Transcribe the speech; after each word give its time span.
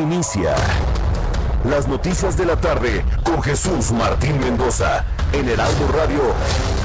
Inicia 0.00 0.54
las 1.64 1.86
noticias 1.86 2.34
de 2.38 2.46
la 2.46 2.56
tarde 2.56 3.04
con 3.22 3.42
Jesús 3.42 3.92
Martín 3.92 4.40
Mendoza 4.40 5.04
en 5.34 5.46
Heraldo 5.46 5.88
Radio. 5.88 6.79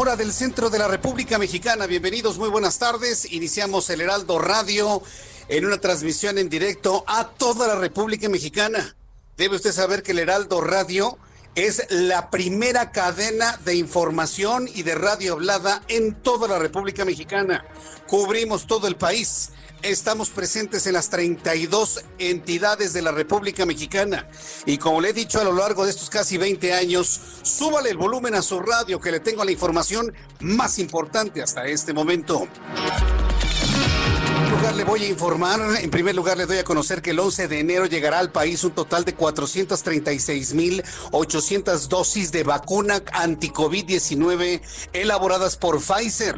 Hora 0.00 0.16
del 0.16 0.32
centro 0.32 0.70
de 0.70 0.78
la 0.78 0.88
República 0.88 1.36
Mexicana. 1.36 1.86
Bienvenidos, 1.86 2.38
muy 2.38 2.48
buenas 2.48 2.78
tardes. 2.78 3.30
Iniciamos 3.32 3.90
el 3.90 4.00
Heraldo 4.00 4.38
Radio 4.38 5.02
en 5.46 5.66
una 5.66 5.76
transmisión 5.76 6.38
en 6.38 6.48
directo 6.48 7.04
a 7.06 7.28
toda 7.28 7.68
la 7.68 7.74
República 7.74 8.26
Mexicana. 8.30 8.96
Debe 9.36 9.56
usted 9.56 9.72
saber 9.72 10.02
que 10.02 10.12
el 10.12 10.20
Heraldo 10.20 10.62
Radio 10.62 11.18
es 11.54 11.86
la 11.90 12.30
primera 12.30 12.92
cadena 12.92 13.58
de 13.62 13.74
información 13.74 14.70
y 14.74 14.84
de 14.84 14.94
radio 14.94 15.34
hablada 15.34 15.82
en 15.88 16.14
toda 16.14 16.48
la 16.48 16.58
República 16.58 17.04
Mexicana. 17.04 17.66
Cubrimos 18.06 18.66
todo 18.66 18.86
el 18.86 18.96
país. 18.96 19.50
Estamos 19.82 20.28
presentes 20.28 20.86
en 20.86 20.92
las 20.92 21.08
32 21.08 22.04
entidades 22.18 22.92
de 22.92 23.00
la 23.00 23.12
República 23.12 23.64
Mexicana. 23.64 24.28
Y 24.66 24.76
como 24.76 25.00
le 25.00 25.10
he 25.10 25.12
dicho 25.14 25.40
a 25.40 25.44
lo 25.44 25.54
largo 25.54 25.84
de 25.84 25.90
estos 25.90 26.10
casi 26.10 26.36
20 26.36 26.74
años, 26.74 27.18
súbale 27.42 27.88
el 27.88 27.96
volumen 27.96 28.34
a 28.34 28.42
su 28.42 28.60
radio 28.60 29.00
que 29.00 29.10
le 29.10 29.20
tengo 29.20 29.42
la 29.42 29.52
información 29.52 30.12
más 30.40 30.78
importante 30.78 31.42
hasta 31.42 31.64
este 31.64 31.94
momento. 31.94 32.46
Primer 34.50 34.64
lugar, 34.64 34.74
le 34.74 34.84
voy 34.84 35.04
a 35.04 35.08
informar, 35.08 35.60
en 35.80 35.90
primer 35.90 36.16
lugar 36.16 36.36
le 36.36 36.44
doy 36.44 36.58
a 36.58 36.64
conocer 36.64 37.00
que 37.02 37.10
el 37.10 37.20
11 37.20 37.46
de 37.46 37.60
enero 37.60 37.86
llegará 37.86 38.18
al 38.18 38.32
país 38.32 38.64
un 38.64 38.72
total 38.72 39.04
de 39.04 39.16
436.800 39.16 41.86
dosis 41.86 42.32
de 42.32 42.42
vacuna 42.42 43.00
anti-COVID-19 43.12 44.60
elaboradas 44.92 45.54
por 45.54 45.80
Pfizer. 45.80 46.36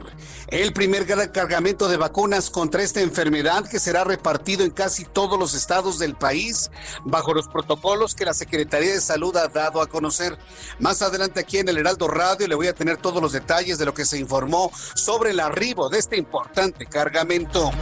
El 0.49 0.75
primer 0.75 1.07
cargamento 1.33 1.89
de 1.89 1.97
vacunas 1.97 2.51
contra 2.51 2.83
esta 2.83 3.01
enfermedad 3.01 3.67
que 3.67 3.81
será 3.81 4.05
repartido 4.05 4.63
en 4.63 4.73
casi 4.73 5.07
todos 5.07 5.39
los 5.39 5.55
estados 5.55 5.99
del 5.99 6.15
país 6.15 6.71
bajo 7.06 7.33
los 7.33 7.49
protocolos 7.49 8.15
que 8.15 8.27
la 8.27 8.34
Secretaría 8.34 8.93
de 8.93 9.01
Salud 9.01 9.34
ha 9.39 9.49
dado 9.49 9.81
a 9.81 9.87
conocer. 9.87 10.37
Más 10.78 11.01
adelante 11.01 11.41
aquí 11.41 11.56
en 11.56 11.71
el 11.71 11.78
Heraldo 11.78 12.09
Radio 12.09 12.47
le 12.47 12.56
voy 12.56 12.67
a 12.67 12.75
tener 12.75 12.99
todos 12.99 13.22
los 13.22 13.33
detalles 13.33 13.78
de 13.78 13.87
lo 13.87 13.95
que 13.95 14.05
se 14.05 14.19
informó 14.19 14.71
sobre 14.95 15.31
el 15.31 15.41
arribo 15.41 15.89
de 15.89 15.99
este 15.99 16.19
importante 16.19 16.84
cargamento. 16.84 17.72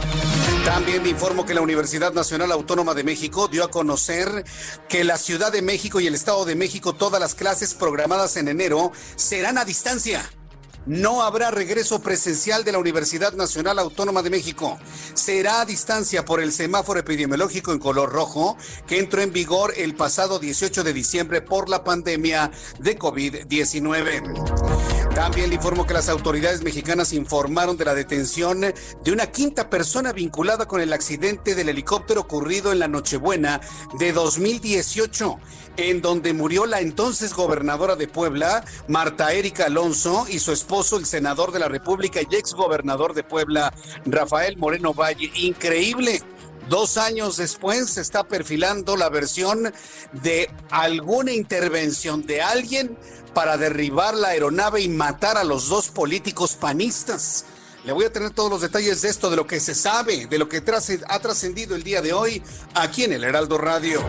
También 0.65 1.05
informo 1.05 1.45
que 1.45 1.53
la 1.53 1.61
Universidad 1.61 2.13
Nacional 2.13 2.51
Autónoma 2.51 2.93
de 2.93 3.03
México 3.03 3.47
dio 3.47 3.63
a 3.63 3.71
conocer 3.71 4.45
que 4.87 5.03
la 5.03 5.17
Ciudad 5.17 5.51
de 5.51 5.61
México 5.61 5.99
y 5.99 6.07
el 6.07 6.15
Estado 6.15 6.45
de 6.45 6.55
México, 6.55 6.93
todas 6.93 7.19
las 7.19 7.35
clases 7.35 7.73
programadas 7.73 8.37
en 8.37 8.47
enero, 8.47 8.91
serán 9.15 9.57
a 9.57 9.65
distancia. 9.65 10.21
No 10.85 11.21
habrá 11.21 11.51
regreso 11.51 12.01
presencial 12.01 12.63
de 12.63 12.71
la 12.71 12.79
Universidad 12.79 13.33
Nacional 13.33 13.77
Autónoma 13.79 14.23
de 14.23 14.31
México. 14.31 14.79
Será 15.13 15.61
a 15.61 15.65
distancia 15.65 16.25
por 16.25 16.41
el 16.41 16.51
semáforo 16.51 16.99
epidemiológico 16.99 17.71
en 17.71 17.79
color 17.79 18.11
rojo 18.11 18.57
que 18.87 18.97
entró 18.97 19.21
en 19.21 19.31
vigor 19.31 19.73
el 19.77 19.93
pasado 19.93 20.39
18 20.39 20.83
de 20.83 20.93
diciembre 20.93 21.41
por 21.41 21.69
la 21.69 21.83
pandemia 21.83 22.49
de 22.79 22.97
COVID-19. 22.97 24.90
También 25.15 25.49
le 25.49 25.55
informo 25.55 25.85
que 25.85 25.93
las 25.93 26.07
autoridades 26.07 26.63
mexicanas 26.63 27.11
informaron 27.11 27.75
de 27.75 27.83
la 27.83 27.93
detención 27.93 28.61
de 28.61 29.11
una 29.11 29.27
quinta 29.27 29.69
persona 29.69 30.13
vinculada 30.13 30.67
con 30.67 30.79
el 30.79 30.93
accidente 30.93 31.53
del 31.53 31.67
helicóptero 31.67 32.21
ocurrido 32.21 32.71
en 32.71 32.79
la 32.79 32.87
Nochebuena 32.87 33.59
de 33.99 34.13
2018, 34.13 35.37
en 35.75 36.01
donde 36.01 36.33
murió 36.33 36.65
la 36.65 36.79
entonces 36.79 37.33
gobernadora 37.33 37.97
de 37.97 38.07
Puebla, 38.07 38.63
Marta 38.87 39.33
Erika 39.33 39.65
Alonso, 39.65 40.25
y 40.29 40.39
su 40.39 40.53
esposo, 40.53 40.97
el 40.97 41.05
senador 41.05 41.51
de 41.51 41.59
la 41.59 41.67
República 41.67 42.21
y 42.21 42.33
ex 42.33 42.53
gobernador 42.53 43.13
de 43.13 43.23
Puebla, 43.23 43.73
Rafael 44.05 44.57
Moreno 44.57 44.93
Valle. 44.93 45.29
Increíble. 45.35 46.23
Dos 46.69 46.97
años 46.97 47.37
después 47.37 47.89
se 47.89 48.01
está 48.01 48.23
perfilando 48.23 48.95
la 48.95 49.09
versión 49.09 49.73
de 50.13 50.49
alguna 50.69 51.31
intervención 51.31 52.25
de 52.25 52.41
alguien 52.41 52.97
para 53.33 53.57
derribar 53.57 54.13
la 54.13 54.29
aeronave 54.29 54.81
y 54.81 54.89
matar 54.89 55.37
a 55.37 55.43
los 55.43 55.67
dos 55.67 55.89
políticos 55.89 56.53
panistas. 56.53 57.45
Le 57.83 57.93
voy 57.93 58.05
a 58.05 58.13
tener 58.13 58.29
todos 58.31 58.49
los 58.49 58.61
detalles 58.61 59.01
de 59.01 59.09
esto, 59.09 59.29
de 59.29 59.35
lo 59.35 59.47
que 59.47 59.59
se 59.59 59.73
sabe, 59.73 60.27
de 60.27 60.37
lo 60.37 60.47
que 60.47 60.57
ha 61.07 61.19
trascendido 61.19 61.75
el 61.75 61.83
día 61.83 62.01
de 62.01 62.13
hoy 62.13 62.43
aquí 62.75 63.03
en 63.03 63.13
el 63.13 63.23
Heraldo 63.23 63.57
Radio. 63.57 64.01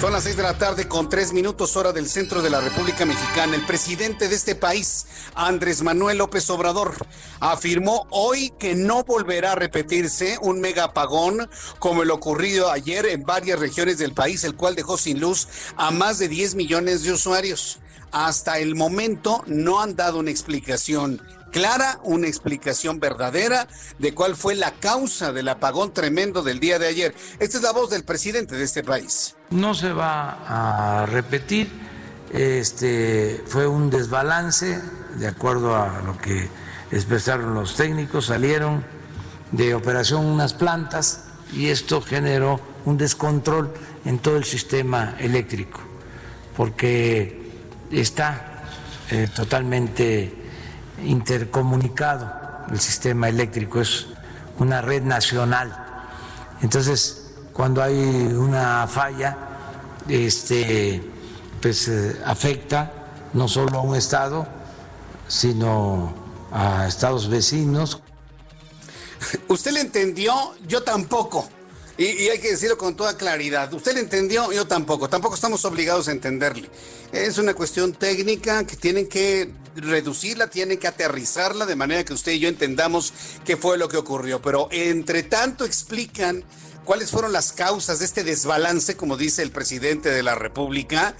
Son 0.00 0.14
las 0.14 0.22
seis 0.22 0.36
de 0.38 0.42
la 0.42 0.56
tarde 0.56 0.88
con 0.88 1.10
tres 1.10 1.34
minutos 1.34 1.76
hora 1.76 1.92
del 1.92 2.08
centro 2.08 2.40
de 2.40 2.48
la 2.48 2.62
República 2.62 3.04
Mexicana. 3.04 3.54
El 3.54 3.66
presidente 3.66 4.30
de 4.30 4.34
este 4.34 4.54
país, 4.54 5.04
Andrés 5.34 5.82
Manuel 5.82 6.16
López 6.16 6.48
Obrador, 6.48 6.94
afirmó 7.38 8.06
hoy 8.08 8.50
que 8.58 8.74
no 8.74 9.04
volverá 9.04 9.52
a 9.52 9.56
repetirse 9.56 10.38
un 10.40 10.58
mega 10.58 10.84
apagón 10.84 11.50
como 11.78 12.02
el 12.02 12.10
ocurrido 12.10 12.70
ayer 12.70 13.04
en 13.04 13.24
varias 13.24 13.60
regiones 13.60 13.98
del 13.98 14.14
país, 14.14 14.42
el 14.44 14.56
cual 14.56 14.74
dejó 14.74 14.96
sin 14.96 15.20
luz 15.20 15.48
a 15.76 15.90
más 15.90 16.18
de 16.18 16.28
10 16.28 16.54
millones 16.54 17.02
de 17.02 17.12
usuarios. 17.12 17.78
Hasta 18.10 18.58
el 18.58 18.76
momento 18.76 19.44
no 19.46 19.82
han 19.82 19.96
dado 19.96 20.18
una 20.18 20.30
explicación 20.30 21.20
clara, 21.50 22.00
una 22.02 22.26
explicación 22.26 23.00
verdadera 23.00 23.68
de 23.98 24.14
cuál 24.14 24.36
fue 24.36 24.54
la 24.54 24.72
causa 24.72 25.32
del 25.32 25.48
apagón 25.48 25.92
tremendo 25.92 26.42
del 26.42 26.60
día 26.60 26.78
de 26.78 26.86
ayer. 26.86 27.14
Esta 27.38 27.58
es 27.58 27.62
la 27.62 27.72
voz 27.72 27.90
del 27.90 28.04
presidente 28.04 28.56
de 28.56 28.64
este 28.64 28.82
país. 28.82 29.36
No 29.50 29.74
se 29.74 29.92
va 29.92 31.02
a 31.02 31.06
repetir, 31.06 31.70
este 32.32 33.42
fue 33.46 33.66
un 33.66 33.90
desbalance 33.90 34.80
de 35.16 35.26
acuerdo 35.26 35.76
a 35.76 36.00
lo 36.02 36.16
que 36.18 36.48
expresaron 36.90 37.54
los 37.54 37.76
técnicos, 37.76 38.26
salieron 38.26 38.84
de 39.52 39.74
operación 39.74 40.24
unas 40.24 40.54
plantas 40.54 41.24
y 41.52 41.68
esto 41.68 42.00
generó 42.00 42.60
un 42.84 42.96
descontrol 42.96 43.72
en 44.04 44.18
todo 44.18 44.36
el 44.36 44.44
sistema 44.44 45.16
eléctrico, 45.18 45.80
porque 46.56 47.50
está 47.90 48.64
eh, 49.10 49.28
totalmente 49.34 50.39
intercomunicado 51.04 52.30
el 52.70 52.80
sistema 52.80 53.28
eléctrico, 53.28 53.80
es 53.80 54.06
una 54.58 54.80
red 54.80 55.02
nacional. 55.02 55.76
Entonces, 56.62 57.32
cuando 57.52 57.82
hay 57.82 57.94
una 57.94 58.86
falla, 58.86 59.36
este, 60.08 61.02
pues 61.60 61.88
eh, 61.88 62.20
afecta 62.24 62.92
no 63.32 63.48
solo 63.48 63.78
a 63.78 63.82
un 63.82 63.96
estado, 63.96 64.46
sino 65.28 66.12
a 66.52 66.86
estados 66.86 67.28
vecinos. 67.28 68.00
¿Usted 69.48 69.72
le 69.72 69.80
entendió? 69.80 70.34
Yo 70.66 70.82
tampoco. 70.82 71.48
Y, 71.96 72.04
y, 72.04 72.28
hay 72.30 72.38
que 72.38 72.52
decirlo 72.52 72.78
con 72.78 72.96
toda 72.96 73.16
claridad. 73.16 73.72
¿Usted 73.74 73.92
le 73.92 74.00
entendió? 74.00 74.50
Yo 74.52 74.66
tampoco. 74.66 75.08
Tampoco 75.08 75.34
estamos 75.34 75.64
obligados 75.66 76.08
a 76.08 76.12
entenderle. 76.12 76.70
Es 77.12 77.36
una 77.36 77.52
cuestión 77.52 77.92
técnica 77.92 78.64
que 78.64 78.76
tienen 78.76 79.06
que 79.06 79.52
reducirla, 79.76 80.48
tienen 80.48 80.78
que 80.78 80.88
aterrizarla 80.88 81.66
de 81.66 81.76
manera 81.76 82.04
que 82.04 82.12
usted 82.12 82.32
y 82.32 82.40
yo 82.40 82.48
entendamos 82.48 83.12
qué 83.44 83.56
fue 83.56 83.78
lo 83.78 83.88
que 83.88 83.96
ocurrió. 83.96 84.42
Pero 84.42 84.68
entre 84.70 85.22
tanto 85.22 85.64
explican 85.64 86.44
cuáles 86.84 87.10
fueron 87.10 87.32
las 87.32 87.52
causas 87.52 88.00
de 88.00 88.04
este 88.04 88.24
desbalance, 88.24 88.96
como 88.96 89.16
dice 89.16 89.42
el 89.42 89.50
presidente 89.50 90.10
de 90.10 90.22
la 90.22 90.34
República. 90.34 91.14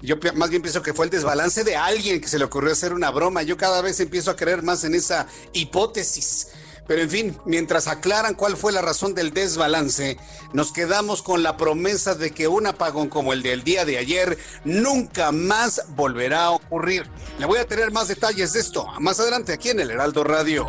Yo 0.00 0.16
más 0.34 0.50
bien 0.50 0.62
pienso 0.62 0.82
que 0.82 0.94
fue 0.94 1.04
el 1.04 1.10
desbalance 1.10 1.62
de 1.62 1.76
alguien 1.76 2.20
que 2.20 2.28
se 2.28 2.38
le 2.38 2.44
ocurrió 2.44 2.72
hacer 2.72 2.92
una 2.92 3.10
broma. 3.10 3.42
Yo 3.42 3.56
cada 3.56 3.80
vez 3.82 4.00
empiezo 4.00 4.30
a 4.32 4.36
creer 4.36 4.62
más 4.62 4.82
en 4.84 4.94
esa 4.94 5.26
hipótesis. 5.52 6.48
Pero 6.86 7.02
en 7.02 7.10
fin, 7.10 7.38
mientras 7.44 7.86
aclaran 7.86 8.34
cuál 8.34 8.56
fue 8.56 8.72
la 8.72 8.82
razón 8.82 9.14
del 9.14 9.32
desbalance, 9.32 10.18
nos 10.52 10.72
quedamos 10.72 11.22
con 11.22 11.42
la 11.42 11.56
promesa 11.56 12.14
de 12.14 12.32
que 12.32 12.48
un 12.48 12.66
apagón 12.66 13.08
como 13.08 13.32
el 13.32 13.42
del 13.42 13.62
día 13.62 13.84
de 13.84 13.98
ayer 13.98 14.36
nunca 14.64 15.32
más 15.32 15.82
volverá 15.90 16.46
a 16.46 16.50
ocurrir. 16.50 17.08
Le 17.38 17.46
voy 17.46 17.58
a 17.58 17.66
tener 17.66 17.92
más 17.92 18.08
detalles 18.08 18.52
de 18.52 18.60
esto 18.60 18.86
más 19.00 19.20
adelante 19.20 19.52
aquí 19.52 19.70
en 19.70 19.80
el 19.80 19.90
Heraldo 19.90 20.24
Radio. 20.24 20.68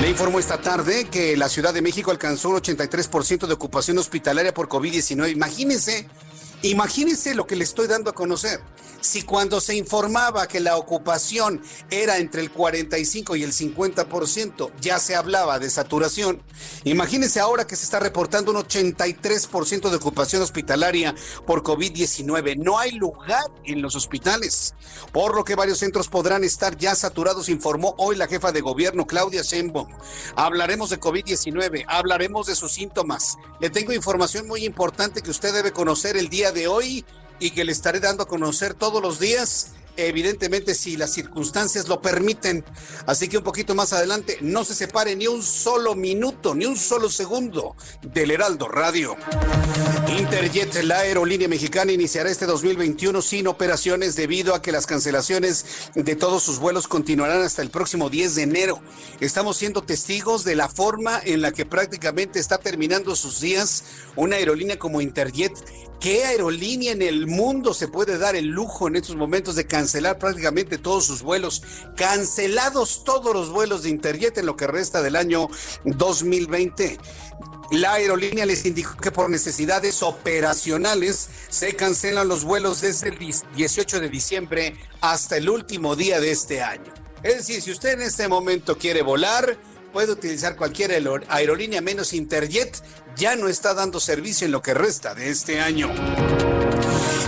Le 0.00 0.10
informó 0.10 0.38
esta 0.38 0.60
tarde 0.60 1.06
que 1.10 1.36
la 1.36 1.48
Ciudad 1.48 1.72
de 1.72 1.80
México 1.80 2.10
alcanzó 2.10 2.50
un 2.50 2.56
83% 2.56 3.46
de 3.46 3.54
ocupación 3.54 3.96
hospitalaria 3.98 4.52
por 4.52 4.68
COVID-19. 4.68 5.32
Imagínense, 5.32 6.06
imagínense 6.62 7.34
lo 7.34 7.46
que 7.46 7.56
le 7.56 7.64
estoy 7.64 7.86
dando 7.86 8.10
a 8.10 8.14
conocer 8.14 8.60
si 9.06 9.22
cuando 9.22 9.60
se 9.60 9.76
informaba 9.76 10.48
que 10.48 10.60
la 10.60 10.76
ocupación 10.76 11.62
era 11.90 12.18
entre 12.18 12.42
el 12.42 12.50
45 12.50 13.36
y 13.36 13.44
el 13.44 13.52
50%, 13.52 14.72
ya 14.80 14.98
se 14.98 15.14
hablaba 15.14 15.58
de 15.58 15.70
saturación, 15.70 16.42
imagínense 16.84 17.40
ahora 17.40 17.66
que 17.66 17.76
se 17.76 17.84
está 17.84 18.00
reportando 18.00 18.50
un 18.50 18.58
83% 18.58 19.90
de 19.90 19.96
ocupación 19.96 20.42
hospitalaria 20.42 21.14
por 21.46 21.62
COVID-19. 21.62 22.56
No 22.56 22.78
hay 22.78 22.92
lugar 22.92 23.44
en 23.64 23.80
los 23.80 23.94
hospitales, 23.94 24.74
por 25.12 25.36
lo 25.36 25.44
que 25.44 25.54
varios 25.54 25.78
centros 25.78 26.08
podrán 26.08 26.42
estar 26.44 26.76
ya 26.76 26.94
saturados, 26.94 27.48
informó 27.48 27.94
hoy 27.98 28.16
la 28.16 28.26
jefa 28.26 28.52
de 28.52 28.60
gobierno, 28.60 29.06
Claudia 29.06 29.42
Sheinbaum. 29.42 29.88
Hablaremos 30.34 30.90
de 30.90 30.98
COVID-19, 30.98 31.84
hablaremos 31.86 32.46
de 32.46 32.56
sus 32.56 32.72
síntomas. 32.72 33.36
Le 33.60 33.70
tengo 33.70 33.92
información 33.92 34.46
muy 34.48 34.64
importante 34.64 35.22
que 35.22 35.30
usted 35.30 35.52
debe 35.52 35.72
conocer 35.72 36.16
el 36.16 36.28
día 36.28 36.45
de 36.52 36.68
hoy 36.68 37.04
y 37.38 37.50
que 37.50 37.64
le 37.64 37.72
estaré 37.72 38.00
dando 38.00 38.22
a 38.22 38.28
conocer 38.28 38.74
todos 38.74 39.02
los 39.02 39.18
días 39.18 39.72
evidentemente 39.96 40.74
si 40.74 40.96
las 40.96 41.12
circunstancias 41.12 41.88
lo 41.88 42.00
permiten. 42.00 42.64
Así 43.06 43.28
que 43.28 43.38
un 43.38 43.44
poquito 43.44 43.74
más 43.74 43.92
adelante, 43.92 44.38
no 44.40 44.64
se 44.64 44.74
separe 44.74 45.16
ni 45.16 45.26
un 45.26 45.42
solo 45.42 45.94
minuto, 45.94 46.54
ni 46.54 46.66
un 46.66 46.76
solo 46.76 47.08
segundo 47.08 47.76
del 48.02 48.30
Heraldo 48.30 48.68
Radio. 48.68 49.16
Interjet, 50.18 50.82
la 50.84 51.00
aerolínea 51.00 51.48
mexicana, 51.48 51.92
iniciará 51.92 52.30
este 52.30 52.46
2021 52.46 53.20
sin 53.22 53.48
operaciones 53.48 54.16
debido 54.16 54.54
a 54.54 54.62
que 54.62 54.72
las 54.72 54.86
cancelaciones 54.86 55.90
de 55.94 56.16
todos 56.16 56.42
sus 56.42 56.58
vuelos 56.58 56.88
continuarán 56.88 57.42
hasta 57.42 57.62
el 57.62 57.70
próximo 57.70 58.08
10 58.08 58.34
de 58.36 58.42
enero. 58.42 58.80
Estamos 59.20 59.56
siendo 59.56 59.82
testigos 59.82 60.44
de 60.44 60.56
la 60.56 60.68
forma 60.68 61.20
en 61.24 61.42
la 61.42 61.52
que 61.52 61.66
prácticamente 61.66 62.38
está 62.38 62.58
terminando 62.58 63.16
sus 63.16 63.40
días 63.40 63.84
una 64.14 64.36
aerolínea 64.36 64.78
como 64.78 65.00
Interjet. 65.00 65.52
¿Qué 66.00 66.24
aerolínea 66.24 66.92
en 66.92 67.02
el 67.02 67.26
mundo 67.26 67.72
se 67.72 67.88
puede 67.88 68.18
dar 68.18 68.36
el 68.36 68.46
lujo 68.46 68.86
en 68.86 68.96
estos 68.96 69.16
momentos 69.16 69.56
de 69.56 69.66
cancelar 69.66 70.18
prácticamente 70.18 70.78
todos 70.78 71.06
sus 71.06 71.22
vuelos? 71.22 71.62
Cancelados 71.96 73.02
todos 73.02 73.34
los 73.34 73.50
vuelos 73.50 73.82
de 73.82 73.90
Interjet 73.90 74.36
en 74.38 74.46
lo 74.46 74.56
que 74.56 74.66
resta 74.66 75.02
del 75.02 75.16
año 75.16 75.48
2020. 75.84 76.98
La 77.72 77.94
aerolínea 77.94 78.46
les 78.46 78.64
indicó 78.64 78.96
que 78.96 79.10
por 79.10 79.28
necesidades 79.30 80.02
operacionales 80.02 81.28
se 81.48 81.74
cancelan 81.74 82.28
los 82.28 82.44
vuelos 82.44 82.82
desde 82.82 83.08
el 83.08 83.18
18 83.18 84.00
de 84.00 84.08
diciembre 84.08 84.76
hasta 85.00 85.36
el 85.38 85.48
último 85.48 85.96
día 85.96 86.20
de 86.20 86.30
este 86.30 86.62
año. 86.62 86.92
Es 87.22 87.38
decir, 87.38 87.60
si 87.62 87.72
usted 87.72 87.94
en 87.94 88.02
este 88.02 88.28
momento 88.28 88.78
quiere 88.78 89.02
volar, 89.02 89.58
puede 89.96 90.12
utilizar 90.12 90.56
cualquier 90.56 90.90
aerolínea 91.30 91.80
menos 91.80 92.12
Interjet, 92.12 92.82
ya 93.16 93.34
no 93.34 93.48
está 93.48 93.72
dando 93.72 93.98
servicio 93.98 94.44
en 94.44 94.52
lo 94.52 94.60
que 94.60 94.74
resta 94.74 95.14
de 95.14 95.30
este 95.30 95.58
año. 95.58 95.90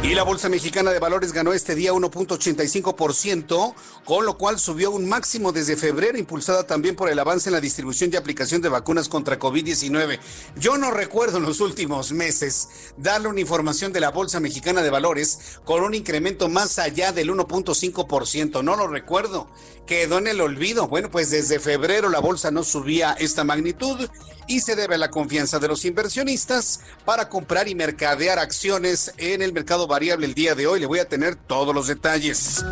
Y 0.01 0.15
la 0.15 0.23
Bolsa 0.23 0.49
Mexicana 0.49 0.93
de 0.93 1.01
Valores 1.01 1.33
ganó 1.33 1.53
este 1.53 1.75
día 1.75 1.93
1.85%, 1.93 3.75
con 4.05 4.25
lo 4.25 4.39
cual 4.39 4.59
subió 4.59 4.93
un 4.93 5.09
máximo 5.09 5.51
desde 5.51 5.77
febrero, 5.77 6.17
impulsada 6.17 6.67
también 6.67 6.95
por 6.95 7.11
el 7.11 7.19
avance 7.19 7.49
en 7.49 7.55
la 7.55 7.61
distribución 7.61 8.11
y 8.13 8.17
aplicación 8.17 8.63
de 8.63 8.69
vacunas 8.69 9.09
contra 9.09 9.39
COVID-19. 9.39 10.21
Yo 10.57 10.79
no 10.79 10.93
recuerdo 10.93 11.39
en 11.39 11.43
los 11.43 11.61
últimos 11.61 12.13
meses 12.13 12.93
darle 12.97 13.29
una 13.29 13.41
información 13.41 13.93
de 13.93 14.01
la 14.01 14.11
Bolsa 14.11 14.39
Mexicana 14.39 14.83
de 14.83 14.91
Valores 14.91 15.59
con 15.65 15.83
un 15.83 15.95
incremento 15.95 16.49
más 16.49 16.79
allá 16.79 17.13
del 17.13 17.31
1.5%. 17.31 18.63
No 18.63 18.77
lo 18.77 18.87
recuerdo. 18.87 19.49
Quedó 19.85 20.19
en 20.19 20.29
el 20.29 20.41
olvido. 20.41 20.87
Bueno, 20.87 21.11
pues 21.11 21.31
desde 21.31 21.59
febrero 21.59 22.09
la 22.09 22.21
bolsa 22.21 22.51
no 22.51 22.63
subía 22.63 23.13
esta 23.19 23.43
magnitud 23.43 24.09
y 24.49 24.61
se 24.61 24.75
debe 24.75 24.97
a 24.97 24.99
la 24.99 25.11
confianza 25.11 25.59
de 25.59 25.69
los 25.69 25.85
inversionistas 25.85 26.81
para 27.05 27.29
comprar 27.29 27.69
y 27.69 27.75
mercadear 27.75 28.39
acciones 28.39 29.13
en 29.19 29.43
el 29.43 29.53
mercado 29.53 29.87
variable 29.87 30.27
el 30.27 30.35
día 30.35 30.55
de 30.55 30.67
hoy. 30.67 30.81
Le 30.81 30.87
voy 30.87 30.99
a 30.99 31.09
tener 31.09 31.37
todos 31.37 31.75
los 31.75 31.87
detalles. 31.87 32.65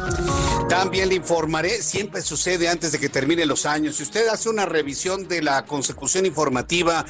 También 0.68 1.10
le 1.10 1.14
informaré, 1.14 1.82
siempre 1.82 2.22
sucede 2.22 2.68
antes 2.68 2.92
de 2.92 2.98
que 2.98 3.10
termine 3.10 3.46
los 3.46 3.66
años. 3.66 3.96
Si 3.96 4.02
usted 4.02 4.26
hace 4.28 4.48
una 4.48 4.66
revisión 4.66 5.28
de 5.28 5.42
la 5.42 5.66
consecución 5.66 6.26
informativa 6.26 7.04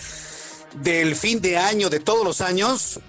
del 0.82 1.14
fin 1.14 1.40
de 1.40 1.56
año 1.56 1.88
de 1.88 2.00
todos 2.00 2.24
los 2.24 2.40
años, 2.40 3.00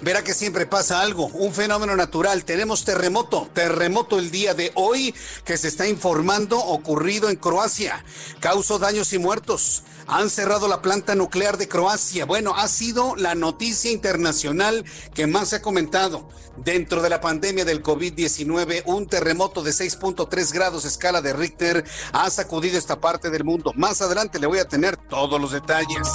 verá 0.00 0.22
que 0.22 0.32
siempre 0.32 0.66
pasa 0.66 1.00
algo, 1.00 1.26
un 1.26 1.52
fenómeno 1.52 1.96
natural. 1.96 2.44
Tenemos 2.44 2.84
terremoto, 2.84 3.50
terremoto 3.52 4.18
el 4.18 4.30
día 4.30 4.54
de 4.54 4.70
hoy 4.74 5.14
que 5.44 5.56
se 5.56 5.68
está 5.68 5.88
informando 5.88 6.58
ocurrido 6.58 7.30
en 7.30 7.36
Croacia. 7.36 8.04
Causó 8.38 8.78
daños 8.78 9.12
y 9.12 9.18
muertos. 9.18 9.82
Han 10.06 10.28
cerrado 10.28 10.68
la 10.68 10.82
planta 10.82 11.14
nuclear 11.14 11.56
de 11.56 11.68
Croacia. 11.68 12.26
Bueno, 12.26 12.54
ha 12.54 12.68
sido 12.68 13.16
la 13.16 13.34
noticia 13.34 13.90
internacional 13.90 14.84
que 15.14 15.26
más 15.26 15.48
se 15.48 15.56
ha 15.56 15.62
comentado. 15.62 16.28
Dentro 16.56 17.02
de 17.02 17.08
la 17.08 17.20
pandemia 17.20 17.64
del 17.64 17.82
COVID-19, 17.82 18.82
un 18.86 19.06
terremoto 19.06 19.62
de 19.62 19.72
6.3 19.72 20.52
grados 20.52 20.84
escala 20.84 21.20
de 21.20 21.32
Richter 21.32 21.84
ha 22.12 22.30
sacudido 22.30 22.78
esta 22.78 23.00
parte 23.00 23.30
del 23.30 23.44
mundo. 23.44 23.72
Más 23.74 24.02
adelante 24.02 24.38
le 24.38 24.46
voy 24.46 24.58
a 24.58 24.68
tener 24.68 24.96
todos 24.96 25.40
los 25.40 25.52
detalles. 25.52 26.08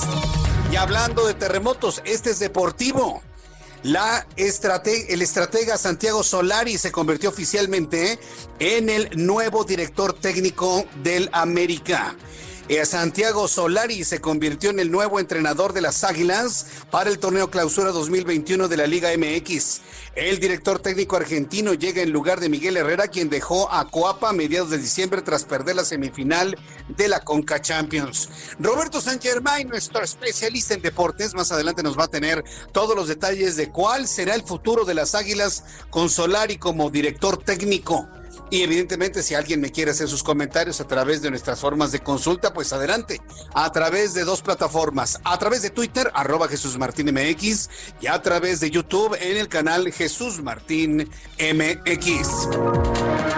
Y 0.72 0.76
hablando 0.76 1.26
de 1.26 1.34
terremotos, 1.34 2.02
este 2.06 2.30
es 2.30 2.40
deportivo. 2.40 3.22
La 3.84 4.28
el 4.36 5.22
estratega 5.22 5.78
Santiago 5.78 6.22
Solari 6.22 6.78
se 6.78 6.92
convirtió 6.92 7.30
oficialmente 7.30 8.20
en 8.60 8.90
el 8.90 9.10
nuevo 9.16 9.64
director 9.64 10.14
técnico 10.14 10.86
del 11.02 11.30
América. 11.32 12.16
Eh, 12.70 12.86
Santiago 12.86 13.48
Solari 13.48 14.04
se 14.04 14.22
convirtió 14.22 14.70
en 14.70 14.80
el 14.80 14.92
nuevo 14.92 15.20
entrenador 15.20 15.74
de 15.74 15.82
las 15.82 16.04
Águilas 16.04 16.68
para 16.92 17.10
el 17.10 17.18
torneo 17.18 17.50
Clausura 17.50 17.90
2021 17.90 18.68
de 18.68 18.78
la 18.78 18.86
Liga 18.86 19.10
MX. 19.18 19.82
El 20.14 20.40
director 20.40 20.78
técnico 20.78 21.16
argentino 21.16 21.74
llega 21.74 22.04
en 22.04 22.12
lugar 22.12 22.40
de 22.40 22.48
Miguel 22.48 22.78
Herrera, 22.78 23.08
quien 23.08 23.32
dejó 23.32 23.72
a 23.72 23.90
Coapa 23.90 24.30
a 24.30 24.34
mediados 24.34 24.70
de 24.70 24.78
diciembre 24.78 25.24
tras 25.24 25.46
perder 25.46 25.78
la 25.78 25.84
semifinal 25.84 26.60
de 26.90 27.08
la 27.08 27.22
Conca 27.22 27.60
Champions. 27.60 28.30
Roberto 28.60 29.02
Sánchez 29.02 29.34
Germain, 29.34 29.68
nuestro 29.68 30.04
especialista 30.04 30.76
en 30.76 30.84
deportes, 30.84 31.34
más 31.34 31.52
adelante 31.52 31.82
nos 31.82 31.98
va 31.98 32.04
a 32.04 32.10
tener 32.10 32.44
todos 32.72 32.96
los 32.96 33.08
detalles 33.08 33.56
de 33.56 33.72
cuál 33.72 34.08
será 34.08 34.36
el 34.36 34.44
futuro 34.44 34.86
de 34.86 34.94
las 34.94 35.16
Águilas 35.16 35.64
con 35.90 36.08
Solari 36.08 36.60
como 36.60 36.92
director 36.92 37.36
técnico. 37.38 38.08
Y 38.52 38.64
evidentemente, 38.64 39.22
si 39.24 39.36
alguien 39.36 39.62
me 39.62 39.72
quiere 39.72 39.92
hacer 39.92 40.08
sus 40.08 40.24
comentarios 40.24 40.82
a 40.82 40.88
través 40.88 41.22
de 41.22 41.30
nuestras 41.30 41.60
formas 41.60 41.92
de 41.92 42.00
consulta, 42.00 42.54
pues 42.54 42.74
adelante. 42.74 43.22
A 43.54 43.72
través 43.72 44.14
de 44.14 44.24
dos 44.24 44.42
plataformas. 44.42 45.20
A 45.24 45.38
través 45.38 45.62
de 45.62 45.70
Twitter, 45.70 46.12
arroba 46.14 46.48
Jesús 46.48 46.78
Martín 46.78 47.10
y 48.02 48.08
a 48.08 48.22
través 48.22 48.60
de 48.60 48.72
YouTube 48.72 49.18
en 49.20 49.38
el 49.38 49.48
canal 49.48 49.92
Jesús 49.92 50.42
Martín 50.42 51.10
MX. 51.40 53.29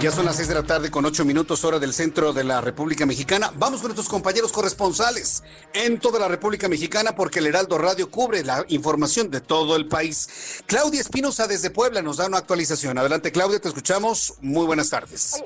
Ya 0.00 0.10
son 0.10 0.26
las 0.26 0.36
seis 0.36 0.48
de 0.48 0.54
la 0.54 0.62
tarde 0.62 0.90
con 0.90 1.06
ocho 1.06 1.24
minutos 1.24 1.64
hora 1.64 1.78
del 1.78 1.94
centro 1.94 2.34
de 2.34 2.44
la 2.44 2.60
República 2.60 3.06
Mexicana. 3.06 3.50
Vamos 3.56 3.80
con 3.80 3.88
nuestros 3.88 4.10
compañeros 4.10 4.52
corresponsales 4.52 5.42
en 5.72 5.98
toda 5.98 6.20
la 6.20 6.28
República 6.28 6.68
Mexicana 6.68 7.12
porque 7.16 7.38
el 7.38 7.46
Heraldo 7.46 7.78
Radio 7.78 8.10
cubre 8.10 8.44
la 8.44 8.66
información 8.68 9.30
de 9.30 9.40
todo 9.40 9.74
el 9.74 9.88
país. 9.88 10.62
Claudia 10.66 11.00
Espinosa 11.00 11.46
desde 11.46 11.70
Puebla 11.70 12.02
nos 12.02 12.18
da 12.18 12.26
una 12.26 12.36
actualización. 12.36 12.98
Adelante 12.98 13.32
Claudia, 13.32 13.58
te 13.58 13.68
escuchamos. 13.68 14.34
Muy 14.42 14.66
buenas 14.66 14.90
tardes. 14.90 15.42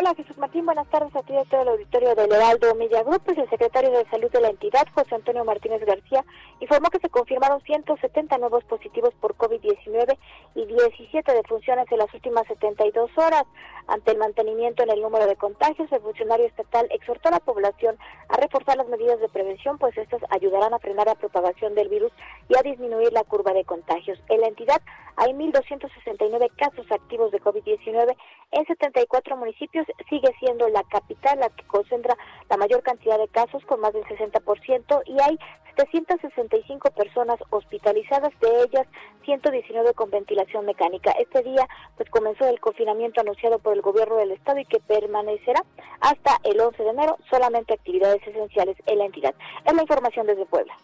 Hola 0.00 0.14
Jesús 0.14 0.38
Martín, 0.38 0.64
buenas 0.64 0.86
tardes 0.90 1.12
a 1.16 1.22
ti 1.24 1.36
a 1.36 1.42
todo 1.46 1.62
el 1.62 1.68
auditorio 1.70 2.14
del 2.14 2.30
Heraldo 2.30 2.72
Media. 2.76 3.02
Pues 3.02 3.36
el 3.36 3.50
secretario 3.50 3.90
de 3.90 4.08
Salud 4.08 4.30
de 4.30 4.40
la 4.40 4.50
entidad, 4.50 4.86
José 4.94 5.16
Antonio 5.16 5.44
Martínez 5.44 5.84
García, 5.84 6.24
informó 6.60 6.88
que 6.88 7.00
se 7.00 7.08
confirmaron 7.08 7.60
170 7.62 8.38
nuevos 8.38 8.62
positivos 8.62 9.12
por 9.20 9.34
COVID-19 9.36 10.16
y 10.54 10.66
17 10.66 11.32
defunciones 11.32 11.90
en 11.90 11.98
las 11.98 12.14
últimas 12.14 12.46
72 12.46 13.10
horas. 13.16 13.42
Ante 13.88 14.12
el 14.12 14.18
mantenimiento 14.18 14.82
en 14.82 14.90
el 14.90 15.00
número 15.00 15.26
de 15.26 15.36
contagios, 15.36 15.90
el 15.90 16.00
funcionario 16.00 16.46
estatal 16.46 16.86
exhortó 16.90 17.28
a 17.28 17.32
la 17.32 17.40
población 17.40 17.96
a 18.28 18.36
reforzar 18.36 18.76
las 18.76 18.86
medidas 18.88 19.18
de 19.18 19.28
prevención, 19.28 19.78
pues 19.78 19.96
estas 19.96 20.20
ayudarán 20.30 20.74
a 20.74 20.78
frenar 20.78 21.06
la 21.06 21.14
propagación 21.14 21.74
del 21.74 21.88
virus 21.88 22.12
y 22.48 22.56
a 22.56 22.62
disminuir 22.62 23.12
la 23.12 23.24
curva 23.24 23.52
de 23.52 23.64
contagios. 23.64 24.22
En 24.28 24.42
la 24.42 24.48
entidad 24.48 24.80
hay 25.16 25.32
1.269 25.32 26.50
casos 26.56 26.86
activos 26.92 27.32
de 27.32 27.40
COVID-19 27.40 28.14
en 28.50 28.66
74 28.66 29.36
municipios 29.36 29.86
sigue 30.08 30.34
siendo 30.40 30.68
la 30.68 30.82
capital 30.84 31.38
la 31.38 31.50
que 31.50 31.66
concentra 31.66 32.16
la 32.48 32.56
mayor 32.56 32.82
cantidad 32.82 33.18
de 33.18 33.28
casos 33.28 33.62
con 33.66 33.80
más 33.80 33.92
del 33.92 34.04
60% 34.04 35.02
y 35.04 35.20
hay 35.20 35.38
765 35.76 36.90
personas 36.90 37.38
hospitalizadas, 37.50 38.32
de 38.40 38.62
ellas 38.64 38.86
119 39.24 39.94
con 39.94 40.10
ventilación 40.10 40.66
mecánica. 40.66 41.12
Este 41.12 41.42
día 41.42 41.68
pues 41.96 42.10
comenzó 42.10 42.48
el 42.48 42.58
confinamiento 42.58 43.20
anunciado 43.20 43.58
por 43.58 43.74
el 43.78 43.82
gobierno 43.82 44.16
del 44.16 44.32
estado 44.32 44.58
y 44.58 44.64
que 44.64 44.80
permanecerá 44.80 45.64
hasta 46.00 46.38
el 46.44 46.60
11 46.60 46.82
de 46.82 46.90
enero, 46.90 47.16
solamente 47.30 47.74
actividades 47.74 48.20
esenciales 48.26 48.76
en 48.86 48.98
la 48.98 49.06
entidad. 49.06 49.34
Es 49.64 49.74
la 49.74 49.82
información 49.82 50.26
desde 50.26 50.44
Puebla. 50.46 50.76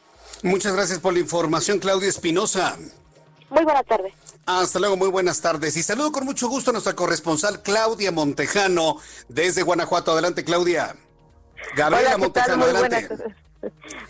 Muchas 0.42 0.74
gracias 0.74 0.98
por 1.00 1.12
la 1.12 1.18
información, 1.20 1.78
Claudia 1.78 2.08
Espinosa. 2.08 2.76
Muy 3.50 3.64
buenas 3.64 3.84
tardes. 3.84 4.12
Hasta 4.46 4.78
luego, 4.78 4.96
muy 4.96 5.08
buenas 5.08 5.40
tardes. 5.40 5.76
Y 5.76 5.82
saludo 5.82 6.12
con 6.12 6.24
mucho 6.24 6.48
gusto 6.48 6.70
a 6.70 6.72
nuestra 6.72 6.94
corresponsal 6.94 7.62
Claudia 7.62 8.10
Montejano 8.10 8.96
desde 9.28 9.62
Guanajuato. 9.62 10.12
Adelante, 10.12 10.44
Claudia. 10.44 10.96
Gabriela 11.76 12.18
Montejano, 12.18 12.64
adelante. 12.64 13.08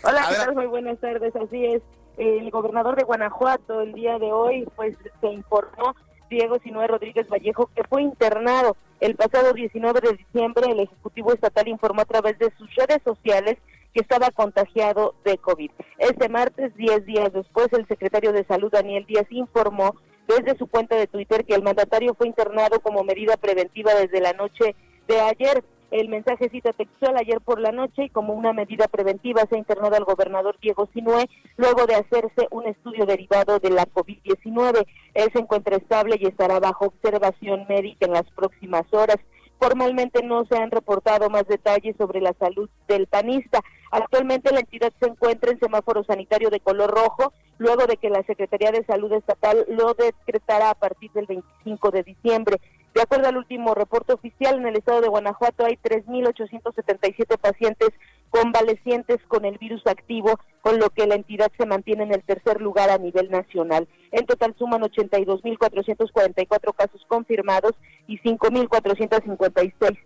Hola, 0.03 0.27
¿qué 0.29 0.35
tal? 0.35 0.55
Muy 0.55 0.65
buenas 0.67 0.99
tardes. 0.99 1.35
Así 1.35 1.65
es. 1.65 1.81
El 2.17 2.49
gobernador 2.49 2.95
de 2.95 3.03
Guanajuato 3.03 3.81
el 3.81 3.93
día 3.93 4.17
de 4.19 4.31
hoy 4.31 4.65
pues 4.75 4.97
se 5.19 5.27
informó 5.27 5.95
Diego 6.29 6.57
Sinué 6.63 6.87
Rodríguez 6.87 7.27
Vallejo 7.29 7.69
que 7.75 7.83
fue 7.83 8.01
internado 8.01 8.75
el 8.99 9.15
pasado 9.15 9.53
19 9.53 10.01
de 10.01 10.17
diciembre. 10.17 10.71
El 10.71 10.79
Ejecutivo 10.79 11.33
Estatal 11.33 11.67
informó 11.67 12.01
a 12.01 12.05
través 12.05 12.37
de 12.39 12.51
sus 12.57 12.73
redes 12.75 13.01
sociales 13.03 13.57
que 13.93 14.01
estaba 14.01 14.29
contagiado 14.31 15.15
de 15.23 15.37
COVID. 15.37 15.71
Este 15.97 16.27
martes, 16.29 16.75
10 16.75 17.05
días 17.05 17.31
después, 17.31 17.71
el 17.71 17.87
secretario 17.87 18.33
de 18.33 18.43
Salud, 18.45 18.71
Daniel 18.71 19.05
Díaz, 19.05 19.25
informó 19.29 19.95
desde 20.27 20.57
su 20.57 20.67
cuenta 20.67 20.95
de 20.95 21.07
Twitter 21.07 21.45
que 21.45 21.55
el 21.55 21.63
mandatario 21.63 22.13
fue 22.15 22.27
internado 22.27 22.79
como 22.81 23.03
medida 23.03 23.37
preventiva 23.37 23.93
desde 23.93 24.19
la 24.19 24.33
noche 24.33 24.75
de 25.07 25.21
ayer. 25.21 25.63
El 25.95 26.09
mensaje 26.09 26.49
cita 26.49 26.73
textual 26.73 27.15
ayer 27.15 27.39
por 27.39 27.61
la 27.61 27.71
noche 27.71 28.03
y 28.03 28.09
como 28.09 28.33
una 28.33 28.51
medida 28.51 28.89
preventiva 28.89 29.45
se 29.47 29.55
ha 29.55 29.59
internado 29.59 29.95
al 29.95 30.03
gobernador 30.03 30.57
Diego 30.59 30.89
Sinué 30.91 31.29
luego 31.55 31.85
de 31.85 31.95
hacerse 31.95 32.49
un 32.51 32.67
estudio 32.67 33.05
derivado 33.05 33.59
de 33.59 33.69
la 33.69 33.85
COVID-19. 33.85 34.85
Él 35.13 35.29
se 35.31 35.39
encuentra 35.39 35.77
estable 35.77 36.17
y 36.19 36.25
estará 36.25 36.59
bajo 36.59 36.87
observación 36.87 37.65
médica 37.69 38.07
en 38.07 38.11
las 38.11 38.29
próximas 38.31 38.83
horas. 38.91 39.15
Formalmente 39.57 40.21
no 40.21 40.43
se 40.47 40.57
han 40.57 40.69
reportado 40.69 41.29
más 41.29 41.47
detalles 41.47 41.95
sobre 41.97 42.19
la 42.19 42.33
salud 42.33 42.69
del 42.89 43.07
panista. 43.07 43.61
Actualmente 43.89 44.51
la 44.51 44.59
entidad 44.59 44.91
se 44.99 45.07
encuentra 45.07 45.51
en 45.51 45.59
semáforo 45.61 46.03
sanitario 46.03 46.49
de 46.49 46.59
color 46.59 46.91
rojo, 46.91 47.31
luego 47.57 47.87
de 47.87 47.95
que 47.95 48.09
la 48.09 48.21
Secretaría 48.23 48.71
de 48.71 48.83
Salud 48.83 49.13
Estatal 49.13 49.65
lo 49.69 49.93
decretara 49.93 50.71
a 50.71 50.75
partir 50.75 51.09
del 51.13 51.25
25 51.25 51.91
de 51.91 52.03
diciembre. 52.03 52.59
De 52.95 53.01
acuerdo 53.01 53.27
al 53.27 53.35
último 53.35 53.75
reporte 53.75 54.13
oficial, 54.13 54.55
en 54.55 54.67
el 54.67 54.77
estado 54.77 55.01
de 55.01 55.09
Guanajuato 55.09 55.65
hay 55.65 55.75
3.877 55.83 57.37
pacientes 57.37 57.89
convalecientes 58.29 59.17
con 59.27 59.43
el 59.43 59.57
virus 59.57 59.85
activo, 59.85 60.39
con 60.61 60.79
lo 60.79 60.89
que 60.89 61.05
la 61.05 61.15
entidad 61.15 61.51
se 61.57 61.65
mantiene 61.65 62.03
en 62.03 62.13
el 62.13 62.23
tercer 62.23 62.61
lugar 62.61 62.89
a 62.89 62.97
nivel 62.97 63.29
nacional. 63.29 63.89
En 64.11 64.25
total 64.25 64.55
suman 64.57 64.81
82.444 64.83 66.73
casos 66.73 67.03
confirmados 67.09 67.73
y 68.07 68.17
5.456 68.19 69.97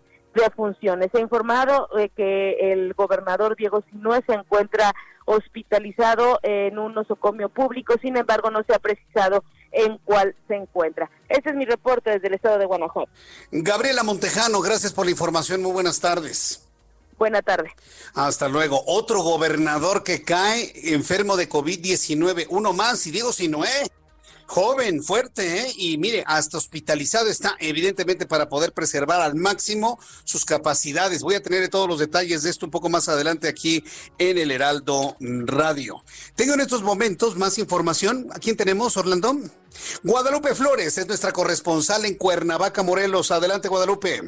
funciones. 0.56 1.10
Se 1.12 1.20
ha 1.20 1.22
informado 1.22 1.90
de 1.96 2.10
que 2.10 2.72
el 2.72 2.96
gobernador 2.96 3.56
Diego 3.56 3.84
Sinue 3.92 4.24
se 4.26 4.34
encuentra 4.34 4.94
hospitalizado 5.26 6.40
en 6.42 6.80
un 6.80 6.96
nosocomio 6.96 7.50
público, 7.50 7.94
sin 8.02 8.18
embargo 8.18 8.50
no 8.50 8.64
se 8.64 8.74
ha 8.74 8.80
precisado 8.80 9.44
en 9.72 9.98
cuál 10.00 10.36
se 10.48 10.56
encuentra. 10.56 11.10
Este 11.28 11.50
es 11.50 11.56
mi 11.56 11.66
reporte 11.66 12.12
desde 12.12 12.28
el 12.28 12.34
estado 12.36 12.58
de 12.58 12.66
Guanajuato. 12.66 13.12
Gabriela 13.52 14.04
Montejano, 14.04 14.62
gracias 14.62 14.94
por 14.94 15.06
la 15.06 15.12
información, 15.12 15.62
muy 15.62 15.72
buenas 15.72 16.00
tardes. 16.00 16.66
Buena 17.18 17.42
tarde. 17.42 17.70
Hasta 18.14 18.48
luego. 18.48 18.82
Otro 18.88 19.22
gobernador 19.22 20.04
que 20.04 20.24
cae 20.24 20.72
enfermo 20.94 21.36
de 21.36 21.50
COVID-19, 21.50 22.48
uno 22.50 22.72
más, 22.72 23.06
y 23.08 23.12
Diego 23.12 23.34
Sinue 23.34 23.68
joven, 24.50 25.04
fuerte, 25.04 25.62
¿eh? 25.62 25.74
y 25.78 26.00
mire, 26.00 26.24
hasta 26.26 26.58
hospitalizado 26.58 27.28
está, 27.28 27.56
evidentemente, 27.60 28.26
para 28.26 28.50
poder 28.50 28.74
preservar 28.74 29.22
al 29.22 29.36
máximo 29.36 30.00
sus 30.24 30.44
capacidades. 30.44 31.22
Voy 31.22 31.36
a 31.36 31.44
tener 31.44 31.70
todos 31.70 31.88
los 31.88 32.00
detalles 32.00 32.42
de 32.42 32.50
esto 32.50 32.66
un 32.66 32.72
poco 32.72 32.90
más 32.90 33.08
adelante 33.10 33.48
aquí 33.48 33.84
en 34.18 34.40
el 34.40 34.50
Heraldo 34.50 35.16
Radio. 35.20 36.04
Tengo 36.36 36.56
en 36.56 36.62
estos 36.62 36.82
momentos 36.82 37.38
más 37.38 37.60
información. 37.60 38.28
¿A 38.34 38.40
quién 38.40 38.58
tenemos, 38.58 38.98
Orlando? 38.98 39.38
Guadalupe 40.04 40.56
Flores 40.56 40.98
es 40.98 41.08
nuestra 41.08 41.32
corresponsal 41.32 42.06
en 42.06 42.16
Cuernavaca, 42.16 42.82
Morelos. 42.82 43.30
Adelante, 43.30 43.68
Guadalupe. 43.68 44.24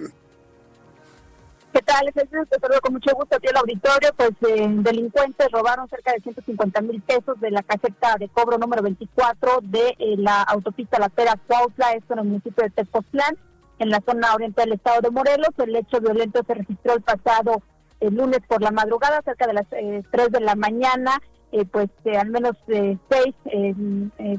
¿Qué 1.73 1.81
tal? 1.83 2.11
Te 2.13 2.59
saludo 2.59 2.81
con 2.81 2.93
mucho 2.93 3.15
gusto 3.15 3.37
aquí 3.37 3.47
el 3.47 3.55
auditorio. 3.55 4.09
Pues 4.17 4.31
eh, 4.49 4.67
delincuentes 4.69 5.47
robaron 5.51 5.87
cerca 5.87 6.11
de 6.11 6.19
150 6.19 6.81
mil 6.81 7.01
pesos 7.01 7.39
de 7.39 7.49
la 7.49 7.63
caseta 7.63 8.17
de 8.19 8.27
cobro 8.27 8.57
número 8.57 8.81
24 8.81 9.59
de 9.61 9.95
eh, 9.97 10.15
la 10.17 10.41
autopista 10.41 10.99
La 10.99 11.07
Pera 11.07 11.39
Cuautla, 11.47 11.93
esto 11.93 12.13
en 12.13 12.19
el 12.19 12.25
municipio 12.25 12.65
de 12.65 12.71
Tepoztlán, 12.71 13.37
en 13.79 13.89
la 13.89 14.01
zona 14.05 14.33
oriental 14.33 14.65
del 14.65 14.73
estado 14.73 14.99
de 14.99 15.11
Morelos. 15.11 15.51
El 15.59 15.73
hecho 15.77 16.01
violento 16.01 16.41
se 16.45 16.53
registró 16.53 16.95
el 16.95 17.03
pasado 17.03 17.61
el 18.01 18.15
lunes 18.15 18.39
por 18.47 18.61
la 18.61 18.71
madrugada, 18.71 19.21
cerca 19.23 19.47
de 19.47 19.53
las 19.53 19.67
eh, 19.71 20.03
3 20.11 20.29
de 20.29 20.41
la 20.41 20.55
mañana. 20.55 21.21
Eh, 21.53 21.65
pues 21.65 21.89
al 22.17 22.29
menos 22.29 22.53
seis 22.65 23.35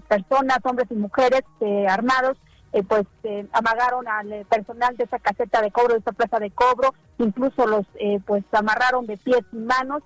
personas, 0.08 0.58
hombres 0.64 0.86
y 0.90 0.94
mujeres 0.94 1.42
armados, 1.86 2.38
eh, 2.72 2.82
pues 2.82 3.04
eh, 3.24 3.46
amagaron 3.52 4.08
al 4.08 4.32
eh, 4.32 4.46
personal 4.48 4.96
de 4.96 5.04
esa 5.04 5.18
caseta 5.18 5.60
de 5.60 5.70
cobro, 5.70 5.92
de 5.92 6.00
esa 6.00 6.12
plaza 6.12 6.38
de 6.38 6.50
cobro, 6.50 6.94
incluso 7.18 7.66
los 7.66 7.84
pues 8.26 8.44
amarraron 8.52 9.06
de 9.06 9.16
pies 9.18 9.42
y 9.52 9.56
manos. 9.56 10.02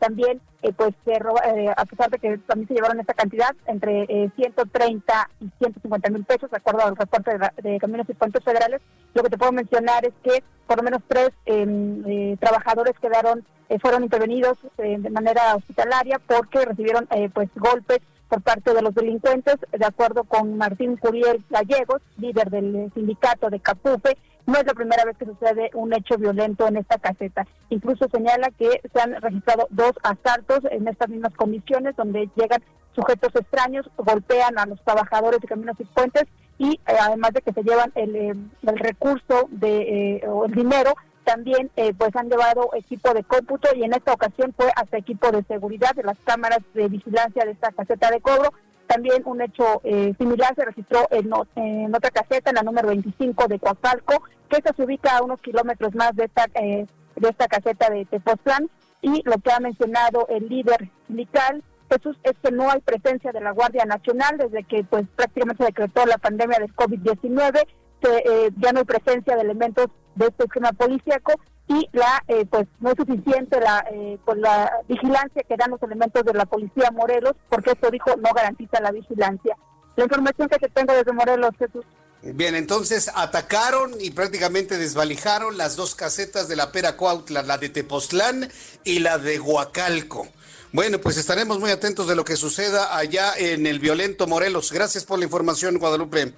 también, 0.00 0.40
pues, 0.76 0.94
a 1.76 1.84
pesar 1.86 2.10
de 2.10 2.18
que 2.18 2.38
también 2.38 2.68
se 2.68 2.74
llevaron 2.74 3.00
esta 3.00 3.14
cantidad, 3.14 3.54
entre 3.66 4.30
130 4.36 5.30
y 5.40 5.50
150 5.58 6.10
mil 6.10 6.24
pesos, 6.24 6.50
de 6.50 6.56
acuerdo 6.56 6.82
al 6.84 6.96
reporte 6.96 7.38
de, 7.62 7.78
Caminos 7.78 8.08
y 8.08 8.14
Puentes 8.14 8.44
Federales, 8.44 8.82
lo 9.14 9.22
que 9.22 9.30
te 9.30 9.38
puedo 9.38 9.52
mencionar 9.52 10.04
es 10.04 10.12
que 10.22 10.42
por 10.66 10.78
lo 10.78 10.82
menos 10.82 11.02
tres 11.08 11.30
em, 11.46 12.36
trabajadores 12.36 12.98
quedaron, 13.00 13.46
fueron 13.80 14.02
intervenidos 14.02 14.58
de 14.76 14.98
manera 15.10 15.56
hospitalaria 15.56 16.20
porque 16.26 16.66
recibieron 16.66 17.08
pues 17.32 17.48
golpes 17.54 18.00
por 18.32 18.40
parte 18.40 18.72
de 18.72 18.80
los 18.80 18.94
delincuentes, 18.94 19.56
de 19.70 19.84
acuerdo 19.84 20.24
con 20.24 20.56
Martín 20.56 20.96
Curiel 20.96 21.44
Gallegos, 21.50 22.00
líder 22.16 22.48
del 22.48 22.90
sindicato 22.94 23.50
de 23.50 23.60
Capufe, 23.60 24.16
no 24.46 24.54
es 24.54 24.64
la 24.64 24.72
primera 24.72 25.04
vez 25.04 25.18
que 25.18 25.26
sucede 25.26 25.70
un 25.74 25.92
hecho 25.92 26.16
violento 26.16 26.66
en 26.66 26.78
esta 26.78 26.96
caseta. 26.96 27.46
Incluso 27.68 28.08
señala 28.10 28.48
que 28.58 28.80
se 28.90 29.00
han 29.02 29.20
registrado 29.20 29.66
dos 29.68 29.92
asaltos 30.02 30.60
en 30.70 30.88
estas 30.88 31.10
mismas 31.10 31.34
condiciones, 31.34 31.94
donde 31.94 32.30
llegan 32.34 32.62
sujetos 32.96 33.36
extraños, 33.36 33.90
golpean 33.98 34.58
a 34.58 34.64
los 34.64 34.82
trabajadores 34.82 35.38
de 35.42 35.48
caminos 35.48 35.76
y 35.78 35.84
puentes 35.84 36.24
y 36.56 36.80
eh, 36.86 36.96
además 36.98 37.34
de 37.34 37.42
que 37.42 37.52
se 37.52 37.62
llevan 37.62 37.92
el, 37.96 38.16
eh, 38.16 38.34
el 38.62 38.78
recurso 38.78 39.46
de, 39.50 40.22
eh, 40.22 40.26
o 40.26 40.46
el 40.46 40.52
dinero 40.52 40.94
también 41.24 41.70
eh, 41.76 41.92
pues 41.96 42.14
han 42.16 42.28
llevado 42.28 42.70
equipo 42.74 43.12
de 43.14 43.24
cómputo 43.24 43.68
y 43.74 43.84
en 43.84 43.94
esta 43.94 44.12
ocasión 44.12 44.54
fue 44.56 44.70
hasta 44.76 44.98
equipo 44.98 45.30
de 45.30 45.42
seguridad 45.44 45.94
de 45.94 46.02
las 46.02 46.18
cámaras 46.24 46.60
de 46.74 46.88
vigilancia 46.88 47.44
de 47.44 47.52
esta 47.52 47.72
caseta 47.72 48.10
de 48.10 48.20
cobro. 48.20 48.52
También 48.86 49.22
un 49.24 49.40
hecho 49.40 49.80
eh, 49.84 50.14
similar 50.18 50.54
se 50.54 50.64
registró 50.64 51.08
en, 51.10 51.32
otra 51.32 52.10
caseta, 52.10 52.50
en 52.50 52.56
la 52.56 52.62
número 52.62 52.88
25 52.88 53.48
de 53.48 53.58
Coacalco, 53.58 54.22
que 54.48 54.60
se 54.62 54.82
ubica 54.82 55.16
a 55.16 55.22
unos 55.22 55.40
kilómetros 55.40 55.94
más 55.94 56.14
de 56.14 56.24
esta, 56.24 56.44
eh, 56.54 56.86
de 57.16 57.28
esta 57.28 57.46
caseta 57.46 57.88
de 57.88 58.04
Tepoztlán. 58.04 58.68
Y 59.00 59.22
lo 59.24 59.38
que 59.38 59.52
ha 59.52 59.60
mencionado 59.60 60.26
el 60.28 60.48
líder 60.48 60.90
sindical, 61.06 61.62
Jesús, 61.90 62.16
es 62.22 62.32
que 62.42 62.52
no 62.52 62.70
hay 62.70 62.80
presencia 62.80 63.32
de 63.32 63.40
la 63.40 63.52
Guardia 63.52 63.84
Nacional 63.84 64.36
desde 64.38 64.62
que 64.64 64.84
pues 64.84 65.04
prácticamente 65.16 65.64
se 65.64 65.70
decretó 65.70 66.04
la 66.06 66.18
pandemia 66.18 66.58
del 66.58 66.74
COVID-19 66.74 67.66
eh, 68.08 68.50
ya 68.58 68.72
no 68.72 68.80
hay 68.80 68.84
presencia 68.84 69.36
de 69.36 69.42
elementos 69.42 69.86
de 70.14 70.26
este 70.26 70.44
esquema 70.44 70.72
policíaco 70.72 71.32
y 71.68 71.88
la 71.92 72.22
eh, 72.28 72.44
pues 72.46 72.66
no 72.80 72.90
es 72.90 72.96
suficiente 72.96 73.60
la 73.60 73.84
eh, 73.90 74.18
pues, 74.24 74.38
la 74.38 74.70
vigilancia 74.88 75.42
que 75.48 75.56
dan 75.56 75.70
los 75.70 75.82
elementos 75.82 76.24
de 76.24 76.34
la 76.34 76.44
policía 76.44 76.90
Morelos 76.90 77.34
porque 77.48 77.70
esto 77.72 77.90
dijo 77.90 78.10
no 78.16 78.32
garantiza 78.34 78.80
la 78.80 78.90
vigilancia 78.90 79.56
la 79.96 80.04
información 80.04 80.48
que 80.48 80.58
te 80.58 80.68
tengo 80.68 80.94
desde 80.94 81.12
Morelos 81.12 81.52
Jesús 81.58 81.84
Bien, 82.24 82.54
entonces 82.54 83.10
atacaron 83.16 83.94
y 84.00 84.12
prácticamente 84.12 84.78
desvalijaron 84.78 85.58
las 85.58 85.74
dos 85.74 85.96
casetas 85.96 86.46
de 86.46 86.54
la 86.54 86.70
Pera 86.70 86.96
Cuautla, 86.96 87.42
la 87.42 87.58
de 87.58 87.68
Tepoztlán 87.68 88.48
y 88.84 89.00
la 89.00 89.18
de 89.18 89.40
Huacalco. 89.40 90.28
Bueno, 90.70 91.00
pues 91.00 91.16
estaremos 91.16 91.58
muy 91.58 91.72
atentos 91.72 92.06
de 92.06 92.14
lo 92.14 92.24
que 92.24 92.36
suceda 92.36 92.96
allá 92.96 93.32
en 93.36 93.66
el 93.66 93.80
violento 93.80 94.28
Morelos. 94.28 94.70
Gracias 94.70 95.04
por 95.04 95.18
la 95.18 95.24
información, 95.24 95.78
Guadalupe. 95.78 96.32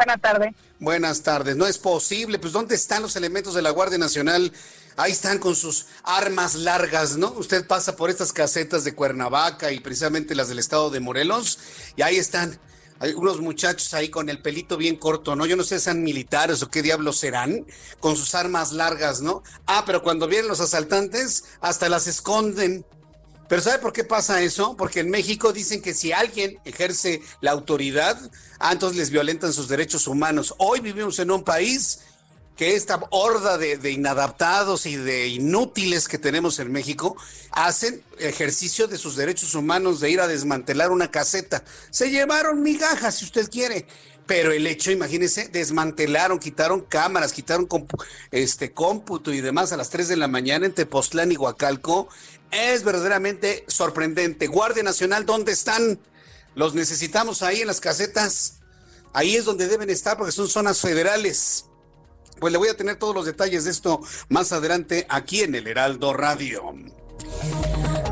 Buenas 0.00 0.20
tardes. 0.22 0.54
Buenas 0.78 1.22
tardes. 1.22 1.56
No 1.56 1.66
es 1.66 1.76
posible. 1.76 2.38
Pues 2.38 2.54
¿dónde 2.54 2.74
están 2.74 3.02
los 3.02 3.16
elementos 3.16 3.52
de 3.52 3.60
la 3.60 3.68
Guardia 3.68 3.98
Nacional? 3.98 4.50
Ahí 4.96 5.12
están 5.12 5.38
con 5.38 5.54
sus 5.54 5.88
armas 6.04 6.54
largas, 6.54 7.18
¿no? 7.18 7.32
Usted 7.32 7.66
pasa 7.66 7.96
por 7.96 8.08
estas 8.08 8.32
casetas 8.32 8.82
de 8.84 8.94
Cuernavaca 8.94 9.72
y 9.72 9.80
precisamente 9.80 10.34
las 10.34 10.48
del 10.48 10.58
estado 10.58 10.88
de 10.88 11.00
Morelos 11.00 11.58
y 11.96 12.02
ahí 12.02 12.16
están 12.16 12.58
hay 12.98 13.12
unos 13.12 13.40
muchachos 13.40 13.92
ahí 13.92 14.08
con 14.08 14.30
el 14.30 14.40
pelito 14.40 14.78
bien 14.78 14.96
corto, 14.96 15.36
¿no? 15.36 15.44
Yo 15.44 15.56
no 15.56 15.64
sé 15.64 15.78
si 15.78 15.84
sean 15.84 16.02
militares 16.02 16.62
o 16.62 16.70
qué 16.70 16.82
diablos 16.82 17.18
serán, 17.18 17.66
con 17.98 18.16
sus 18.16 18.34
armas 18.34 18.72
largas, 18.72 19.20
¿no? 19.20 19.42
Ah, 19.66 19.84
pero 19.86 20.02
cuando 20.02 20.28
vienen 20.28 20.48
los 20.48 20.60
asaltantes, 20.60 21.44
hasta 21.60 21.88
las 21.90 22.06
esconden. 22.06 22.86
Pero 23.50 23.62
¿sabe 23.62 23.80
por 23.80 23.92
qué 23.92 24.04
pasa 24.04 24.40
eso? 24.42 24.76
Porque 24.76 25.00
en 25.00 25.10
México 25.10 25.52
dicen 25.52 25.82
que 25.82 25.92
si 25.92 26.12
alguien 26.12 26.60
ejerce 26.64 27.20
la 27.40 27.50
autoridad, 27.50 28.16
ah, 28.60 28.70
entonces 28.70 28.96
les 28.96 29.10
violentan 29.10 29.52
sus 29.52 29.66
derechos 29.66 30.06
humanos. 30.06 30.54
Hoy 30.58 30.78
vivimos 30.78 31.18
en 31.18 31.32
un 31.32 31.42
país 31.42 31.98
que 32.56 32.76
esta 32.76 33.00
horda 33.10 33.58
de, 33.58 33.90
inadaptados 33.90 34.86
y 34.86 34.94
de 34.94 35.26
inútiles 35.26 36.06
que 36.06 36.16
tenemos 36.16 36.60
en 36.60 36.70
México 36.70 37.16
hacen 37.50 38.04
ejercicio 38.20 38.86
de 38.86 38.98
sus 38.98 39.16
derechos 39.16 39.56
humanos 39.56 39.98
de 39.98 40.10
ir 40.10 40.20
a 40.20 40.28
desmantelar 40.28 40.92
una 40.92 41.10
caseta. 41.10 41.64
Se 41.90 42.08
llevaron 42.08 42.62
migajas, 42.62 43.16
si 43.16 43.24
usted 43.24 43.50
quiere. 43.50 43.84
Pero 44.26 44.52
el 44.52 44.64
hecho, 44.68 44.92
imagínense, 44.92 45.48
desmantelaron, 45.48 46.38
quitaron 46.38 46.82
cámaras, 46.82 47.32
quitaron 47.32 47.66
este 48.30 48.72
cómputo 48.72 49.32
y 49.32 49.40
demás 49.40 49.72
a 49.72 49.76
las 49.76 49.90
3 49.90 50.06
de 50.06 50.16
la 50.16 50.28
mañana 50.28 50.66
en 50.66 50.72
Tepoztlán 50.72 51.32
y 51.32 51.36
Huacalco 51.36 52.08
es 52.50 52.84
verdaderamente 52.84 53.64
sorprendente. 53.68 54.46
Guardia 54.46 54.82
Nacional, 54.82 55.26
¿dónde 55.26 55.52
están? 55.52 55.98
Los 56.54 56.74
necesitamos 56.74 57.42
ahí 57.42 57.60
en 57.60 57.66
las 57.66 57.80
casetas. 57.80 58.60
Ahí 59.12 59.36
es 59.36 59.44
donde 59.44 59.68
deben 59.68 59.90
estar 59.90 60.16
porque 60.16 60.32
son 60.32 60.48
zonas 60.48 60.80
federales. 60.80 61.66
Pues 62.38 62.52
le 62.52 62.58
voy 62.58 62.68
a 62.68 62.76
tener 62.76 62.96
todos 62.96 63.14
los 63.14 63.26
detalles 63.26 63.64
de 63.64 63.70
esto 63.70 64.00
más 64.28 64.52
adelante 64.52 65.06
aquí 65.08 65.42
en 65.42 65.54
el 65.54 65.66
Heraldo 65.66 66.12
Radio. 66.12 66.74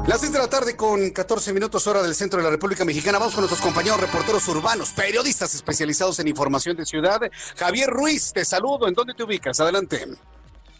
Las 0.07 0.21
6 0.21 0.33
de 0.33 0.39
la 0.39 0.49
tarde 0.49 0.77
con 0.77 1.11
14 1.11 1.53
minutos 1.53 1.87
hora 1.87 2.03
del 2.03 2.15
centro 2.15 2.39
de 2.39 2.45
la 2.45 2.51
República 2.51 2.85
Mexicana. 2.85 3.19
Vamos 3.19 3.35
con 3.35 3.43
nuestros 3.43 3.61
compañeros 3.61 4.01
reporteros 4.01 4.47
urbanos, 4.49 4.91
periodistas 4.91 5.55
especializados 5.55 6.19
en 6.19 6.29
información 6.29 6.77
de 6.77 6.87
ciudad. 6.87 7.21
Javier 7.57 7.91
Ruiz, 7.91 8.33
te 8.33 8.45
saludo. 8.45 8.89
¿En 8.89 8.95
dónde 8.95 9.15
te 9.15 9.23
ubicas? 9.23 9.61
Adelante. 9.61 10.07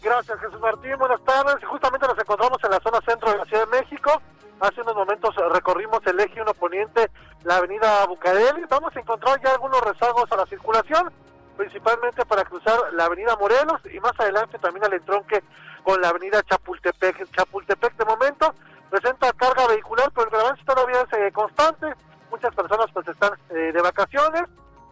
Gracias, 0.01 0.39
Jesús 0.39 0.59
Martín. 0.61 0.95
Buenas 0.97 1.21
tardes. 1.25 1.55
Justamente 1.65 2.07
nos 2.07 2.17
encontramos 2.17 2.57
en 2.63 2.71
la 2.71 2.79
zona 2.79 2.99
centro 3.05 3.31
de 3.31 3.37
la 3.37 3.45
Ciudad 3.45 3.65
de 3.67 3.81
México. 3.81 4.21
Hace 4.61 4.81
unos 4.81 4.95
momentos 4.95 5.35
recorrimos 5.51 5.99
el 6.05 6.19
eje 6.19 6.41
1 6.41 6.53
poniente, 6.53 7.11
la 7.43 7.57
avenida 7.57 8.05
Bucareli. 8.05 8.63
Vamos 8.69 8.95
a 8.95 8.99
encontrar 8.99 9.41
ya 9.41 9.51
algunos 9.51 9.81
rezagos 9.81 10.31
a 10.31 10.37
la 10.37 10.45
circulación, 10.45 11.11
principalmente 11.57 12.25
para 12.25 12.45
cruzar 12.45 12.77
la 12.93 13.05
avenida 13.05 13.35
Morelos 13.37 13.81
y 13.91 13.99
más 13.99 14.13
adelante 14.19 14.57
también 14.59 14.85
al 14.85 14.93
entronque 14.93 15.43
con 15.83 16.01
la 16.01 16.09
avenida 16.09 16.43
Chapultepec. 16.43 17.29
Chapultepec 17.31 17.95
de 17.95 18.05
momento 18.05 18.53
presenta 18.89 19.33
carga 19.33 19.67
vehicular, 19.67 20.11
pero 20.15 20.29
el 20.29 20.45
avance 20.45 20.63
todavía 20.65 21.01
es 21.01 21.17
eh, 21.17 21.31
constante. 21.33 21.87
Muchas 22.31 22.53
personas 22.55 22.87
pues 22.93 23.07
están 23.07 23.33
eh, 23.49 23.71
de 23.73 23.81
vacaciones 23.81 24.43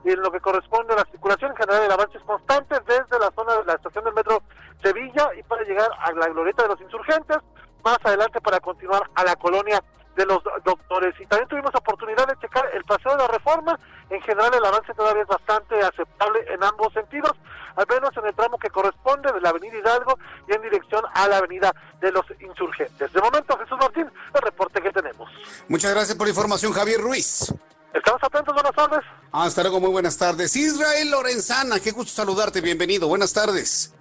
y 0.03 0.11
en 0.11 0.21
lo 0.21 0.31
que 0.31 0.39
corresponde 0.39 0.93
a 0.93 0.97
la 0.97 1.05
circulación 1.11 1.51
en 1.51 1.57
general 1.57 1.83
el 1.83 1.91
avance 1.91 2.17
es 2.17 2.23
constante 2.23 2.75
desde 2.87 3.19
la 3.19 3.31
zona 3.31 3.55
de 3.55 3.65
la 3.65 3.73
estación 3.73 4.03
del 4.05 4.13
metro 4.13 4.41
Sevilla 4.81 5.31
y 5.37 5.43
para 5.43 5.63
llegar 5.77 5.91
a 5.99 6.11
la 6.13 6.27
glorieta 6.29 6.63
de 6.63 6.69
los 6.69 6.81
insurgentes, 6.81 7.37
más 7.83 7.97
adelante 8.03 8.41
para 8.41 8.59
continuar 8.59 9.09
a 9.15 9.23
la 9.23 9.35
colonia 9.35 9.83
de 10.15 10.25
los 10.25 10.39
doctores. 10.65 11.13
Y 11.19 11.25
también 11.27 11.47
tuvimos 11.47 11.73
oportunidad 11.75 12.27
de 12.27 12.37
checar 12.39 12.65
el 12.73 12.83
paseo 12.83 13.11
de 13.11 13.19
la 13.19 13.27
reforma. 13.27 13.79
En 14.09 14.21
general 14.21 14.51
el 14.53 14.65
avance 14.65 14.93
todavía 14.93 15.21
es 15.21 15.27
bastante 15.27 15.79
aceptable 15.79 16.43
en 16.49 16.63
ambos 16.63 16.91
sentidos, 16.93 17.33
al 17.75 17.85
menos 17.87 18.09
en 18.17 18.25
el 18.25 18.33
tramo 18.33 18.57
que 18.57 18.69
corresponde 18.69 19.31
de 19.31 19.41
la 19.41 19.49
avenida 19.49 19.77
Hidalgo 19.77 20.17
y 20.47 20.53
en 20.53 20.61
dirección 20.63 21.03
a 21.13 21.27
la 21.27 21.37
avenida 21.37 21.71
de 22.01 22.11
los 22.11 22.25
insurgentes. 22.39 23.13
De 23.13 23.21
momento, 23.21 23.57
Jesús 23.59 23.77
Martín, 23.79 24.09
el 24.33 24.41
reporte 24.41 24.81
que 24.81 24.91
tenemos. 24.91 25.29
Muchas 25.67 25.91
gracias 25.93 26.17
por 26.17 26.25
la 26.25 26.31
información, 26.31 26.73
Javier 26.73 26.99
Ruiz. 26.99 27.53
Estamos 27.93 28.23
atentos, 28.23 28.53
buenas 28.53 28.73
tardes. 28.73 28.99
Hasta 29.31 29.61
luego, 29.61 29.79
muy 29.79 29.89
buenas 29.89 30.17
tardes. 30.17 30.55
Israel 30.55 31.11
Lorenzana, 31.11 31.79
qué 31.79 31.91
gusto 31.91 32.11
saludarte, 32.11 32.61
bienvenido, 32.61 33.07
buenas 33.07 33.33
tardes. 33.33 33.93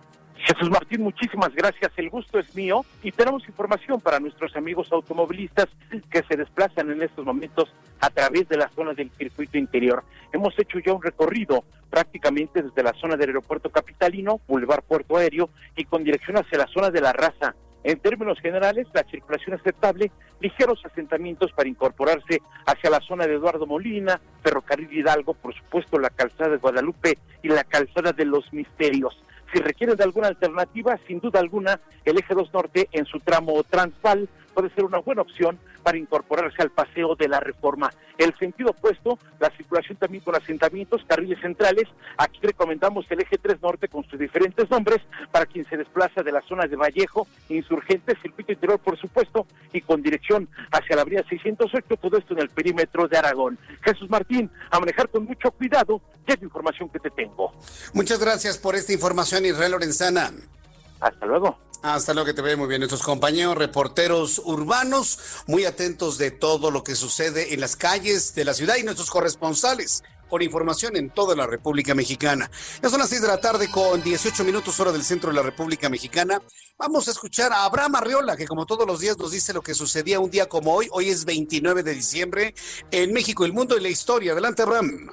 Jesús 0.47 0.71
Martín, 0.71 1.03
muchísimas 1.03 1.53
gracias. 1.57 1.91
El 1.97 2.09
gusto 2.09 2.39
es 2.39 2.55
mío 2.55 2.85
y 3.03 3.11
tenemos 3.11 3.45
información 3.49 4.01
para 4.01 4.21
nuestros 4.21 4.55
amigos 4.55 4.93
automovilistas 4.93 5.67
que 6.09 6.23
se 6.23 6.37
desplazan 6.37 6.89
en 6.93 7.03
estos 7.03 7.25
momentos 7.25 7.75
a 7.99 8.11
través 8.11 8.49
de 8.49 8.57
la 8.57 8.69
zona 8.69 8.95
del 8.95 9.11
circuito 9.11 9.59
interior. 9.59 10.05
Hemos 10.33 10.57
hecho 10.57 10.79
ya 10.79 10.93
un 10.93 11.03
recorrido 11.03 11.65
prácticamente 11.91 12.63
desde 12.63 12.85
la 12.85 12.93
zona 12.93 13.17
del 13.17 13.31
aeropuerto 13.31 13.71
capitalino, 13.71 14.41
Boulevard 14.47 14.85
Puerto 14.85 15.17
Aéreo 15.17 15.51
y 15.75 15.85
con 15.85 16.05
dirección 16.05 16.37
hacia 16.37 16.59
la 16.59 16.69
zona 16.69 16.91
de 16.91 17.01
la 17.01 17.13
raza. 17.13 17.57
En 17.83 17.99
términos 17.99 18.39
generales, 18.41 18.87
la 18.95 19.03
circulación 19.03 19.57
aceptable, 19.57 20.13
ligeros 20.41 20.81
asentamientos 20.85 21.51
para 21.53 21.69
incorporarse 21.69 22.41
hacia 22.67 22.91
la 22.91 23.01
zona 23.01 23.27
de 23.27 23.35
Eduardo 23.35 23.67
Molina, 23.67 24.21
Ferrocarril 24.45 24.93
Hidalgo, 24.93 25.35
por 25.35 25.55
supuesto 25.55 25.99
la 25.99 26.11
calzada 26.11 26.51
de 26.51 26.59
Guadalupe 26.59 27.19
y 27.43 27.49
la 27.49 27.65
calzada 27.65 28.13
de 28.13 28.25
los 28.25 28.53
Misterios. 28.53 29.17
Si 29.53 29.61
requieren 29.61 29.97
de 29.97 30.05
alguna 30.05 30.29
alternativa, 30.29 30.99
sin 31.07 31.21
duda 31.21 31.41
alguna, 31.41 31.81
el 32.05 32.19
eje 32.19 32.35
2 32.35 32.53
norte 32.53 32.89
en 32.93 33.07
su 33.07 33.21
tramo 33.21 33.63
transval 33.65 34.29
puede 34.57 34.75
ser 34.75 34.85
una 34.85 35.01
buena 35.01 35.21
opción 35.21 35.59
para 35.83 35.99
incorporarse 35.99 36.63
al 36.63 36.71
paseo 36.71 37.15
de 37.15 37.29
la 37.29 37.41
reforma. 37.41 37.93
El 38.17 38.35
sentido 38.39 38.71
opuesto, 38.71 39.19
la 39.39 39.51
circulación 39.51 39.99
también 39.99 40.25
con 40.25 40.35
asentamientos, 40.35 41.05
carriles 41.07 41.39
centrales. 41.43 41.85
Aquí 42.17 42.39
recomendamos 42.41 43.05
el 43.11 43.21
eje 43.21 43.37
3 43.37 43.61
norte 43.61 43.87
con 43.89 44.03
sus 44.09 44.19
diferentes 44.19 44.71
nombres 44.71 45.03
para 45.31 45.45
quien 45.45 45.69
se 45.69 45.77
desplaza 45.77 46.23
de 46.23 46.33
la 46.33 46.41
zona 46.49 46.67
de 46.67 46.75
Vallejo, 46.75 47.27
Insurgente, 47.51 48.17
Circuito 48.23 48.53
Interior, 48.53 48.79
por 48.79 48.99
supuesto, 48.99 49.47
y 49.75 49.83
con 49.83 50.01
dirección 50.01 50.49
hacia 50.73 50.97
la 50.97 51.03
avenida 51.03 51.23
608, 51.29 51.97
todo 52.01 52.17
esto 52.17 52.33
en 52.33 52.41
el 52.41 52.49
perímetro 52.49 53.09
de 53.09 53.19
Aragón. 53.19 53.59
Jesús 53.83 54.09
Martín, 54.09 54.51
a 54.71 54.81
manejar 54.81 55.11
con 55.11 55.27
mucho 55.27 55.51
cuidado, 55.51 56.01
ya 56.27 56.33
es 56.33 56.41
la 56.41 56.47
información 56.47 56.89
que 56.89 56.99
te 56.99 57.11
tengo. 57.11 57.53
Muchas 57.93 58.19
gracias 58.19 58.57
por 58.57 58.75
esta 58.75 58.95
información, 58.95 59.45
Israel 59.45 59.73
Lorenzana. 59.73 60.33
Hasta 61.01 61.27
luego. 61.27 61.59
Hasta 61.83 62.15
luego 62.15 62.27
que 62.27 62.35
te 62.35 62.43
ve 62.43 62.57
muy 62.57 62.69
bien. 62.69 62.81
Nuestros 62.81 63.03
compañeros 63.03 63.57
reporteros 63.57 64.41
urbanos, 64.45 65.19
muy 65.47 65.65
atentos 65.65 66.19
de 66.19 66.31
todo 66.31 66.71
lo 66.71 66.83
que 66.83 66.95
sucede 66.95 67.55
en 67.55 67.61
las 67.61 67.77
calles 67.77 68.35
de 68.35 68.45
la 68.45 68.55
ciudad 68.55 68.77
y 68.77 68.83
nuestros 68.83 69.11
corresponsales 69.11 70.03
con 70.29 70.43
información 70.43 70.97
en 70.97 71.11
toda 71.11 71.37
la 71.37 71.47
República 71.47 71.95
Mexicana. 71.95 72.51
Ya 72.83 72.89
son 72.89 72.99
las 72.99 73.09
6 73.09 73.23
de 73.23 73.29
la 73.29 73.41
tarde 73.41 73.71
con 73.71 74.03
18 74.03 74.45
minutos 74.45 74.79
hora 74.81 74.93
del 74.93 75.05
centro 75.05 75.31
de 75.31 75.37
la 75.37 75.43
República 75.43 75.89
Mexicana. 75.89 76.41
Vamos 76.79 77.09
a 77.09 77.13
escuchar 77.13 77.53
a 77.53 77.65
Abraham 77.65 77.97
Arriola, 77.97 78.37
que 78.37 78.47
como 78.47 78.67
todos 78.67 78.87
los 78.87 79.01
días 79.01 79.17
nos 79.19 79.31
dice 79.31 79.53
lo 79.53 79.63
que 79.63 79.75
sucedía 79.75 80.21
un 80.21 80.31
día 80.31 80.49
como 80.49 80.75
hoy. 80.75 80.89
Hoy 80.91 81.09
es 81.09 81.25
29 81.25 81.83
de 81.83 81.95
diciembre 81.95 82.55
en 82.91 83.13
México, 83.13 83.45
el 83.45 83.53
mundo 83.53 83.77
y 83.77 83.81
la 83.81 83.89
historia. 83.89 84.33
Adelante, 84.33 84.63
Abraham. 84.63 85.09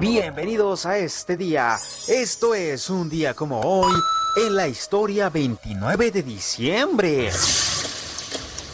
Bienvenidos 0.00 0.86
a 0.86 0.96
este 0.98 1.36
día. 1.36 1.76
Esto 2.06 2.54
es 2.54 2.88
un 2.88 3.10
día 3.10 3.34
como 3.34 3.60
hoy 3.62 3.92
en 4.36 4.54
la 4.54 4.68
historia 4.68 5.28
29 5.28 6.12
de 6.12 6.22
diciembre. 6.22 7.30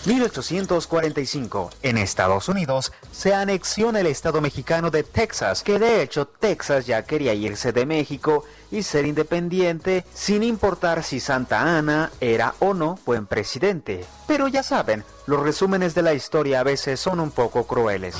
1845. 0.05 1.71
En 1.83 1.97
Estados 1.97 2.51
Unidos 2.51 2.93
se 3.11 3.33
anexiona 3.33 4.01
el 4.01 4.07
estado 4.07 4.43
mexicano 4.43 4.91
de 4.91 5.03
Texas, 5.03 5.63
que 5.63 5.79
de 5.79 6.03
hecho 6.03 6.27
Texas 6.27 6.85
ya 6.85 7.05
quería 7.05 7.33
irse 7.33 7.73
de 7.73 7.87
México 7.87 8.45
y 8.71 8.83
ser 8.83 9.07
independiente 9.07 10.05
sin 10.13 10.43
importar 10.43 11.03
si 11.03 11.21
Santa 11.21 11.79
Ana 11.79 12.13
era 12.21 12.55
o 12.59 12.75
no 12.75 12.99
buen 13.07 13.25
presidente. 13.25 14.05
Pero 14.27 14.47
ya 14.49 14.63
saben, 14.63 15.05
los 15.27 15.43
resúmenes 15.43 15.95
de 15.95 16.03
la 16.03 16.13
historia 16.13 16.61
a 16.61 16.65
veces 16.65 17.01
son 17.01 17.19
un 17.19 17.31
poco 17.31 17.67
crueles. 17.67 18.15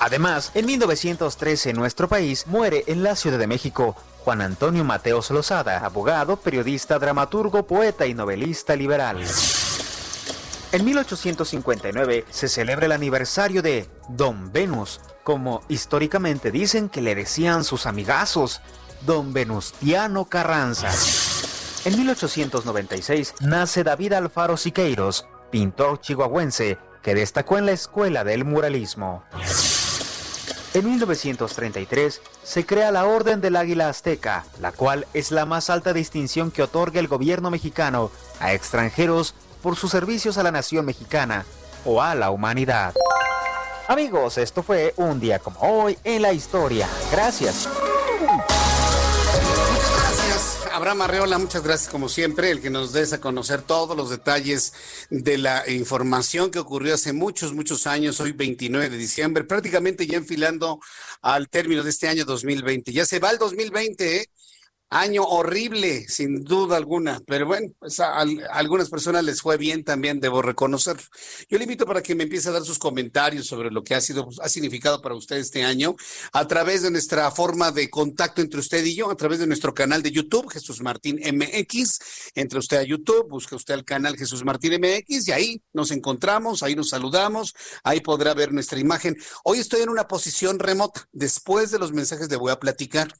Además, 0.00 0.52
en 0.54 0.66
1913 0.66 1.70
en 1.70 1.76
nuestro 1.76 2.08
país 2.08 2.46
muere 2.46 2.84
en 2.86 3.02
la 3.02 3.16
Ciudad 3.16 3.38
de 3.38 3.46
México 3.46 3.96
Juan 4.24 4.42
Antonio 4.42 4.84
Mateos 4.84 5.30
Lozada, 5.30 5.78
abogado, 5.78 6.36
periodista, 6.36 6.98
dramaturgo, 6.98 7.66
poeta 7.66 8.06
y 8.06 8.14
novelista 8.14 8.76
liberal. 8.76 9.24
En 10.70 10.84
1859 10.84 12.26
se 12.28 12.48
celebra 12.48 12.86
el 12.86 12.92
aniversario 12.92 13.62
de 13.62 13.88
Don 14.10 14.52
Venus, 14.52 15.00
como 15.24 15.62
históricamente 15.68 16.50
dicen 16.50 16.90
que 16.90 17.00
le 17.00 17.14
decían 17.14 17.64
sus 17.64 17.86
amigazos, 17.86 18.60
Don 19.06 19.32
Venustiano 19.32 20.26
Carranza. 20.26 20.90
En 21.84 21.96
1896 21.96 23.34
nace 23.40 23.82
David 23.82 24.12
Alfaro 24.12 24.58
Siqueiros, 24.58 25.26
pintor 25.50 26.00
chihuahuense, 26.00 26.76
que 27.02 27.14
destacó 27.14 27.56
en 27.56 27.64
la 27.66 27.72
escuela 27.72 28.24
del 28.24 28.44
muralismo. 28.44 29.24
En 30.74 30.84
1933 30.84 32.20
se 32.42 32.66
crea 32.66 32.92
la 32.92 33.06
Orden 33.06 33.40
del 33.40 33.56
Águila 33.56 33.88
Azteca, 33.88 34.44
la 34.60 34.70
cual 34.70 35.06
es 35.14 35.30
la 35.30 35.46
más 35.46 35.70
alta 35.70 35.94
distinción 35.94 36.50
que 36.50 36.62
otorga 36.62 37.00
el 37.00 37.08
gobierno 37.08 37.50
mexicano 37.50 38.10
a 38.38 38.52
extranjeros 38.52 39.34
por 39.62 39.76
sus 39.76 39.90
servicios 39.90 40.36
a 40.36 40.42
la 40.42 40.52
nación 40.52 40.84
mexicana 40.84 41.46
o 41.86 42.02
a 42.02 42.14
la 42.14 42.30
humanidad. 42.30 42.94
Amigos, 43.88 44.36
esto 44.36 44.62
fue 44.62 44.92
un 44.96 45.18
día 45.18 45.38
como 45.38 45.58
hoy 45.60 45.98
en 46.04 46.20
la 46.20 46.34
historia. 46.34 46.86
Gracias. 47.10 47.66
Abraham 50.78 51.02
Arreola, 51.02 51.38
muchas 51.38 51.64
gracias 51.64 51.90
como 51.90 52.08
siempre, 52.08 52.52
el 52.52 52.60
que 52.60 52.70
nos 52.70 52.92
des 52.92 53.12
a 53.12 53.20
conocer 53.20 53.62
todos 53.62 53.96
los 53.96 54.10
detalles 54.10 54.72
de 55.10 55.36
la 55.36 55.68
información 55.68 56.52
que 56.52 56.60
ocurrió 56.60 56.94
hace 56.94 57.12
muchos, 57.12 57.52
muchos 57.52 57.88
años, 57.88 58.20
hoy 58.20 58.30
29 58.30 58.88
de 58.88 58.96
diciembre, 58.96 59.42
prácticamente 59.42 60.06
ya 60.06 60.18
enfilando 60.18 60.78
al 61.20 61.48
término 61.48 61.82
de 61.82 61.90
este 61.90 62.06
año 62.06 62.24
2020. 62.24 62.92
Ya 62.92 63.04
se 63.06 63.18
va 63.18 63.30
el 63.30 63.38
2020, 63.38 64.18
¿eh? 64.18 64.30
Año 64.90 65.22
horrible, 65.22 66.08
sin 66.08 66.44
duda 66.44 66.78
alguna, 66.78 67.20
pero 67.26 67.46
bueno, 67.46 67.70
pues 67.78 68.00
a, 68.00 68.24
algunas 68.52 68.88
personas 68.88 69.22
les 69.22 69.42
fue 69.42 69.58
bien 69.58 69.84
también, 69.84 70.18
debo 70.18 70.40
reconocer. 70.40 70.96
Yo 71.50 71.58
le 71.58 71.64
invito 71.64 71.84
para 71.84 72.02
que 72.02 72.14
me 72.14 72.22
empiece 72.22 72.48
a 72.48 72.52
dar 72.52 72.64
sus 72.64 72.78
comentarios 72.78 73.46
sobre 73.46 73.70
lo 73.70 73.84
que 73.84 73.94
ha 73.94 74.00
sido, 74.00 74.30
ha 74.40 74.48
significado 74.48 75.02
para 75.02 75.14
usted 75.14 75.36
este 75.36 75.62
año, 75.62 75.94
a 76.32 76.46
través 76.48 76.80
de 76.80 76.90
nuestra 76.90 77.30
forma 77.30 77.70
de 77.70 77.90
contacto 77.90 78.40
entre 78.40 78.60
usted 78.60 78.82
y 78.82 78.94
yo, 78.94 79.10
a 79.10 79.16
través 79.16 79.40
de 79.40 79.46
nuestro 79.46 79.74
canal 79.74 80.02
de 80.02 80.10
YouTube, 80.10 80.50
Jesús 80.50 80.80
Martín 80.80 81.20
MX. 81.22 81.98
Entre 82.34 82.58
usted 82.58 82.78
a 82.78 82.82
YouTube, 82.82 83.28
busca 83.28 83.56
usted 83.56 83.74
el 83.74 83.84
canal 83.84 84.16
Jesús 84.16 84.42
Martín 84.42 84.80
MX 84.80 85.28
y 85.28 85.32
ahí 85.32 85.62
nos 85.74 85.90
encontramos, 85.90 86.62
ahí 86.62 86.74
nos 86.74 86.88
saludamos, 86.88 87.54
ahí 87.84 88.00
podrá 88.00 88.32
ver 88.32 88.54
nuestra 88.54 88.78
imagen. 88.78 89.18
Hoy 89.44 89.58
estoy 89.58 89.82
en 89.82 89.90
una 89.90 90.08
posición 90.08 90.58
remota, 90.58 91.06
después 91.12 91.70
de 91.70 91.78
los 91.78 91.92
mensajes 91.92 92.30
le 92.30 92.36
voy 92.36 92.52
a 92.52 92.58
platicar, 92.58 93.14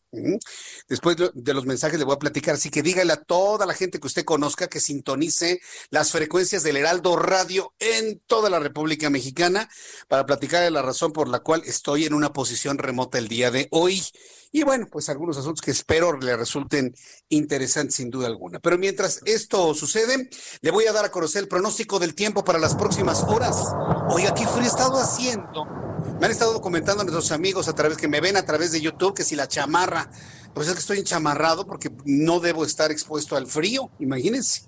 después 0.88 1.18
de 1.18 1.54
los 1.54 1.57
mensajes 1.66 1.98
le 1.98 2.04
voy 2.04 2.14
a 2.14 2.18
platicar, 2.18 2.54
así 2.54 2.70
que 2.70 2.82
dígale 2.82 3.12
a 3.12 3.22
toda 3.22 3.66
la 3.66 3.74
gente 3.74 4.00
que 4.00 4.06
usted 4.06 4.24
conozca 4.24 4.68
que 4.68 4.80
sintonice 4.80 5.60
las 5.90 6.12
frecuencias 6.12 6.62
del 6.62 6.76
Heraldo 6.76 7.16
Radio 7.16 7.74
en 7.78 8.20
toda 8.26 8.50
la 8.50 8.58
República 8.58 9.10
Mexicana 9.10 9.68
para 10.08 10.26
platicarle 10.26 10.70
la 10.70 10.82
razón 10.82 11.12
por 11.12 11.28
la 11.28 11.40
cual 11.40 11.62
estoy 11.66 12.04
en 12.04 12.14
una 12.14 12.32
posición 12.32 12.78
remota 12.78 13.18
el 13.18 13.28
día 13.28 13.50
de 13.50 13.68
hoy. 13.70 14.02
Y 14.50 14.62
bueno, 14.62 14.86
pues 14.90 15.08
algunos 15.08 15.36
asuntos 15.36 15.60
que 15.60 15.70
espero 15.70 16.18
le 16.18 16.36
resulten 16.36 16.94
interesantes 17.28 17.96
sin 17.96 18.10
duda 18.10 18.26
alguna. 18.28 18.60
Pero 18.60 18.78
mientras 18.78 19.20
esto 19.26 19.74
sucede, 19.74 20.30
le 20.62 20.70
voy 20.70 20.86
a 20.86 20.92
dar 20.92 21.04
a 21.04 21.10
conocer 21.10 21.42
el 21.42 21.48
pronóstico 21.48 21.98
del 21.98 22.14
tiempo 22.14 22.44
para 22.44 22.58
las 22.58 22.74
próximas 22.74 23.22
horas. 23.24 23.56
Oiga, 24.10 24.34
¿qué 24.34 24.46
frío 24.46 24.64
he 24.64 24.66
estado 24.66 24.98
haciendo? 24.98 25.66
Me 26.18 26.26
han 26.26 26.32
estado 26.32 26.60
comentando 26.60 27.04
nuestros 27.04 27.30
amigos 27.30 27.68
a 27.68 27.74
través 27.74 27.98
que 27.98 28.08
me 28.08 28.20
ven 28.20 28.36
a 28.36 28.44
través 28.44 28.72
de 28.72 28.80
YouTube 28.80 29.14
que 29.14 29.24
si 29.24 29.36
la 29.36 29.48
chamarra 29.48 30.10
pues 30.54 30.68
es 30.68 30.74
que 30.74 30.80
estoy 30.80 30.98
enchamarrado 30.98 31.66
porque 31.66 31.90
no 32.04 32.40
debo 32.40 32.64
estar 32.64 32.90
expuesto 32.90 33.36
al 33.36 33.46
frío, 33.46 33.90
imagínense. 33.98 34.62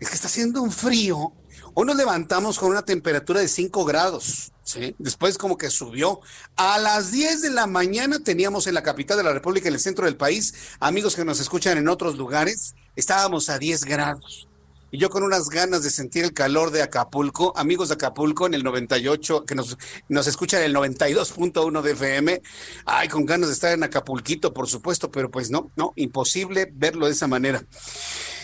Es 0.00 0.08
que 0.08 0.14
está 0.14 0.28
haciendo 0.28 0.62
un 0.62 0.70
frío. 0.70 1.32
Hoy 1.74 1.86
nos 1.86 1.96
levantamos 1.96 2.58
con 2.58 2.70
una 2.70 2.82
temperatura 2.82 3.40
de 3.40 3.48
5 3.48 3.84
grados, 3.84 4.52
¿sí? 4.62 4.94
Después 4.98 5.38
como 5.38 5.56
que 5.56 5.70
subió. 5.70 6.20
A 6.56 6.78
las 6.78 7.10
10 7.10 7.42
de 7.42 7.50
la 7.50 7.66
mañana 7.66 8.18
teníamos 8.20 8.66
en 8.66 8.74
la 8.74 8.82
capital 8.82 9.16
de 9.16 9.24
la 9.24 9.32
República, 9.32 9.68
en 9.68 9.74
el 9.74 9.80
centro 9.80 10.04
del 10.04 10.16
país, 10.16 10.54
amigos 10.80 11.16
que 11.16 11.24
nos 11.24 11.40
escuchan 11.40 11.78
en 11.78 11.88
otros 11.88 12.16
lugares, 12.16 12.74
estábamos 12.96 13.48
a 13.48 13.58
10 13.58 13.84
grados 13.84 14.48
y 14.94 14.98
yo 14.98 15.10
con 15.10 15.24
unas 15.24 15.48
ganas 15.48 15.82
de 15.82 15.90
sentir 15.90 16.22
el 16.22 16.32
calor 16.32 16.70
de 16.70 16.80
Acapulco, 16.80 17.52
amigos 17.56 17.88
de 17.88 17.94
Acapulco 17.94 18.46
en 18.46 18.54
el 18.54 18.62
98, 18.62 19.44
que 19.44 19.56
nos, 19.56 19.76
nos 20.08 20.28
escuchan 20.28 20.60
en 20.60 20.66
el 20.66 20.76
92.1 20.76 21.82
de 21.82 21.90
FM, 21.90 22.42
ay, 22.86 23.08
con 23.08 23.26
ganas 23.26 23.48
de 23.48 23.54
estar 23.54 23.72
en 23.72 23.82
Acapulquito, 23.82 24.54
por 24.54 24.68
supuesto, 24.68 25.10
pero 25.10 25.32
pues 25.32 25.50
no, 25.50 25.72
no, 25.74 25.94
imposible 25.96 26.70
verlo 26.72 27.06
de 27.06 27.12
esa 27.12 27.26
manera. 27.26 27.64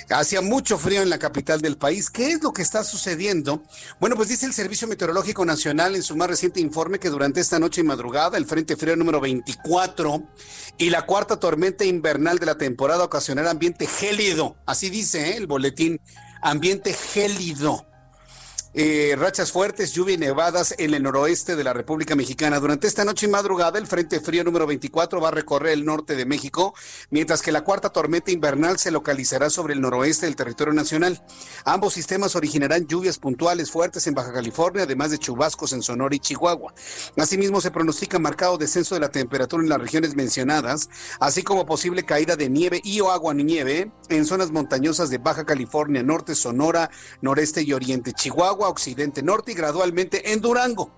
Hacía 0.08 0.40
mucho 0.40 0.76
frío 0.76 1.02
en 1.02 1.08
la 1.08 1.20
capital 1.20 1.60
del 1.60 1.78
país. 1.78 2.10
¿Qué 2.10 2.32
es 2.32 2.42
lo 2.42 2.52
que 2.52 2.62
está 2.62 2.82
sucediendo? 2.82 3.62
Bueno, 4.00 4.16
pues 4.16 4.28
dice 4.28 4.44
el 4.44 4.52
Servicio 4.52 4.88
Meteorológico 4.88 5.44
Nacional 5.44 5.94
en 5.94 6.02
su 6.02 6.16
más 6.16 6.26
reciente 6.26 6.58
informe 6.58 6.98
que 6.98 7.10
durante 7.10 7.38
esta 7.38 7.60
noche 7.60 7.82
y 7.82 7.84
madrugada 7.84 8.36
el 8.36 8.44
Frente 8.44 8.76
Frío 8.76 8.96
número 8.96 9.20
24 9.20 10.20
y 10.78 10.90
la 10.90 11.06
cuarta 11.06 11.38
tormenta 11.38 11.84
invernal 11.84 12.40
de 12.40 12.46
la 12.46 12.58
temporada 12.58 13.04
ocasionará 13.04 13.52
ambiente 13.52 13.86
gélido. 13.86 14.56
Así 14.66 14.90
dice 14.90 15.30
¿eh? 15.30 15.36
el 15.36 15.46
boletín 15.46 16.00
ambiente 16.40 16.92
gélido. 16.92 17.84
Eh, 18.72 19.16
rachas 19.18 19.50
fuertes, 19.50 19.92
lluvia 19.92 20.14
y 20.14 20.18
nevadas 20.18 20.76
en 20.78 20.94
el 20.94 21.02
noroeste 21.02 21.56
de 21.56 21.64
la 21.64 21.72
República 21.72 22.14
Mexicana. 22.14 22.60
Durante 22.60 22.86
esta 22.86 23.04
noche 23.04 23.26
y 23.26 23.28
madrugada, 23.28 23.80
el 23.80 23.88
Frente 23.88 24.20
Frío 24.20 24.44
número 24.44 24.64
24 24.64 25.20
va 25.20 25.26
a 25.26 25.32
recorrer 25.32 25.72
el 25.72 25.84
norte 25.84 26.14
de 26.14 26.24
México, 26.24 26.72
mientras 27.10 27.42
que 27.42 27.50
la 27.50 27.64
cuarta 27.64 27.90
tormenta 27.90 28.30
invernal 28.30 28.78
se 28.78 28.92
localizará 28.92 29.50
sobre 29.50 29.74
el 29.74 29.80
noroeste 29.80 30.26
del 30.26 30.36
territorio 30.36 30.72
nacional. 30.72 31.20
Ambos 31.64 31.94
sistemas 31.94 32.36
originarán 32.36 32.86
lluvias 32.86 33.18
puntuales 33.18 33.72
fuertes 33.72 34.06
en 34.06 34.14
Baja 34.14 34.32
California, 34.32 34.84
además 34.84 35.10
de 35.10 35.18
chubascos 35.18 35.72
en 35.72 35.82
Sonora 35.82 36.14
y 36.14 36.20
Chihuahua. 36.20 36.72
Asimismo, 37.16 37.60
se 37.60 37.72
pronostica 37.72 38.20
marcado 38.20 38.56
descenso 38.56 38.94
de 38.94 39.00
la 39.00 39.08
temperatura 39.08 39.64
en 39.64 39.68
las 39.68 39.80
regiones 39.80 40.14
mencionadas, 40.14 40.88
así 41.18 41.42
como 41.42 41.66
posible 41.66 42.04
caída 42.04 42.36
de 42.36 42.48
nieve 42.48 42.80
y 42.84 43.00
o 43.00 43.10
agua 43.10 43.34
nieve 43.34 43.90
en 44.10 44.24
zonas 44.26 44.52
montañosas 44.52 45.10
de 45.10 45.18
Baja 45.18 45.44
California, 45.44 46.04
norte, 46.04 46.36
Sonora, 46.36 46.88
noreste 47.20 47.62
y 47.62 47.72
oriente. 47.72 48.12
Chihuahua 48.12 48.59
occidente, 48.68 49.22
norte 49.22 49.52
y 49.52 49.54
gradualmente 49.54 50.32
en 50.32 50.40
Durango 50.40 50.90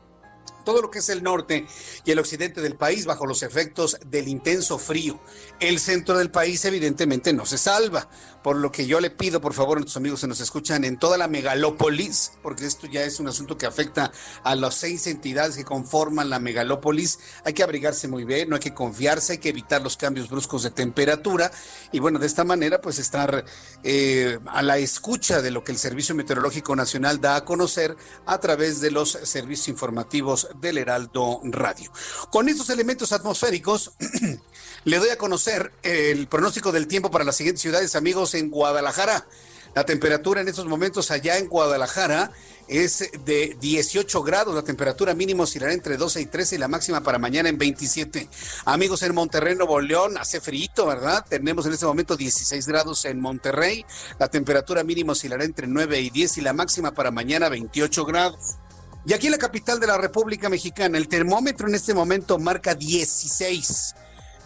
todo 0.63 0.83
lo 0.83 0.91
que 0.91 1.01
es 1.01 1.09
el 1.09 1.23
norte 1.23 1.67
y 2.05 2.11
el 2.11 2.19
occidente 2.19 2.61
del 2.61 2.77
país 2.77 3.07
bajo 3.07 3.27
los 3.27 3.43
efectos 3.43 3.99
del 4.07 4.29
intenso 4.29 4.79
frío. 4.79 5.21
El 5.61 5.79
centro 5.79 6.19
del 6.19 6.31
país 6.31 6.65
evidentemente 6.65 7.33
no 7.33 7.47
se 7.47 7.59
salva, 7.59 8.09
por 8.43 8.57
lo 8.57 8.73
que 8.73 8.87
yo 8.87 9.01
le 9.01 9.11
pido 9.11 9.41
por 9.41 9.55
favor 9.55 9.79
a 9.79 9.81
nuestros 9.81 9.97
amigos 9.97 10.21
que 10.21 10.27
nos 10.27 10.41
escuchan 10.41 10.85
en 10.85 10.99
toda 10.99 11.17
la 11.17 11.29
megalópolis, 11.29 12.33
porque 12.43 12.67
esto 12.67 12.87
ya 12.87 13.03
es 13.05 13.21
un 13.21 13.29
asunto 13.29 13.57
que 13.57 13.67
afecta 13.67 14.13
a 14.43 14.55
las 14.55 14.75
seis 14.75 15.07
entidades 15.07 15.57
que 15.57 15.65
conforman 15.65 16.31
la 16.31 16.39
megalópolis, 16.39 17.19
hay 17.45 17.53
que 17.53 17.63
abrigarse 17.63 18.09
muy 18.09 18.25
bien, 18.25 18.49
no 18.49 18.57
hay 18.57 18.61
que 18.61 18.75
confiarse, 18.75 19.33
hay 19.33 19.39
que 19.39 19.51
evitar 19.51 19.83
los 19.83 19.97
cambios 19.97 20.29
bruscos 20.29 20.63
de 20.63 20.71
temperatura 20.71 21.51
y 21.93 22.01
bueno, 22.01 22.19
de 22.19 22.27
esta 22.27 22.45
manera 22.45 22.81
pues 22.81 22.99
estar 22.99 23.45
eh, 23.83 24.39
a 24.47 24.63
la 24.63 24.79
escucha 24.79 25.43
de 25.43 25.51
lo 25.51 25.65
que 25.65 25.73
el 25.73 25.79
Servicio 25.79 26.15
Meteorológico 26.15 26.75
Nacional 26.77 27.21
da 27.21 27.37
a 27.37 27.45
conocer 27.45 27.97
a 28.27 28.39
través 28.39 28.81
de 28.81 28.91
los 28.91 29.11
servicios 29.11 29.69
informativos 29.69 30.49
del 30.61 30.79
Heraldo 30.79 31.41
Radio. 31.45 31.91
Con 32.31 32.49
estos 32.49 32.71
elementos 32.71 33.13
atmosféricos, 33.13 33.93
le 34.85 34.99
doy 34.99 35.11
a 35.11 35.19
conocer 35.19 35.73
el 35.83 36.27
pronóstico 36.29 36.73
del 36.73 36.87
tiempo 36.87 37.11
para 37.11 37.25
las 37.25 37.37
siguientes 37.37 37.63
ciudades, 37.63 37.97
amigos, 37.97 38.35
en 38.35 38.51
Guadalajara. 38.51 39.27
La 39.75 39.85
temperatura 39.87 40.43
en 40.43 40.49
estos 40.49 40.67
momentos 40.67 41.11
allá 41.11 41.39
en 41.39 41.49
Guadalajara 41.49 42.31
es 42.69 43.11
de 43.25 43.57
18 43.61 44.23
grados, 44.23 44.55
la 44.55 44.63
temperatura 44.63 45.15
mínima 45.15 45.45
oscilará 45.45 45.73
entre 45.73 45.97
12 45.97 46.21
y 46.21 46.27
13 46.27 46.57
y 46.57 46.59
la 46.59 46.69
máxima 46.69 47.03
para 47.03 47.19
mañana 47.19 47.49
en 47.49 47.59
27. 47.59 48.29
Amigos 48.67 49.03
en 49.03 49.15
Monterrey, 49.15 49.55
Nuevo 49.57 49.81
León, 49.81 50.17
hace 50.19 50.41
frío, 50.41 50.87
¿verdad? 50.87 51.25
Tenemos 51.29 51.67
en 51.67 51.73
este 51.73 51.87
momento 51.87 52.17
16 52.17 52.67
grados 52.67 53.05
en 53.05 53.21
Monterrey, 53.21 53.85
la 54.19 54.29
temperatura 54.29 54.85
mínima 54.85 55.13
oscilará 55.13 55.45
entre 55.45 55.67
9 55.67 56.01
y 56.01 56.11
10 56.11 56.39
y 56.39 56.41
la 56.43 56.53
máxima 56.53 56.93
para 56.93 57.11
mañana 57.11 57.49
28 57.49 58.05
grados. 58.05 58.57
Y 59.05 59.13
aquí 59.13 59.27
en 59.27 59.33
la 59.33 59.39
capital 59.39 59.81
de 59.81 59.89
la 59.89 59.99
República 59.99 60.49
Mexicana, 60.49 60.97
el 60.97 61.09
termómetro 61.09 61.69
en 61.69 61.75
este 61.75 61.93
momento 61.93 62.39
marca 62.39 62.75
16. 62.75 63.95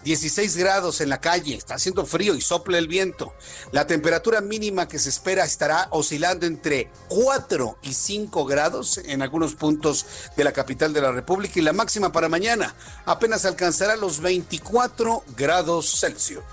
16 0.07 0.57
grados 0.57 1.01
en 1.01 1.09
la 1.09 1.21
calle, 1.21 1.57
está 1.57 1.75
haciendo 1.75 2.07
frío 2.07 2.37
y 2.37 2.41
sopla 2.41 2.79
el 2.79 2.87
viento. 2.87 3.35
La 3.73 3.89
temperatura 3.89 4.41
mínima 4.41 4.87
que 4.87 5.01
se 5.01 5.09
espera 5.09 5.45
estará 5.45 5.89
oscilando 5.91 6.47
entre 6.47 6.91
4 7.09 7.79
y 7.83 7.93
5 7.93 8.45
grados 8.47 8.99
en 8.99 9.21
algunos 9.21 9.57
puntos 9.57 10.07
de 10.37 10.45
la 10.45 10.53
capital 10.53 10.93
de 10.93 11.01
la 11.01 11.11
República 11.11 11.59
y 11.59 11.63
la 11.63 11.73
máxima 11.73 12.13
para 12.13 12.29
mañana 12.29 12.77
apenas 13.05 13.45
alcanzará 13.45 13.97
los 13.97 14.21
24 14.21 15.25
grados 15.37 15.99
Celsius. 15.99 16.45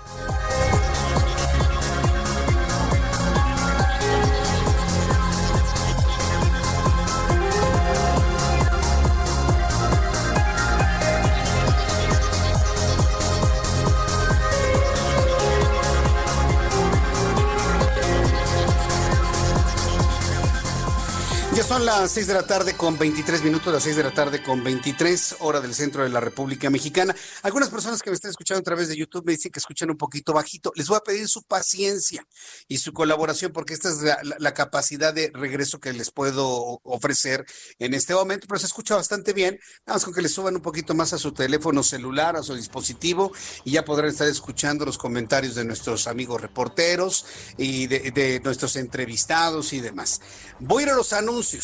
Son 21.74 21.86
las 21.86 22.12
6 22.12 22.28
de 22.28 22.34
la 22.34 22.46
tarde 22.46 22.76
con 22.76 22.96
23 22.96 23.42
minutos, 23.42 23.72
las 23.72 23.82
6 23.82 23.96
de 23.96 24.04
la 24.04 24.12
tarde 24.12 24.40
con 24.44 24.62
23 24.62 25.38
hora 25.40 25.60
del 25.60 25.74
centro 25.74 26.04
de 26.04 26.08
la 26.08 26.20
República 26.20 26.70
Mexicana. 26.70 27.16
Algunas 27.42 27.68
personas 27.68 28.00
que 28.00 28.10
me 28.10 28.14
están 28.14 28.30
escuchando 28.30 28.60
a 28.60 28.62
través 28.62 28.86
de 28.86 28.96
YouTube 28.96 29.24
me 29.26 29.32
dicen 29.32 29.50
que 29.50 29.58
escuchan 29.58 29.90
un 29.90 29.96
poquito 29.96 30.32
bajito. 30.32 30.70
Les 30.76 30.86
voy 30.86 30.98
a 30.98 31.00
pedir 31.00 31.26
su 31.26 31.42
paciencia 31.42 32.24
y 32.68 32.78
su 32.78 32.92
colaboración 32.92 33.50
porque 33.52 33.74
esta 33.74 33.88
es 33.88 33.96
la, 34.38 34.54
capacidad 34.54 35.12
de 35.12 35.32
regreso 35.34 35.80
que 35.80 35.92
les 35.92 36.12
puedo 36.12 36.80
ofrecer 36.84 37.44
en 37.80 37.92
este 37.92 38.14
momento, 38.14 38.46
pero 38.46 38.60
se 38.60 38.66
escucha 38.66 38.94
bastante 38.94 39.32
bien. 39.32 39.58
Nada 39.84 39.96
más 39.96 40.04
con 40.04 40.14
que 40.14 40.22
le 40.22 40.28
suban 40.28 40.54
un 40.54 40.62
poquito 40.62 40.94
más 40.94 41.12
a 41.12 41.18
su 41.18 41.32
teléfono 41.32 41.82
celular, 41.82 42.36
a 42.36 42.44
su 42.44 42.54
dispositivo 42.54 43.32
y 43.64 43.72
ya 43.72 43.84
podrán 43.84 44.10
estar 44.10 44.28
escuchando 44.28 44.84
los 44.84 44.96
comentarios 44.96 45.56
de 45.56 45.64
nuestros 45.64 46.06
amigos 46.06 46.40
reporteros 46.40 47.26
y 47.58 47.88
de, 47.88 48.12
de 48.12 48.40
nuestros 48.44 48.76
entrevistados 48.76 49.72
y 49.72 49.80
demás. 49.80 50.20
Voy 50.60 50.84
a 50.84 50.86
ir 50.86 50.92
a 50.92 50.94
los 50.94 51.12
anuncios 51.12 51.63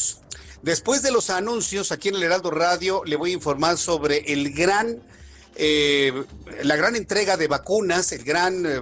Después 0.63 1.03
de 1.03 1.11
los 1.11 1.31
anuncios, 1.31 1.91
aquí 1.91 2.09
en 2.09 2.17
el 2.17 2.23
Heraldo 2.23 2.51
Radio 2.51 3.03
le 3.05 3.17
voy 3.17 3.31
a 3.31 3.35
informar 3.35 3.79
sobre 3.79 4.33
el 4.33 4.53
gran, 4.53 5.03
eh, 5.57 6.25
la 6.63 6.77
gran 6.77 6.97
entrega 6.97 7.37
de 7.39 7.49
vacunas, 7.49 8.13
el 8.13 8.25
gran 8.25 8.67
eh, 8.67 8.81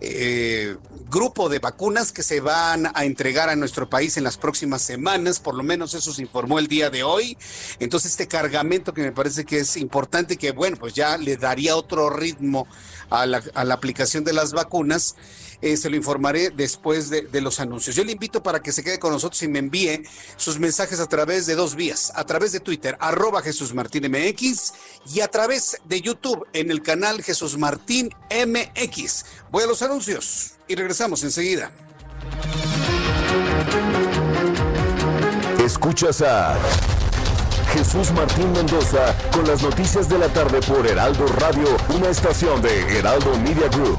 eh, 0.00 0.76
grupo 1.08 1.48
de 1.48 1.58
vacunas 1.58 2.10
que 2.10 2.22
se 2.22 2.40
van 2.40 2.90
a 2.94 3.04
entregar 3.04 3.48
a 3.48 3.54
nuestro 3.54 3.90
país 3.90 4.16
en 4.16 4.24
las 4.24 4.38
próximas 4.38 4.82
semanas, 4.82 5.38
por 5.38 5.54
lo 5.54 5.62
menos 5.62 5.94
eso 5.94 6.12
se 6.12 6.22
informó 6.22 6.58
el 6.58 6.66
día 6.66 6.90
de 6.90 7.02
hoy. 7.02 7.36
Entonces 7.78 8.12
este 8.12 8.26
cargamento 8.26 8.94
que 8.94 9.02
me 9.02 9.12
parece 9.12 9.44
que 9.44 9.58
es 9.58 9.76
importante, 9.76 10.36
que 10.36 10.52
bueno, 10.52 10.78
pues 10.78 10.94
ya 10.94 11.16
le 11.16 11.36
daría 11.36 11.76
otro 11.76 12.10
ritmo 12.10 12.66
a 13.08 13.26
la, 13.26 13.42
a 13.54 13.64
la 13.64 13.74
aplicación 13.74 14.24
de 14.24 14.32
las 14.32 14.52
vacunas. 14.52 15.14
Eh, 15.62 15.76
se 15.76 15.90
lo 15.90 15.96
informaré 15.96 16.50
después 16.50 17.10
de, 17.10 17.40
los 17.40 17.60
anuncios. 17.60 17.94
Yo 17.94 18.04
le 18.04 18.12
invito 18.12 18.42
para 18.42 18.60
que 18.60 18.72
se 18.72 18.82
quede 18.82 18.98
con 18.98 19.12
nosotros 19.12 19.42
y 19.42 19.48
me 19.48 19.58
envíe 19.58 20.02
sus 20.36 20.58
mensajes 20.58 21.00
a 21.00 21.06
través 21.06 21.46
de 21.46 21.54
dos 21.54 21.74
vías, 21.74 22.12
a 22.14 22.24
través 22.24 22.52
de 22.52 22.60
Twitter, 22.60 22.96
arroba 23.00 23.42
Jesús 23.42 23.74
Martín 23.74 24.10
MX 24.10 24.72
y 25.14 25.20
a 25.20 25.28
través 25.28 25.78
de 25.84 26.00
YouTube 26.00 26.46
en 26.52 26.70
el 26.70 26.82
canal 26.82 27.22
Jesús 27.22 27.58
Martín 27.58 28.10
MX. 28.30 29.24
Voy 29.50 29.64
a 29.64 29.66
los 29.66 29.82
anuncios 29.82 30.52
y 30.66 30.74
regresamos 30.74 31.22
enseguida. 31.24 31.70
Escuchas 35.64 36.22
a 36.22 36.58
Jesús 37.72 38.10
Martín 38.12 38.50
Mendoza 38.52 39.14
con 39.32 39.46
las 39.46 39.62
noticias 39.62 40.08
de 40.08 40.18
la 40.18 40.28
tarde 40.28 40.60
por 40.62 40.86
Heraldo 40.86 41.26
Radio, 41.38 41.76
una 41.94 42.08
estación 42.08 42.60
de 42.62 42.98
Heraldo 42.98 43.38
Media 43.38 43.68
Group. 43.68 43.98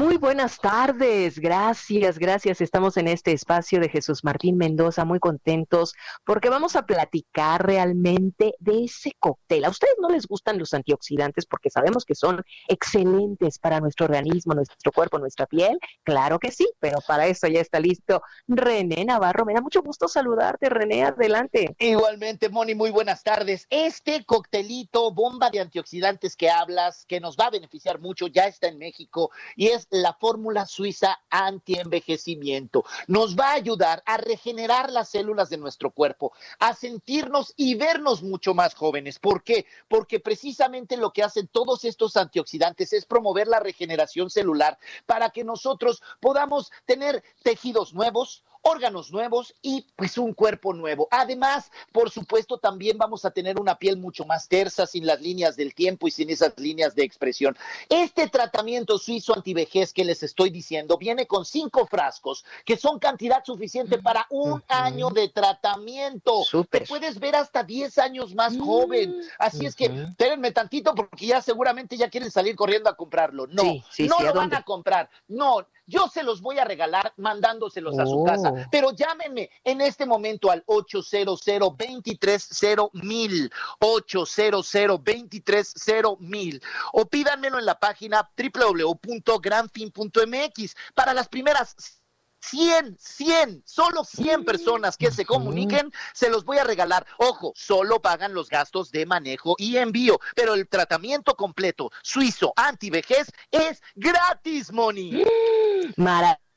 Muy 0.00 0.16
buenas 0.16 0.58
tardes, 0.58 1.38
gracias, 1.38 2.18
gracias. 2.18 2.62
Estamos 2.62 2.96
en 2.96 3.06
este 3.06 3.32
espacio 3.32 3.80
de 3.80 3.90
Jesús 3.90 4.24
Martín 4.24 4.56
Mendoza, 4.56 5.04
muy 5.04 5.18
contentos 5.18 5.92
porque 6.24 6.48
vamos 6.48 6.74
a 6.74 6.86
platicar 6.86 7.66
realmente 7.66 8.54
de 8.60 8.84
ese 8.84 9.12
cóctel. 9.18 9.66
A 9.66 9.68
ustedes 9.68 9.96
no 10.00 10.08
les 10.08 10.26
gustan 10.26 10.58
los 10.58 10.72
antioxidantes 10.72 11.44
porque 11.44 11.68
sabemos 11.68 12.06
que 12.06 12.14
son 12.14 12.42
excelentes 12.66 13.58
para 13.58 13.78
nuestro 13.78 14.06
organismo, 14.06 14.54
nuestro 14.54 14.90
cuerpo, 14.90 15.18
nuestra 15.18 15.44
piel. 15.44 15.78
Claro 16.02 16.38
que 16.38 16.50
sí, 16.50 16.66
pero 16.80 17.00
para 17.06 17.26
eso 17.26 17.46
ya 17.48 17.60
está 17.60 17.78
listo 17.78 18.22
René 18.48 19.04
Navarro. 19.04 19.44
Me 19.44 19.52
da 19.52 19.60
mucho 19.60 19.82
gusto 19.82 20.08
saludarte, 20.08 20.70
René, 20.70 21.04
adelante. 21.04 21.76
Igualmente, 21.78 22.48
Moni, 22.48 22.74
muy 22.74 22.90
buenas 22.90 23.22
tardes. 23.22 23.66
Este 23.68 24.24
coctelito, 24.24 25.12
bomba 25.12 25.50
de 25.50 25.60
antioxidantes 25.60 26.36
que 26.36 26.48
hablas, 26.48 27.04
que 27.04 27.20
nos 27.20 27.36
va 27.36 27.48
a 27.48 27.50
beneficiar 27.50 28.00
mucho, 28.00 28.28
ya 28.28 28.46
está 28.46 28.68
en 28.68 28.78
México 28.78 29.30
y 29.56 29.66
es 29.66 29.89
la 29.90 30.14
fórmula 30.14 30.66
suiza 30.66 31.20
anti-envejecimiento. 31.30 32.84
Nos 33.08 33.36
va 33.36 33.50
a 33.50 33.54
ayudar 33.54 34.02
a 34.06 34.16
regenerar 34.16 34.90
las 34.90 35.10
células 35.10 35.50
de 35.50 35.58
nuestro 35.58 35.90
cuerpo, 35.90 36.32
a 36.58 36.74
sentirnos 36.74 37.52
y 37.56 37.74
vernos 37.74 38.22
mucho 38.22 38.54
más 38.54 38.74
jóvenes. 38.74 39.18
¿Por 39.18 39.42
qué? 39.42 39.66
Porque 39.88 40.20
precisamente 40.20 40.96
lo 40.96 41.12
que 41.12 41.22
hacen 41.22 41.48
todos 41.48 41.84
estos 41.84 42.16
antioxidantes 42.16 42.92
es 42.92 43.04
promover 43.04 43.48
la 43.48 43.60
regeneración 43.60 44.30
celular 44.30 44.78
para 45.06 45.30
que 45.30 45.44
nosotros 45.44 46.02
podamos 46.20 46.70
tener 46.86 47.22
tejidos 47.42 47.92
nuevos, 47.94 48.44
órganos 48.62 49.10
nuevos 49.10 49.54
y 49.62 49.86
pues 49.96 50.18
un 50.18 50.34
cuerpo 50.34 50.72
nuevo. 50.72 51.08
Además, 51.10 51.70
por 51.92 52.10
supuesto, 52.10 52.58
también 52.58 52.98
vamos 52.98 53.24
a 53.24 53.30
tener 53.30 53.58
una 53.58 53.76
piel 53.76 53.96
mucho 53.96 54.24
más 54.24 54.48
tersa, 54.48 54.86
sin 54.86 55.06
las 55.06 55.20
líneas 55.20 55.56
del 55.56 55.74
tiempo 55.74 56.08
y 56.08 56.10
sin 56.10 56.30
esas 56.30 56.58
líneas 56.58 56.94
de 56.94 57.04
expresión. 57.04 57.56
Este 57.88 58.28
tratamiento 58.28 58.98
suizo 58.98 59.34
antivejez 59.34 59.92
que 59.92 60.04
les 60.04 60.22
estoy 60.22 60.50
diciendo 60.50 60.98
viene 60.98 61.26
con 61.26 61.44
cinco 61.44 61.86
frascos, 61.86 62.44
que 62.64 62.76
son 62.76 62.98
cantidad 62.98 63.44
suficiente 63.44 63.98
mm, 63.98 64.02
para 64.02 64.26
un 64.30 64.62
año 64.68 65.10
de 65.10 65.28
tratamiento. 65.28 66.42
Te 66.68 66.82
puedes 66.82 67.18
ver 67.18 67.36
hasta 67.36 67.62
10 67.62 67.98
años 67.98 68.34
más 68.34 68.56
joven. 68.58 69.18
Mm, 69.18 69.22
Así 69.38 69.66
es 69.66 69.74
que 69.74 69.86
espérenme 69.86 70.52
tantito 70.52 70.94
porque 70.94 71.26
ya 71.26 71.40
seguramente 71.40 71.96
ya 71.96 72.08
quieren 72.08 72.30
salir 72.30 72.56
corriendo 72.56 72.90
a 72.90 72.96
comprarlo. 72.96 73.46
No, 73.46 73.62
no 73.64 74.20
lo 74.20 74.34
van 74.34 74.54
a 74.54 74.62
comprar. 74.62 75.08
No, 75.28 75.66
yo 75.86 76.08
se 76.08 76.22
los 76.22 76.40
voy 76.40 76.58
a 76.58 76.64
regalar 76.64 77.12
mandándoselos 77.16 77.98
a 77.98 78.06
su 78.06 78.22
casa. 78.24 78.49
Pero 78.70 78.92
llámenme 78.92 79.50
en 79.64 79.80
este 79.80 80.06
momento 80.06 80.48
al 80.50 80.62
800 80.66 81.42
230 81.44 82.90
mil 82.92 83.50
800 83.78 84.72
230 84.72 86.16
mil 86.20 86.62
o 86.92 87.06
pídanmelo 87.06 87.58
en 87.58 87.66
la 87.66 87.78
página 87.78 88.30
www.granfin.mx 88.36 90.76
para 90.94 91.14
las 91.14 91.28
primeras 91.28 92.00
100, 92.40 92.96
100, 92.98 93.62
solo 93.66 94.04
100 94.04 94.44
personas 94.44 94.96
que 94.96 95.10
se 95.10 95.24
comuniquen, 95.24 95.92
se 96.14 96.30
los 96.30 96.44
voy 96.44 96.58
a 96.58 96.64
regalar. 96.64 97.06
Ojo, 97.18 97.52
solo 97.54 98.00
pagan 98.00 98.34
los 98.34 98.48
gastos 98.48 98.90
de 98.90 99.06
manejo 99.06 99.54
y 99.58 99.76
envío, 99.76 100.18
pero 100.34 100.54
el 100.54 100.68
tratamiento 100.68 101.34
completo 101.34 101.90
suizo 102.02 102.52
anti-vejez 102.56 103.30
es 103.50 103.82
gratis, 103.94 104.72
Moni. 104.72 105.22
Maravilloso, 105.96 106.49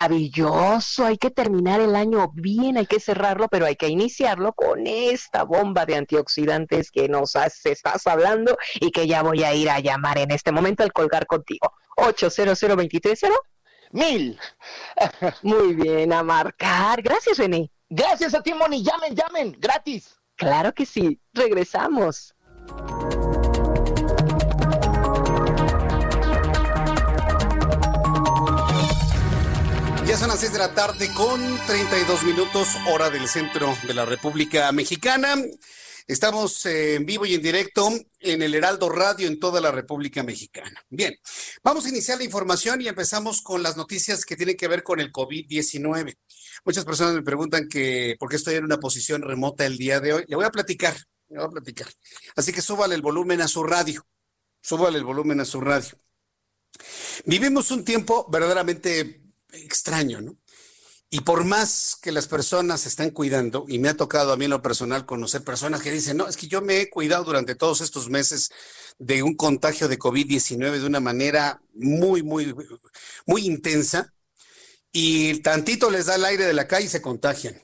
hay 1.06 1.18
que 1.18 1.30
terminar 1.30 1.80
el 1.82 1.96
año 1.96 2.32
bien, 2.34 2.78
hay 2.78 2.86
que 2.86 3.00
cerrarlo, 3.00 3.48
pero 3.48 3.66
hay 3.66 3.76
que 3.76 3.88
iniciarlo 3.88 4.54
con 4.54 4.86
esta 4.88 5.44
bomba 5.44 5.86
de 5.86 5.96
antioxidantes 5.96 6.92
que 6.92 7.08
nos 7.08 7.36
estás 7.36 8.08
hablando 8.08 8.58
y 8.76 8.92
que 8.92 9.08
ya 9.08 9.22
voy 9.22 9.44
a 9.44 9.54
ir 9.54 9.70
a 9.70 9.80
llamar 9.80 10.18
en 10.18 10.32
este 10.32 10.52
momento 10.52 10.84
al 10.84 10.92
colgar 10.92 11.26
contigo. 11.26 11.74
800 11.98 12.60
230 12.60 13.30
mil. 13.92 14.40
Muy 15.44 15.76
bien, 15.76 16.12
a 16.12 16.24
marcar. 16.24 17.02
Gracias, 17.02 17.38
René. 17.38 17.72
Gracias 17.90 18.34
a 18.34 18.42
ti, 18.42 18.54
Moni. 18.54 18.84
Llamen, 18.84 19.16
llamen, 19.16 19.56
gratis. 19.60 20.16
Claro 20.36 20.74
que 20.74 20.86
sí. 20.86 21.20
Regresamos. 21.34 22.36
Ya 30.14 30.20
son 30.20 30.28
las 30.28 30.42
6 30.42 30.54
de 30.54 30.60
la 30.60 30.76
tarde 30.76 31.12
con 31.16 31.42
32 31.66 32.22
minutos, 32.22 32.68
hora 32.88 33.10
del 33.10 33.28
centro 33.28 33.76
de 33.88 33.96
la 33.96 34.06
República 34.06 34.72
Mexicana. 34.72 35.36
Estamos 36.06 36.68
eh, 36.68 36.94
en 36.94 37.06
vivo 37.08 37.26
y 37.26 37.34
en 37.34 37.42
directo 37.42 37.90
en 38.20 38.44
el 38.44 38.54
Heraldo 38.54 38.90
Radio 38.90 39.28
en 39.28 39.40
toda 39.40 39.60
la 39.60 39.72
República 39.72 40.22
Mexicana. 40.22 40.86
Bien, 40.88 41.16
vamos 41.64 41.88
a 41.88 41.90
iniciar 41.90 42.20
la 42.20 42.26
información 42.26 42.80
y 42.82 42.88
empezamos 42.88 43.42
con 43.42 43.64
las 43.64 43.76
noticias 43.76 44.24
que 44.24 44.36
tienen 44.36 44.56
que 44.56 44.68
ver 44.68 44.84
con 44.84 45.00
el 45.00 45.12
COVID-19. 45.12 46.16
Muchas 46.64 46.86
personas 46.86 47.16
me 47.16 47.24
preguntan 47.24 47.68
que 47.68 48.16
por 48.20 48.30
qué 48.30 48.36
estoy 48.36 48.54
en 48.54 48.66
una 48.66 48.78
posición 48.78 49.24
remota 49.24 49.66
el 49.66 49.80
día 49.80 50.00
de 50.00 50.14
hoy. 50.14 50.26
Le 50.28 50.36
voy 50.36 50.46
a 50.46 50.52
platicar, 50.52 50.96
le 51.30 51.40
voy 51.40 51.48
a 51.48 51.50
platicar. 51.50 51.88
Así 52.36 52.54
que 52.54 52.62
súbale 52.62 52.94
el 52.94 53.02
volumen 53.02 53.42
a 53.42 53.48
su 53.48 53.64
radio. 53.64 54.06
Súbale 54.62 55.00
el 55.00 55.06
volumen 55.06 55.40
a 55.40 55.46
su 55.46 55.60
radio. 55.60 55.98
Vivimos 57.26 57.72
un 57.72 57.84
tiempo 57.84 58.28
verdaderamente 58.30 59.23
extraño, 59.54 60.22
¿no? 60.22 60.38
Y 61.10 61.22
por 61.22 61.44
más 61.44 61.96
que 62.02 62.12
las 62.12 62.28
personas 62.28 62.82
se 62.82 62.90
están 62.90 63.12
cuidando, 63.12 63.66
y 63.68 63.78
me 63.78 63.90
ha 63.90 63.96
tocado 63.96 64.34
a 64.34 64.38
mí 64.38 64.46
en 64.46 64.52
lo 64.52 64.64
personal 64.64 65.06
conocer 65.06 65.44
personas 65.44 65.82
que 65.82 65.92
dicen, 65.92 66.18
no, 66.18 66.28
es 66.28 66.38
que 66.38 66.48
yo 66.48 66.62
me 66.62 66.82
he 66.82 66.90
cuidado 66.90 67.24
durante 67.24 67.54
todos 67.54 67.82
estos 67.82 68.10
meses 68.10 68.50
de 68.98 69.22
un 69.22 69.36
contagio 69.36 69.88
de 69.88 70.00
COVID-19 70.00 70.80
de 70.80 70.86
una 70.86 71.00
manera 71.00 71.62
muy, 71.76 72.24
muy, 72.24 72.56
muy 73.28 73.46
intensa, 73.46 74.12
y 74.92 75.40
tantito 75.42 75.90
les 75.90 76.06
da 76.06 76.16
el 76.16 76.26
aire 76.26 76.46
de 76.46 76.54
la 76.54 76.68
calle 76.68 76.86
y 76.86 76.90
se 76.90 77.02
contagian. 77.02 77.62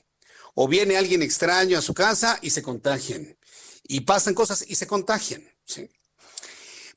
O 0.54 0.68
viene 0.68 0.96
alguien 0.96 1.22
extraño 1.22 1.78
a 1.78 1.82
su 1.82 1.94
casa 1.94 2.38
y 2.42 2.50
se 2.50 2.62
contagian. 2.62 3.36
Y 3.84 4.00
pasan 4.00 4.34
cosas 4.34 4.64
y 4.66 4.74
se 4.74 4.88
contagian. 4.88 5.48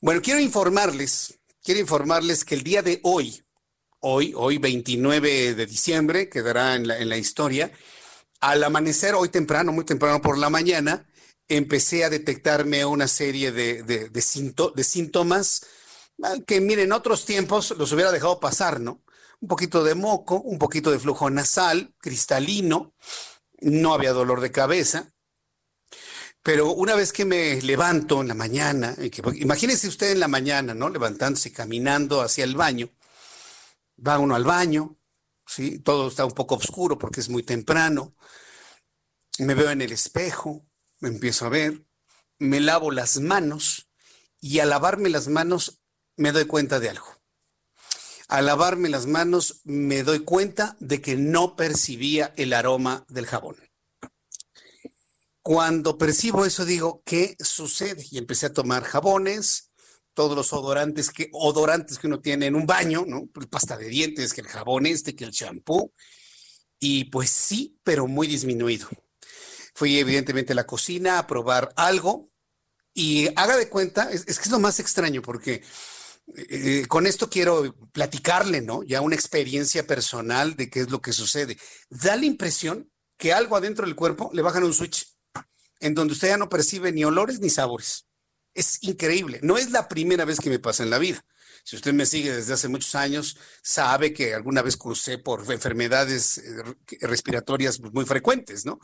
Bueno, 0.00 0.20
quiero 0.20 0.40
informarles, 0.40 1.38
quiero 1.62 1.80
informarles 1.80 2.44
que 2.44 2.56
el 2.56 2.64
día 2.64 2.82
de 2.82 3.00
hoy, 3.04 3.42
hoy, 4.04 4.34
hoy 4.36 4.58
29 4.58 5.54
de 5.54 5.66
diciembre, 5.66 6.28
quedará 6.28 6.74
en 6.76 6.86
la, 6.86 7.16
historia. 7.16 7.72
Al 8.40 8.62
amanecer, 8.62 9.14
hoy 9.14 9.30
temprano, 9.30 9.72
muy 9.72 9.84
temprano 9.84 10.20
por 10.20 10.36
la 10.36 10.50
mañana, 10.50 11.06
empecé 11.48 12.04
a 12.04 12.10
detectarme 12.10 12.84
una 12.84 13.08
serie 13.08 13.50
de, 13.50 13.82
de, 13.82 14.84
síntomas 14.84 15.66
ah, 16.22 16.34
que, 16.46 16.60
miren, 16.60 16.86
en 16.86 16.92
otros 16.92 17.24
tiempos 17.24 17.74
los 17.78 17.92
hubiera 17.92 18.12
dejado 18.12 18.40
pasar, 18.40 18.78
¿no? 18.78 19.02
Un 19.40 19.48
poquito 19.48 19.82
de 19.82 19.94
moco, 19.94 20.40
un 20.40 20.58
poquito 20.58 20.90
de 20.90 20.98
flujo 20.98 21.30
nasal, 21.30 21.94
cristalino, 21.98 22.94
no 23.60 23.94
había 23.94 24.12
dolor 24.12 24.40
de 24.42 24.52
cabeza. 24.52 25.14
Pero 26.42 26.72
una 26.72 26.94
vez 26.94 27.10
que 27.10 27.24
me 27.24 27.62
levanto 27.62 28.20
en 28.20 28.28
la 28.28 28.34
mañana, 28.34 28.94
imagínese 29.36 29.88
usted 29.88 30.12
en 30.12 30.20
la 30.20 30.28
mañana, 30.28 30.74
¿no? 30.74 30.90
Levantándose, 30.90 31.52
caminando 31.52 32.20
hacia 32.20 32.44
el 32.44 32.54
baño, 32.54 32.90
va 33.96 34.18
uno 34.18 34.34
al 34.34 34.44
baño, 34.44 34.98
¿sí? 35.46 35.78
Todo 35.78 36.08
está 36.08 36.24
un 36.24 36.32
poco 36.32 36.56
oscuro 36.56 36.98
porque 36.98 37.20
es 37.20 37.28
muy 37.28 37.42
temprano. 37.42 38.14
Me 39.38 39.54
veo 39.54 39.70
en 39.70 39.82
el 39.82 39.92
espejo, 39.92 40.66
me 41.00 41.08
empiezo 41.08 41.46
a 41.46 41.50
ver, 41.50 41.84
me 42.38 42.60
lavo 42.60 42.90
las 42.90 43.20
manos 43.20 43.90
y 44.40 44.58
al 44.60 44.70
lavarme 44.70 45.08
las 45.08 45.28
manos 45.28 45.80
me 46.16 46.32
doy 46.32 46.46
cuenta 46.46 46.80
de 46.80 46.90
algo. 46.90 47.06
Al 48.28 48.46
lavarme 48.46 48.88
las 48.88 49.06
manos 49.06 49.60
me 49.64 50.02
doy 50.02 50.20
cuenta 50.20 50.76
de 50.80 51.00
que 51.00 51.16
no 51.16 51.56
percibía 51.56 52.32
el 52.36 52.52
aroma 52.52 53.04
del 53.08 53.26
jabón. 53.26 53.56
Cuando 55.42 55.98
percibo 55.98 56.46
eso 56.46 56.64
digo, 56.64 57.02
¿qué 57.04 57.36
sucede? 57.38 58.06
Y 58.10 58.16
empecé 58.16 58.46
a 58.46 58.52
tomar 58.52 58.82
jabones, 58.82 59.70
todos 60.14 60.36
los 60.36 60.52
odorantes 60.52 61.10
que, 61.10 61.28
odorantes 61.32 61.98
que 61.98 62.06
uno 62.06 62.20
tiene 62.20 62.46
en 62.46 62.54
un 62.54 62.66
baño, 62.66 63.04
¿no? 63.06 63.28
El 63.38 63.48
pasta 63.48 63.76
de 63.76 63.88
dientes, 63.88 64.32
que 64.32 64.40
el 64.40 64.46
jabón 64.46 64.86
este, 64.86 65.14
que 65.14 65.24
el 65.24 65.32
champú. 65.32 65.92
Y 66.78 67.04
pues 67.04 67.30
sí, 67.30 67.78
pero 67.82 68.06
muy 68.06 68.26
disminuido. 68.26 68.88
Fui 69.74 69.98
evidentemente 69.98 70.52
a 70.52 70.56
la 70.56 70.66
cocina 70.66 71.18
a 71.18 71.26
probar 71.26 71.72
algo 71.76 72.30
y 72.94 73.28
haga 73.36 73.56
de 73.56 73.68
cuenta, 73.68 74.10
es, 74.10 74.24
que 74.24 74.30
es 74.30 74.50
lo 74.50 74.60
más 74.60 74.78
extraño 74.78 75.20
porque 75.20 75.62
eh, 76.36 76.86
con 76.86 77.06
esto 77.06 77.28
quiero 77.28 77.74
platicarle, 77.92 78.60
¿no? 78.60 78.84
Ya 78.84 79.00
una 79.00 79.16
experiencia 79.16 79.86
personal 79.86 80.54
de 80.54 80.70
qué 80.70 80.80
es 80.80 80.90
lo 80.90 81.00
que 81.00 81.12
sucede. 81.12 81.58
Da 81.90 82.16
la 82.16 82.24
impresión 82.24 82.90
que 83.16 83.32
algo 83.32 83.56
adentro 83.56 83.84
del 83.84 83.96
cuerpo 83.96 84.30
le 84.32 84.42
bajan 84.42 84.64
un 84.64 84.72
switch 84.72 85.12
en 85.80 85.94
donde 85.94 86.12
usted 86.12 86.28
ya 86.28 86.36
no 86.38 86.48
percibe 86.48 86.92
ni 86.92 87.04
olores 87.04 87.40
ni 87.40 87.50
sabores. 87.50 88.06
Es 88.54 88.78
increíble. 88.82 89.40
No 89.42 89.58
es 89.58 89.70
la 89.70 89.88
primera 89.88 90.24
vez 90.24 90.38
que 90.40 90.50
me 90.50 90.58
pasa 90.58 90.82
en 90.82 90.90
la 90.90 90.98
vida. 90.98 91.24
Si 91.64 91.76
usted 91.76 91.92
me 91.92 92.06
sigue 92.06 92.32
desde 92.32 92.52
hace 92.52 92.68
muchos 92.68 92.94
años, 92.94 93.38
sabe 93.62 94.12
que 94.12 94.34
alguna 94.34 94.62
vez 94.62 94.76
crucé 94.76 95.18
por 95.18 95.50
enfermedades 95.50 96.38
eh, 96.38 96.62
respiratorias 97.00 97.80
muy 97.80 98.04
frecuentes, 98.04 98.66
¿no? 98.66 98.78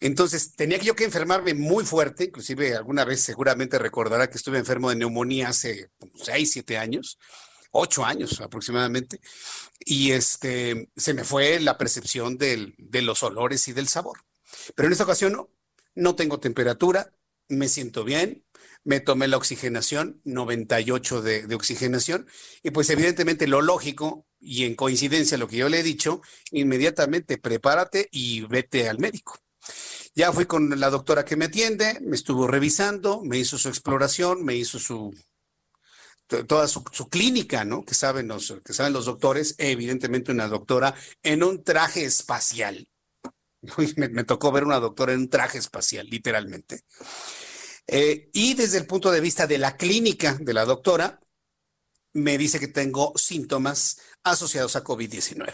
Entonces, 0.00 0.56
tenía 0.56 0.78
yo 0.78 0.96
que 0.96 1.04
enfermarme 1.04 1.54
muy 1.54 1.84
fuerte, 1.84 2.24
inclusive 2.24 2.74
alguna 2.74 3.04
vez 3.04 3.20
seguramente 3.22 3.78
recordará 3.78 4.28
que 4.28 4.38
estuve 4.38 4.58
enfermo 4.58 4.90
de 4.90 4.96
neumonía 4.96 5.48
hace 5.48 5.90
seis, 6.14 6.52
siete 6.52 6.78
años, 6.78 7.18
ocho 7.70 8.04
años 8.04 8.40
aproximadamente, 8.40 9.20
y 9.80 10.12
este, 10.12 10.90
se 10.96 11.14
me 11.14 11.24
fue 11.24 11.60
la 11.60 11.78
percepción 11.78 12.38
de 12.38 13.02
los 13.02 13.22
olores 13.22 13.68
y 13.68 13.72
del 13.72 13.88
sabor. 13.88 14.24
Pero 14.74 14.88
en 14.88 14.92
esta 14.92 15.04
ocasión 15.04 15.32
no, 15.32 15.50
no 15.94 16.14
tengo 16.16 16.40
temperatura, 16.40 17.12
me 17.48 17.68
siento 17.68 18.04
bien, 18.04 18.43
me 18.84 19.00
tomé 19.00 19.28
la 19.28 19.36
oxigenación, 19.36 20.20
98 20.24 21.22
de, 21.22 21.46
de, 21.46 21.54
oxigenación, 21.54 22.26
y 22.62 22.70
pues 22.70 22.90
evidentemente 22.90 23.46
lo 23.46 23.62
lógico, 23.62 24.26
y 24.38 24.64
en 24.64 24.74
coincidencia 24.74 25.38
lo 25.38 25.48
que 25.48 25.56
yo 25.56 25.68
le 25.68 25.80
he 25.80 25.82
dicho, 25.82 26.20
inmediatamente 26.50 27.38
prepárate 27.38 28.08
y 28.12 28.42
vete 28.42 28.88
al 28.88 28.98
médico. 28.98 29.38
Ya 30.14 30.32
fui 30.32 30.46
con 30.46 30.78
la 30.78 30.90
doctora 30.90 31.24
que 31.24 31.36
me 31.36 31.46
atiende, 31.46 31.98
me 32.02 32.14
estuvo 32.14 32.46
revisando, 32.46 33.22
me 33.24 33.38
hizo 33.38 33.58
su 33.58 33.68
exploración, 33.68 34.44
me 34.44 34.54
hizo 34.54 34.78
su 34.78 35.12
toda 36.26 36.66
su, 36.68 36.82
clínica, 37.10 37.64
¿no? 37.64 37.84
Que 37.84 37.94
saben 37.94 38.28
los 38.28 38.54
que 38.64 38.72
saben 38.72 38.92
los 38.92 39.04
doctores, 39.04 39.54
evidentemente 39.58 40.32
una 40.32 40.48
doctora 40.48 40.94
en 41.22 41.42
un 41.42 41.62
traje 41.62 42.04
espacial. 42.04 42.88
Me, 43.96 44.24
tocó 44.24 44.52
ver 44.52 44.64
una 44.64 44.80
doctora 44.80 45.12
en 45.12 45.20
un 45.20 45.30
traje 45.30 45.58
espacial, 45.58 46.06
literalmente. 46.08 46.80
Eh, 47.86 48.30
y 48.32 48.54
desde 48.54 48.78
el 48.78 48.86
punto 48.86 49.10
de 49.10 49.20
vista 49.20 49.46
de 49.46 49.58
la 49.58 49.76
clínica 49.76 50.38
de 50.40 50.54
la 50.54 50.64
doctora, 50.64 51.20
me 52.14 52.38
dice 52.38 52.60
que 52.60 52.68
tengo 52.68 53.12
síntomas 53.16 53.98
asociados 54.22 54.76
a 54.76 54.84
COVID-19. 54.84 55.52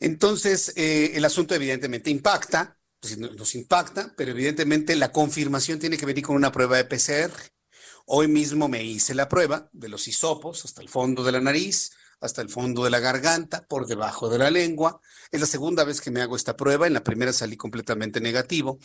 Entonces, 0.00 0.72
eh, 0.76 1.12
el 1.14 1.24
asunto 1.24 1.54
evidentemente 1.54 2.10
impacta, 2.10 2.78
pues, 3.00 3.16
nos 3.18 3.54
impacta, 3.54 4.12
pero 4.16 4.32
evidentemente 4.32 4.96
la 4.96 5.12
confirmación 5.12 5.78
tiene 5.78 5.96
que 5.96 6.06
venir 6.06 6.24
con 6.24 6.36
una 6.36 6.52
prueba 6.52 6.76
de 6.76 6.84
PCR. 6.84 7.32
Hoy 8.06 8.28
mismo 8.28 8.68
me 8.68 8.82
hice 8.82 9.14
la 9.14 9.28
prueba 9.28 9.68
de 9.72 9.88
los 9.88 10.08
hisopos 10.08 10.64
hasta 10.64 10.82
el 10.82 10.88
fondo 10.88 11.22
de 11.22 11.32
la 11.32 11.40
nariz, 11.40 11.92
hasta 12.20 12.42
el 12.42 12.50
fondo 12.50 12.84
de 12.84 12.90
la 12.90 12.98
garganta, 12.98 13.66
por 13.66 13.86
debajo 13.86 14.28
de 14.28 14.38
la 14.38 14.50
lengua. 14.50 15.00
Es 15.30 15.40
la 15.40 15.46
segunda 15.46 15.84
vez 15.84 16.00
que 16.00 16.10
me 16.10 16.20
hago 16.20 16.36
esta 16.36 16.56
prueba. 16.56 16.86
En 16.86 16.92
la 16.92 17.04
primera 17.04 17.32
salí 17.32 17.56
completamente 17.56 18.20
negativo. 18.20 18.78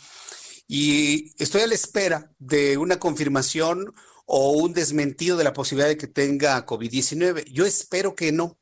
Y 0.66 1.32
estoy 1.42 1.62
a 1.62 1.66
la 1.66 1.74
espera 1.74 2.32
de 2.38 2.76
una 2.76 2.98
confirmación 2.98 3.94
o 4.26 4.50
un 4.52 4.72
desmentido 4.72 5.36
de 5.36 5.44
la 5.44 5.52
posibilidad 5.52 5.88
de 5.88 5.96
que 5.96 6.08
tenga 6.08 6.66
COVID-19. 6.66 7.44
Yo 7.44 7.64
espero 7.64 8.14
que 8.14 8.32
no. 8.32 8.58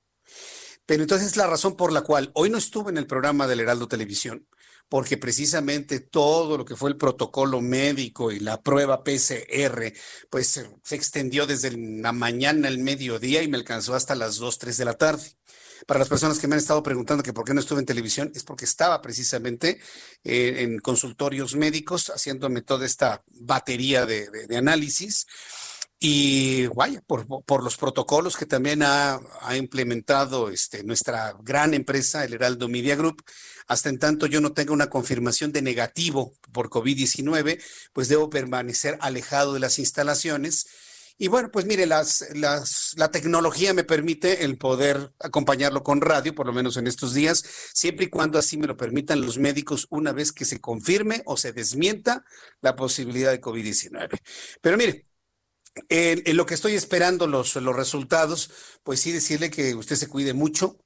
Pero 0.86 1.02
entonces 1.02 1.28
es 1.28 1.36
la 1.36 1.46
razón 1.46 1.76
por 1.76 1.92
la 1.92 2.02
cual 2.02 2.30
hoy 2.34 2.50
no 2.50 2.58
estuve 2.58 2.90
en 2.90 2.98
el 2.98 3.06
programa 3.06 3.46
del 3.46 3.60
Heraldo 3.60 3.88
Televisión, 3.88 4.46
porque 4.88 5.16
precisamente 5.16 6.00
todo 6.00 6.58
lo 6.58 6.64
que 6.66 6.76
fue 6.76 6.90
el 6.90 6.98
protocolo 6.98 7.62
médico 7.62 8.30
y 8.30 8.40
la 8.40 8.62
prueba 8.62 9.02
PCR, 9.02 9.92
pues 10.28 10.48
se, 10.48 10.94
extendió 10.94 11.46
desde 11.46 11.70
la 11.72 12.12
mañana 12.12 12.68
al 12.68 12.78
mediodía 12.78 13.42
y 13.42 13.48
me 13.48 13.56
alcanzó 13.56 13.94
hasta 13.94 14.14
las 14.14 14.36
2, 14.36 14.58
3 14.58 14.76
de 14.76 14.84
la 14.84 14.94
tarde. 14.94 15.24
Para 15.86 16.00
las 16.00 16.08
personas 16.08 16.38
que 16.38 16.46
me 16.46 16.54
han 16.54 16.60
estado 16.60 16.82
preguntando 16.82 17.22
que 17.22 17.32
por 17.32 17.44
qué 17.44 17.54
no 17.54 17.60
estuve 17.60 17.80
en 17.80 17.86
televisión, 17.86 18.32
es 18.34 18.44
porque 18.44 18.64
estaba 18.64 19.00
precisamente 19.02 19.80
eh, 20.22 20.62
en 20.62 20.78
consultorios 20.78 21.56
médicos 21.56 22.10
haciéndome 22.14 22.62
toda 22.62 22.86
esta 22.86 23.22
batería 23.40 24.06
de 24.06 24.56
análisis 24.56 25.26
y 26.06 26.66
vaya, 26.66 27.00
por, 27.06 27.64
los 27.64 27.78
protocolos 27.78 28.36
que 28.36 28.44
también 28.44 28.82
ha, 28.82 29.18
ha, 29.40 29.56
implementado 29.56 30.50
este, 30.50 30.84
nuestra 30.84 31.34
gran 31.42 31.72
empresa, 31.72 32.24
el 32.24 32.34
Heraldo 32.34 32.68
Media 32.68 32.94
Group, 32.94 33.24
hasta 33.68 33.88
en 33.88 33.98
tanto 33.98 34.26
yo 34.26 34.42
no 34.42 34.52
tenga 34.52 34.74
una 34.74 34.90
confirmación 34.90 35.50
de 35.50 35.62
negativo 35.62 36.34
por 36.52 36.68
COVID-19, 36.68 37.58
pues 37.94 38.08
debo 38.08 38.28
permanecer 38.28 38.98
alejado 39.00 39.54
de 39.54 39.60
las 39.60 39.78
instalaciones. 39.78 40.66
Y 41.16 41.28
bueno, 41.28 41.50
pues 41.50 41.64
mire, 41.64 41.86
las, 41.86 42.26
las, 42.34 42.92
la 42.96 43.10
tecnología 43.10 43.72
me 43.72 43.84
permite 43.84 44.44
el 44.44 44.58
poder 44.58 45.12
acompañarlo 45.20 45.84
con 45.84 46.00
radio, 46.00 46.34
por 46.34 46.46
lo 46.46 46.52
menos 46.52 46.76
en 46.76 46.88
estos 46.88 47.14
días, 47.14 47.44
siempre 47.72 48.06
y 48.06 48.10
cuando 48.10 48.38
así 48.38 48.56
me 48.56 48.66
lo 48.66 48.76
permitan 48.76 49.20
los 49.20 49.38
médicos 49.38 49.86
una 49.90 50.12
vez 50.12 50.32
que 50.32 50.44
se 50.44 50.60
confirme 50.60 51.22
o 51.26 51.36
se 51.36 51.52
desmienta 51.52 52.24
la 52.60 52.74
posibilidad 52.74 53.30
de 53.30 53.40
COVID-19. 53.40 54.18
Pero 54.60 54.76
mire, 54.76 55.06
en, 55.88 56.36
lo 56.36 56.46
que 56.46 56.54
estoy 56.54 56.74
esperando 56.74 57.26
los, 57.26 57.54
los 57.56 57.76
resultados, 57.76 58.50
pues 58.82 59.00
sí 59.00 59.12
decirle 59.12 59.50
que 59.50 59.74
usted 59.74 59.96
se 59.96 60.08
cuide 60.08 60.34
mucho, 60.34 60.78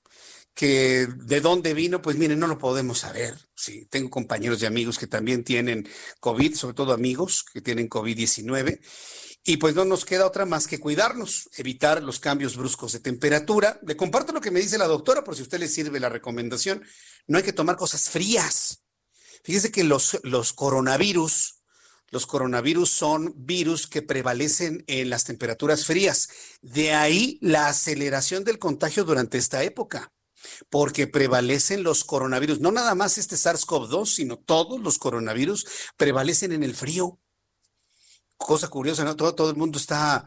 que 0.54 1.06
de 1.06 1.40
dónde 1.40 1.72
vino, 1.72 2.02
pues 2.02 2.16
miren, 2.16 2.38
no 2.40 2.48
lo 2.48 2.58
podemos 2.58 2.98
saber. 2.98 3.36
Sí, 3.54 3.86
tengo 3.90 4.10
compañeros 4.10 4.60
y 4.60 4.66
amigos 4.66 4.98
que 4.98 5.06
también 5.06 5.44
tienen 5.44 5.88
COVID, 6.20 6.54
sobre 6.54 6.74
todo 6.74 6.92
amigos 6.92 7.44
que 7.52 7.60
tienen 7.60 7.88
COVID-19. 7.88 8.80
Y 9.44 9.56
pues 9.56 9.74
no 9.74 9.84
nos 9.84 10.04
queda 10.04 10.26
otra 10.26 10.44
más 10.44 10.66
que 10.66 10.80
cuidarnos, 10.80 11.48
evitar 11.56 12.02
los 12.02 12.20
cambios 12.20 12.56
bruscos 12.56 12.92
de 12.92 13.00
temperatura. 13.00 13.80
Le 13.86 13.96
comparto 13.96 14.32
lo 14.32 14.40
que 14.40 14.50
me 14.50 14.60
dice 14.60 14.78
la 14.78 14.86
doctora, 14.86 15.24
por 15.24 15.34
si 15.34 15.40
a 15.40 15.44
usted 15.44 15.58
le 15.58 15.68
sirve 15.68 16.00
la 16.00 16.08
recomendación. 16.08 16.84
No 17.26 17.38
hay 17.38 17.44
que 17.44 17.52
tomar 17.52 17.76
cosas 17.76 18.10
frías. 18.10 18.82
Fíjese 19.44 19.70
que 19.70 19.84
los, 19.84 20.18
los 20.22 20.52
coronavirus 20.52 21.58
los 22.10 22.26
coronavirus 22.26 22.88
son 22.90 23.34
virus 23.36 23.86
que 23.86 24.00
prevalecen 24.00 24.82
en 24.86 25.10
las 25.10 25.24
temperaturas 25.24 25.84
frías. 25.84 26.30
De 26.62 26.94
ahí 26.94 27.38
la 27.42 27.68
aceleración 27.68 28.44
del 28.44 28.58
contagio 28.58 29.04
durante 29.04 29.36
esta 29.36 29.62
época, 29.62 30.12
porque 30.70 31.06
prevalecen 31.06 31.82
los 31.82 32.04
coronavirus. 32.04 32.60
No 32.60 32.72
nada 32.72 32.94
más 32.94 33.18
este 33.18 33.36
SARS-CoV-2, 33.36 34.06
sino 34.06 34.38
todos 34.38 34.80
los 34.80 34.98
coronavirus 34.98 35.66
prevalecen 35.96 36.52
en 36.52 36.62
el 36.62 36.74
frío. 36.74 37.20
Cosa 38.38 38.68
curiosa, 38.68 39.04
¿no? 39.04 39.14
Todo, 39.16 39.34
todo 39.34 39.50
el 39.50 39.56
mundo 39.56 39.78
está 39.78 40.26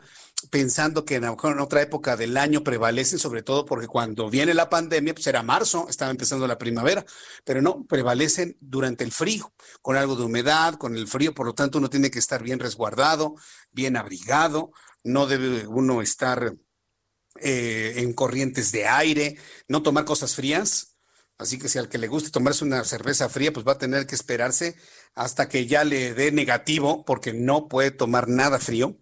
pensando 0.49 1.05
que 1.05 1.15
en, 1.15 1.25
otra 1.25 1.81
época 1.81 2.15
del 2.17 2.37
año 2.37 2.63
prevalecen, 2.63 3.19
sobre 3.19 3.43
todo 3.43 3.65
porque 3.65 3.87
cuando 3.87 4.29
viene 4.29 4.53
la 4.53 4.69
pandemia, 4.69 5.13
pues 5.13 5.27
era 5.27 5.43
marzo, 5.43 5.87
estaba 5.89 6.11
empezando 6.11 6.47
la 6.47 6.57
primavera, 6.57 7.05
pero 7.43 7.61
no, 7.61 7.85
prevalecen 7.85 8.57
durante 8.59 9.03
el 9.03 9.11
frío, 9.11 9.53
con 9.81 9.97
algo 9.97 10.15
de 10.15 10.23
humedad, 10.23 10.75
con 10.75 10.95
el 10.95 11.07
frío, 11.07 11.33
por 11.33 11.45
lo 11.45 11.53
tanto 11.53 11.77
uno 11.77 11.89
tiene 11.89 12.11
que 12.11 12.19
estar 12.19 12.43
bien 12.43 12.59
resguardado, 12.59 13.35
bien 13.71 13.97
abrigado, 13.97 14.71
no 15.03 15.27
debe 15.27 15.67
uno 15.67 16.01
estar 16.01 16.53
eh, 17.39 17.93
en 17.97 18.13
corrientes 18.13 18.71
de 18.71 18.87
aire, 18.87 19.37
no 19.67 19.81
tomar 19.83 20.05
cosas 20.05 20.35
frías. 20.35 20.87
Así 21.37 21.57
que 21.57 21.69
si 21.69 21.79
al 21.79 21.89
que 21.89 21.97
le 21.97 22.07
guste 22.07 22.29
tomarse 22.29 22.63
una 22.63 22.83
cerveza 22.83 23.27
fría, 23.27 23.51
pues 23.51 23.65
va 23.65 23.71
a 23.71 23.77
tener 23.79 24.05
que 24.05 24.13
esperarse 24.13 24.75
hasta 25.15 25.49
que 25.49 25.65
ya 25.67 25.83
le 25.83 26.13
dé 26.13 26.31
negativo, 26.31 27.05
porque 27.05 27.33
no 27.33 27.67
puede 27.67 27.91
tomar 27.91 28.27
nada 28.27 28.59
frío 28.59 29.01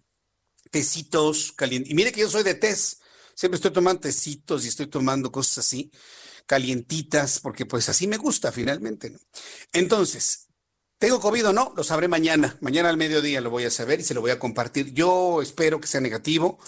tecitos 0.70 1.52
calientes. 1.52 1.90
Y 1.90 1.94
mire 1.94 2.12
que 2.12 2.20
yo 2.20 2.30
soy 2.30 2.42
de 2.42 2.54
test, 2.54 3.02
siempre 3.34 3.56
estoy 3.56 3.72
tomando 3.72 4.00
tecitos 4.00 4.64
y 4.64 4.68
estoy 4.68 4.86
tomando 4.86 5.30
cosas 5.30 5.58
así, 5.58 5.90
calientitas, 6.46 7.40
porque 7.40 7.66
pues 7.66 7.88
así 7.88 8.06
me 8.06 8.16
gusta 8.16 8.52
finalmente. 8.52 9.16
Entonces, 9.72 10.48
¿tengo 10.98 11.20
COVID 11.20 11.48
o 11.48 11.52
no? 11.52 11.72
Lo 11.76 11.84
sabré 11.84 12.08
mañana. 12.08 12.56
Mañana 12.60 12.88
al 12.88 12.96
mediodía 12.96 13.40
lo 13.40 13.50
voy 13.50 13.64
a 13.64 13.70
saber 13.70 14.00
y 14.00 14.04
se 14.04 14.14
lo 14.14 14.20
voy 14.20 14.30
a 14.30 14.38
compartir. 14.38 14.92
Yo 14.92 15.42
espero 15.42 15.80
que 15.80 15.88
sea 15.88 16.00
negativo. 16.00 16.58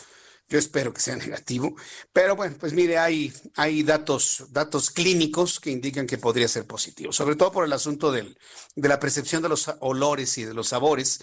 Yo 0.48 0.58
espero 0.58 0.92
que 0.92 1.00
sea 1.00 1.16
negativo, 1.26 1.74
pero 2.12 2.36
bueno, 2.36 2.56
pues 2.58 2.72
mire, 2.72 2.98
hay, 2.98 3.32
hay 3.56 3.82
datos, 3.82 4.46
datos 4.50 4.90
clínicos 4.90 5.60
que 5.60 5.70
indican 5.70 6.06
que 6.06 6.18
podría 6.18 6.48
ser 6.48 6.66
positivo, 6.66 7.12
sobre 7.12 7.36
todo 7.36 7.52
por 7.52 7.64
el 7.64 7.72
asunto 7.72 8.12
del, 8.12 8.36
de 8.76 8.88
la 8.88 9.00
percepción 9.00 9.42
de 9.42 9.48
los 9.48 9.70
olores 9.80 10.36
y 10.38 10.44
de 10.44 10.54
los 10.54 10.68
sabores, 10.68 11.20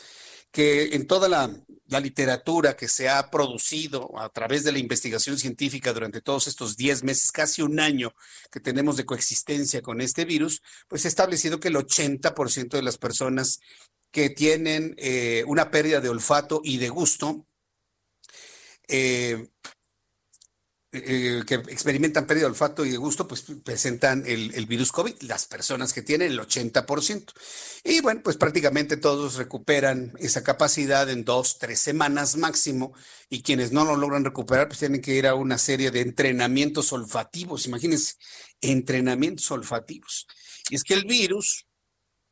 que 0.51 0.95
en 0.95 1.07
toda 1.07 1.29
la, 1.29 1.51
literatura 2.01 2.75
que 2.75 2.87
se 2.87 3.09
ha 3.09 3.31
producido 3.31 4.11
a 4.19 4.29
través 4.29 4.63
de 4.63 4.71
la 4.71 4.77
investigación 4.77 5.39
científica 5.39 5.91
durante 5.91 6.21
todos 6.21 6.47
estos 6.47 6.77
10 6.77 7.03
meses, 7.03 7.31
casi 7.31 7.63
un 7.63 7.79
año 7.79 8.13
que 8.51 8.59
tenemos 8.59 8.95
de 8.95 9.05
coexistencia 9.05 9.81
con 9.81 9.99
este 9.99 10.23
virus, 10.25 10.61
pues 10.87 11.01
se 11.01 11.07
ha 11.07 11.09
establecido 11.09 11.59
que 11.59 11.69
el 11.69 11.75
80% 11.75 12.69
de 12.69 12.83
las 12.83 12.97
personas 12.99 13.59
que 14.11 14.29
tienen 14.29 14.93
eh, 14.97 15.43
una 15.47 15.71
pérdida 15.71 15.99
de 15.99 16.09
olfato 16.09 16.61
y 16.63 16.77
de 16.77 16.89
gusto, 16.89 17.47
eh, 18.89 19.49
eh, 20.91 21.43
que 21.45 21.53
experimentan 21.53 22.25
pérdida 22.25 22.45
de 22.45 22.51
olfato 22.51 22.83
y 22.83 22.89
de 22.89 22.97
gusto, 22.97 23.27
pues 23.27 23.45
presentan 23.63 24.23
el, 24.25 24.65
virus 24.65 24.91
COVID, 24.91 25.21
las 25.21 25.45
personas 25.45 25.93
que 25.93 26.01
tienen 26.01 26.31
el 26.31 26.39
80%. 26.39 27.31
Y 27.83 28.01
bueno, 28.01 28.21
pues 28.23 28.37
prácticamente 28.37 28.97
todos 28.97 29.35
recuperan 29.35 30.13
esa 30.17 30.41
capacidad 30.41 31.07
en 31.11 31.25
dos, 31.25 31.59
tres 31.59 31.79
semanas 31.79 32.37
máximo, 32.37 32.93
y 33.29 33.43
quienes 33.43 33.71
no 33.71 33.85
lo 33.85 33.97
logran 33.97 34.25
recuperar, 34.25 34.67
pues 34.67 34.79
tienen 34.79 35.01
que 35.01 35.13
ir 35.13 35.27
a 35.27 35.35
una 35.35 35.59
serie 35.59 35.91
de 35.91 36.01
entrenamientos 36.01 36.91
olfativos, 36.91 37.67
imagínense, 37.67 38.15
entrenamientos 38.59 39.51
olfativos. 39.51 40.25
Y 40.71 40.75
es 40.75 40.83
que 40.83 40.95
el 40.95 41.05
virus 41.05 41.67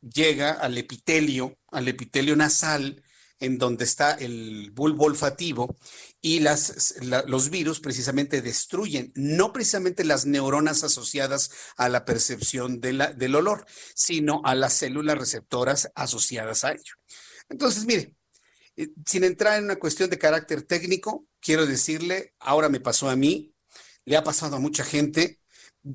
llega 0.02 0.54
al 0.54 0.80
epitelio, 0.80 1.60
al 1.68 1.88
epitelio 1.90 2.36
nasal, 2.36 3.04
en 3.40 3.58
donde 3.58 3.86
está 3.86 4.14
el 4.14 4.72
bulbo 4.72 5.06
olfativo 5.06 5.78
y 6.22 6.40
los 6.40 7.50
virus 7.50 7.80
precisamente 7.80 8.42
destruyen, 8.42 9.12
no 9.16 9.54
precisamente 9.54 10.04
las 10.04 10.26
neuronas 10.26 10.84
asociadas 10.84 11.52
a 11.78 11.90
la 11.90 12.06
percepción 12.06 12.82
del 12.82 13.36
olor, 13.36 13.66
sino 13.96 14.42
a 14.44 14.56
las 14.56 14.74
células 14.74 15.18
receptoras 15.18 15.92
asociadas 15.96 16.64
a 16.64 16.72
ello. 16.72 16.96
Entonces, 17.50 17.86
mire, 17.86 18.16
eh, 18.76 18.90
sin 19.06 19.24
entrar 19.24 19.58
en 19.58 19.66
una 19.66 19.78
cuestión 19.78 20.10
de 20.10 20.18
carácter 20.18 20.64
técnico, 20.64 21.28
quiero 21.40 21.66
decirle, 21.66 22.36
ahora 22.40 22.70
me 22.70 22.80
pasó 22.80 23.10
a 23.10 23.16
mí, 23.16 23.54
le 24.06 24.18
ha 24.18 24.24
pasado 24.24 24.56
a 24.56 24.60
mucha 24.60 24.84
gente, 24.84 25.40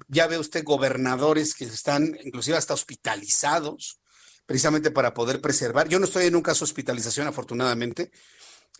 ya 0.08 0.26
ve 0.26 0.38
usted 0.38 0.64
gobernadores 0.64 1.54
que 1.54 1.64
están 1.64 2.16
inclusive 2.24 2.56
hasta 2.56 2.74
hospitalizados, 2.74 4.01
precisamente 4.52 4.90
para 4.90 5.14
poder 5.14 5.40
preservar. 5.40 5.88
Yo 5.88 5.98
no 5.98 6.04
estoy 6.04 6.26
en 6.26 6.36
un 6.36 6.42
caso 6.42 6.66
de 6.66 6.68
hospitalización, 6.68 7.26
afortunadamente, 7.26 8.10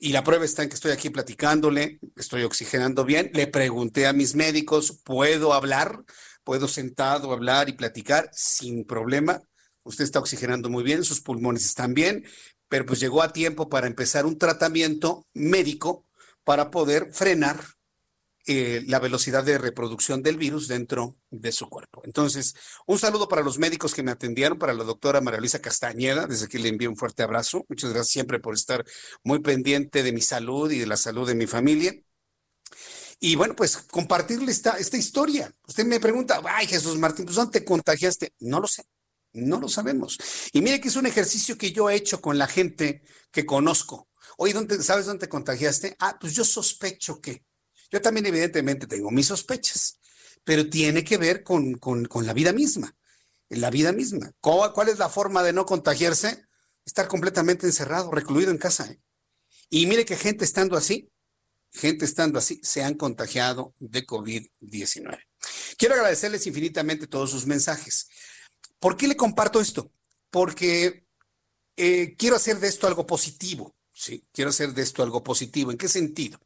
y 0.01 0.13
la 0.13 0.23
prueba 0.23 0.45
está 0.45 0.63
en 0.63 0.69
que 0.69 0.75
estoy 0.75 0.93
aquí 0.93 1.09
platicándole, 1.09 1.99
estoy 2.15 2.43
oxigenando 2.43 3.07
bien. 3.07 3.31
Le 3.33 3.47
pregunté 3.47 4.07
a 4.07 4.13
mis 4.13 4.35
médicos, 4.35 5.01
¿puedo 5.03 5.55
hablar? 5.55 6.05
¿Puedo 6.45 6.69
sentado 6.69 7.33
hablar 7.33 7.71
y 7.71 7.73
platicar 7.73 8.29
sin 8.35 8.85
problema? 8.85 9.41
Usted 9.83 10.05
está 10.05 10.19
oxigenando 10.19 10.69
muy 10.69 10.85
bien, 10.85 11.05
sus 11.05 11.23
pulmones 11.23 11.65
están 11.65 11.95
bien, 11.95 12.27
pero 12.69 12.85
pues 12.85 13.01
llegó 13.01 13.23
a 13.23 13.33
tiempo 13.33 13.71
para 13.71 13.87
empezar 13.87 14.27
un 14.27 14.37
tratamiento 14.37 15.27
médico 15.33 16.05
para 16.45 16.71
poder 16.71 17.15
frenar 17.15 17.65
eh, 18.47 18.83
la 18.87 18.99
velocidad 18.99 19.45
de 19.45 19.59
reproducción 19.59 20.23
del 20.23 20.37
virus 20.37 20.67
dentro 20.67 21.17
de 21.31 21.53
su 21.53 21.69
cuerpo. 21.69 22.03
Entonces, 22.05 22.55
un 22.87 22.99
saludo 22.99 23.29
para 23.29 23.43
los 23.43 23.59
médicos 23.59 23.95
que 23.95 24.03
me 24.03 24.11
atendieron, 24.11 24.59
para 24.59 24.75
la 24.75 24.85
doctora 24.85 25.21
María 25.21 25.41
Luisa 25.41 25.61
Castañeda, 25.61 26.27
desde 26.27 26.47
aquí 26.47 26.59
le 26.59 26.69
envío 26.69 26.91
un 26.91 26.97
fuerte 26.97 27.23
abrazo. 27.23 27.65
Muchas 27.69 27.91
gracias 27.91 28.13
siempre 28.13 28.41
por 28.41 28.55
estar 28.55 28.85
muy 29.23 29.41
pendiente 29.41 30.03
de 30.03 30.13
mi 30.13 30.21
salud 30.21 30.71
y 30.71 30.79
de 30.79 30.87
la 30.87 30.97
salud 30.97 31.27
de 31.27 31.35
mi 31.35 31.47
familia. 31.47 31.95
Y 33.21 33.37
bueno, 33.37 33.55
pues 33.55 33.77
compartirle 33.77 34.51
esta, 34.51 34.73
esta 34.79 34.97
historia. 34.97 35.55
Usted 35.69 35.85
me 35.85 36.01
pregunta, 36.01 36.43
ay 36.45 36.67
Jesús 36.67 36.99
Martín, 36.99 37.25
pues 37.25 37.37
¿dónde 37.37 37.61
te 37.61 37.65
contagiaste? 37.65 38.33
No 38.41 38.59
lo 38.59 38.67
sé, 38.67 38.83
no 39.33 39.61
lo 39.61 39.69
sabemos. 39.69 40.19
Y 40.53 40.61
mire 40.61 40.81
que 40.81 40.89
es 40.89 40.97
un 40.97 41.07
ejercicio 41.07 41.57
que 41.57 41.71
yo 41.71 41.89
he 41.89 41.95
hecho 41.95 42.21
con 42.21 42.37
la 42.37 42.49
gente 42.49 43.03
que 43.31 43.47
conozco. 43.47 44.09
Oye, 44.37 44.53
¿dónde, 44.53 44.83
¿sabes 44.83 45.07
dónde 45.07 45.27
te 45.27 45.31
contagiaste? 45.31 45.95
Ah, 46.01 46.17
pues 46.21 46.35
yo 46.35 46.45
sospecho 46.45 47.21
que. 47.21 47.45
Yo 47.93 48.01
también 48.01 48.25
evidentemente 48.25 48.87
tengo 48.87 49.11
mis 49.11 49.27
sospechas, 49.27 49.99
pero 50.45 50.69
tiene 50.71 51.05
que 51.05 51.19
ver 51.19 51.45
con, 51.45 51.79
la 52.23 52.33
vida 52.33 52.53
misma, 52.55 52.97
la 53.51 53.71
vida 53.71 53.93
misma. 53.93 54.33
¿Cuál, 54.41 54.89
es 54.89 54.99
la 54.99 55.11
forma 55.11 55.43
de 55.43 55.53
no 55.53 55.67
contagiarse? 55.67 56.47
Estar 56.87 57.07
completamente 57.07 57.67
encerrado, 57.67 58.11
recluido 58.11 58.51
en 58.51 58.57
casa. 58.57 58.87
¿eh? 58.87 59.01
Y 59.69 59.87
mire 59.87 60.07
que 60.07 60.17
gente 60.17 60.45
estando 60.45 60.77
así, 60.77 61.13
gente 61.71 62.07
estando 62.07 62.39
así, 62.39 62.61
se 62.63 62.83
han 62.83 62.95
contagiado 62.95 63.75
de 63.79 64.07
COVID-19. 64.07 65.21
Quiero 65.77 65.95
agradecerles 65.95 66.47
infinitamente 66.47 67.07
todos 67.07 67.31
sus 67.31 67.47
mensajes. 67.47 68.09
¿Por 68.81 68.97
qué 68.97 69.07
le 69.07 69.17
comparto 69.17 69.61
esto? 69.61 69.93
Porque 70.31 71.07
eh, 71.77 72.17
quiero 72.17 72.37
hacer 72.37 72.59
de 72.59 72.69
esto 72.69 72.87
algo 72.87 73.07
positivo, 73.07 73.77
¿sí? 73.93 74.27
Quiero 74.33 74.49
hacer 74.49 74.73
de 74.73 74.83
esto 74.83 75.03
algo 75.03 75.23
positivo. 75.23 75.71
¿En 75.71 75.79
qué 75.79 75.89
sentido? 75.89 76.41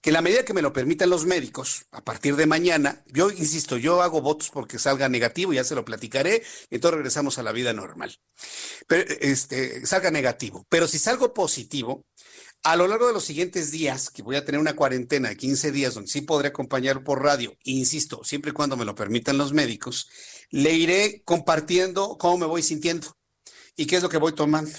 Que 0.00 0.12
la 0.12 0.22
medida 0.22 0.44
que 0.44 0.54
me 0.54 0.62
lo 0.62 0.72
permitan 0.72 1.10
los 1.10 1.26
médicos, 1.26 1.86
a 1.90 2.02
partir 2.02 2.36
de 2.36 2.46
mañana, 2.46 3.02
yo 3.06 3.30
insisto, 3.30 3.76
yo 3.76 4.02
hago 4.02 4.22
votos 4.22 4.50
porque 4.50 4.78
salga 4.78 5.08
negativo, 5.08 5.52
ya 5.52 5.64
se 5.64 5.74
lo 5.74 5.84
platicaré, 5.84 6.42
entonces 6.70 6.96
regresamos 6.96 7.38
a 7.38 7.42
la 7.42 7.52
vida 7.52 7.72
normal. 7.72 8.18
Pero 8.86 9.12
este, 9.20 9.84
salga 9.86 10.10
negativo. 10.10 10.66
Pero 10.70 10.88
si 10.88 10.98
salgo 10.98 11.34
positivo, 11.34 12.06
a 12.62 12.76
lo 12.76 12.86
largo 12.88 13.06
de 13.06 13.12
los 13.12 13.24
siguientes 13.24 13.70
días, 13.70 14.10
que 14.10 14.22
voy 14.22 14.36
a 14.36 14.44
tener 14.44 14.60
una 14.60 14.76
cuarentena 14.76 15.30
de 15.30 15.36
15 15.36 15.72
días 15.72 15.94
donde 15.94 16.10
sí 16.10 16.22
podré 16.22 16.48
acompañar 16.48 17.04
por 17.04 17.22
radio, 17.22 17.56
insisto, 17.64 18.22
siempre 18.24 18.50
y 18.50 18.54
cuando 18.54 18.76
me 18.76 18.84
lo 18.84 18.94
permitan 18.94 19.38
los 19.38 19.52
médicos, 19.52 20.08
le 20.50 20.74
iré 20.74 21.22
compartiendo 21.24 22.16
cómo 22.18 22.38
me 22.38 22.46
voy 22.46 22.62
sintiendo 22.62 23.16
y 23.76 23.86
qué 23.86 23.96
es 23.96 24.02
lo 24.02 24.08
que 24.08 24.18
voy 24.18 24.34
tomando. 24.34 24.78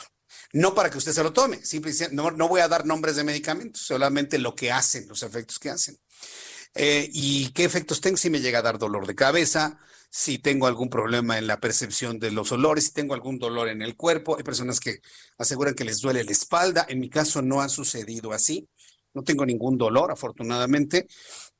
No 0.53 0.75
para 0.75 0.89
que 0.89 0.97
usted 0.97 1.13
se 1.13 1.23
lo 1.23 1.33
tome, 1.33 1.63
simplemente 1.63 2.13
no, 2.13 2.31
no 2.31 2.47
voy 2.47 2.61
a 2.61 2.67
dar 2.67 2.85
nombres 2.85 3.15
de 3.15 3.23
medicamentos, 3.23 3.81
solamente 3.83 4.37
lo 4.37 4.53
que 4.53 4.71
hacen, 4.71 5.07
los 5.07 5.23
efectos 5.23 5.59
que 5.59 5.69
hacen. 5.69 5.97
Eh, 6.73 7.09
¿Y 7.13 7.49
qué 7.51 7.63
efectos 7.63 8.01
tengo? 8.01 8.17
Si 8.17 8.29
me 8.29 8.41
llega 8.41 8.59
a 8.59 8.61
dar 8.61 8.77
dolor 8.77 9.07
de 9.07 9.15
cabeza, 9.15 9.79
si 10.09 10.39
tengo 10.39 10.67
algún 10.67 10.89
problema 10.89 11.37
en 11.37 11.47
la 11.47 11.59
percepción 11.59 12.19
de 12.19 12.31
los 12.31 12.51
olores, 12.51 12.85
si 12.87 12.93
tengo 12.93 13.13
algún 13.13 13.39
dolor 13.39 13.69
en 13.69 13.81
el 13.81 13.95
cuerpo. 13.95 14.37
Hay 14.37 14.43
personas 14.43 14.79
que 14.79 14.99
aseguran 15.37 15.73
que 15.73 15.85
les 15.85 16.01
duele 16.01 16.23
la 16.23 16.31
espalda. 16.31 16.85
En 16.89 16.99
mi 16.99 17.09
caso 17.09 17.41
no 17.41 17.61
ha 17.61 17.69
sucedido 17.69 18.33
así. 18.33 18.67
No 19.13 19.23
tengo 19.23 19.45
ningún 19.45 19.77
dolor, 19.77 20.11
afortunadamente, 20.11 21.07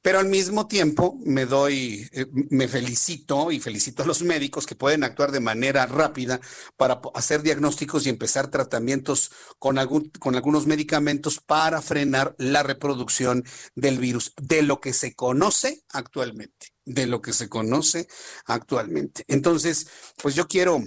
pero 0.01 0.19
al 0.19 0.27
mismo 0.27 0.67
tiempo 0.67 1.17
me 1.23 1.45
doy, 1.45 2.07
eh, 2.11 2.25
me 2.49 2.67
felicito 2.67 3.51
y 3.51 3.59
felicito 3.59 4.03
a 4.03 4.05
los 4.05 4.23
médicos 4.23 4.65
que 4.65 4.75
pueden 4.75 5.03
actuar 5.03 5.31
de 5.31 5.39
manera 5.39 5.85
rápida 5.85 6.39
para 6.77 7.01
hacer 7.13 7.41
diagnósticos 7.43 8.05
y 8.05 8.09
empezar 8.09 8.47
tratamientos 8.49 9.31
con, 9.59 9.77
algún, 9.77 10.09
con 10.19 10.35
algunos 10.35 10.65
medicamentos 10.65 11.39
para 11.39 11.81
frenar 11.81 12.35
la 12.37 12.63
reproducción 12.63 13.43
del 13.75 13.99
virus, 13.99 14.33
de 14.37 14.63
lo 14.63 14.79
que 14.81 14.93
se 14.93 15.13
conoce 15.13 15.83
actualmente, 15.89 16.67
de 16.85 17.05
lo 17.05 17.21
que 17.21 17.33
se 17.33 17.49
conoce 17.49 18.07
actualmente. 18.45 19.23
Entonces, 19.27 19.87
pues 20.21 20.35
yo 20.35 20.47
quiero 20.47 20.83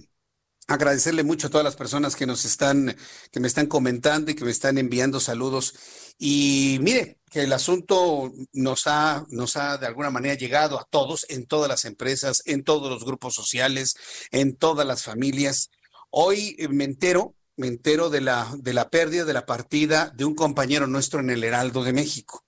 agradecerle 0.67 1.23
mucho 1.23 1.47
a 1.47 1.51
todas 1.51 1.65
las 1.65 1.77
personas 1.77 2.17
que 2.17 2.27
nos 2.27 2.45
están, 2.45 2.97
que 3.31 3.41
me 3.41 3.49
están 3.49 3.67
comentando 3.67 4.31
y 4.31 4.35
que 4.35 4.45
me 4.45 4.51
están 4.51 4.79
enviando 4.79 5.21
saludos. 5.21 5.75
Y 6.19 6.79
mire, 6.81 7.19
que 7.31 7.43
el 7.43 7.53
asunto 7.53 8.33
nos 8.53 8.87
ha, 8.87 9.27
nos 9.29 9.57
ha 9.57 9.77
de 9.77 9.87
alguna 9.87 10.11
manera 10.11 10.35
llegado 10.35 10.79
a 10.79 10.87
todos, 10.89 11.27
en 11.29 11.47
todas 11.47 11.69
las 11.69 11.85
empresas, 11.85 12.43
en 12.47 12.62
todos 12.62 12.91
los 12.91 13.05
grupos 13.05 13.35
sociales, 13.35 13.97
en 14.31 14.57
todas 14.57 14.87
las 14.87 15.03
familias. 15.03 15.71
Hoy 16.11 16.55
eh, 16.59 16.69
me 16.69 16.85
entero, 16.85 17.35
me 17.57 17.67
entero 17.67 18.09
de 18.09 18.21
la, 18.21 18.55
de 18.59 18.73
la 18.73 18.89
pérdida, 18.89 19.25
de 19.25 19.33
la 19.33 19.47
partida 19.47 20.12
de 20.15 20.25
un 20.25 20.35
compañero 20.35 20.87
nuestro 20.87 21.21
en 21.21 21.31
el 21.31 21.45
Heraldo 21.45 21.83
de 21.83 21.93
México. 21.93 22.45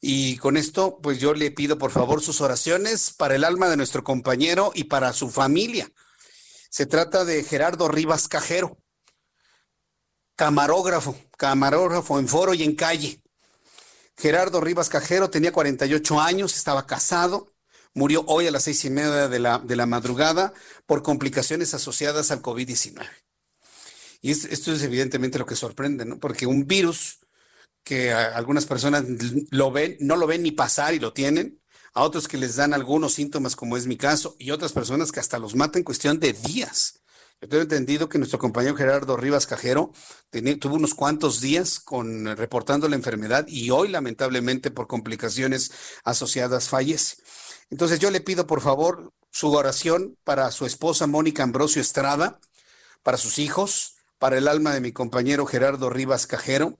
Y 0.00 0.36
con 0.38 0.56
esto, 0.56 0.98
pues 1.02 1.18
yo 1.18 1.34
le 1.34 1.50
pido 1.50 1.78
por 1.78 1.90
favor 1.90 2.22
sus 2.22 2.40
oraciones 2.40 3.12
para 3.12 3.34
el 3.34 3.44
alma 3.44 3.68
de 3.68 3.76
nuestro 3.76 4.04
compañero 4.04 4.72
y 4.74 4.84
para 4.84 5.12
su 5.12 5.30
familia. 5.30 5.90
Se 6.76 6.84
trata 6.84 7.24
de 7.24 7.42
Gerardo 7.42 7.88
Rivas 7.88 8.28
Cajero, 8.28 8.76
camarógrafo, 10.36 11.18
camarógrafo 11.38 12.18
en 12.18 12.28
foro 12.28 12.52
y 12.52 12.64
en 12.64 12.74
calle. 12.74 13.22
Gerardo 14.14 14.60
Rivas 14.60 14.90
Cajero 14.90 15.30
tenía 15.30 15.52
48 15.52 16.20
años, 16.20 16.54
estaba 16.54 16.86
casado, 16.86 17.54
murió 17.94 18.26
hoy 18.26 18.46
a 18.46 18.50
las 18.50 18.64
seis 18.64 18.84
y 18.84 18.90
media 18.90 19.26
de 19.28 19.38
la, 19.38 19.58
de 19.58 19.74
la 19.74 19.86
madrugada 19.86 20.52
por 20.84 21.02
complicaciones 21.02 21.72
asociadas 21.72 22.30
al 22.30 22.42
COVID-19. 22.42 23.08
Y 24.20 24.32
esto 24.32 24.74
es 24.74 24.82
evidentemente 24.82 25.38
lo 25.38 25.46
que 25.46 25.56
sorprende, 25.56 26.04
¿no? 26.04 26.18
Porque 26.18 26.44
un 26.44 26.66
virus 26.66 27.20
que 27.84 28.12
algunas 28.12 28.66
personas 28.66 29.02
lo 29.50 29.70
ven, 29.70 29.96
no 30.00 30.16
lo 30.16 30.26
ven 30.26 30.42
ni 30.42 30.50
pasar 30.50 30.92
y 30.92 30.98
lo 30.98 31.14
tienen, 31.14 31.58
a 31.96 32.02
otros 32.02 32.28
que 32.28 32.36
les 32.36 32.56
dan 32.56 32.74
algunos 32.74 33.14
síntomas, 33.14 33.56
como 33.56 33.74
es 33.74 33.86
mi 33.86 33.96
caso, 33.96 34.36
y 34.38 34.50
otras 34.50 34.72
personas 34.72 35.10
que 35.10 35.18
hasta 35.18 35.38
los 35.38 35.54
matan 35.54 35.80
en 35.80 35.84
cuestión 35.84 36.20
de 36.20 36.34
días. 36.34 37.00
Yo 37.40 37.48
tengo 37.48 37.62
entendido 37.62 38.10
que 38.10 38.18
nuestro 38.18 38.38
compañero 38.38 38.76
Gerardo 38.76 39.16
Rivas 39.16 39.46
Cajero 39.46 39.92
tuvo 40.60 40.74
unos 40.74 40.94
cuantos 40.94 41.40
días 41.40 41.80
con, 41.80 42.36
reportando 42.36 42.86
la 42.90 42.96
enfermedad 42.96 43.46
y 43.48 43.70
hoy 43.70 43.88
lamentablemente 43.88 44.70
por 44.70 44.88
complicaciones 44.88 45.72
asociadas 46.04 46.68
fallece. 46.68 47.16
Entonces 47.70 47.98
yo 47.98 48.10
le 48.10 48.20
pido 48.20 48.46
por 48.46 48.60
favor 48.60 49.14
su 49.30 49.50
oración 49.52 50.18
para 50.22 50.50
su 50.50 50.66
esposa 50.66 51.06
Mónica 51.06 51.44
Ambrosio 51.44 51.80
Estrada, 51.80 52.40
para 53.02 53.16
sus 53.16 53.38
hijos, 53.38 53.96
para 54.18 54.36
el 54.36 54.48
alma 54.48 54.74
de 54.74 54.82
mi 54.82 54.92
compañero 54.92 55.46
Gerardo 55.46 55.88
Rivas 55.88 56.26
Cajero, 56.26 56.78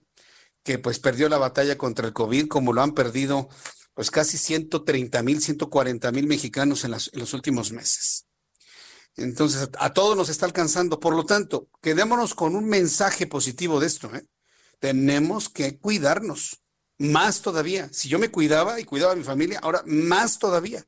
que 0.63 0.77
pues 0.77 0.99
perdió 0.99 1.27
la 1.27 1.39
batalla 1.39 1.75
contra 1.75 2.05
el 2.05 2.13
COVID, 2.13 2.47
como 2.49 2.73
lo 2.73 2.83
han 2.83 2.93
perdido 2.93 3.49
pues 3.97 4.11
casi 4.11 4.37
130 4.37 5.23
mil, 5.23 5.41
140 5.41 6.11
mil 6.11 6.27
mexicanos 6.27 6.83
en, 6.83 6.91
los 6.91 7.33
últimos 7.33 7.71
meses. 7.71 8.27
Entonces, 9.15 9.71
a 9.79 9.91
todos 9.91 10.15
nos 10.15 10.29
está 10.29 10.45
alcanzando. 10.45 10.99
Por 10.99 11.15
lo 11.15 11.25
tanto, 11.25 11.67
quedémonos 11.81 12.35
con 12.35 12.55
un 12.55 12.65
mensaje 12.69 13.25
positivo 13.25 13.79
de 13.79 13.87
esto. 13.87 14.15
¿eh? 14.15 14.23
Tenemos 14.77 15.49
que 15.49 15.79
cuidarnos, 15.79 16.61
más 16.99 17.41
todavía. 17.41 17.89
Si 17.91 18.07
yo 18.07 18.19
me 18.19 18.29
cuidaba 18.29 18.79
y 18.79 18.83
cuidaba 18.83 19.13
a 19.13 19.15
mi 19.15 19.23
familia, 19.23 19.57
ahora 19.63 19.81
más 19.87 20.37
todavía, 20.37 20.85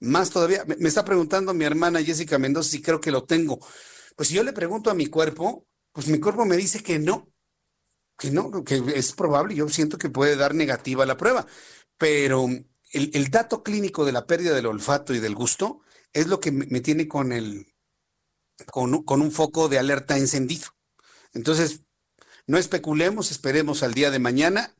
más 0.00 0.30
todavía. 0.30 0.64
Me, 0.64 0.74
me 0.74 0.88
está 0.88 1.04
preguntando 1.04 1.54
mi 1.54 1.64
hermana 1.64 2.02
Jessica 2.02 2.36
Mendoza 2.36 2.70
si 2.70 2.82
creo 2.82 3.00
que 3.00 3.12
lo 3.12 3.22
tengo. 3.22 3.60
Pues 4.16 4.28
si 4.28 4.34
yo 4.34 4.42
le 4.42 4.52
pregunto 4.52 4.90
a 4.90 4.94
mi 4.94 5.06
cuerpo, 5.06 5.68
pues 5.92 6.08
mi 6.08 6.18
cuerpo 6.18 6.44
me 6.44 6.56
dice 6.56 6.82
que 6.82 6.98
no, 6.98 7.30
que 8.20 8.30
no, 8.30 8.62
que 8.64 8.82
es 8.94 9.12
probable, 9.12 9.54
yo 9.54 9.66
siento 9.70 9.96
que 9.96 10.10
puede 10.10 10.36
dar 10.36 10.54
negativa 10.54 11.06
la 11.06 11.16
prueba, 11.16 11.46
pero 12.00 12.48
el, 12.92 13.30
dato 13.30 13.62
clínico 13.62 14.06
de 14.06 14.12
la 14.12 14.26
pérdida 14.26 14.54
del 14.54 14.64
olfato 14.64 15.12
y 15.12 15.18
del 15.18 15.34
gusto 15.34 15.82
es 16.14 16.28
lo 16.28 16.40
que 16.40 16.50
me, 16.50 16.80
tiene 16.80 17.06
con 17.06 17.30
el 17.30 17.74
con, 18.72 19.02
con, 19.04 19.20
un 19.20 19.30
foco 19.30 19.68
de 19.68 19.78
alerta 19.78 20.16
encendido. 20.16 20.68
Entonces, 21.34 21.82
no 22.46 22.56
especulemos, 22.56 23.30
esperemos 23.30 23.82
al 23.82 23.92
día 23.92 24.10
de 24.10 24.18
mañana. 24.18 24.74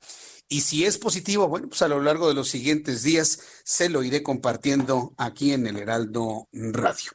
Y 0.49 0.63
si 0.63 0.87
es 0.87 0.97
positivo, 0.97 1.47
bueno, 1.47 1.69
pues 1.69 1.83
a 1.83 1.89
lo 1.89 2.01
largo 2.01 2.27
de 2.27 2.35
los 2.35 2.49
siguientes 2.49 3.03
días 3.03 3.41
se 3.65 3.91
lo 3.91 4.03
iré 4.03 4.23
compartiendo 4.23 5.13
aquí 5.19 5.53
en 5.53 5.67
el 5.67 5.77
Heraldo 5.77 6.49
Radio. 6.53 7.13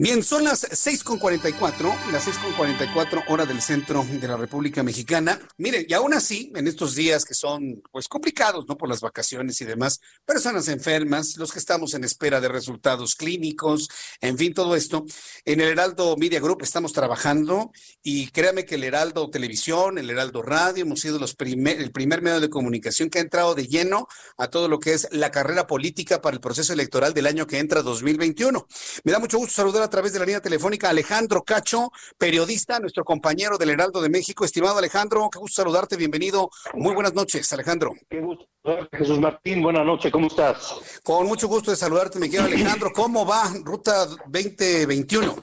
Bien, 0.00 0.22
son 0.22 0.44
las 0.44 0.62
6.44, 0.62 2.12
las 2.12 2.28
6.44 2.28 3.24
hora 3.26 3.44
del 3.46 3.60
centro 3.60 4.06
de 4.08 4.28
la 4.28 4.36
República 4.36 4.84
Mexicana. 4.84 5.40
Miren, 5.56 5.86
y 5.88 5.92
aún 5.92 6.14
así, 6.14 6.52
en 6.54 6.68
estos 6.68 6.94
días 6.94 7.24
que 7.24 7.34
son 7.34 7.82
pues 7.90 8.06
complicados, 8.06 8.64
¿no? 8.68 8.78
Por 8.78 8.88
las 8.88 9.00
vacaciones 9.00 9.60
y 9.60 9.64
demás, 9.64 10.00
personas 10.24 10.68
enfermas, 10.68 11.36
los 11.36 11.50
que 11.50 11.58
estamos 11.58 11.94
en 11.94 12.04
espera 12.04 12.40
de 12.40 12.46
resultados 12.46 13.16
clínicos, 13.16 13.88
en 14.20 14.38
fin, 14.38 14.54
todo 14.54 14.76
esto, 14.76 15.04
en 15.44 15.60
el 15.60 15.70
Heraldo 15.70 16.16
Media 16.16 16.38
Group 16.38 16.62
estamos 16.62 16.92
trabajando 16.92 17.72
y 18.00 18.28
créame 18.28 18.64
que 18.64 18.76
el 18.76 18.84
Heraldo 18.84 19.30
Televisión, 19.30 19.98
el 19.98 20.10
Heraldo 20.10 20.42
Radio, 20.42 20.84
hemos 20.84 21.00
sido 21.00 21.18
los 21.18 21.34
primer, 21.34 21.80
el 21.80 21.90
primer 21.90 22.22
medio 22.22 22.38
de 22.38 22.48
comunicación 22.48 23.10
que 23.10 23.18
ha 23.18 23.22
entrado 23.22 23.56
de 23.56 23.66
lleno 23.66 24.06
a 24.36 24.46
todo 24.46 24.68
lo 24.68 24.78
que 24.78 24.92
es 24.92 25.08
la 25.10 25.32
carrera 25.32 25.66
política 25.66 26.22
para 26.22 26.34
el 26.36 26.40
proceso 26.40 26.72
electoral 26.72 27.14
del 27.14 27.26
año 27.26 27.48
que 27.48 27.58
entra 27.58 27.82
2021. 27.82 28.64
Me 29.02 29.10
da 29.10 29.18
mucho 29.18 29.38
gusto 29.38 29.54
saludar 29.54 29.82
a 29.82 29.87
a 29.88 29.90
través 29.90 30.12
de 30.12 30.18
la 30.18 30.26
línea 30.26 30.42
telefónica 30.42 30.90
Alejandro 30.90 31.42
Cacho, 31.42 31.90
periodista, 32.18 32.78
nuestro 32.78 33.04
compañero 33.04 33.56
del 33.56 33.70
Heraldo 33.70 34.02
de 34.02 34.10
México. 34.10 34.44
Estimado 34.44 34.76
Alejandro, 34.76 35.30
qué 35.32 35.38
gusto 35.38 35.62
saludarte, 35.62 35.96
bienvenido. 35.96 36.50
Muy 36.74 36.92
buenas 36.92 37.14
noches, 37.14 37.50
Alejandro. 37.54 37.94
Qué 38.10 38.20
gusto. 38.20 38.46
Jesús 38.92 39.18
Martín, 39.18 39.62
buenas 39.62 39.86
noches, 39.86 40.12
¿cómo 40.12 40.26
estás? 40.26 41.00
Con 41.02 41.26
mucho 41.26 41.48
gusto 41.48 41.70
de 41.70 41.78
saludarte, 41.78 42.18
mi 42.18 42.28
querido 42.28 42.44
Alejandro. 42.44 42.90
¿Cómo 42.94 43.24
va 43.24 43.50
Ruta 43.64 44.04
2021? 44.26 45.36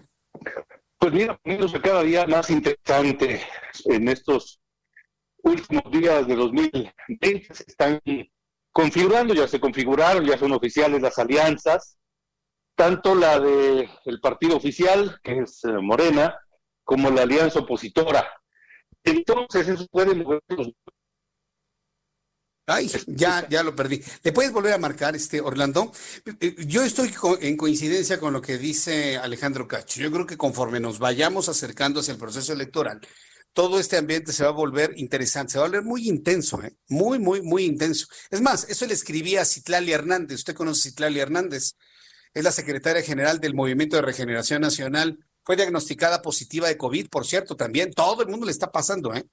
Pues 1.00 1.12
mira, 1.12 1.36
poniéndose 1.42 1.82
cada 1.82 2.04
día 2.04 2.28
más 2.28 2.48
interesante 2.52 3.42
en 3.86 4.08
estos 4.10 4.60
últimos 5.42 5.92
días 5.92 6.28
de 6.28 6.36
2020. 6.36 7.48
Se 7.52 7.64
están 7.66 8.00
configurando, 8.72 9.34
ya 9.34 9.48
se 9.48 9.60
configuraron, 9.60 10.24
ya 10.24 10.38
son 10.38 10.52
oficiales 10.52 11.02
las 11.02 11.18
alianzas 11.18 11.98
tanto 12.76 13.16
la 13.16 13.40
de 13.40 13.90
el 14.06 14.20
partido 14.20 14.58
oficial, 14.58 15.20
que 15.24 15.40
es 15.40 15.64
eh, 15.64 15.74
Morena, 15.82 16.38
como 16.84 17.10
la 17.10 17.24
alianza 17.24 17.60
opositora. 17.60 18.26
Entonces, 19.04 19.68
eso 19.68 19.88
puede 19.88 20.24
Ay, 22.68 22.92
ya, 23.06 23.48
ya 23.48 23.62
lo 23.62 23.76
perdí. 23.76 24.02
¿Le 24.24 24.32
puedes 24.32 24.52
volver 24.52 24.74
a 24.74 24.80
marcar, 24.80 25.16
este 25.16 25.40
Orlando? 25.40 25.92
Eh, 26.40 26.56
yo 26.66 26.84
estoy 26.84 27.14
en 27.42 27.58
coincidencia 27.58 28.20
con 28.20 28.34
lo 28.34 28.42
que 28.42 28.58
dice 28.58 29.18
Alejandro 29.18 29.68
Cacho. 29.68 30.02
Yo 30.02 30.12
creo 30.12 30.26
que 30.26 30.38
conforme 30.38 30.80
nos 30.80 30.98
vayamos 30.98 31.48
acercando 31.48 32.00
hacia 32.00 32.14
el 32.14 32.18
proceso 32.18 32.54
electoral, 32.54 33.02
todo 33.54 33.80
este 33.80 33.98
ambiente 33.98 34.34
se 34.34 34.44
va 34.44 34.50
a 34.50 34.54
volver 34.54 34.94
interesante, 34.98 35.54
se 35.54 35.60
va 35.60 35.66
a 35.66 35.68
volver 35.68 35.84
muy 35.84 36.10
intenso, 36.10 36.62
¿eh? 36.64 36.76
muy, 36.90 37.20
muy, 37.20 37.42
muy 37.44 37.66
intenso. 37.66 38.08
Es 38.32 38.42
más, 38.42 38.68
eso 38.68 38.88
le 38.88 38.96
escribía 38.96 39.42
a 39.44 39.46
Citlali 39.46 39.92
Hernández. 39.92 40.40
¿Usted 40.40 40.56
conoce 40.56 40.90
a 40.90 40.92
Citlali 40.92 41.20
Hernández? 41.20 41.76
Es 42.36 42.44
la 42.44 42.52
secretaria 42.52 43.02
general 43.02 43.40
del 43.40 43.56
Movimiento 43.56 43.96
de 43.96 44.02
Regeneración 44.02 44.62
Nacional. 44.62 45.18
Fue 45.44 45.56
diagnosticada 45.56 46.22
positiva 46.22 46.68
de 46.68 46.78
COVID, 46.78 47.08
por 47.08 47.26
cierto, 47.26 47.56
también. 47.56 47.94
Todo 47.94 48.22
el 48.22 48.28
mundo 48.28 48.46
le 48.46 48.52
está 48.52 48.72
pasando, 48.72 49.14
¿eh? 49.16 49.26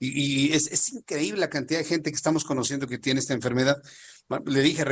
Y, 0.00 0.52
es, 0.52 0.92
increíble 0.92 1.40
la 1.40 1.50
cantidad 1.50 1.78
de 1.78 1.84
gente 1.84 2.10
que 2.10 2.16
estamos 2.16 2.44
conociendo 2.44 2.86
que 2.88 2.98
tiene 2.98 3.20
esta 3.20 3.34
enfermedad. 3.34 3.80
Le 4.46 4.62
dije, 4.62 4.84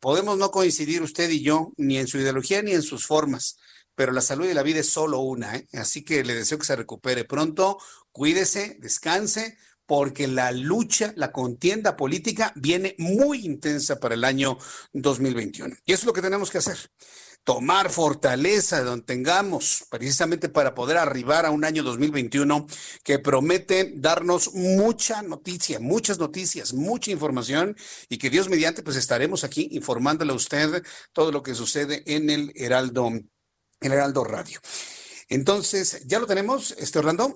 podemos 0.00 0.38
no 0.38 0.50
coincidir 0.50 1.02
usted 1.02 1.28
y 1.28 1.42
yo, 1.42 1.72
ni 1.76 1.98
en 1.98 2.06
su 2.06 2.18
ideología 2.18 2.62
ni 2.62 2.72
en 2.72 2.82
sus 2.82 3.06
formas, 3.06 3.58
pero 3.94 4.12
la 4.12 4.20
salud 4.20 4.48
y 4.48 4.54
la 4.54 4.62
vida 4.62 4.80
es 4.80 4.88
solo 4.88 5.18
una, 5.18 5.56
¿eh? 5.56 5.68
Así 5.74 6.04
que 6.04 6.24
le 6.24 6.34
deseo 6.34 6.58
que 6.58 6.66
se 6.66 6.76
recupere 6.76 7.24
pronto, 7.24 7.78
cuídese, 8.12 8.78
descanse, 8.80 9.58
porque 9.86 10.26
la 10.26 10.52
lucha, 10.52 11.12
la 11.16 11.32
contienda 11.32 11.96
política 11.96 12.52
viene 12.56 12.94
muy 12.98 13.44
intensa 13.44 14.00
para 14.00 14.14
el 14.14 14.24
año 14.24 14.58
2021. 14.92 15.76
Y 15.84 15.92
eso 15.92 16.02
es 16.02 16.06
lo 16.06 16.12
que 16.12 16.22
tenemos 16.22 16.50
que 16.50 16.58
hacer. 16.58 16.78
Tomar 17.44 17.90
fortaleza 17.90 18.78
de 18.78 18.84
donde 18.84 19.04
tengamos, 19.04 19.84
precisamente 19.90 20.48
para 20.48 20.74
poder 20.74 20.96
arribar 20.96 21.44
a 21.44 21.50
un 21.50 21.66
año 21.66 21.82
2021 21.82 22.66
que 23.02 23.18
promete 23.18 23.92
darnos 23.96 24.54
mucha 24.54 25.20
noticia, 25.20 25.78
muchas 25.78 26.18
noticias, 26.18 26.72
mucha 26.72 27.10
información 27.10 27.76
y 28.08 28.16
que 28.16 28.30
Dios 28.30 28.48
mediante, 28.48 28.82
pues 28.82 28.96
estaremos 28.96 29.44
aquí 29.44 29.68
informándole 29.72 30.32
a 30.32 30.36
usted 30.36 30.82
todo 31.12 31.32
lo 31.32 31.42
que 31.42 31.54
sucede 31.54 32.02
en 32.06 32.30
el 32.30 32.50
Heraldo, 32.54 33.10
el 33.80 33.92
Heraldo 33.92 34.24
Radio. 34.24 34.58
Entonces, 35.28 36.02
¿ya 36.06 36.18
lo 36.18 36.26
tenemos, 36.26 36.74
este 36.78 36.98
Orlando? 36.98 37.34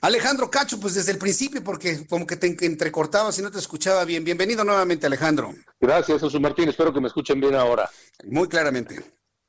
Alejandro 0.00 0.50
Cacho, 0.50 0.78
pues 0.80 0.94
desde 0.94 1.12
el 1.12 1.18
principio, 1.18 1.62
porque 1.62 2.06
como 2.06 2.26
que 2.26 2.36
te 2.36 2.46
entrecortabas 2.64 3.38
y 3.38 3.42
no 3.42 3.50
te 3.50 3.58
escuchaba 3.58 4.04
bien. 4.04 4.24
Bienvenido 4.24 4.64
nuevamente, 4.64 5.06
Alejandro. 5.06 5.52
Gracias, 5.80 6.20
Jesús 6.20 6.40
Martín. 6.40 6.68
Espero 6.68 6.92
que 6.92 7.00
me 7.00 7.08
escuchen 7.08 7.40
bien 7.40 7.54
ahora. 7.54 7.88
Muy 8.24 8.48
claramente. 8.48 9.02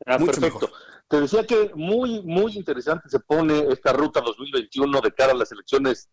Ah, 0.05 0.17
perfecto. 0.17 0.71
Te 1.07 1.19
decía 1.19 1.45
que 1.45 1.71
muy, 1.75 2.21
muy 2.23 2.55
interesante 2.55 3.09
se 3.09 3.19
pone 3.19 3.67
esta 3.69 3.91
ruta 3.91 4.21
2021 4.21 5.01
de 5.01 5.11
cara 5.11 5.33
a 5.33 5.35
las 5.35 5.51
elecciones 5.51 6.09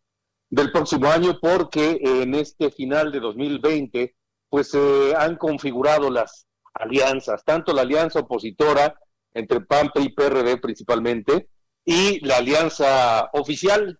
del 0.50 0.72
próximo 0.72 1.08
año, 1.08 1.38
porque 1.40 2.00
en 2.02 2.34
este 2.34 2.70
final 2.70 3.12
de 3.12 3.20
2020, 3.20 4.16
pues 4.48 4.70
se 4.70 5.14
han 5.16 5.36
configurado 5.36 6.10
las 6.10 6.46
alianzas, 6.74 7.44
tanto 7.44 7.72
la 7.72 7.82
alianza 7.82 8.20
opositora 8.20 8.98
entre 9.34 9.60
PAN, 9.60 9.90
y 9.94 10.08
PRD 10.10 10.56
principalmente, 10.56 11.48
y 11.90 12.20
la 12.20 12.36
alianza 12.36 13.30
oficial, 13.32 13.98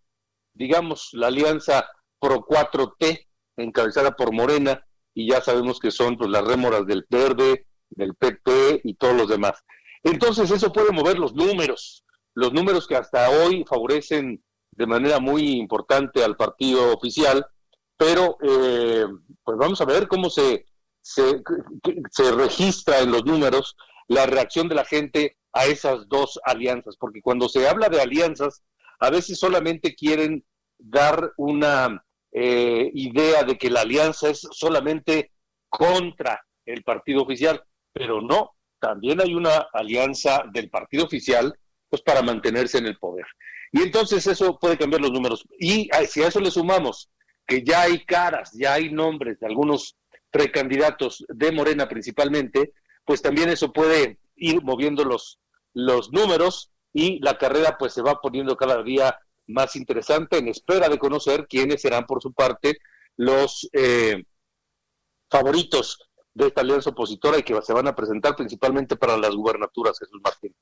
digamos, 0.53 1.09
la 1.13 1.29
alianza 1.29 1.89
Pro 2.21 2.45
4T, 2.47 3.27
encabezada 3.57 4.15
por 4.15 4.31
Morena, 4.31 4.87
y 5.15 5.31
ya 5.31 5.41
sabemos 5.41 5.81
que 5.81 5.91
son 5.91 6.19
pues, 6.19 6.29
las 6.29 6.45
rémoras 6.45 6.87
del 6.87 7.07
Verde, 7.09 7.65
del 7.89 8.15
PP 8.15 8.83
y 8.85 8.93
todos 8.97 9.17
los 9.17 9.29
demás. 9.31 9.65
Entonces 10.03 10.51
eso 10.51 10.71
puede 10.71 10.93
mover 10.93 11.19
los 11.19 11.33
números, 11.33 12.05
los 12.35 12.53
números 12.53 12.87
que 12.87 12.95
hasta 12.95 13.31
hoy 13.31 13.65
favorecen 13.67 14.45
de 14.73 14.87
manera 14.87 15.19
muy 15.19 15.53
importante 15.53 16.23
al 16.23 16.37
partido 16.37 16.95
oficial, 16.95 17.47
pero 17.97 18.37
eh, 18.43 19.07
pues 19.43 19.57
vamos 19.57 19.81
a 19.81 19.87
ver 19.87 20.09
cómo 20.09 20.29
se, 20.29 20.67
se, 21.01 21.43
se 22.11 22.33
registra 22.33 22.99
en 22.99 23.13
los 23.13 23.25
números 23.25 23.75
la 24.09 24.27
reacción 24.27 24.69
de 24.69 24.75
la 24.75 24.85
gente 24.85 25.38
a 25.53 25.67
esas 25.67 26.09
dos 26.09 26.39
alianzas, 26.45 26.97
porque 26.99 27.23
cuando 27.23 27.49
se 27.49 27.69
habla 27.69 27.89
de 27.89 28.01
alianzas, 28.01 28.63
a 29.01 29.11
veces 29.11 29.39
solamente 29.39 29.95
quieren 29.95 30.45
dar 30.79 31.33
una 31.37 32.05
eh, 32.33 32.91
idea 32.95 33.43
de 33.43 33.57
que 33.57 33.71
la 33.71 33.81
alianza 33.81 34.29
es 34.29 34.47
solamente 34.51 35.33
contra 35.69 36.45
el 36.67 36.83
partido 36.83 37.23
oficial, 37.23 37.63
pero 37.93 38.21
no, 38.21 38.55
también 38.79 39.21
hay 39.21 39.35
una 39.35 39.67
alianza 39.73 40.45
del 40.53 40.71
partido 40.71 41.05
oficial 41.05 41.59
pues 41.89 42.03
para 42.03 42.23
mantenerse 42.23 42.79
en 42.79 42.87
el 42.87 42.99
poder. 42.99 43.27
Y 43.73 43.83
entonces 43.83 44.27
eso 44.27 44.59
puede 44.59 44.79
cambiar 44.79 45.03
los 45.03 45.13
números. 45.13 45.45
Y 45.59 45.89
si 46.09 46.23
a 46.23 46.29
eso 46.29 46.41
le 46.41 46.51
sumamos 46.51 47.11
que 47.47 47.63
ya 47.63 47.83
hay 47.83 48.05
caras, 48.05 48.53
ya 48.53 48.75
hay 48.75 48.93
nombres 48.93 49.41
de 49.41 49.47
algunos 49.47 49.97
precandidatos 50.31 51.25
de 51.29 51.51
Morena 51.53 51.89
principalmente, 51.89 52.73
pues 53.05 53.23
también 53.23 53.49
eso 53.49 53.73
puede 53.73 54.19
ir 54.39 54.63
moviendo 54.63 55.05
los, 55.05 55.39
los 55.75 56.13
números 56.13 56.71
y 56.93 57.21
la 57.21 57.39
carrera 57.39 57.77
pues 57.79 57.93
se 57.93 58.03
va 58.03 58.21
poniendo 58.21 58.57
cada 58.57 58.83
día 58.83 59.19
más 59.47 59.77
interesante 59.77 60.39
en 60.39 60.49
espera 60.49 60.89
de 60.89 60.99
conocer 60.99 61.47
quiénes 61.49 61.83
serán 61.83 62.07
por 62.07 62.23
su 62.23 62.33
parte 62.33 62.79
los 63.17 63.69
eh, 63.73 64.25
favoritos 65.31 65.99
de 66.35 66.47
esta 66.47 66.61
alianza 66.61 66.91
opositora 66.91 67.39
y 67.39 67.43
que 67.43 67.59
se 67.63 67.73
van 67.73 67.89
a 67.89 67.97
presentar 67.97 68.37
principalmente 68.37 68.97
para 68.97 69.17
las 69.17 69.35
gubernaturas, 69.35 69.99
Jesús 69.99 70.21
Martín. 70.23 70.55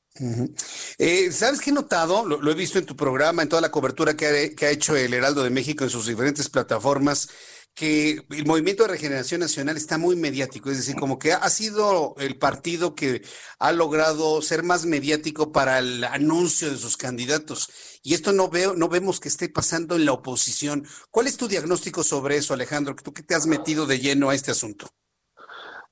Eh, 0.97 1.31
¿Sabes 1.31 1.61
qué 1.61 1.71
he 1.71 1.75
notado? 1.75 2.25
Lo, 2.25 2.51
he 2.51 2.55
visto 2.55 2.79
en 2.79 2.87
tu 2.87 2.97
programa, 2.97 3.43
en 3.43 3.51
toda 3.51 3.61
la 3.61 3.71
cobertura 3.71 4.17
que 4.17 4.27
ha, 4.27 4.57
que 4.57 4.67
ha 4.67 4.71
hecho 4.71 4.97
el 4.97 5.13
Heraldo 5.13 5.45
de 5.45 5.51
México 5.51 5.85
en 5.85 5.91
sus 5.91 6.07
diferentes 6.07 6.49
plataformas 6.49 7.29
que 7.77 8.23
el 8.31 8.47
movimiento 8.47 8.85
de 8.85 8.89
regeneración 8.89 9.43
nacional 9.43 9.77
está 9.77 9.99
muy 9.99 10.17
mediático, 10.17 10.71
es 10.71 10.79
decir, 10.79 10.97
como 10.97 11.19
que 11.19 11.35
ha 11.35 11.49
sido 11.51 12.15
el 12.17 12.39
partido 12.39 12.95
que 12.95 13.23
ha 13.59 13.71
logrado 13.71 14.41
ser 14.41 14.63
más 14.63 14.87
mediático 14.87 15.53
para 15.53 15.79
el 15.79 16.03
anuncio 16.05 16.71
de 16.71 16.79
sus 16.79 16.97
candidatos. 16.97 18.01
Y 18.03 18.15
esto 18.15 18.33
no 18.33 18.49
veo, 18.49 18.75
no 18.75 18.89
vemos 18.89 19.21
que 19.21 19.29
esté 19.29 19.51
pasando 19.51 19.95
en 19.95 20.07
la 20.07 20.13
oposición. 20.13 20.87
¿Cuál 21.11 21.27
es 21.27 21.37
tu 21.37 21.49
diagnóstico 21.49 22.03
sobre 22.03 22.39
eso, 22.39 22.55
Alejandro? 22.55 22.97
¿Tú 22.97 23.13
que 23.13 23.23
te 23.23 23.35
has 23.35 23.47
metido 23.47 23.85
de 23.85 23.99
lleno 23.99 24.31
a 24.31 24.35
este 24.35 24.53
asunto? 24.53 24.89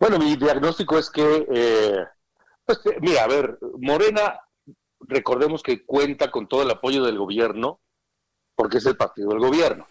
Bueno, 0.00 0.18
mi 0.18 0.36
diagnóstico 0.36 0.98
es 0.98 1.10
que, 1.10 1.46
eh, 1.52 2.04
pues, 2.64 2.78
eh, 2.86 2.96
mira, 3.02 3.24
a 3.24 3.28
ver, 3.28 3.58
Morena, 3.78 4.40
recordemos 5.00 5.62
que 5.62 5.84
cuenta 5.84 6.30
con 6.30 6.48
todo 6.48 6.62
el 6.62 6.70
apoyo 6.70 7.04
del 7.04 7.18
gobierno, 7.18 7.82
porque 8.56 8.78
es 8.78 8.86
el 8.86 8.96
partido 8.96 9.28
del 9.28 9.40
gobierno 9.40 9.86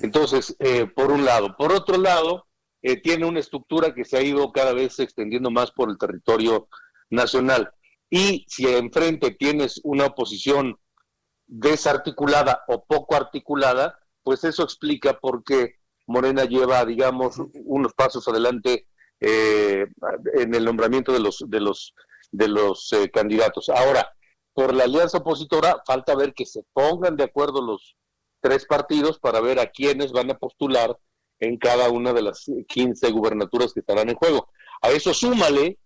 entonces, 0.00 0.56
eh, 0.60 0.86
por 0.86 1.10
un 1.10 1.24
lado. 1.24 1.56
Por 1.56 1.72
otro 1.72 1.98
lado, 1.98 2.46
eh, 2.82 3.00
tiene 3.00 3.26
una 3.26 3.40
estructura 3.40 3.94
que 3.94 4.04
se 4.04 4.16
ha 4.16 4.22
ido 4.22 4.52
cada 4.52 4.72
vez 4.72 4.98
extendiendo 5.00 5.50
más 5.50 5.72
por 5.72 5.90
el 5.90 5.98
territorio 5.98 6.68
nacional. 7.10 7.72
Y 8.10 8.46
si 8.48 8.66
enfrente 8.66 9.32
tienes 9.32 9.80
una 9.82 10.06
oposición 10.06 10.78
desarticulada 11.46 12.62
o 12.68 12.84
poco 12.84 13.16
articulada, 13.16 13.98
pues 14.22 14.44
eso 14.44 14.62
explica 14.62 15.18
por 15.18 15.42
qué 15.42 15.76
Morena 16.06 16.44
lleva, 16.44 16.84
digamos, 16.84 17.36
unos 17.64 17.92
pasos 17.94 18.26
adelante 18.28 18.86
eh, 19.20 19.86
en 20.34 20.54
el 20.54 20.64
nombramiento 20.64 21.12
de 21.12 21.20
los 21.20 21.44
de 21.46 21.60
los 21.60 21.94
de 22.30 22.48
los 22.48 22.90
candidatos. 23.12 23.68
Ahora, 23.68 24.08
por 24.52 24.74
la 24.74 24.84
alianza 24.84 25.18
opositora 25.18 25.82
falta 25.86 26.14
ver 26.14 26.34
que 26.34 26.46
se 26.46 26.62
pongan 26.72 27.16
de 27.16 27.24
acuerdo 27.24 27.62
los 27.62 27.97
tres 28.40 28.66
partidos 28.66 29.18
para 29.18 29.40
ver 29.40 29.58
a 29.58 29.66
quiénes 29.66 30.12
van 30.12 30.30
a 30.30 30.38
postular 30.38 30.96
en 31.40 31.56
cada 31.56 31.88
una 31.90 32.12
de 32.12 32.22
las 32.22 32.50
15 32.68 33.10
gubernaturas 33.10 33.72
que 33.72 33.80
estarán 33.80 34.08
en 34.08 34.16
juego. 34.16 34.50
A 34.82 34.90
eso 34.90 35.14
súmale 35.14 35.78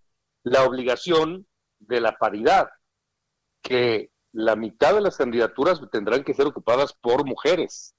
la 0.43 0.63
obligación 0.63 1.47
de 1.79 2.01
la 2.01 2.17
paridad, 2.17 2.69
que 3.61 4.11
la 4.31 4.55
mitad 4.55 4.95
de 4.95 5.01
las 5.01 5.17
candidaturas 5.17 5.79
tendrán 5.91 6.23
que 6.23 6.33
ser 6.33 6.47
ocupadas 6.47 6.93
por 6.93 7.25
mujeres, 7.25 7.95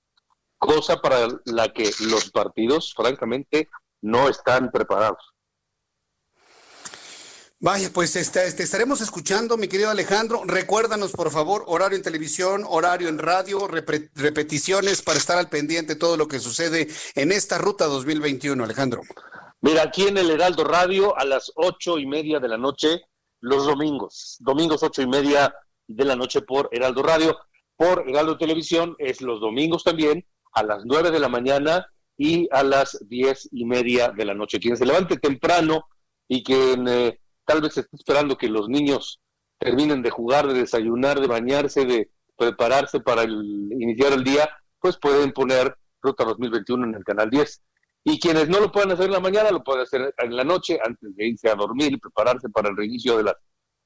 cosa 0.59 1.01
para 1.01 1.29
la 1.47 1.73
que 1.73 1.91
los 2.09 2.31
partidos, 2.31 2.93
francamente, 2.95 3.69
no 4.03 4.29
están 4.29 4.71
preparados. 4.71 5.34
Vaya, 7.65 7.89
pues 7.95 8.15
este, 8.15 8.45
estaremos 8.45 9.01
escuchando, 9.01 9.57
mi 9.57 9.69
querido 9.69 9.89
Alejandro. 9.89 10.43
Recuérdanos, 10.45 11.13
por 11.13 11.31
favor, 11.31 11.65
horario 11.67 11.97
en 11.97 12.03
televisión, 12.03 12.63
horario 12.69 13.09
en 13.09 13.17
radio, 13.17 13.67
repeticiones 13.69 15.01
para 15.01 15.17
estar 15.17 15.39
al 15.39 15.49
pendiente 15.49 15.95
de 15.95 15.99
todo 15.99 16.19
lo 16.19 16.29
que 16.29 16.41
sucede 16.41 16.89
en 17.15 17.33
esta 17.33 17.57
ruta 17.57 17.87
2021, 17.87 18.63
Alejandro. 18.63 19.01
Mira, 19.63 19.85
aquí 19.85 20.07
en 20.07 20.19
el 20.19 20.29
Heraldo 20.29 20.65
Radio 20.65 21.17
a 21.17 21.25
las 21.25 21.53
ocho 21.55 21.99
y 21.99 22.05
media 22.05 22.39
de 22.39 22.49
la 22.49 22.59
noche, 22.59 23.01
los 23.41 23.65
domingos, 23.65 24.37
domingos 24.41 24.83
ocho 24.83 25.01
y 25.01 25.07
media 25.07 25.55
de 25.89 26.05
la 26.05 26.17
noche 26.17 26.43
por 26.43 26.69
Heraldo 26.71 27.03
Radio, 27.03 27.39
por 27.77 28.07
Heraldo 28.07 28.37
Televisión 28.37 28.95
es 28.99 29.23
los 29.23 29.41
domingos 29.41 29.85
también 29.85 30.27
a 30.53 30.65
las 30.65 30.85
nueve 30.85 31.11
de 31.11 31.19
la 31.19 31.31
mañana 31.31 31.87
y 32.19 32.47
a 32.53 32.63
las 32.63 32.99
diez 33.09 33.49
y 33.53 33.65
media 33.65 34.11
de 34.11 34.27
la 34.27 34.35
noche. 34.35 34.61
Quien 34.61 34.77
se 34.77 34.85
levante 34.85 35.17
temprano 35.17 35.87
y 36.29 36.45
quien 36.45 36.87
eh, 36.89 37.21
tal 37.45 37.61
vez 37.61 37.77
esté 37.77 37.97
esperando 37.97 38.37
que 38.37 38.49
los 38.49 38.69
niños 38.69 39.21
terminen 39.59 40.03
de 40.03 40.11
jugar, 40.11 40.47
de 40.47 40.55
desayunar, 40.55 41.21
de 41.21 41.27
bañarse, 41.27 41.85
de 41.85 42.11
prepararse 42.37 43.01
para 43.01 43.25
iniciar 43.25 44.13
el 44.13 44.25
día, 44.25 44.49
pues 44.81 44.97
pueden 44.99 45.33
poner 45.33 45.77
Ruta 46.03 46.25
2021 46.25 46.87
en 46.87 46.95
el 46.95 47.05
canal 47.05 47.31
10. 47.31 47.63
Y 48.05 48.21
quienes 48.21 48.49
no 48.49 48.61
lo 48.61 48.71
puedan 48.71 48.93
hacer 48.93 49.07
en 49.07 49.13
la 49.13 49.21
mañana, 49.21 49.51
lo 49.51 49.65
pueden 49.65 49.83
hacer 49.83 50.15
en 50.19 50.37
la 50.37 50.45
noche, 50.45 50.79
antes 50.85 51.17
de 51.17 51.27
irse 51.27 51.49
a 51.49 51.55
dormir 51.55 51.93
y 51.93 51.97
prepararse 51.97 52.51
para 52.51 52.69
el 52.69 52.77
reinicio 52.77 53.17
de 53.17 53.25
las 53.25 53.37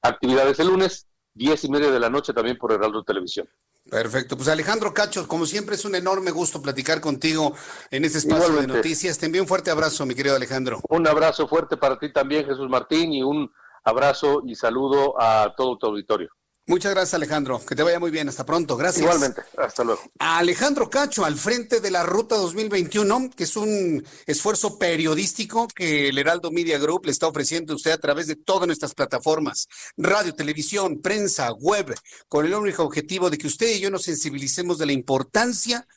actividades 0.01 0.59
el 0.59 0.67
lunes, 0.67 1.07
10 1.35 1.63
y 1.63 1.69
media 1.69 1.91
de 1.91 1.99
la 1.99 2.09
noche 2.09 2.33
también 2.33 2.57
por 2.57 2.73
Heraldo 2.73 3.03
Televisión. 3.03 3.47
Perfecto. 3.89 4.35
Pues 4.35 4.47
Alejandro 4.47 4.93
Cacho, 4.93 5.27
como 5.27 5.45
siempre 5.45 5.75
es 5.75 5.85
un 5.85 5.95
enorme 5.95 6.31
gusto 6.31 6.61
platicar 6.61 7.01
contigo 7.01 7.53
en 7.91 8.05
este 8.05 8.19
espacio 8.19 8.55
de 8.55 8.67
noticias. 8.67 9.17
Te 9.17 9.25
envío 9.25 9.41
un 9.41 9.47
fuerte 9.47 9.71
abrazo, 9.71 10.05
mi 10.05 10.15
querido 10.15 10.35
Alejandro. 10.35 10.79
Un 10.89 11.07
abrazo 11.07 11.47
fuerte 11.47 11.77
para 11.77 11.97
ti 11.97 12.11
también, 12.13 12.45
Jesús 12.45 12.69
Martín, 12.69 13.13
y 13.13 13.23
un 13.23 13.51
abrazo 13.83 14.41
y 14.45 14.55
saludo 14.55 15.19
a 15.19 15.53
todo 15.55 15.77
tu 15.77 15.87
auditorio. 15.87 16.29
Muchas 16.69 16.91
gracias, 16.91 17.15
Alejandro. 17.15 17.59
Que 17.65 17.75
te 17.75 17.81
vaya 17.81 17.99
muy 17.99 18.11
bien. 18.11 18.29
Hasta 18.29 18.45
pronto. 18.45 18.77
Gracias. 18.77 19.01
Igualmente. 19.01 19.41
Hasta 19.57 19.83
luego. 19.83 20.03
Alejandro 20.19 20.87
Cacho, 20.87 21.25
al 21.25 21.35
frente 21.35 21.79
de 21.79 21.89
la 21.89 22.03
Ruta 22.03 22.35
2021, 22.35 23.31
que 23.35 23.45
es 23.45 23.57
un 23.57 24.05
esfuerzo 24.27 24.77
periodístico 24.77 25.67
que 25.67 26.09
el 26.09 26.19
Heraldo 26.19 26.51
Media 26.51 26.77
Group 26.77 27.05
le 27.05 27.11
está 27.11 27.25
ofreciendo 27.25 27.73
a 27.73 27.75
usted 27.75 27.89
a 27.89 27.97
través 27.97 28.27
de 28.27 28.35
todas 28.35 28.67
nuestras 28.67 28.93
plataformas, 28.93 29.67
radio, 29.97 30.35
televisión, 30.35 31.01
prensa, 31.01 31.51
web, 31.53 31.95
con 32.27 32.45
el 32.45 32.53
único 32.53 32.83
objetivo 32.83 33.31
de 33.31 33.39
que 33.39 33.47
usted 33.47 33.75
y 33.75 33.79
yo 33.79 33.89
nos 33.89 34.03
sensibilicemos 34.03 34.77
de 34.77 34.85
la 34.85 34.93
importancia 34.93 35.87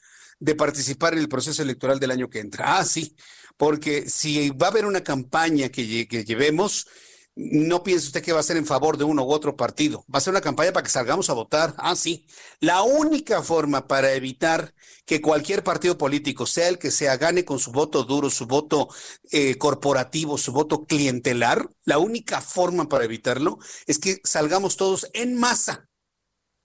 de 0.40 0.54
participar 0.54 1.12
en 1.12 1.18
el 1.18 1.28
proceso 1.28 1.60
electoral 1.60 2.00
del 2.00 2.12
año 2.12 2.30
que 2.30 2.40
entra. 2.40 2.78
Ah, 2.78 2.84
sí, 2.86 3.14
porque 3.58 4.08
si 4.08 4.48
va 4.48 4.68
a 4.68 4.70
haber 4.70 4.86
una 4.86 5.02
campaña 5.02 5.68
que, 5.68 6.08
que 6.08 6.24
llevemos, 6.24 6.86
no 7.34 7.82
piense 7.82 8.06
usted 8.06 8.22
que 8.22 8.32
va 8.32 8.40
a 8.40 8.42
ser 8.42 8.58
en 8.58 8.66
favor 8.66 8.98
de 8.98 9.04
uno 9.04 9.24
u 9.24 9.32
otro 9.32 9.56
partido. 9.56 10.04
Va 10.12 10.18
a 10.18 10.20
ser 10.20 10.32
una 10.32 10.42
campaña 10.42 10.72
para 10.72 10.84
que 10.84 10.90
salgamos 10.90 11.30
a 11.30 11.32
votar. 11.32 11.74
Ah, 11.78 11.96
sí. 11.96 12.26
La 12.60 12.82
única 12.82 13.42
forma 13.42 13.86
para 13.86 14.12
evitar 14.12 14.74
que 15.06 15.22
cualquier 15.22 15.64
partido 15.64 15.96
político, 15.96 16.46
sea 16.46 16.68
el 16.68 16.78
que 16.78 16.90
sea, 16.90 17.16
gane 17.16 17.44
con 17.44 17.58
su 17.58 17.72
voto 17.72 18.04
duro, 18.04 18.28
su 18.28 18.46
voto 18.46 18.88
eh, 19.30 19.56
corporativo, 19.56 20.36
su 20.36 20.52
voto 20.52 20.84
clientelar, 20.84 21.70
la 21.84 21.98
única 21.98 22.40
forma 22.40 22.88
para 22.88 23.04
evitarlo 23.04 23.58
es 23.86 23.98
que 23.98 24.20
salgamos 24.24 24.76
todos 24.76 25.08
en 25.14 25.38
masa. 25.38 25.88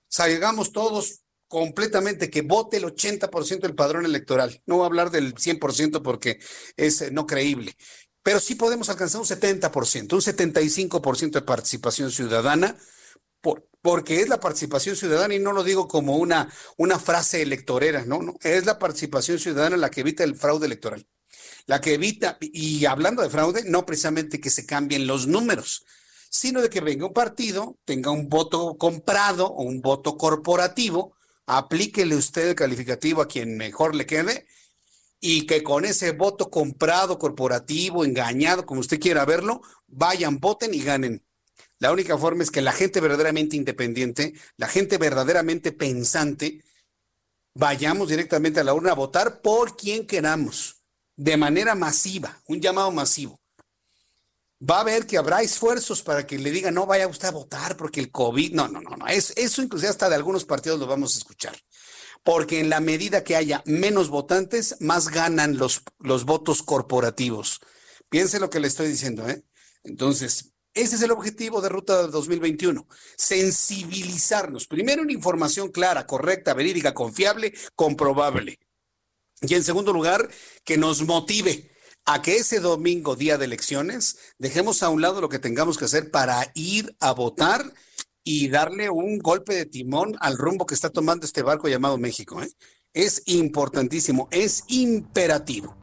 Salgamos 0.10 0.72
todos 0.74 1.22
completamente, 1.48 2.30
que 2.30 2.42
vote 2.42 2.78
el 2.78 2.84
80% 2.84 3.62
del 3.62 3.76
padrón 3.76 4.06
electoral. 4.06 4.62
No 4.66 4.76
voy 4.76 4.84
a 4.84 4.88
hablar 4.88 5.12
del 5.12 5.34
100% 5.34 6.02
porque 6.02 6.40
es 6.76 7.02
eh, 7.02 7.12
no 7.12 7.26
creíble 7.26 7.78
pero 8.28 8.42
sí 8.42 8.56
podemos 8.56 8.90
alcanzar 8.90 9.22
un 9.22 9.26
70%, 9.26 10.12
un 10.12 10.20
75% 10.20 11.32
de 11.32 11.42
participación 11.44 12.12
ciudadana, 12.12 12.76
porque 13.82 14.20
es 14.20 14.28
la 14.28 14.42
participación 14.42 14.98
ciudadana 14.98 15.34
y 15.34 15.40
no 15.40 15.54
lo 15.54 15.64
digo 15.64 15.88
como 15.88 16.18
una, 16.18 16.52
una 16.76 17.00
frase 17.00 17.42
electorera, 17.42 18.04
no, 18.04 18.22
no, 18.22 18.36
es 18.42 18.66
la 18.66 18.80
participación 18.80 19.40
ciudadana 19.40 19.78
la 19.78 19.90
que 19.90 20.02
evita 20.02 20.26
el 20.26 20.36
fraude 20.36 20.66
electoral, 20.66 21.08
la 21.68 21.80
que 21.80 21.94
evita, 21.94 22.38
y 22.42 22.84
hablando 22.84 23.22
de 23.22 23.30
fraude, 23.30 23.64
no 23.64 23.86
precisamente 23.86 24.42
que 24.42 24.50
se 24.50 24.66
cambien 24.66 25.08
los 25.08 25.26
números, 25.26 25.86
sino 26.30 26.62
de 26.62 26.70
que 26.70 26.82
venga 26.82 27.06
un 27.06 27.14
partido, 27.14 27.80
tenga 27.86 28.12
un 28.12 28.28
voto 28.28 28.76
comprado 28.78 29.48
o 29.48 29.64
un 29.64 29.80
voto 29.80 30.18
corporativo, 30.18 31.16
aplíquele 31.46 32.18
usted 32.18 32.50
el 32.50 32.56
calificativo 32.56 33.22
a 33.22 33.30
quien 33.30 33.56
mejor 33.56 33.96
le 33.96 34.06
quede 34.06 34.48
y 35.20 35.46
que 35.48 35.64
con 35.64 35.86
ese 35.86 36.12
voto 36.12 36.50
comprado, 36.50 37.18
corporativo, 37.18 38.06
engañado, 38.06 38.66
como 38.66 38.82
usted 38.82 39.00
quiera 39.00 39.26
verlo, 39.26 39.62
vayan, 39.88 40.40
voten 40.40 40.74
y 40.74 40.82
ganen. 40.82 41.24
La 41.80 41.92
única 41.92 42.18
forma 42.18 42.44
es 42.44 42.52
que 42.52 42.62
la 42.62 42.72
gente 42.72 43.00
verdaderamente 43.00 43.56
independiente, 43.56 44.34
la 44.58 44.68
gente 44.68 44.98
verdaderamente 44.98 45.72
pensante, 45.72 46.64
vayamos 47.54 48.10
directamente 48.10 48.60
a 48.60 48.64
la 48.64 48.74
urna 48.74 48.92
a 48.92 48.96
votar 48.96 49.42
por 49.42 49.76
quien 49.76 50.06
queramos, 50.06 50.84
de 51.16 51.38
manera 51.38 51.76
masiva, 51.76 52.42
un 52.48 52.62
llamado 52.62 52.92
masivo. 52.92 53.40
Va 54.60 54.80
a 54.80 54.84
ver 54.84 55.06
que 55.06 55.20
habrá 55.20 55.44
esfuerzos 55.44 56.02
para 56.02 56.26
que 56.26 56.40
le 56.40 56.50
digan, 56.50 56.74
no 56.74 56.88
vaya 56.88 57.08
usted 57.08 57.28
a 57.28 57.32
votar 57.32 57.78
porque 57.78 58.00
el 58.00 58.12
COVID, 58.12 58.54
no, 58.54 58.68
no, 58.68 58.82
no, 58.82 58.96
no, 58.96 59.08
eso, 59.08 59.62
inclusive 59.62 59.90
hasta 59.90 60.10
de 60.10 60.16
algunos 60.16 60.46
partidos 60.46 60.80
lo 60.80 60.88
vamos 60.88 61.16
a 61.16 61.20
escuchar 61.20 61.56
porque 62.24 62.60
en 62.60 62.70
la 62.70 62.80
medida 62.80 63.24
que 63.24 63.36
haya 63.36 63.64
menos 63.66 64.10
votantes, 64.10 64.78
más 64.80 65.10
ganan 65.10 65.58
los, 65.58 65.84
los 66.00 66.26
votos 66.26 66.64
corporativos. 66.64 67.62
Piense 68.10 68.40
lo 68.40 68.50
que 68.50 68.60
le 68.60 68.68
estoy 68.68 68.88
diciendo, 68.88 69.28
¿eh? 69.28 69.44
Entonces, 69.84 70.54
ese 70.74 70.96
es 70.96 71.02
el 71.02 71.12
objetivo 71.12 71.60
de 71.60 71.70
Ruta 71.70 72.08
2021, 72.08 72.88
sensibilizarnos. 73.16 74.68
Primero, 74.68 75.02
una 75.02 75.12
información 75.12 75.72
clara, 75.72 76.06
correcta, 76.06 76.54
verídica, 76.54 76.94
confiable, 76.94 77.54
comprobable. 77.76 78.60
Y 79.42 79.56
en 79.56 79.64
segundo 79.64 79.94
lugar, 79.94 80.30
que 80.64 80.78
nos 80.78 81.02
motive 81.02 81.72
a 82.06 82.22
que 82.22 82.38
ese 82.38 82.60
domingo, 82.60 83.16
día 83.16 83.38
de 83.38 83.46
elecciones, 83.46 84.18
dejemos 84.38 84.84
a 84.84 84.90
un 84.90 85.02
lado 85.02 85.20
lo 85.20 85.30
que 85.30 85.40
tengamos 85.40 85.78
que 85.78 85.86
hacer 85.86 86.12
para 86.12 86.52
ir 86.54 86.96
a 87.00 87.12
votar 87.12 87.74
y 88.30 88.50
darle 88.50 88.90
un 88.90 89.20
golpe 89.20 89.56
de 89.56 89.66
timón 89.66 90.18
al 90.20 90.38
rumbo 90.38 90.66
que 90.66 90.76
está 90.76 90.90
tomando 90.90 91.26
este 91.26 91.44
barco 91.44 91.70
llamado 91.70 91.98
México. 91.98 92.44
¿eh? 92.44 92.50
Es 92.94 93.24
importantísimo, 93.26 94.28
es 94.32 94.66
imperativo. 94.68 95.78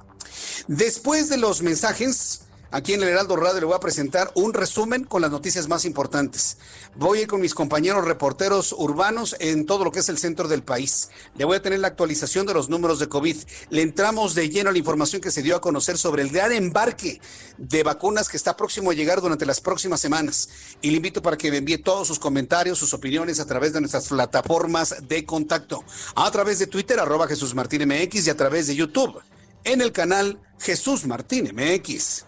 Después 0.68 1.30
de 1.30 1.38
los 1.38 1.62
mensajes, 1.62 2.43
aquí 2.74 2.92
en 2.92 3.02
el 3.04 3.08
Heraldo 3.08 3.36
Radio 3.36 3.60
le 3.60 3.66
voy 3.66 3.76
a 3.76 3.80
presentar 3.80 4.32
un 4.34 4.52
resumen 4.52 5.04
con 5.04 5.22
las 5.22 5.30
noticias 5.30 5.68
más 5.68 5.84
importantes. 5.84 6.58
Voy 6.96 7.22
a 7.22 7.26
con 7.28 7.40
mis 7.40 7.54
compañeros 7.54 8.04
reporteros 8.04 8.74
urbanos 8.76 9.36
en 9.38 9.64
todo 9.64 9.84
lo 9.84 9.92
que 9.92 10.00
es 10.00 10.08
el 10.08 10.18
centro 10.18 10.48
del 10.48 10.64
país. 10.64 11.08
Le 11.36 11.44
voy 11.44 11.56
a 11.56 11.62
tener 11.62 11.78
la 11.78 11.88
actualización 11.88 12.46
de 12.46 12.54
los 12.54 12.68
números 12.68 12.98
de 12.98 13.08
COVID. 13.08 13.36
Le 13.70 13.82
entramos 13.82 14.34
de 14.34 14.48
lleno 14.48 14.70
a 14.70 14.72
la 14.72 14.78
información 14.78 15.22
que 15.22 15.30
se 15.30 15.42
dio 15.42 15.54
a 15.54 15.60
conocer 15.60 15.96
sobre 15.96 16.22
el 16.22 16.30
gran 16.30 16.50
embarque 16.50 17.20
de 17.58 17.82
vacunas 17.84 18.28
que 18.28 18.36
está 18.36 18.56
próximo 18.56 18.90
a 18.90 18.94
llegar 18.94 19.20
durante 19.20 19.46
las 19.46 19.60
próximas 19.60 20.00
semanas. 20.00 20.48
Y 20.82 20.90
le 20.90 20.96
invito 20.96 21.22
para 21.22 21.36
que 21.36 21.52
me 21.52 21.58
envíe 21.58 21.78
todos 21.78 22.08
sus 22.08 22.18
comentarios, 22.18 22.76
sus 22.76 22.92
opiniones 22.92 23.38
a 23.38 23.46
través 23.46 23.72
de 23.72 23.80
nuestras 23.80 24.08
plataformas 24.08 24.96
de 25.06 25.24
contacto. 25.24 25.84
A 26.16 26.28
través 26.32 26.58
de 26.58 26.66
Twitter, 26.66 26.98
arroba 26.98 27.28
Jesús 27.28 27.54
Martín 27.54 27.86
MX 27.86 28.26
y 28.26 28.30
a 28.30 28.36
través 28.36 28.66
de 28.66 28.74
YouTube 28.74 29.22
en 29.64 29.80
el 29.80 29.92
canal 29.92 30.40
Jesús 30.58 31.06
Martín 31.06 31.50
MX. 31.54 32.24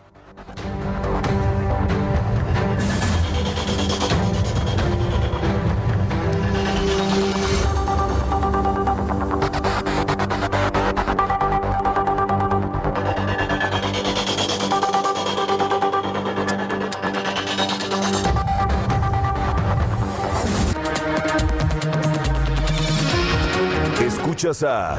Escuchas 24.37 24.63
a 24.63 24.99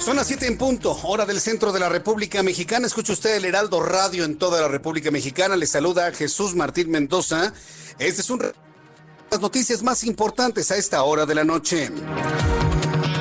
Son 0.00 0.16
las 0.16 0.28
7 0.28 0.46
en 0.46 0.56
punto, 0.56 0.98
hora 1.02 1.26
del 1.26 1.40
centro 1.40 1.72
de 1.72 1.78
la 1.78 1.90
República 1.90 2.42
Mexicana. 2.42 2.86
Escucha 2.86 3.12
usted 3.12 3.36
el 3.36 3.44
Heraldo 3.44 3.82
Radio 3.82 4.24
en 4.24 4.38
toda 4.38 4.62
la 4.62 4.66
República 4.66 5.10
Mexicana. 5.10 5.56
Le 5.56 5.66
saluda 5.66 6.10
Jesús 6.12 6.54
Martín 6.54 6.90
Mendoza. 6.90 7.52
Este 7.98 8.22
es 8.22 8.30
un 8.30 8.40
las 9.30 9.40
noticias 9.40 9.82
más 9.82 10.02
importantes 10.04 10.70
a 10.70 10.76
esta 10.76 11.02
hora 11.02 11.26
de 11.26 11.34
la 11.34 11.44
noche. 11.44 11.90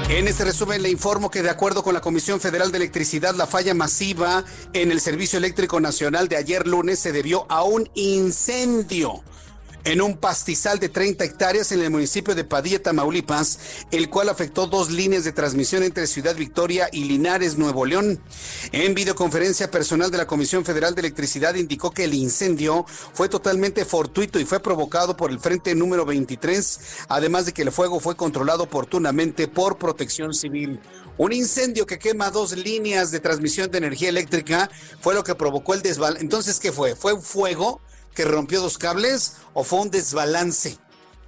En 0.08 0.28
este 0.30 0.46
resumen 0.46 0.82
le 0.82 0.90
informo 0.90 1.30
que 1.30 1.44
de 1.44 1.50
acuerdo 1.50 1.84
con 1.84 1.94
la 1.94 2.02
Comisión 2.02 2.40
Federal 2.40 2.72
de 2.72 2.78
Electricidad, 2.78 3.36
la 3.36 3.46
falla 3.46 3.74
masiva 3.74 4.46
en 4.72 4.92
el 4.92 5.02
Servicio 5.02 5.38
Eléctrico 5.38 5.82
Nacional 5.82 6.30
de 6.30 6.38
ayer 6.38 6.66
lunes 6.66 6.98
se 6.98 7.12
debió 7.12 7.46
a 7.50 7.62
un 7.64 7.90
incendio 7.94 9.22
en 9.90 10.04
un 10.04 10.18
pastizal 10.18 10.78
de 10.78 10.88
30 10.88 11.24
hectáreas 11.24 11.72
en 11.72 11.82
el 11.82 11.90
municipio 11.90 12.36
de 12.36 12.44
Padilla, 12.44 12.80
Tamaulipas, 12.80 13.58
el 13.90 14.08
cual 14.08 14.30
afectó 14.30 14.68
dos 14.68 14.92
líneas 14.92 15.24
de 15.24 15.32
transmisión 15.32 15.82
entre 15.82 16.06
Ciudad 16.06 16.36
Victoria 16.36 16.90
y 16.92 17.06
Linares, 17.06 17.58
Nuevo 17.58 17.88
León. 17.88 18.22
En 18.72 18.94
videoconferencia 18.94 19.72
personal 19.72 20.12
de 20.12 20.20
la 20.20 20.28
Comisión 20.28 20.64
Federal 20.64 20.94
de 20.94 21.02
Electricidad 21.02 21.56
indicó 21.56 21.90
que 21.90 22.04
el 22.04 22.14
incendio 22.14 22.86
fue 23.14 23.30
totalmente 23.30 23.84
fortuito 23.84 24.40
y 24.40 24.46
fue 24.46 24.60
provocado 24.60 25.18
por 25.18 25.32
el 25.32 25.40
frente 25.40 25.74
número 25.74 26.06
23, 26.06 26.80
además 27.08 27.48
de 27.48 27.54
que 27.54 27.64
el 27.64 27.72
fuego 27.72 28.00
fue 28.00 28.16
controlado 28.16 28.66
oportunamente 28.66 29.48
por 29.48 29.80
protección 29.80 30.36
civil. 30.36 30.80
Un 31.18 31.34
incendio 31.34 31.88
que 31.88 31.98
quema 31.98 32.30
dos 32.30 32.56
líneas 32.56 33.10
de 33.10 33.22
transmisión 33.22 33.72
de 33.72 33.80
energía 33.80 34.10
eléctrica 34.10 34.70
fue 35.02 35.16
lo 35.16 35.24
que 35.24 35.34
provocó 35.34 35.74
el 35.74 35.82
desbalance. 35.82 36.22
Entonces, 36.22 36.60
¿qué 36.60 36.72
fue? 36.72 36.96
¿Fue 36.96 37.14
un 37.14 37.24
fuego? 37.24 37.82
Que 38.14 38.26
rompió 38.26 38.62
dos 38.62 38.78
cables 38.78 39.38
o 39.54 39.64
fue 39.64 39.80
un 39.80 39.92
desbalance? 39.92 40.78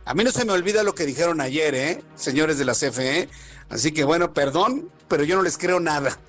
A 0.06 0.14
mí 0.14 0.24
no 0.24 0.32
se 0.32 0.46
me 0.46 0.54
olvida 0.54 0.84
lo 0.84 0.96
que 0.96 1.06
dijeron 1.06 1.42
ayer, 1.42 1.76
¿eh? 1.76 2.04
Señores 2.16 2.58
de 2.58 2.66
la 2.66 2.74
CFE. 2.74 3.30
Así 3.70 3.92
que 3.92 4.04
bueno, 4.04 4.34
perdón, 4.34 4.90
pero 5.08 5.24
yo 5.24 5.36
no 5.36 5.44
les 5.44 5.58
creo 5.58 5.80
nada. 5.80 6.18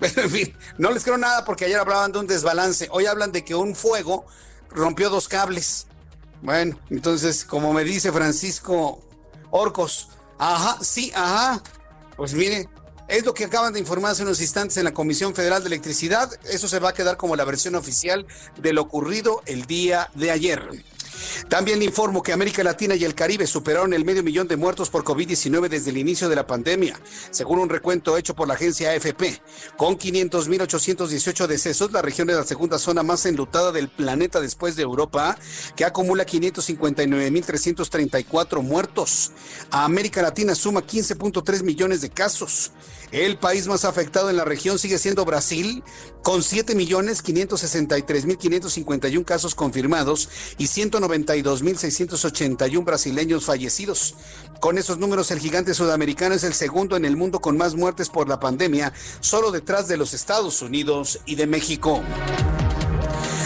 En 0.00 0.30
fin, 0.30 0.56
no 0.78 0.92
les 0.92 1.02
creo 1.02 1.18
nada 1.18 1.44
porque 1.44 1.64
ayer 1.64 1.78
hablaban 1.78 2.12
de 2.12 2.20
un 2.20 2.26
desbalance. 2.28 2.88
Hoy 2.92 3.06
hablan 3.06 3.32
de 3.32 3.44
que 3.44 3.56
un 3.56 3.74
fuego 3.74 4.26
rompió 4.70 5.10
dos 5.10 5.26
cables. 5.26 5.86
Bueno, 6.40 6.78
entonces, 6.88 7.44
como 7.44 7.72
me 7.72 7.82
dice 7.82 8.12
Francisco 8.12 9.02
Orcos, 9.50 10.10
ajá, 10.38 10.78
sí, 10.82 11.10
ajá. 11.14 11.62
Pues 12.16 12.34
mire, 12.34 12.68
es 13.08 13.24
lo 13.24 13.34
que 13.34 13.44
acaban 13.44 13.72
de 13.72 13.80
informar 13.80 14.12
hace 14.12 14.22
unos 14.22 14.40
instantes 14.40 14.76
en 14.76 14.84
la 14.84 14.92
Comisión 14.92 15.34
Federal 15.34 15.62
de 15.62 15.68
Electricidad. 15.68 16.30
Eso 16.44 16.68
se 16.68 16.78
va 16.78 16.90
a 16.90 16.94
quedar 16.94 17.16
como 17.16 17.36
la 17.36 17.44
versión 17.44 17.74
oficial 17.74 18.26
de 18.60 18.72
lo 18.72 18.82
ocurrido 18.82 19.42
el 19.46 19.66
día 19.66 20.10
de 20.14 20.30
ayer. 20.30 20.84
También 21.48 21.78
le 21.78 21.84
informo 21.84 22.22
que 22.22 22.32
América 22.32 22.62
Latina 22.62 22.94
y 22.94 23.04
el 23.04 23.14
Caribe 23.14 23.46
superaron 23.46 23.92
el 23.94 24.04
medio 24.04 24.22
millón 24.22 24.46
de 24.48 24.56
muertos 24.56 24.88
por 24.90 25.04
COVID-19 25.04 25.68
desde 25.68 25.90
el 25.90 25.98
inicio 25.98 26.28
de 26.28 26.36
la 26.36 26.46
pandemia, 26.46 26.98
según 27.30 27.58
un 27.58 27.68
recuento 27.68 28.16
hecho 28.16 28.34
por 28.34 28.46
la 28.48 28.54
agencia 28.54 28.90
AFP. 28.90 29.40
Con 29.76 29.98
500.818 29.98 31.46
decesos, 31.46 31.92
la 31.92 32.02
región 32.02 32.30
es 32.30 32.36
la 32.36 32.44
segunda 32.44 32.78
zona 32.78 33.02
más 33.02 33.26
enlutada 33.26 33.72
del 33.72 33.88
planeta 33.88 34.40
después 34.40 34.76
de 34.76 34.82
Europa, 34.82 35.36
que 35.76 35.84
acumula 35.84 36.24
559.334 36.26 38.62
muertos. 38.62 39.32
América 39.70 40.22
Latina 40.22 40.54
suma 40.54 40.82
15.3 40.82 41.62
millones 41.62 42.00
de 42.00 42.08
casos. 42.10 42.72
El 43.10 43.38
país 43.38 43.66
más 43.66 43.86
afectado 43.86 44.28
en 44.28 44.36
la 44.36 44.44
región 44.44 44.78
sigue 44.78 44.98
siendo 44.98 45.24
Brasil, 45.24 45.82
con 46.22 46.42
7.563.551 46.42 49.24
casos 49.24 49.54
confirmados 49.54 50.28
y 50.58 50.66
192.681 50.66 52.84
brasileños 52.84 53.46
fallecidos. 53.46 54.14
Con 54.60 54.76
esos 54.76 54.98
números, 54.98 55.30
el 55.30 55.38
gigante 55.38 55.72
sudamericano 55.72 56.34
es 56.34 56.44
el 56.44 56.52
segundo 56.52 56.96
en 56.96 57.06
el 57.06 57.16
mundo 57.16 57.40
con 57.40 57.56
más 57.56 57.74
muertes 57.74 58.10
por 58.10 58.28
la 58.28 58.40
pandemia, 58.40 58.92
solo 59.20 59.52
detrás 59.52 59.88
de 59.88 59.96
los 59.96 60.12
Estados 60.12 60.60
Unidos 60.60 61.20
y 61.24 61.36
de 61.36 61.46
México. 61.46 62.02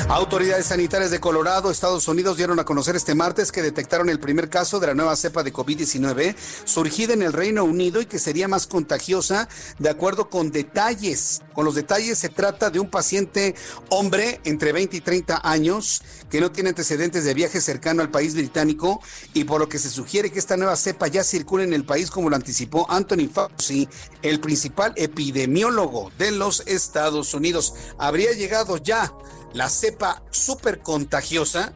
Autoridades 0.09 0.67
sanitarias 0.67 1.11
de 1.11 1.21
Colorado, 1.21 1.71
Estados 1.71 2.07
Unidos, 2.07 2.37
dieron 2.37 2.59
a 2.59 2.65
conocer 2.65 2.97
este 2.97 3.15
martes 3.15 3.51
que 3.51 3.63
detectaron 3.63 4.11
el 4.11 4.21
primer 4.21 4.51
caso 4.51 4.79
de 4.79 4.89
la 4.89 4.95
nueva 4.95 5.17
cepa 5.17 5.43
de 5.43 5.53
COVID-19 5.53 6.35
surgida 6.65 7.15
en 7.15 7.23
el 7.23 7.33
Reino 7.33 7.65
Unido 7.65 8.01
y 8.01 8.07
que 8.07 8.19
sería 8.19 8.49
más 8.49 8.67
contagiosa 8.67 9.49
de 9.79 9.89
acuerdo 9.89 10.29
con 10.29 10.51
detalles. 10.51 11.43
Con 11.55 11.65
los 11.65 11.75
detalles 11.75 12.19
se 12.19 12.29
trata 12.29 12.71
de 12.71 12.81
un 12.81 12.91
paciente 12.91 13.55
hombre 13.89 14.41
entre 14.45 14.73
20 14.73 14.97
y 14.97 15.01
30 15.01 15.41
años 15.45 16.03
que 16.29 16.41
no 16.41 16.53
tiene 16.53 16.71
antecedentes 16.71 17.25
de 17.25 17.35
viaje 17.35 17.61
cercano 17.61 18.03
al 18.03 18.11
país 18.11 18.35
británico 18.35 19.01
y 19.33 19.45
por 19.45 19.61
lo 19.61 19.69
que 19.69 19.79
se 19.79 19.89
sugiere 19.89 20.31
que 20.31 20.39
esta 20.39 20.57
nueva 20.57 20.77
cepa 20.77 21.07
ya 21.07 21.25
circule 21.25 21.65
en 21.65 21.73
el 21.73 21.85
país 21.85 22.11
como 22.11 22.29
lo 22.29 22.37
anticipó 22.37 22.91
Anthony 22.91 23.29
Fauci, 23.33 23.89
el 24.23 24.41
principal 24.41 24.93
epidemiólogo 24.97 26.11
de 26.19 26.33
los 26.33 26.63
Estados 26.67 27.35
Unidos. 27.35 27.75
Habría 27.99 28.33
llegado 28.33 28.77
ya 28.77 29.13
la 29.53 29.69
cepa 29.69 30.23
súper 30.31 30.81
contagiosa 30.81 31.73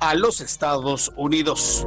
a 0.00 0.14
los 0.14 0.40
Estados 0.40 1.12
Unidos. 1.16 1.86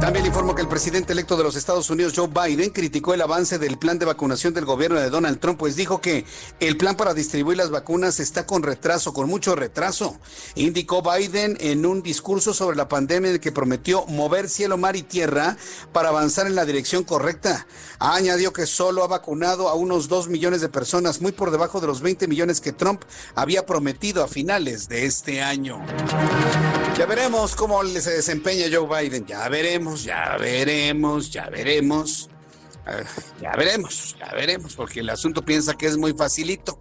También 0.00 0.26
informo 0.26 0.54
que 0.54 0.62
el 0.62 0.68
presidente 0.68 1.14
electo 1.14 1.36
de 1.36 1.42
los 1.42 1.56
Estados 1.56 1.88
Unidos, 1.88 2.12
Joe 2.14 2.28
Biden, 2.28 2.70
criticó 2.70 3.14
el 3.14 3.22
avance 3.22 3.58
del 3.58 3.78
plan 3.78 3.98
de 3.98 4.04
vacunación 4.04 4.52
del 4.52 4.66
gobierno 4.66 5.00
de 5.00 5.10
Donald 5.10 5.40
Trump, 5.40 5.58
pues 5.58 5.74
dijo 5.74 6.00
que 6.00 6.24
el 6.60 6.76
plan 6.76 6.96
para 6.96 7.14
distribuir 7.14 7.56
las 7.56 7.70
vacunas 7.70 8.20
está 8.20 8.46
con 8.46 8.62
retraso, 8.62 9.14
con 9.14 9.28
mucho 9.28 9.56
retraso. 9.56 10.18
Indicó 10.54 11.02
Biden 11.02 11.56
en 11.60 11.86
un 11.86 12.02
discurso 12.02 12.52
sobre 12.52 12.76
la 12.76 12.88
pandemia 12.88 13.30
en 13.30 13.40
que 13.40 13.52
prometió 13.52 14.04
mover 14.06 14.48
cielo, 14.48 14.76
mar 14.76 14.96
y 14.96 15.02
tierra 15.02 15.56
para 15.92 16.10
avanzar 16.10 16.46
en 16.46 16.54
la 16.54 16.66
dirección 16.66 17.02
correcta. 17.02 17.66
Añadió 17.98 18.52
que 18.52 18.66
solo 18.66 19.02
ha 19.02 19.08
vacunado 19.08 19.68
a 19.68 19.74
unos 19.74 20.08
2 20.08 20.28
millones 20.28 20.60
de 20.60 20.68
personas, 20.68 21.20
muy 21.22 21.32
por 21.32 21.50
debajo 21.50 21.80
de 21.80 21.86
los 21.86 22.02
20 22.02 22.28
millones 22.28 22.60
que 22.60 22.72
Trump 22.72 23.02
había 23.34 23.64
prometido 23.64 24.22
a 24.22 24.28
finales 24.28 24.88
de 24.88 25.06
este 25.06 25.42
año. 25.42 25.84
Ya 26.96 27.04
veremos 27.04 27.54
cómo 27.54 27.84
se 27.84 28.10
desempeña 28.10 28.66
Joe 28.72 28.88
Biden, 28.88 29.26
ya 29.26 29.46
veremos 29.50 30.02
ya 30.02 30.38
veremos, 30.38 31.30
ya 31.30 31.50
veremos. 31.50 32.30
ya 33.38 33.52
veremos, 33.54 34.16
ya 34.18 34.32
veremos, 34.32 34.74
porque 34.74 35.00
el 35.00 35.10
asunto 35.10 35.44
piensa 35.44 35.74
que 35.74 35.86
es 35.86 35.98
muy 35.98 36.14
facilito. 36.14 36.78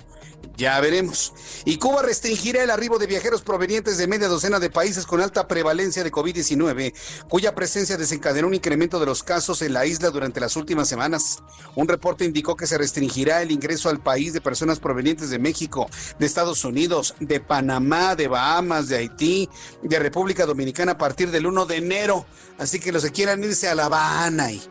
Ya 0.57 0.79
veremos. 0.79 1.33
Y 1.65 1.77
Cuba 1.77 2.01
restringirá 2.01 2.63
el 2.63 2.69
arribo 2.69 2.97
de 2.97 3.07
viajeros 3.07 3.41
provenientes 3.41 3.97
de 3.97 4.07
media 4.07 4.29
docena 4.29 4.59
de 4.59 4.69
países 4.69 5.05
con 5.05 5.19
alta 5.19 5.47
prevalencia 5.47 6.03
de 6.03 6.11
COVID-19, 6.11 6.93
cuya 7.27 7.53
presencia 7.53 7.97
desencadenó 7.97 8.47
un 8.47 8.53
incremento 8.53 8.99
de 8.99 9.05
los 9.05 9.21
casos 9.21 9.61
en 9.61 9.73
la 9.73 9.85
isla 9.85 10.11
durante 10.11 10.39
las 10.39 10.55
últimas 10.55 10.87
semanas. 10.87 11.43
Un 11.75 11.89
reporte 11.89 12.23
indicó 12.23 12.55
que 12.55 12.67
se 12.67 12.77
restringirá 12.77 13.41
el 13.41 13.51
ingreso 13.51 13.89
al 13.89 14.01
país 14.01 14.31
de 14.31 14.39
personas 14.39 14.79
provenientes 14.79 15.29
de 15.29 15.39
México, 15.39 15.89
de 16.19 16.25
Estados 16.25 16.63
Unidos, 16.63 17.15
de 17.19 17.41
Panamá, 17.41 18.15
de 18.15 18.29
Bahamas, 18.29 18.87
de 18.87 18.97
Haití, 18.97 19.49
de 19.83 19.99
República 19.99 20.45
Dominicana 20.45 20.93
a 20.93 20.97
partir 20.97 21.31
del 21.31 21.47
1 21.47 21.65
de 21.65 21.75
enero. 21.75 22.25
Así 22.57 22.79
que 22.79 22.93
los 22.93 23.03
que 23.03 23.11
quieran 23.11 23.43
irse 23.43 23.67
a 23.67 23.75
La 23.75 23.85
Habana 23.85 24.53
y 24.53 24.61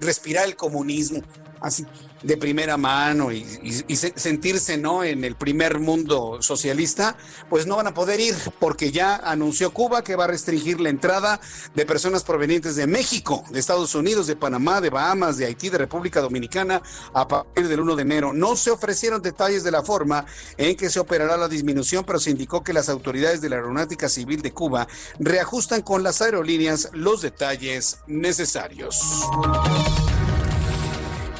respirar 0.00 0.46
el 0.46 0.56
comunismo, 0.56 1.22
así 1.60 1.86
de 2.24 2.36
primera 2.38 2.76
mano 2.76 3.30
y, 3.30 3.44
sentirse 4.16 4.78
no 4.78 5.04
en 5.04 5.24
el 5.24 5.36
primer 5.36 5.78
mundo 5.78 6.38
socialista, 6.40 7.16
pues 7.50 7.66
no 7.66 7.76
van 7.76 7.86
a 7.86 7.94
poder 7.94 8.18
ir 8.18 8.34
porque 8.58 8.90
ya 8.90 9.16
anunció 9.16 9.72
Cuba 9.72 10.02
que 10.02 10.16
va 10.16 10.24
a 10.24 10.28
restringir 10.28 10.80
la 10.80 10.88
entrada 10.88 11.40
de 11.74 11.86
personas 11.86 12.24
provenientes 12.24 12.76
de 12.76 12.86
México, 12.86 13.44
de 13.50 13.60
Estados 13.60 13.94
Unidos, 13.94 14.26
de 14.26 14.36
Panamá, 14.36 14.80
de 14.80 14.90
Bahamas, 14.90 15.36
de 15.36 15.44
Haití, 15.44 15.68
de 15.68 15.78
República 15.78 16.20
Dominicana 16.20 16.82
a 17.12 17.28
partir 17.28 17.68
del 17.68 17.80
1 17.80 17.96
de 17.96 18.02
enero. 18.02 18.32
No 18.32 18.56
se 18.56 18.70
ofrecieron 18.70 19.20
detalles 19.20 19.62
de 19.62 19.70
la 19.70 19.82
forma 19.82 20.24
en 20.56 20.76
que 20.76 20.88
se 20.88 21.00
operará 21.00 21.36
la 21.36 21.48
disminución, 21.48 22.04
pero 22.04 22.18
se 22.18 22.30
indicó 22.30 22.64
que 22.64 22.72
las 22.72 22.88
autoridades 22.88 23.42
de 23.42 23.50
la 23.50 23.56
Aeronáutica 23.56 24.08
Civil 24.08 24.40
de 24.40 24.52
Cuba 24.52 24.88
reajustan 25.18 25.82
con 25.82 26.02
las 26.02 26.22
aerolíneas 26.22 26.88
los 26.92 27.20
detalles 27.20 27.98
necesarios. 28.06 29.24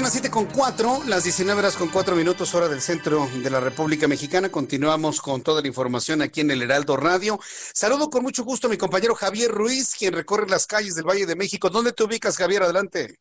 Son 0.00 0.04
las 0.04 0.12
7 0.14 0.30
con 0.30 0.46
4, 0.46 1.04
las 1.08 1.24
19 1.24 1.60
horas 1.60 1.76
con 1.76 1.88
4 1.88 2.16
minutos, 2.16 2.54
hora 2.54 2.68
del 2.68 2.80
centro 2.80 3.26
de 3.44 3.50
la 3.50 3.60
República 3.60 4.08
Mexicana. 4.08 4.48
Continuamos 4.48 5.20
con 5.20 5.42
toda 5.42 5.60
la 5.60 5.68
información 5.68 6.22
aquí 6.22 6.40
en 6.40 6.50
el 6.50 6.62
Heraldo 6.62 6.96
Radio. 6.96 7.36
Saludo 7.42 8.08
con 8.08 8.22
mucho 8.22 8.42
gusto 8.42 8.66
a 8.66 8.70
mi 8.70 8.78
compañero 8.78 9.14
Javier 9.14 9.50
Ruiz, 9.50 9.94
quien 9.94 10.14
recorre 10.14 10.48
las 10.48 10.66
calles 10.66 10.94
del 10.94 11.04
Valle 11.04 11.26
de 11.26 11.36
México. 11.36 11.68
¿Dónde 11.68 11.92
te 11.92 12.02
ubicas, 12.02 12.38
Javier? 12.38 12.62
Adelante. 12.62 13.18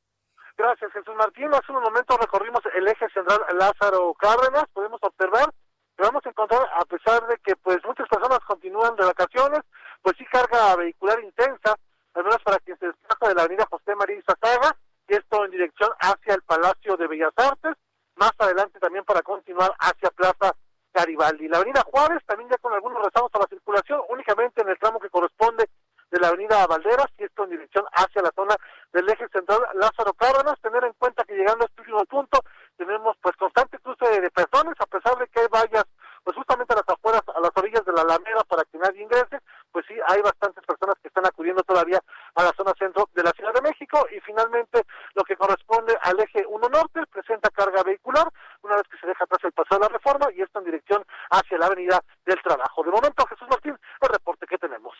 Gracias, 0.57 0.89
Jesús 0.93 1.13
Martín. 1.17 1.53
Hace 1.53 1.69
un 1.73 1.83
momento 1.83 2.15
recorrimos 2.15 2.61
el 2.73 2.87
eje 2.87 3.09
central 3.13 3.41
Lázaro 3.59 4.13
Cárdenas. 4.13 4.63
Podemos 4.71 5.03
observar 5.03 5.51
que 5.97 6.03
vamos 6.03 6.25
a 6.25 6.29
encontrar, 6.29 6.61
a 6.79 6.85
pesar 6.85 7.27
de 7.27 7.35
que 7.43 7.57
pues 7.57 7.79
muchas 7.83 8.07
personas 8.07 8.39
continúan 8.47 8.95
de 8.95 9.03
vacaciones, 9.03 9.59
pues 10.01 10.15
sí 10.17 10.23
carga 10.31 10.77
vehicular 10.77 11.19
intensa, 11.21 11.75
al 12.13 12.23
menos 12.23 12.39
para 12.41 12.57
quien 12.59 12.79
se 12.79 12.85
desplaza 12.85 13.27
de 13.27 13.35
la 13.35 13.41
avenida 13.43 13.67
José 13.69 13.93
María 13.95 14.15
Izazaga 14.15 14.77
esto 15.15 15.45
en 15.45 15.51
dirección 15.51 15.89
hacia 15.99 16.35
el 16.35 16.41
Palacio 16.43 16.97
de 16.97 17.07
Bellas 17.07 17.33
Artes, 17.35 17.75
más 18.15 18.31
adelante 18.37 18.79
también 18.79 19.05
para 19.05 19.21
continuar 19.21 19.73
hacia 19.79 20.09
Plaza 20.09 20.55
Garibaldi. 20.93 21.47
La 21.47 21.57
avenida 21.57 21.83
Juárez 21.83 22.23
también 22.25 22.49
ya 22.49 22.57
con 22.57 22.73
algunos 22.73 23.03
rezagos 23.03 23.31
a 23.33 23.39
la 23.39 23.47
circulación, 23.47 24.01
únicamente 24.09 24.61
en 24.61 24.69
el 24.69 24.77
tramo 24.77 24.99
que 24.99 25.09
corresponde 25.09 25.69
de 26.11 26.19
la 26.19 26.29
avenida 26.29 26.65
Valderas, 26.65 27.07
y 27.17 27.23
esto 27.23 27.43
en 27.43 27.51
dirección 27.51 27.85
hacia 27.93 28.21
la 28.21 28.31
zona 28.35 28.55
del 28.91 29.07
eje 29.09 29.27
central 29.29 29.59
Lázaro 29.75 30.13
Cárdenas, 30.13 30.59
tener 30.61 30.83
en 30.83 30.93
cuenta 30.93 31.23
que 31.23 31.35
llegando 31.35 31.63
a 31.63 31.67
este 31.67 31.81
último 31.81 32.03
punto 32.05 32.39
tenemos 32.77 33.15
pues 33.21 33.35
constante 33.37 33.77
cruce 33.79 34.19
de 34.19 34.31
personas, 34.31 34.73
a 34.79 34.85
pesar 34.87 35.17
de 35.17 35.27
que 35.27 35.41
hay 35.41 35.47
vallas 35.47 35.85
pues 36.23 36.35
justamente 36.35 36.73
a 36.73 36.77
las 36.77 36.89
afueras, 36.89 37.21
a 37.33 37.39
las 37.39 37.51
orillas 37.55 37.85
de 37.85 37.93
la 37.93 38.01
Alameda 38.01 38.43
para 38.47 38.63
que 38.65 38.77
nadie 38.77 39.03
ingrese, 39.03 39.39
pues 39.71 39.85
sí, 39.87 39.95
hay 40.07 40.21
bastantes 40.21 40.63
personas 40.65 40.95
que 41.01 41.07
están 41.07 41.25
acudiendo 41.25 41.63
todavía 41.63 42.01
a 42.35 42.43
la 42.43 42.53
zona 42.55 42.73
centro 42.77 43.09
de 43.13 43.23
la 43.23 43.31
Ciudad 43.31 43.53
de 43.53 43.61
México 43.61 44.05
y 44.15 44.19
finalmente 44.21 44.83
lo 45.13 45.23
que 45.23 45.35
corresponde 45.35 45.97
al 46.01 46.19
eje 46.19 46.45
1 46.47 46.69
norte 46.69 47.01
presenta 47.11 47.49
carga 47.49 47.83
vehicular 47.83 48.27
una 48.63 48.75
vez 48.75 48.83
que 48.89 48.97
se 48.97 49.07
deja 49.07 49.23
atrás 49.23 49.39
el 49.43 49.51
paso 49.51 49.75
de 49.75 49.81
la 49.81 49.87
reforma 49.89 50.27
y 50.35 50.41
esto 50.41 50.59
en 50.59 50.65
dirección 50.65 51.03
hacia 51.29 51.57
la 51.57 51.67
avenida 51.67 52.03
del 52.25 52.41
trabajo. 52.41 52.83
De 52.83 52.91
momento, 52.91 53.25
Jesús 53.27 53.47
Martín, 53.49 53.77
el 54.01 54.09
reporte 54.09 54.45
que 54.47 54.57
tenemos. 54.57 54.95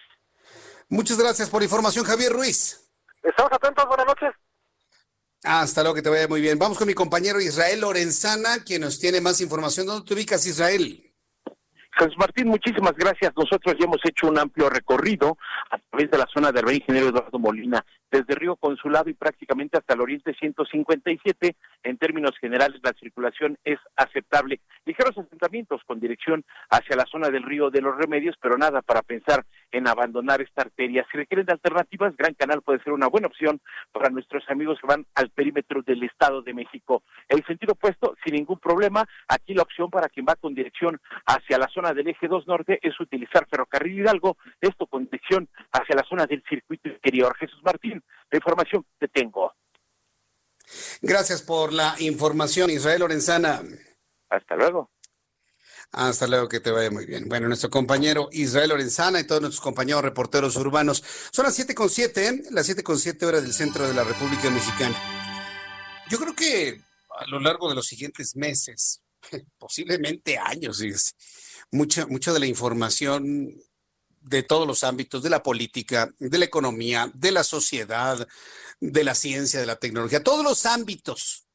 Muchas 0.90 1.18
gracias 1.18 1.50
por 1.50 1.62
la 1.62 1.66
información, 1.66 2.06
Javier 2.06 2.32
Ruiz. 2.34 2.90
Estamos 3.22 3.52
atentos, 3.52 3.86
buenas 3.88 4.06
noches. 4.06 4.32
Hasta 5.44 5.82
luego, 5.82 5.96
que 5.96 6.02
te 6.02 6.10
vaya 6.10 6.28
muy 6.28 6.42
bien. 6.42 6.60
Vamos 6.60 6.78
con 6.78 6.88
mi 6.88 6.94
compañero 6.94 7.40
Israel 7.40 7.82
Lorenzana, 7.82 8.64
quien 8.64 8.82
nos 8.82 9.00
tiene 9.00 9.22
más 9.22 9.40
información. 9.40 9.88
¿Dónde 9.88 10.06
te 10.06 10.14
ubicas, 10.14 10.46
Israel? 10.46 11.09
Jesús 12.00 12.18
Martín, 12.18 12.48
muchísimas 12.48 12.94
gracias. 12.94 13.34
Nosotros 13.36 13.76
ya 13.78 13.86
hemos 13.86 14.00
hecho 14.06 14.28
un 14.28 14.40
amplio 14.40 14.70
recorrido 14.70 15.38
a 15.70 15.78
través 15.78 16.10
de 16.10 16.18
la 16.18 16.26
zona 16.34 16.52
del 16.52 16.64
Rey 16.64 16.78
Ingeniero 16.78 17.10
Eduardo 17.10 17.38
Molina, 17.40 17.86
desde 18.12 18.36
Río 18.36 18.56
Consulado 18.56 19.10
y 19.10 19.14
prácticamente 19.14 19.78
hasta 19.78 19.94
el 19.94 20.02
Oriente 20.02 20.34
157. 20.34 21.56
En 21.84 21.98
términos 21.98 22.38
generales, 22.40 22.80
la 22.84 22.94
circulación 22.94 23.58
es 23.64 23.80
aceptable. 23.96 24.60
Ligeros 24.86 25.18
asentamientos 25.18 25.82
con 25.86 26.00
dirección 26.00 26.44
hacia 26.70 26.96
la 26.96 27.06
zona 27.06 27.30
del 27.30 27.44
Río 27.44 27.70
de 27.70 27.82
los 27.82 27.96
Remedios, 27.98 28.36
pero 28.42 28.58
nada 28.58 28.82
para 28.82 29.02
pensar 29.02 29.46
en 29.72 29.88
abandonar 29.88 30.42
esta 30.42 30.64
arteria. 30.64 31.06
Si 31.12 31.18
requieren 31.18 31.50
alternativas, 31.50 32.16
Gran 32.18 32.34
Canal 32.34 32.62
puede 32.62 32.84
ser 32.84 32.94
una 32.94 33.08
buena 33.08 33.28
opción 33.28 33.60
para 33.92 34.10
nuestros 34.10 34.44
amigos 34.50 34.80
que 34.80 34.88
van 34.88 35.06
al 35.16 35.30
perímetro 35.30 35.82
del 35.82 36.04
Estado 36.04 36.42
de 36.42 36.54
México. 36.54 37.04
El 37.28 37.46
sentido 37.46 37.74
opuesto, 37.74 38.16
sin 38.24 38.36
ningún 38.36 38.60
problema, 38.60 39.06
aquí 39.28 39.54
la 39.54 39.64
opción 39.64 39.90
para 39.90 40.10
quien 40.10 40.26
va 40.28 40.36
con 40.36 40.54
dirección 40.54 41.00
hacia 41.26 41.58
la 41.58 41.68
zona 41.68 41.94
del 41.94 42.08
eje 42.08 42.28
2 42.28 42.48
norte 42.48 42.80
es 42.82 43.00
utilizar 43.00 43.48
ferrocarril 43.48 44.00
Hidalgo, 44.00 44.38
esto 44.62 44.88
con 44.88 45.06
dirección 45.06 45.48
hacia 45.72 45.96
la 45.96 46.04
zona 46.04 46.26
del 46.26 46.44
circuito 46.48 46.90
interior. 46.90 47.36
Jesús 47.38 47.62
Martín, 47.64 47.99
la 48.32 48.38
información 48.38 48.86
que 49.00 49.08
tengo. 49.08 49.54
Gracias 51.02 51.42
por 51.42 51.74
la 51.74 51.96
información, 52.00 52.70
Israel 52.70 53.00
Lorenzana. 53.00 53.62
Hasta 54.30 54.56
luego. 54.56 54.92
Hasta 55.92 56.28
luego, 56.28 56.48
que 56.48 56.60
te 56.60 56.70
vaya 56.70 56.92
muy 56.92 57.08
bien. 57.08 57.28
Bueno, 57.28 57.48
nuestro 57.48 57.72
compañero 57.72 58.30
Israel 58.32 58.70
Lorenzana 58.70 59.20
y 59.20 59.24
todos 59.26 59.42
nuestros 59.42 59.62
compañeros 59.62 60.04
reporteros 60.04 60.56
urbanos. 60.56 61.04
Son 61.32 61.46
las 61.46 61.56
siete 61.56 61.74
con 61.74 61.90
siete, 61.90 62.28
¿eh? 62.28 62.44
las 62.52 62.68
siete 62.68 62.84
con 62.84 63.00
siete 63.00 63.26
horas 63.26 63.42
del 63.42 63.54
centro 63.54 63.88
de 63.88 63.96
la 63.96 64.04
República 64.04 64.52
Mexicana. 64.52 64.96
Yo 66.10 66.20
creo 66.20 66.36
que 66.36 66.80
a 67.20 67.26
lo 67.28 67.40
largo 67.40 67.70
de 67.70 67.76
los 67.76 67.88
siguientes 67.88 68.36
meses, 68.36 69.02
posiblemente 69.58 70.38
años, 70.38 70.84
mucha, 71.72 72.06
mucha 72.06 72.34
de 72.34 72.40
la 72.40 72.46
información 72.46 73.52
de 74.22 74.44
todos 74.44 74.68
los 74.68 74.84
ámbitos, 74.84 75.24
de 75.24 75.30
la 75.30 75.44
política, 75.44 76.14
de 76.20 76.38
la 76.38 76.46
economía, 76.46 77.12
de 77.14 77.32
la 77.32 77.44
sociedad, 77.44 78.28
de 78.80 79.04
la 79.04 79.16
ciencia, 79.16 79.60
de 79.60 79.66
la 79.66 79.78
tecnología, 79.78 80.24
todos 80.24 80.44
los 80.44 80.66
ámbitos 80.66 81.48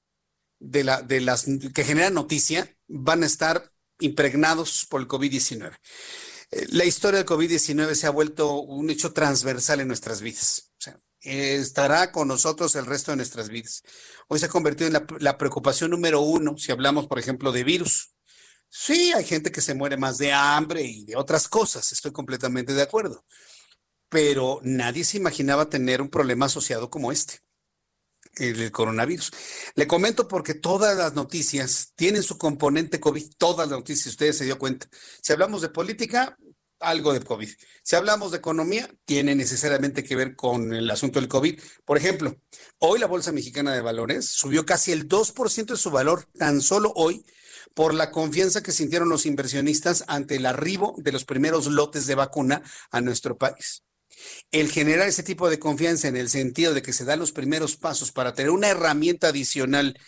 de, 0.59 0.85
la, 0.85 1.03
de 1.03 1.21
las 1.21 1.47
que 1.75 1.85
generan 1.85 2.15
noticia 2.15 2.77
van 2.89 3.23
a 3.23 3.27
estar 3.27 3.73
impregnados 4.01 4.87
por 4.89 5.01
el 5.01 5.09
COVID-19. 5.09 5.79
Eh, 6.51 6.67
la 6.71 6.85
historia 6.85 7.19
del 7.19 7.27
COVID-19 7.27 7.95
se 7.95 8.07
ha 8.07 8.11
vuelto 8.11 8.61
un 8.61 8.91
hecho 8.91 9.13
transversal 9.13 9.81
en 9.81 9.89
nuestras 9.89 10.21
vidas. 10.21 10.71
O 10.79 10.83
sea, 10.83 11.01
estará 11.21 12.13
con 12.13 12.29
nosotros 12.29 12.75
el 12.77 12.87
resto 12.87 13.13
de 13.13 13.17
nuestras 13.17 13.49
vidas. 13.49 13.83
Hoy 14.29 14.39
se 14.39 14.47
ha 14.47 14.51
convertido 14.51 14.87
en 14.87 14.95
la, 14.95 15.07
la 15.21 15.39
preocupación 15.39 15.91
número 15.91 16.21
uno 16.21 16.57
si 16.59 16.73
hablamos, 16.73 17.07
por 17.07 17.19
ejemplo, 17.19 17.53
de 17.53 17.65
virus. 17.65 18.14
Sí, 18.77 19.13
hay 19.13 19.25
gente 19.25 19.53
que 19.53 19.61
se 19.61 19.73
muere 19.75 19.97
más 19.97 20.19
de 20.19 20.33
hambre 20.33 20.83
y 20.83 21.05
de 21.05 21.15
otras 21.15 21.47
cosas, 21.49 21.93
estoy 21.93 22.11
completamente 22.11 22.75
de 22.75 22.83
acuerdo, 22.83 23.25
pero 24.09 24.59
nadie 24.65 25.05
se 25.05 25.17
imaginaba 25.17 25.71
tener 25.71 26.03
un 26.03 26.11
problema 26.11 26.47
asociado 26.47 26.91
como 26.91 27.13
este, 27.13 27.39
el 28.35 28.73
coronavirus. 28.73 29.31
Le 29.77 29.87
comento 29.87 30.27
porque 30.27 30.55
todas 30.55 30.97
las 30.97 31.15
noticias 31.15 31.93
tienen 31.95 32.25
su 32.25 32.37
componente 32.37 32.99
COVID, 32.99 33.35
todas 33.39 33.69
las 33.69 33.79
noticias, 33.79 34.09
ustedes 34.09 34.39
se 34.39 34.45
dio 34.45 34.59
cuenta. 34.59 34.89
Si 35.23 35.33
hablamos 35.33 35.63
de 35.63 35.69
política, 35.69 36.37
algo 36.81 37.13
de 37.13 37.21
COVID. 37.21 37.51
Si 37.85 37.95
hablamos 37.95 38.33
de 38.33 38.39
economía, 38.39 38.91
tiene 39.05 39.37
necesariamente 39.37 40.03
que 40.03 40.17
ver 40.17 40.35
con 40.35 40.75
el 40.75 40.91
asunto 40.91 41.21
del 41.21 41.29
COVID. 41.29 41.61
Por 41.85 41.97
ejemplo, 41.97 42.37
hoy 42.79 42.99
la 42.99 43.07
Bolsa 43.07 43.31
Mexicana 43.31 43.73
de 43.73 43.83
Valores 43.83 44.29
subió 44.29 44.67
casi 44.67 44.91
el 44.91 45.09
2% 45.09 45.75
de 45.75 45.77
su 45.77 45.93
valor 45.93 46.25
tan 46.37 46.61
solo 46.61 46.93
hoy 46.97 47.25
por 47.75 47.93
la 47.93 48.11
confianza 48.11 48.63
que 48.63 48.73
sintieron 48.73 49.09
los 49.09 49.27
inversionistas 49.27 50.05
ante 50.07 50.37
el 50.37 50.47
arribo 50.47 50.95
de 50.99 51.13
los 51.13 51.25
primeros 51.25 51.67
lotes 51.67 52.07
de 52.07 52.15
vacuna 52.15 52.63
a 52.91 53.01
nuestro 53.01 53.37
país. 53.37 53.83
El 54.53 54.71
generar 54.71 55.09
ese 55.09 55.25
tipo 55.25 55.51
de 55.51 55.59
confianza 55.59 56.09
en 56.09 56.17
el 56.17 56.29
sentido 56.29 56.73
de 56.73 56.83
que 56.83 56.93
se 56.93 57.05
dan 57.05 57.19
los 57.19 57.33
primeros 57.33 57.77
pasos 57.77 58.13
para 58.13 58.33
tener 58.33 58.51
una 58.51 58.69
herramienta 58.69 59.29
adicional 59.29 59.99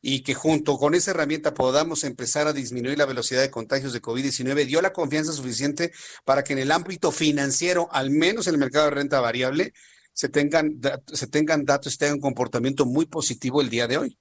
y 0.00 0.22
que 0.22 0.34
junto 0.34 0.78
con 0.78 0.94
esa 0.94 1.10
herramienta 1.10 1.52
podamos 1.52 2.04
empezar 2.04 2.46
a 2.46 2.52
disminuir 2.52 2.96
la 2.96 3.06
velocidad 3.06 3.42
de 3.42 3.50
contagios 3.50 3.92
de 3.92 4.00
COVID-19, 4.00 4.64
dio 4.66 4.80
la 4.80 4.92
confianza 4.92 5.32
suficiente 5.32 5.92
para 6.24 6.42
que 6.42 6.54
en 6.54 6.60
el 6.60 6.72
ámbito 6.72 7.12
financiero, 7.12 7.88
al 7.92 8.10
menos 8.10 8.46
en 8.46 8.54
el 8.54 8.60
mercado 8.60 8.86
de 8.86 8.92
renta 8.92 9.20
variable, 9.20 9.74
se 10.12 10.28
tengan, 10.28 10.80
se 11.12 11.26
tengan 11.26 11.64
datos, 11.64 11.98
tengan 11.98 12.14
un 12.14 12.20
comportamiento 12.20 12.86
muy 12.86 13.06
positivo 13.06 13.60
el 13.60 13.68
día 13.68 13.86
de 13.88 13.98
hoy. 13.98 14.18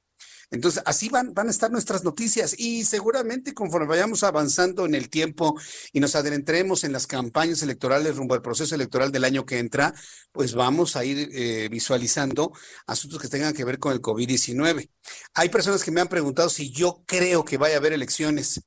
Entonces, 0.51 0.81
así 0.85 1.09
van, 1.09 1.33
van 1.33 1.47
a 1.47 1.51
estar 1.51 1.69
nuestras 1.71 2.03
noticias 2.03 2.55
y 2.57 2.83
seguramente 2.83 3.53
conforme 3.53 3.87
vayamos 3.87 4.23
avanzando 4.23 4.85
en 4.85 4.95
el 4.95 5.09
tiempo 5.09 5.55
y 5.93 5.99
nos 5.99 6.15
adentremos 6.15 6.83
en 6.83 6.91
las 6.91 7.05
campañas 7.05 7.61
electorales 7.61 8.15
rumbo 8.15 8.33
al 8.33 8.41
proceso 8.41 8.73
electoral 8.73 9.11
del 9.11 9.25
año 9.25 9.45
que 9.45 9.59
entra, 9.59 9.93
pues 10.31 10.55
vamos 10.55 10.95
a 10.95 11.05
ir 11.05 11.29
eh, 11.33 11.69
visualizando 11.69 12.51
asuntos 12.87 13.21
que 13.21 13.27
tengan 13.27 13.53
que 13.53 13.63
ver 13.63 13.77
con 13.77 13.93
el 13.93 14.01
COVID-19. 14.01 14.89
Hay 15.35 15.49
personas 15.49 15.83
que 15.83 15.91
me 15.91 16.01
han 16.01 16.07
preguntado 16.07 16.49
si 16.49 16.71
yo 16.71 17.03
creo 17.05 17.45
que 17.45 17.57
vaya 17.57 17.75
a 17.75 17.77
haber 17.77 17.93
elecciones. 17.93 18.61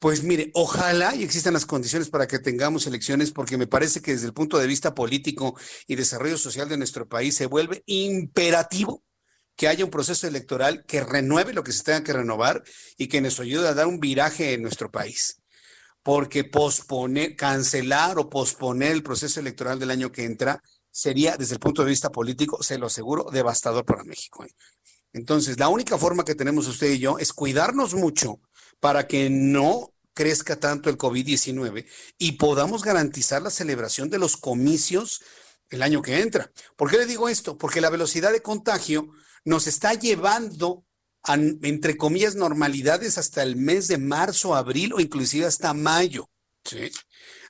Pues 0.00 0.24
mire, 0.24 0.50
ojalá 0.54 1.14
y 1.14 1.22
existan 1.22 1.52
las 1.52 1.66
condiciones 1.66 2.08
para 2.08 2.26
que 2.26 2.38
tengamos 2.38 2.86
elecciones, 2.86 3.32
porque 3.32 3.58
me 3.58 3.66
parece 3.66 4.00
que 4.00 4.12
desde 4.12 4.26
el 4.26 4.32
punto 4.32 4.58
de 4.58 4.66
vista 4.66 4.94
político 4.94 5.56
y 5.86 5.94
desarrollo 5.94 6.38
social 6.38 6.68
de 6.68 6.78
nuestro 6.78 7.06
país 7.06 7.36
se 7.36 7.46
vuelve 7.46 7.82
imperativo 7.86 9.04
que 9.60 9.68
haya 9.68 9.84
un 9.84 9.90
proceso 9.90 10.26
electoral 10.26 10.86
que 10.86 11.02
renueve 11.02 11.52
lo 11.52 11.62
que 11.62 11.72
se 11.72 11.82
tenga 11.82 12.02
que 12.02 12.14
renovar 12.14 12.62
y 12.96 13.08
que 13.08 13.20
nos 13.20 13.38
ayude 13.40 13.68
a 13.68 13.74
dar 13.74 13.88
un 13.88 14.00
viraje 14.00 14.54
en 14.54 14.62
nuestro 14.62 14.90
país. 14.90 15.42
Porque 16.02 16.44
posponer, 16.44 17.36
cancelar 17.36 18.18
o 18.18 18.30
posponer 18.30 18.92
el 18.92 19.02
proceso 19.02 19.38
electoral 19.38 19.78
del 19.78 19.90
año 19.90 20.10
que 20.10 20.24
entra 20.24 20.62
sería, 20.90 21.36
desde 21.36 21.56
el 21.56 21.60
punto 21.60 21.82
de 21.82 21.90
vista 21.90 22.08
político, 22.08 22.62
se 22.62 22.78
lo 22.78 22.86
aseguro, 22.86 23.30
devastador 23.30 23.84
para 23.84 24.02
México. 24.02 24.46
¿eh? 24.46 24.50
Entonces, 25.12 25.58
la 25.58 25.68
única 25.68 25.98
forma 25.98 26.24
que 26.24 26.34
tenemos 26.34 26.66
usted 26.66 26.92
y 26.92 26.98
yo 26.98 27.18
es 27.18 27.34
cuidarnos 27.34 27.92
mucho 27.92 28.40
para 28.80 29.06
que 29.06 29.28
no 29.28 29.92
crezca 30.14 30.56
tanto 30.56 30.88
el 30.88 30.96
COVID-19 30.96 31.84
y 32.16 32.32
podamos 32.32 32.82
garantizar 32.82 33.42
la 33.42 33.50
celebración 33.50 34.08
de 34.08 34.20
los 34.20 34.38
comicios 34.38 35.20
el 35.68 35.82
año 35.82 36.00
que 36.00 36.22
entra. 36.22 36.50
¿Por 36.76 36.90
qué 36.90 36.96
le 36.96 37.04
digo 37.04 37.28
esto? 37.28 37.58
Porque 37.58 37.82
la 37.82 37.90
velocidad 37.90 38.32
de 38.32 38.40
contagio 38.40 39.10
nos 39.44 39.66
está 39.66 39.94
llevando 39.94 40.84
a, 41.22 41.34
entre 41.34 41.96
comillas, 41.96 42.34
normalidades 42.34 43.18
hasta 43.18 43.42
el 43.42 43.56
mes 43.56 43.88
de 43.88 43.98
marzo, 43.98 44.54
abril 44.54 44.92
o 44.92 45.00
inclusive 45.00 45.46
hasta 45.46 45.74
mayo. 45.74 46.30
¿sí? 46.64 46.90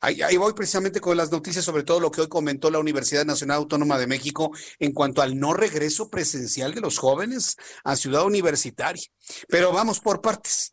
Ahí, 0.03 0.37
voy 0.39 0.55
precisamente 0.55 1.01
con 1.01 1.17
las 1.17 1.31
noticias 1.31 1.65
sobre 1.65 1.83
todo 1.83 2.01
lo 2.01 2.11
que 2.11 2.23
hoy 2.23 2.29
comentó 2.29 2.71
la 2.71 2.79
Universidad 2.79 3.27
Nacional 3.27 3.59
Autónoma 3.59 3.99
de 3.99 4.07
México 4.07 4.51
en 4.79 4.93
cuanto 4.93 5.21
al 5.21 5.39
no 5.39 5.53
regreso 5.53 6.09
presencial 6.09 6.75
de 6.75 6.81
los 6.81 6.99
jóvenes 6.99 7.57
a 7.85 7.97
Ciudad 7.97 8.25
Universitaria. 8.25 9.05
Pero 9.49 9.73
vamos 9.73 10.01
por 10.01 10.23
partes. 10.23 10.73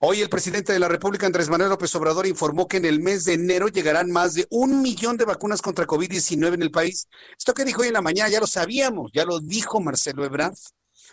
Hoy 0.00 0.20
el 0.20 0.28
presidente 0.28 0.72
de 0.72 0.78
la 0.78 0.88
República, 0.88 1.26
Andrés 1.26 1.48
Manuel 1.48 1.70
López 1.70 1.94
Obrador, 1.94 2.26
informó 2.26 2.68
que 2.68 2.76
en 2.76 2.84
el 2.84 3.00
mes 3.00 3.24
de 3.24 3.34
enero 3.34 3.68
llegarán 3.68 4.10
más 4.10 4.34
de 4.34 4.46
un 4.50 4.82
millón 4.82 5.16
de 5.16 5.24
vacunas 5.24 5.62
contra 5.62 5.86
COVID-19 5.86 6.54
en 6.54 6.62
el 6.62 6.70
país. 6.70 7.08
Esto 7.36 7.54
que 7.54 7.64
dijo 7.64 7.82
hoy 7.82 7.88
en 7.88 7.94
la 7.94 8.02
mañana 8.02 8.28
ya 8.28 8.40
lo 8.40 8.46
sabíamos, 8.46 9.10
ya 9.12 9.24
lo 9.24 9.40
dijo 9.40 9.80
Marcelo 9.80 10.24
Ebrard. 10.24 10.54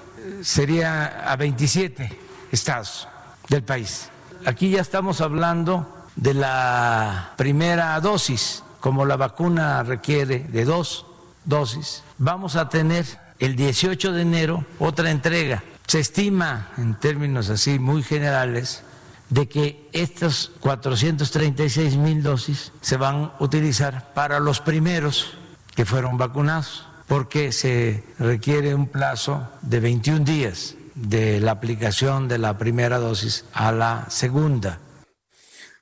sería 0.41 1.31
a 1.31 1.35
27 1.35 2.19
estados 2.51 3.07
del 3.49 3.63
país. 3.63 4.09
Aquí 4.45 4.69
ya 4.69 4.81
estamos 4.81 5.21
hablando 5.21 6.07
de 6.15 6.33
la 6.33 7.33
primera 7.37 7.99
dosis, 7.99 8.63
como 8.79 9.05
la 9.05 9.15
vacuna 9.15 9.83
requiere 9.83 10.39
de 10.39 10.65
dos 10.65 11.05
dosis. 11.45 12.03
Vamos 12.17 12.55
a 12.55 12.69
tener 12.69 13.05
el 13.39 13.55
18 13.55 14.11
de 14.11 14.21
enero 14.21 14.65
otra 14.79 15.11
entrega. 15.11 15.63
Se 15.87 15.99
estima, 15.99 16.69
en 16.77 16.95
términos 16.95 17.49
así 17.49 17.79
muy 17.79 18.03
generales, 18.03 18.83
de 19.29 19.47
que 19.47 19.89
estas 19.93 20.51
436 20.59 21.95
mil 21.95 22.21
dosis 22.21 22.71
se 22.81 22.97
van 22.97 23.15
a 23.15 23.33
utilizar 23.39 24.13
para 24.13 24.39
los 24.39 24.59
primeros 24.59 25.37
que 25.75 25.85
fueron 25.85 26.17
vacunados 26.17 26.85
porque 27.11 27.51
se 27.51 28.05
requiere 28.19 28.73
un 28.73 28.87
plazo 28.87 29.45
de 29.63 29.81
21 29.81 30.23
días 30.23 30.75
de 30.95 31.41
la 31.41 31.51
aplicación 31.51 32.29
de 32.29 32.37
la 32.37 32.57
primera 32.57 32.99
dosis 32.99 33.43
a 33.51 33.73
la 33.73 34.09
segunda. 34.09 34.79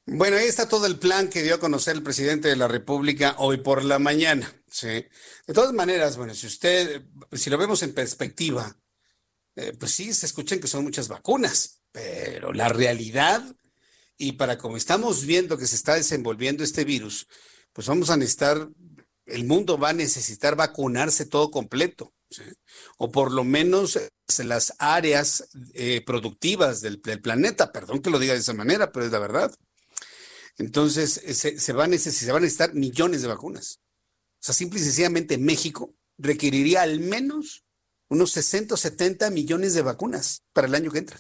Bueno, 0.08 0.38
ahí 0.38 0.48
está 0.48 0.68
todo 0.68 0.88
el 0.88 0.98
plan 0.98 1.30
que 1.30 1.44
dio 1.44 1.54
a 1.54 1.60
conocer 1.60 1.96
el 1.96 2.02
presidente 2.02 2.48
de 2.48 2.56
la 2.56 2.68
República 2.68 3.36
hoy 3.38 3.58
por 3.58 3.84
la 3.84 4.00
mañana. 4.00 4.52
¿sí? 4.72 4.88
De 4.88 5.54
todas 5.54 5.72
maneras, 5.72 6.18
bueno, 6.18 6.34
si 6.34 6.48
usted, 6.48 7.04
si 7.32 7.52
lo 7.52 7.60
vemos 7.60 7.84
en 7.84 7.94
perspectiva, 7.94 8.76
eh, 9.56 9.74
pues 9.80 9.92
sí, 9.92 10.12
se 10.16 10.26
escuchan 10.26 10.60
que 10.60 10.68
son 10.68 10.84
muchas 10.84 11.10
vacunas, 11.10 11.82
pero 11.92 12.54
la 12.54 12.70
realidad, 12.70 13.44
y 14.18 14.32
para 14.32 14.58
como 14.58 14.78
estamos 14.78 15.28
viendo 15.28 15.60
que 15.60 15.68
se 15.68 15.76
está 15.76 15.94
desenvolviendo 15.94 16.64
este 16.64 16.86
virus, 16.86 17.28
pues 17.72 17.86
vamos 17.86 18.10
a 18.10 18.18
necesitar 18.18 18.68
el 19.30 19.46
mundo 19.46 19.78
va 19.78 19.90
a 19.90 19.94
necesitar 19.94 20.56
vacunarse 20.56 21.26
todo 21.26 21.52
completo, 21.52 22.14
o 22.98 23.12
por 23.12 23.32
lo 23.32 23.44
menos 23.44 23.96
eh, 23.96 24.10
las 24.44 24.74
áreas 24.78 25.50
eh, 25.74 26.02
productivas 26.06 26.82
del, 26.82 27.00
planeta, 27.00 27.72
perdón 27.72 28.02
que 28.02 28.10
lo 28.10 28.20
diga 28.20 28.34
de 28.34 28.40
esa 28.40 28.54
manera, 28.54 28.92
pero 28.92 29.06
es 29.06 29.12
la 29.12 29.20
verdad. 29.20 29.54
Entonces, 30.58 31.22
eh, 31.26 31.34
se, 31.34 31.56
a 31.56 31.60
se 31.60 31.74
van 31.74 31.88
a 31.88 31.96
necesitar 31.96 32.74
millones 32.74 33.22
de 33.22 33.28
vacunas. 33.28 33.80
O 34.40 34.44
sea, 34.44 34.54
simple 34.54 34.80
y 34.80 34.84
sencillamente 34.84 35.38
México 35.38 35.96
requeriría 36.18 36.82
al 36.82 37.00
menos 37.00 37.64
unos 38.10 38.32
60 38.32 38.74
o 38.74 38.78
70 38.78 39.30
millones 39.30 39.74
de 39.74 39.82
vacunas 39.82 40.44
para 40.54 40.68
el 40.68 40.76
año 40.76 40.92
que 40.92 41.00
entra. 41.00 41.20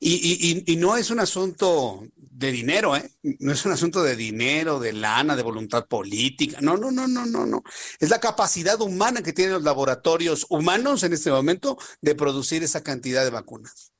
Y, 0.00 0.76
no 0.76 0.96
es 0.96 1.10
un 1.10 1.20
asunto 1.20 2.06
de 2.34 2.50
dinero, 2.50 2.96
¿eh? 2.96 3.08
No 3.38 3.52
es 3.52 3.64
un 3.64 3.72
asunto 3.72 4.02
de 4.02 4.16
dinero, 4.16 4.80
de 4.80 4.92
lana, 4.92 5.36
de 5.36 5.42
voluntad 5.42 5.86
política. 5.86 6.58
No, 6.60 6.76
no, 6.76 6.90
no, 6.90 7.06
no, 7.06 7.24
no, 7.24 7.46
no. 7.46 7.62
Es 8.00 8.10
la 8.10 8.18
capacidad 8.18 8.80
humana 8.80 9.22
que 9.22 9.32
tienen 9.32 9.54
los 9.54 9.62
laboratorios 9.62 10.46
humanos 10.50 11.04
en 11.04 11.12
este 11.12 11.30
momento 11.30 11.78
de 12.00 12.16
producir 12.16 12.64
esa 12.64 12.82
cantidad 12.82 13.22
de 13.22 13.30
vacunas. 13.30 13.92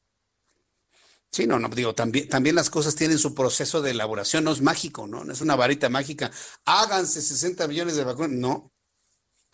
Sí, 1.30 1.47
no, 1.47 1.59
no, 1.61 1.68
digo, 1.68 1.95
también, 1.95 2.28
también 2.28 2.57
las 2.57 2.70
cosas 2.70 2.97
tienen 2.97 3.18
su 3.18 3.35
proceso 3.35 3.82
de 3.82 3.93
elaboración, 3.93 4.45
no 4.45 4.53
es 4.53 4.62
mágico, 4.62 5.07
¿no? 5.07 5.24
No 5.24 5.32
es 5.32 5.41
una 5.41 5.57
varita 5.57 5.89
mágica. 5.89 6.30
Háganse 6.64 7.22
60 7.22 7.68
millones 7.68 7.97
de 7.97 8.05
vacunas. 8.05 8.30
No, 8.30 8.74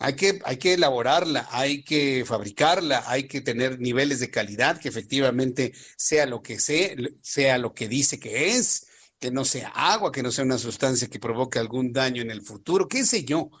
hay 0.01 0.15
que, 0.15 0.39
hay 0.45 0.57
que 0.57 0.73
elaborarla, 0.73 1.47
hay 1.51 1.83
que 1.83 2.25
fabricarla, 2.25 3.03
hay 3.05 3.27
que 3.27 3.41
tener 3.41 3.79
niveles 3.79 4.19
de 4.19 4.31
calidad 4.31 4.79
que 4.79 4.89
efectivamente 4.89 5.73
sea 5.95 6.25
lo 6.25 6.41
que 6.41 6.59
sea, 6.59 6.95
sea 7.21 7.59
lo 7.59 7.73
que 7.73 7.87
dice 7.87 8.19
que 8.19 8.55
es, 8.55 8.87
que 9.19 9.29
no 9.29 9.45
sea 9.45 9.69
agua, 9.69 10.11
que 10.11 10.23
no 10.23 10.31
sea 10.31 10.43
una 10.43 10.57
sustancia 10.57 11.07
que 11.07 11.19
provoque 11.19 11.59
algún 11.59 11.93
daño 11.93 12.23
en 12.23 12.31
el 12.31 12.41
futuro, 12.41 12.87
qué 12.87 13.05
sé 13.05 13.23
yo. 13.23 13.51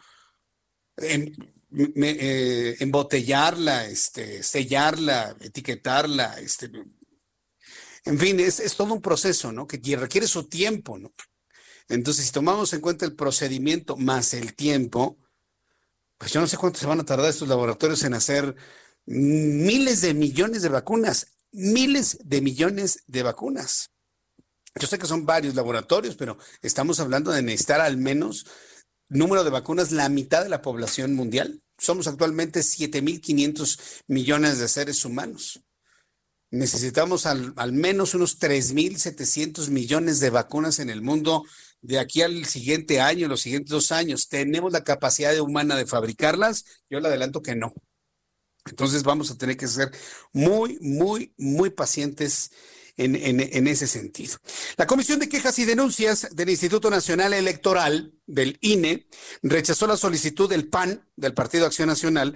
Eh, 0.97 1.31
embotellarla, 2.79 3.85
este, 3.85 4.41
sellarla, 4.41 5.37
etiquetarla, 5.39 6.39
este, 6.39 6.71
en 8.03 8.17
fin, 8.17 8.39
es, 8.39 8.59
es 8.59 8.75
todo 8.75 8.95
un 8.95 9.01
proceso, 9.01 9.51
¿no? 9.51 9.67
Que 9.67 9.79
requiere 9.95 10.25
su 10.25 10.49
tiempo, 10.49 10.97
¿no? 10.97 11.13
Entonces, 11.87 12.25
si 12.25 12.31
tomamos 12.31 12.73
en 12.73 12.81
cuenta 12.81 13.05
el 13.05 13.15
procedimiento 13.15 13.95
más 13.95 14.33
el 14.33 14.55
tiempo, 14.55 15.19
pues 16.21 16.33
yo 16.33 16.39
no 16.39 16.45
sé 16.45 16.55
cuánto 16.55 16.77
se 16.77 16.85
van 16.85 16.99
a 16.99 17.03
tardar 17.03 17.31
estos 17.31 17.47
laboratorios 17.47 18.03
en 18.03 18.13
hacer 18.13 18.55
miles 19.07 20.01
de 20.01 20.13
millones 20.13 20.61
de 20.61 20.69
vacunas, 20.69 21.25
miles 21.51 22.19
de 22.23 22.41
millones 22.41 23.03
de 23.07 23.23
vacunas. 23.23 23.89
Yo 24.79 24.85
sé 24.85 24.99
que 24.99 25.07
son 25.07 25.25
varios 25.25 25.55
laboratorios, 25.55 26.15
pero 26.15 26.37
estamos 26.61 26.99
hablando 26.99 27.31
de 27.31 27.41
necesitar 27.41 27.81
al 27.81 27.97
menos 27.97 28.45
número 29.09 29.43
de 29.43 29.49
vacunas 29.49 29.91
la 29.91 30.09
mitad 30.09 30.43
de 30.43 30.49
la 30.49 30.61
población 30.61 31.15
mundial. 31.15 31.63
somos 31.79 32.05
actualmente 32.05 32.59
7.500 32.59 34.03
millones 34.05 34.59
de 34.59 34.67
seres 34.67 35.03
humanos. 35.03 35.63
Necesitamos 36.51 37.25
al, 37.25 37.53
al 37.55 37.73
menos 37.73 38.13
unos 38.13 38.39
3.700 38.39 39.69
millones 39.69 40.19
de 40.19 40.29
vacunas 40.29 40.77
en 40.77 40.91
el 40.91 41.01
mundo 41.01 41.45
de 41.81 41.99
aquí 41.99 42.21
al 42.21 42.45
siguiente 42.45 42.99
año, 43.01 43.27
los 43.27 43.41
siguientes 43.41 43.71
dos 43.71 43.91
años. 43.91 44.27
¿Tenemos 44.27 44.71
la 44.71 44.83
capacidad 44.83 45.37
humana 45.39 45.75
de 45.75 45.85
fabricarlas? 45.85 46.65
Yo 46.89 46.99
le 46.99 47.07
adelanto 47.07 47.41
que 47.41 47.55
no. 47.55 47.73
Entonces 48.65 49.03
vamos 49.03 49.31
a 49.31 49.37
tener 49.37 49.57
que 49.57 49.67
ser 49.67 49.91
muy, 50.33 50.77
muy, 50.81 51.33
muy 51.37 51.71
pacientes 51.71 52.51
en, 52.97 53.67
ese 53.67 53.87
sentido. 53.87 54.37
La 54.77 54.85
Comisión 54.85 55.19
de 55.19 55.29
Quejas 55.29 55.57
y 55.59 55.65
Denuncias 55.65 56.27
del 56.31 56.49
Instituto 56.49 56.89
Nacional 56.89 57.33
Electoral, 57.33 58.13
del 58.27 58.57
INE, 58.61 59.07
rechazó 59.41 59.87
la 59.87 59.97
solicitud 59.97 60.49
del 60.49 60.67
PAN, 60.67 61.07
del 61.15 61.33
Partido 61.33 61.65
Acción 61.65 61.87
Nacional, 61.87 62.35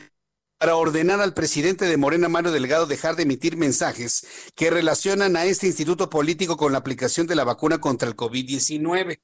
para 0.57 0.77
ordenar 0.77 1.21
al 1.21 1.33
presidente 1.33 1.85
de 1.85 1.97
Morena, 1.97 2.29
Mario 2.29 2.51
Delgado, 2.51 2.87
dejar 2.87 3.15
de 3.15 3.23
emitir 3.23 3.57
mensajes 3.57 4.25
que 4.55 4.71
relacionan 4.71 5.35
a 5.35 5.45
este 5.45 5.67
instituto 5.67 6.09
político 6.09 6.57
con 6.57 6.71
la 6.71 6.77
aplicación 6.77 7.27
de 7.27 7.35
la 7.35 7.43
vacuna 7.43 7.79
contra 7.79 8.07
el 8.07 8.15
COVID-19. 8.15 9.19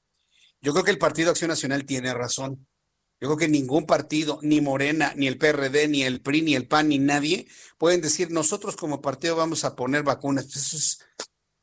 Yo 0.61 0.73
creo 0.73 0.83
que 0.83 0.91
el 0.91 0.97
Partido 0.99 1.31
Acción 1.31 1.49
Nacional 1.49 1.85
tiene 1.85 2.13
razón. 2.13 2.67
Yo 3.19 3.27
creo 3.27 3.37
que 3.37 3.47
ningún 3.47 3.85
partido, 3.85 4.39
ni 4.41 4.61
Morena, 4.61 5.13
ni 5.15 5.27
el 5.27 5.37
PRD, 5.37 5.87
ni 5.87 6.03
el 6.03 6.21
PRI, 6.21 6.41
ni 6.41 6.55
el 6.55 6.67
PAN, 6.67 6.89
ni 6.89 6.97
nadie 6.97 7.47
pueden 7.77 8.01
decir 8.01 8.31
nosotros 8.31 8.75
como 8.75 9.01
partido 9.01 9.35
vamos 9.35 9.63
a 9.63 9.75
poner 9.75 10.03
vacunas. 10.03 10.45
Eso 10.45 10.77
es, 10.77 10.99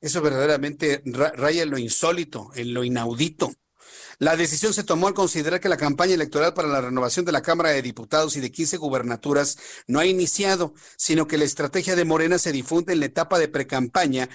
eso 0.00 0.22
verdaderamente 0.22 1.02
raya 1.04 1.64
en 1.64 1.70
lo 1.70 1.78
insólito, 1.78 2.50
en 2.54 2.74
lo 2.74 2.84
inaudito. 2.84 3.52
La 4.20 4.36
decisión 4.36 4.74
se 4.74 4.84
tomó 4.84 5.06
al 5.06 5.14
considerar 5.14 5.60
que 5.60 5.68
la 5.68 5.76
campaña 5.76 6.14
electoral 6.14 6.54
para 6.54 6.68
la 6.68 6.80
renovación 6.80 7.24
de 7.24 7.32
la 7.32 7.42
Cámara 7.42 7.70
de 7.70 7.82
Diputados 7.82 8.36
y 8.36 8.40
de 8.40 8.50
15 8.50 8.76
gubernaturas 8.76 9.58
no 9.86 10.00
ha 10.00 10.06
iniciado, 10.06 10.74
sino 10.96 11.26
que 11.26 11.38
la 11.38 11.44
estrategia 11.44 11.94
de 11.94 12.04
Morena 12.04 12.38
se 12.38 12.52
difunde 12.52 12.92
en 12.92 13.00
la 13.00 13.06
etapa 13.06 13.38
de 13.38 13.48
precampaña 13.48 14.28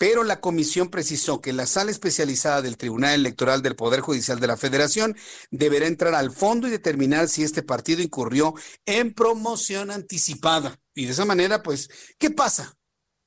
pero 0.00 0.24
la 0.24 0.40
comisión 0.40 0.88
precisó 0.88 1.42
que 1.42 1.52
la 1.52 1.66
sala 1.66 1.90
especializada 1.90 2.62
del 2.62 2.78
Tribunal 2.78 3.12
Electoral 3.12 3.60
del 3.60 3.76
Poder 3.76 4.00
Judicial 4.00 4.40
de 4.40 4.46
la 4.46 4.56
Federación 4.56 5.14
deberá 5.50 5.86
entrar 5.86 6.14
al 6.14 6.30
fondo 6.30 6.66
y 6.66 6.70
determinar 6.70 7.28
si 7.28 7.42
este 7.42 7.62
partido 7.62 8.00
incurrió 8.00 8.54
en 8.86 9.12
promoción 9.12 9.90
anticipada. 9.90 10.80
Y 10.94 11.04
de 11.04 11.12
esa 11.12 11.26
manera, 11.26 11.62
pues, 11.62 11.90
¿qué 12.16 12.30
pasa? 12.30 12.78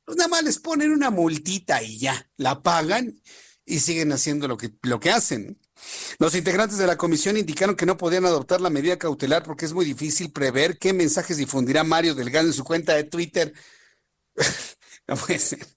Pues 0.04 0.18
nada 0.18 0.30
más 0.30 0.42
les 0.42 0.58
ponen 0.58 0.90
una 0.90 1.12
multita 1.12 1.84
y 1.84 2.00
ya, 2.00 2.28
la 2.38 2.64
pagan 2.64 3.22
y 3.66 3.80
siguen 3.80 4.12
haciendo 4.12 4.48
lo 4.48 4.58
que, 4.58 4.74
lo 4.82 5.00
que 5.00 5.12
hacen. 5.12 5.62
Los 6.18 6.34
integrantes 6.34 6.80
de 6.80 6.88
la 6.88 6.98
comisión 6.98 7.38
indicaron 7.38 7.76
que 7.76 7.86
no 7.86 7.98
podían 7.98 8.26
adoptar 8.26 8.62
la 8.62 8.72
medida 8.72 8.98
cautelar 8.98 9.44
porque 9.44 9.66
es 9.66 9.74
muy 9.74 9.86
difícil 9.86 10.32
prever 10.32 10.80
qué 10.80 10.92
mensajes 10.92 11.38
difundirá 11.38 11.84
Mario 11.84 12.16
Delgado 12.16 12.48
en 12.48 12.54
su 12.54 12.64
cuenta 12.64 12.96
de 12.96 13.04
Twitter. 13.04 13.54
no 15.08 15.16
puede 15.18 15.38
ser. 15.38 15.73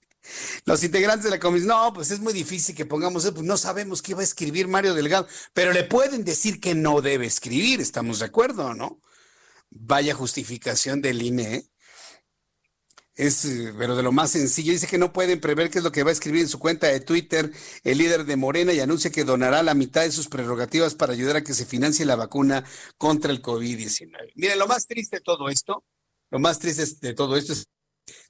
Los 0.65 0.83
integrantes 0.83 1.25
de 1.25 1.31
la 1.31 1.39
comisión, 1.39 1.69
no, 1.69 1.93
pues 1.93 2.11
es 2.11 2.19
muy 2.19 2.33
difícil 2.33 2.75
que 2.75 2.85
pongamos 2.85 3.23
eso, 3.23 3.33
pues 3.33 3.45
no 3.45 3.57
sabemos 3.57 4.01
qué 4.01 4.13
va 4.13 4.21
a 4.21 4.23
escribir 4.23 4.67
Mario 4.67 4.93
Delgado, 4.93 5.27
pero 5.53 5.73
le 5.73 5.83
pueden 5.83 6.23
decir 6.23 6.59
que 6.59 6.75
no 6.75 7.01
debe 7.01 7.25
escribir, 7.25 7.81
¿estamos 7.81 8.19
de 8.19 8.25
acuerdo, 8.25 8.73
no? 8.73 9.01
Vaya 9.69 10.13
justificación 10.13 11.01
del 11.01 11.21
INE. 11.21 11.55
¿eh? 11.55 11.69
Es, 13.17 13.45
eh, 13.45 13.73
pero 13.77 13.95
de 13.95 14.03
lo 14.03 14.11
más 14.11 14.31
sencillo, 14.31 14.71
dice 14.71 14.85
que 14.85 14.99
no 14.99 15.11
pueden 15.11 15.41
prever 15.41 15.71
qué 15.71 15.79
es 15.79 15.83
lo 15.83 15.91
que 15.91 16.03
va 16.03 16.11
a 16.11 16.13
escribir 16.13 16.41
en 16.41 16.47
su 16.47 16.59
cuenta 16.59 16.87
de 16.87 16.99
Twitter 16.99 17.51
el 17.83 17.97
líder 17.97 18.25
de 18.25 18.35
Morena 18.35 18.73
y 18.73 18.79
anuncia 18.79 19.11
que 19.11 19.23
donará 19.23 19.63
la 19.63 19.73
mitad 19.73 20.03
de 20.03 20.11
sus 20.11 20.27
prerrogativas 20.27 20.93
para 20.93 21.13
ayudar 21.13 21.37
a 21.37 21.43
que 21.43 21.55
se 21.55 21.65
financie 21.65 22.05
la 22.05 22.15
vacuna 22.15 22.63
contra 22.97 23.31
el 23.31 23.41
COVID-19. 23.41 24.33
Miren, 24.35 24.59
lo 24.59 24.67
más 24.67 24.85
triste 24.85 25.17
de 25.17 25.21
todo 25.21 25.49
esto, 25.49 25.83
lo 26.29 26.37
más 26.37 26.59
triste 26.59 26.85
de 27.01 27.13
todo 27.15 27.37
esto 27.37 27.53
es 27.53 27.67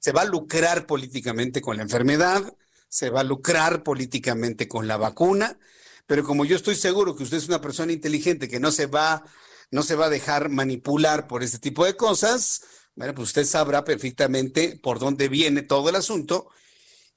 se 0.00 0.12
va 0.12 0.22
a 0.22 0.26
lucrar 0.26 0.86
políticamente 0.86 1.60
con 1.60 1.76
la 1.76 1.82
enfermedad, 1.82 2.54
se 2.88 3.10
va 3.10 3.20
a 3.20 3.24
lucrar 3.24 3.82
políticamente 3.82 4.68
con 4.68 4.88
la 4.88 4.96
vacuna, 4.96 5.58
pero 6.06 6.24
como 6.24 6.44
yo 6.44 6.56
estoy 6.56 6.74
seguro 6.74 7.14
que 7.14 7.22
usted 7.22 7.36
es 7.36 7.48
una 7.48 7.60
persona 7.60 7.92
inteligente 7.92 8.48
que 8.48 8.60
no 8.60 8.72
se 8.72 8.86
va, 8.86 9.24
no 9.70 9.82
se 9.82 9.94
va 9.94 10.06
a 10.06 10.10
dejar 10.10 10.48
manipular 10.48 11.26
por 11.26 11.42
este 11.42 11.58
tipo 11.58 11.84
de 11.84 11.96
cosas, 11.96 12.62
bueno, 12.94 13.14
pues 13.14 13.28
usted 13.28 13.44
sabrá 13.44 13.84
perfectamente 13.84 14.78
por 14.82 14.98
dónde 14.98 15.28
viene 15.28 15.62
todo 15.62 15.88
el 15.88 15.96
asunto 15.96 16.48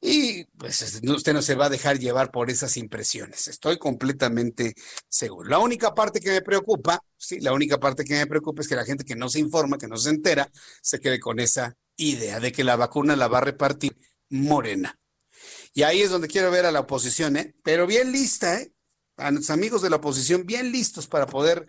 y 0.02 0.46
pues 0.58 1.02
usted 1.04 1.34
no 1.34 1.44
se 1.44 1.56
va 1.56 1.66
a 1.66 1.70
dejar 1.70 2.00
llevar 2.00 2.32
por 2.32 2.50
esas 2.50 2.76
impresiones. 2.78 3.48
Estoy 3.48 3.78
completamente 3.78 4.74
seguro. 5.08 5.48
La 5.48 5.60
única 5.60 5.94
parte 5.94 6.20
que 6.20 6.32
me 6.32 6.42
preocupa, 6.42 7.00
sí, 7.18 7.40
la 7.40 7.54
única 7.54 7.80
parte 7.80 8.04
que 8.04 8.16
me 8.16 8.26
preocupa 8.26 8.62
es 8.62 8.68
que 8.68 8.76
la 8.76 8.84
gente 8.84 9.06
que 9.06 9.16
no 9.16 9.30
se 9.30 9.40
informa, 9.40 9.78
que 9.78 9.88
no 9.88 9.98
se 9.98 10.10
entera, 10.10 10.50
se 10.82 11.00
quede 11.00 11.20
con 11.20 11.40
esa 11.40 11.78
idea 11.98 12.40
de 12.40 12.52
que 12.52 12.64
la 12.64 12.76
vacuna 12.76 13.16
la 13.16 13.28
va 13.28 13.40
a 13.40 13.42
repartir 13.42 13.98
Morena. 14.30 15.00
Y 15.74 15.84
ahí 15.84 16.02
es 16.02 16.10
donde 16.10 16.28
quiero 16.28 16.52
ver 16.52 16.66
a 16.66 16.72
la 16.72 16.82
oposición, 16.82 17.38
¿eh? 17.38 17.56
Pero 17.64 17.88
bien 17.88 18.12
lista, 18.12 18.60
¿eh? 18.60 18.74
A 19.18 19.32
nuestros 19.32 19.56
amigos 19.56 19.82
de 19.82 19.90
la 19.90 19.98
oposición 19.98 20.46
bien 20.46 20.72
listos 20.72 21.08
para 21.08 21.28
poder 21.28 21.68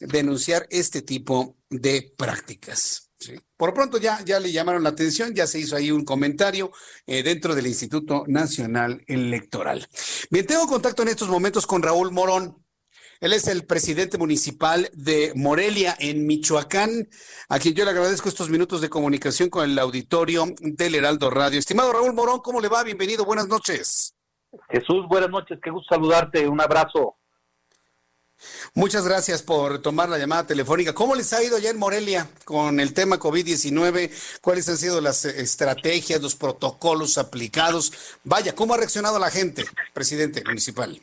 denunciar 0.00 0.66
este 0.70 1.02
tipo 1.02 1.56
de 1.68 2.14
prácticas. 2.16 3.10
Por 3.56 3.72
pronto 3.72 3.98
ya, 3.98 4.22
ya 4.24 4.38
le 4.38 4.52
llamaron 4.52 4.82
la 4.82 4.90
atención, 4.90 5.34
ya 5.34 5.46
se 5.46 5.58
hizo 5.58 5.76
ahí 5.76 5.90
un 5.90 6.04
comentario 6.04 6.70
eh, 7.06 7.22
dentro 7.22 7.54
del 7.54 7.66
Instituto 7.66 8.24
Nacional 8.26 9.02
Electoral. 9.06 9.88
Bien, 10.30 10.46
tengo 10.46 10.66
contacto 10.66 11.02
en 11.02 11.08
estos 11.08 11.28
momentos 11.28 11.66
con 11.66 11.82
Raúl 11.82 12.12
Morón. 12.12 12.63
Él 13.20 13.32
es 13.32 13.48
el 13.48 13.64
presidente 13.64 14.18
municipal 14.18 14.90
de 14.92 15.32
Morelia, 15.34 15.96
en 15.98 16.26
Michoacán, 16.26 17.08
a 17.48 17.58
quien 17.58 17.74
yo 17.74 17.84
le 17.84 17.90
agradezco 17.90 18.28
estos 18.28 18.50
minutos 18.50 18.80
de 18.80 18.90
comunicación 18.90 19.50
con 19.50 19.68
el 19.68 19.78
auditorio 19.78 20.46
del 20.60 20.94
Heraldo 20.94 21.30
Radio. 21.30 21.58
Estimado 21.58 21.92
Raúl 21.92 22.14
Morón, 22.14 22.40
¿cómo 22.40 22.60
le 22.60 22.68
va? 22.68 22.82
Bienvenido, 22.82 23.24
buenas 23.24 23.48
noches. 23.48 24.14
Jesús, 24.70 25.06
buenas 25.08 25.30
noches, 25.30 25.58
qué 25.62 25.70
gusto 25.70 25.94
saludarte, 25.94 26.48
un 26.48 26.60
abrazo. 26.60 27.16
Muchas 28.74 29.06
gracias 29.06 29.42
por 29.42 29.80
tomar 29.80 30.08
la 30.08 30.18
llamada 30.18 30.46
telefónica. 30.46 30.92
¿Cómo 30.92 31.14
les 31.14 31.32
ha 31.32 31.42
ido 31.42 31.58
ya 31.58 31.70
en 31.70 31.78
Morelia 31.78 32.28
con 32.44 32.80
el 32.80 32.92
tema 32.92 33.18
COVID-19? 33.18 34.10
¿Cuáles 34.40 34.68
han 34.68 34.76
sido 34.76 35.00
las 35.00 35.24
estrategias, 35.24 36.20
los 36.20 36.34
protocolos 36.34 37.16
aplicados? 37.16 37.92
Vaya, 38.24 38.54
¿cómo 38.54 38.74
ha 38.74 38.78
reaccionado 38.78 39.18
la 39.18 39.30
gente, 39.30 39.64
presidente 39.92 40.42
municipal? 40.44 41.00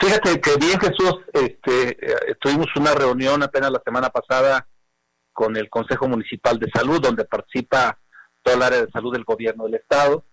Fíjate 0.00 0.40
que 0.40 0.56
bien 0.56 0.80
Jesús, 0.80 1.20
este, 1.32 1.90
eh, 1.90 2.34
tuvimos 2.40 2.66
una 2.76 2.94
reunión 2.94 3.42
apenas 3.42 3.70
la 3.70 3.82
semana 3.84 4.08
pasada 4.08 4.66
con 5.32 5.56
el 5.56 5.68
Consejo 5.68 6.08
Municipal 6.08 6.58
de 6.58 6.70
Salud, 6.70 7.00
donde 7.00 7.24
participa 7.24 7.98
todo 8.42 8.54
el 8.54 8.62
área 8.62 8.84
de 8.84 8.90
salud 8.90 9.12
del 9.12 9.24
gobierno 9.24 9.64
del 9.64 9.74
estado, 9.74 10.24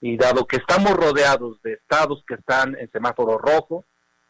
y 0.00 0.16
dado 0.16 0.46
que 0.46 0.56
estamos 0.56 0.92
rodeados 0.92 1.60
de 1.62 1.74
estados 1.74 2.22
que 2.26 2.34
están 2.34 2.76
en 2.78 2.90
semáforo 2.90 3.36
rojo, 3.38 3.84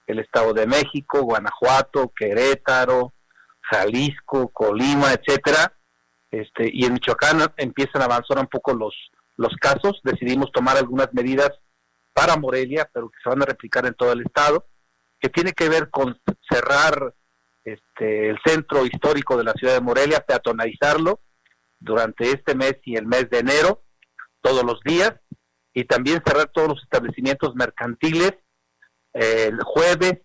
el 0.06 0.18
Estado 0.18 0.54
de 0.54 0.66
México, 0.66 1.22
Guanajuato, 1.22 2.12
Querétaro, 2.16 3.12
Jalisco, 3.61 4.48
Colima, 4.48 5.12
etcétera, 5.12 5.72
este, 6.30 6.70
y 6.72 6.84
en 6.84 6.94
Michoacán 6.94 7.40
empiezan 7.56 8.02
a 8.02 8.06
avanzar 8.06 8.38
un 8.38 8.46
poco 8.46 8.74
los, 8.74 8.94
los 9.36 9.54
casos, 9.61 10.00
decidimos 10.02 10.50
tomar 10.52 10.76
algunas 10.76 11.12
medidas 11.12 11.50
para 12.12 12.36
Morelia, 12.36 12.88
pero 12.92 13.09
que 13.09 13.18
se 13.22 13.28
van 13.28 13.42
a 13.42 13.46
replicar 13.46 13.86
en 13.86 13.94
todo 13.94 14.12
el 14.12 14.22
estado, 14.22 14.66
que 15.20 15.28
tiene 15.28 15.52
que 15.52 15.68
ver 15.68 15.90
con 15.90 16.20
cerrar 16.50 17.14
este, 17.64 18.30
el 18.30 18.38
centro 18.44 18.86
histórico 18.86 19.36
de 19.36 19.44
la 19.44 19.52
ciudad 19.52 19.74
de 19.74 19.80
Morelia, 19.80 20.20
peatonalizarlo 20.20 21.20
durante 21.78 22.30
este 22.30 22.54
mes 22.54 22.74
y 22.84 22.96
el 22.96 23.06
mes 23.06 23.28
de 23.30 23.38
enero, 23.38 23.82
todos 24.40 24.64
los 24.64 24.80
días, 24.82 25.12
y 25.72 25.84
también 25.84 26.22
cerrar 26.26 26.48
todos 26.48 26.68
los 26.68 26.82
establecimientos 26.82 27.54
mercantiles 27.54 28.34
el 29.12 29.61
jueves, 29.64 30.20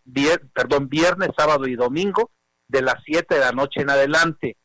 perdón, 0.54 0.90
viernes, 0.90 1.30
sábado 1.38 1.68
y 1.68 1.76
domingo, 1.76 2.32
de 2.68 2.82
las 2.82 2.96
7 3.06 3.34
de 3.36 3.42
la 3.42 3.52
noche 3.52 3.82
en 3.82 3.90
adelante, 3.90 4.58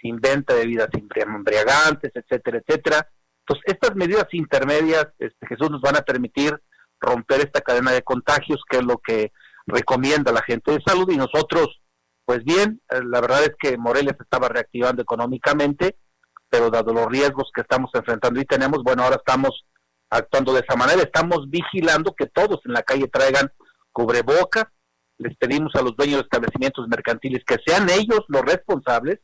sin 0.00 0.20
venta 0.20 0.54
de 0.54 0.60
bebidas 0.60 0.88
embriagantes, 0.92 2.12
etcétera, 2.14 2.58
etcétera. 2.58 3.10
Entonces, 3.46 3.74
estas 3.74 3.94
medidas 3.94 4.26
intermedias, 4.32 5.06
este, 5.18 5.46
Jesús, 5.46 5.70
nos 5.70 5.82
van 5.82 5.96
a 5.96 6.02
permitir 6.02 6.58
romper 6.98 7.40
esta 7.40 7.60
cadena 7.60 7.92
de 7.92 8.02
contagios, 8.02 8.60
que 8.68 8.78
es 8.78 8.84
lo 8.84 8.98
que 8.98 9.32
recomienda 9.66 10.32
la 10.32 10.42
gente 10.42 10.72
de 10.72 10.82
salud 10.84 11.10
y 11.10 11.16
nosotros, 11.16 11.80
pues 12.24 12.42
bien, 12.44 12.80
eh, 12.90 13.00
la 13.04 13.20
verdad 13.20 13.42
es 13.42 13.52
que 13.58 13.76
Morelia 13.76 14.14
se 14.16 14.22
estaba 14.22 14.48
reactivando 14.48 15.02
económicamente, 15.02 15.98
pero 16.48 16.70
dado 16.70 16.94
los 16.94 17.06
riesgos 17.06 17.50
que 17.54 17.60
estamos 17.60 17.90
enfrentando 17.92 18.40
y 18.40 18.44
tenemos, 18.44 18.82
bueno, 18.82 19.02
ahora 19.02 19.16
estamos 19.16 19.66
actuando 20.08 20.54
de 20.54 20.60
esa 20.60 20.76
manera, 20.76 21.02
estamos 21.02 21.50
vigilando 21.50 22.14
que 22.14 22.26
todos 22.26 22.60
en 22.64 22.72
la 22.72 22.82
calle 22.82 23.08
traigan 23.08 23.50
cubrebocas, 23.92 24.64
les 25.18 25.36
pedimos 25.36 25.74
a 25.74 25.82
los 25.82 25.96
dueños 25.96 26.16
de 26.16 26.22
establecimientos 26.22 26.88
mercantiles 26.88 27.42
que 27.46 27.58
sean 27.64 27.88
ellos 27.90 28.24
los 28.28 28.42
responsables, 28.42 29.20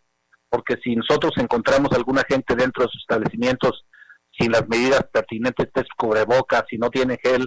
porque 0.48 0.76
si 0.82 0.94
nosotros 0.96 1.32
encontramos 1.36 1.92
alguna 1.92 2.22
gente 2.28 2.54
dentro 2.54 2.84
de 2.84 2.90
sus 2.90 3.02
establecimientos 3.02 3.86
sin 4.38 4.52
las 4.52 4.68
medidas 4.68 5.04
pertinentes 5.12 5.68
de 5.74 5.84
cubrebocas, 5.96 6.64
si 6.68 6.78
no 6.78 6.90
tiene 6.90 7.18
gel 7.22 7.46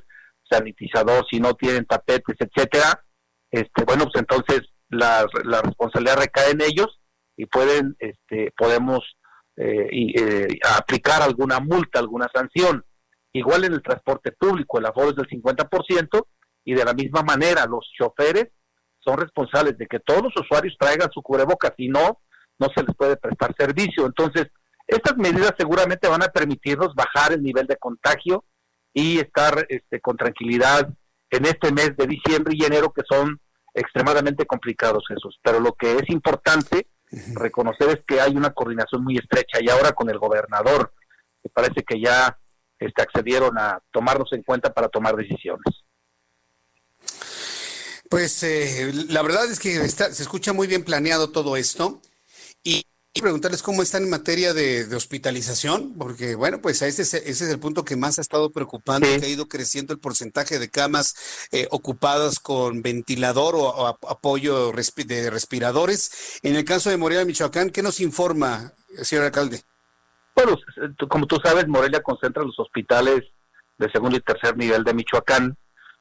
sanitizador, 0.49 1.25
si 1.29 1.39
no 1.39 1.53
tienen 1.53 1.85
tapetes, 1.85 2.35
etcétera, 2.39 3.03
este, 3.51 3.83
bueno, 3.85 4.05
pues 4.05 4.15
entonces 4.17 4.61
la, 4.89 5.25
la 5.43 5.61
responsabilidad 5.61 6.17
recae 6.17 6.51
en 6.51 6.61
ellos 6.61 6.99
y 7.37 7.45
pueden, 7.45 7.95
este, 7.99 8.51
podemos 8.57 9.01
eh, 9.55 9.87
eh, 9.91 10.47
aplicar 10.77 11.21
alguna 11.21 11.59
multa, 11.59 11.99
alguna 11.99 12.27
sanción. 12.33 12.83
Igual 13.31 13.65
en 13.65 13.73
el 13.73 13.83
transporte 13.83 14.31
público, 14.31 14.79
el 14.79 14.85
aforo 14.85 15.09
es 15.09 15.15
del 15.15 15.27
50% 15.27 16.25
y 16.65 16.73
de 16.73 16.85
la 16.85 16.93
misma 16.93 17.21
manera 17.23 17.65
los 17.65 17.87
choferes 17.97 18.49
son 18.99 19.17
responsables 19.17 19.77
de 19.77 19.85
que 19.87 19.99
todos 19.99 20.23
los 20.23 20.33
usuarios 20.37 20.75
traigan 20.79 21.11
su 21.11 21.21
cubrebocas, 21.21 21.73
si 21.77 21.87
no, 21.87 22.21
no 22.57 22.67
se 22.75 22.83
les 22.83 22.95
puede 22.95 23.17
prestar 23.17 23.53
servicio. 23.57 24.05
Entonces, 24.05 24.47
estas 24.87 25.17
medidas 25.17 25.53
seguramente 25.57 26.07
van 26.07 26.23
a 26.23 26.27
permitirnos 26.27 26.93
bajar 26.95 27.33
el 27.33 27.41
nivel 27.41 27.67
de 27.67 27.77
contagio 27.77 28.43
y 28.93 29.19
estar 29.19 29.65
este, 29.69 29.99
con 29.99 30.17
tranquilidad 30.17 30.87
en 31.29 31.45
este 31.45 31.71
mes 31.71 31.95
de 31.97 32.07
diciembre 32.07 32.53
y 32.55 32.63
enero 32.63 32.93
que 32.93 33.01
son 33.09 33.39
extremadamente 33.73 34.45
complicados 34.45 35.03
esos. 35.09 35.39
Pero 35.41 35.59
lo 35.59 35.73
que 35.73 35.95
es 35.95 36.09
importante 36.09 36.87
reconocer 37.33 37.89
es 37.89 37.99
que 38.07 38.21
hay 38.21 38.35
una 38.35 38.53
coordinación 38.53 39.03
muy 39.03 39.17
estrecha 39.17 39.59
y 39.61 39.69
ahora 39.69 39.93
con 39.93 40.09
el 40.09 40.19
gobernador, 40.19 40.93
me 41.43 41.49
parece 41.49 41.83
que 41.83 41.99
ya 41.99 42.37
este, 42.79 43.01
accedieron 43.01 43.57
a 43.57 43.79
tomarnos 43.91 44.31
en 44.33 44.43
cuenta 44.43 44.73
para 44.73 44.89
tomar 44.89 45.15
decisiones. 45.15 45.83
Pues 48.09 48.43
eh, 48.43 48.91
la 49.09 49.23
verdad 49.23 49.45
es 49.45 49.59
que 49.59 49.87
se 49.89 50.21
escucha 50.21 50.53
muy 50.53 50.67
bien 50.67 50.83
planeado 50.83 51.31
todo 51.31 51.57
esto 51.57 51.99
y 52.63 52.85
preguntarles 53.21 53.61
cómo 53.61 53.83
están 53.83 54.03
en 54.03 54.09
materia 54.09 54.53
de, 54.53 54.87
hospitalización, 54.95 55.93
porque 55.97 56.33
bueno, 56.33 56.61
pues 56.61 56.81
ese 56.81 57.03
es, 57.03 57.13
ese 57.13 57.45
es 57.45 57.49
el 57.51 57.59
punto 57.59 57.85
que 57.85 57.95
más 57.95 58.17
ha 58.17 58.21
estado 58.21 58.51
preocupando, 58.51 59.07
que 59.07 59.25
ha 59.25 59.29
ido 59.29 59.47
creciendo 59.47 59.93
el 59.93 59.99
porcentaje 59.99 60.57
de 60.57 60.69
camas 60.69 61.47
eh, 61.51 61.67
ocupadas 61.69 62.39
con 62.39 62.81
ventilador 62.81 63.53
o, 63.55 63.87
apoyo 63.87 64.71
de 64.71 65.29
respiradores. 65.29 66.39
En 66.41 66.55
el 66.55 66.65
caso 66.65 66.89
de 66.89 66.97
Morelia, 66.97 67.23
Michoacán, 67.23 67.69
¿qué 67.69 67.83
nos 67.83 67.99
informa, 67.99 68.73
señor 69.03 69.25
alcalde? 69.25 69.61
Bueno, 70.35 70.57
como 71.07 71.27
tú 71.27 71.37
sabes, 71.43 71.67
Morelia 71.67 72.01
concentra 72.01 72.43
los 72.43 72.57
hospitales 72.59 73.21
de 73.77 73.91
segundo 73.91 74.17
y 74.17 74.21
tercer 74.21 74.57
nivel 74.57 74.83
de 74.83 74.93
Michoacán. 74.93 75.55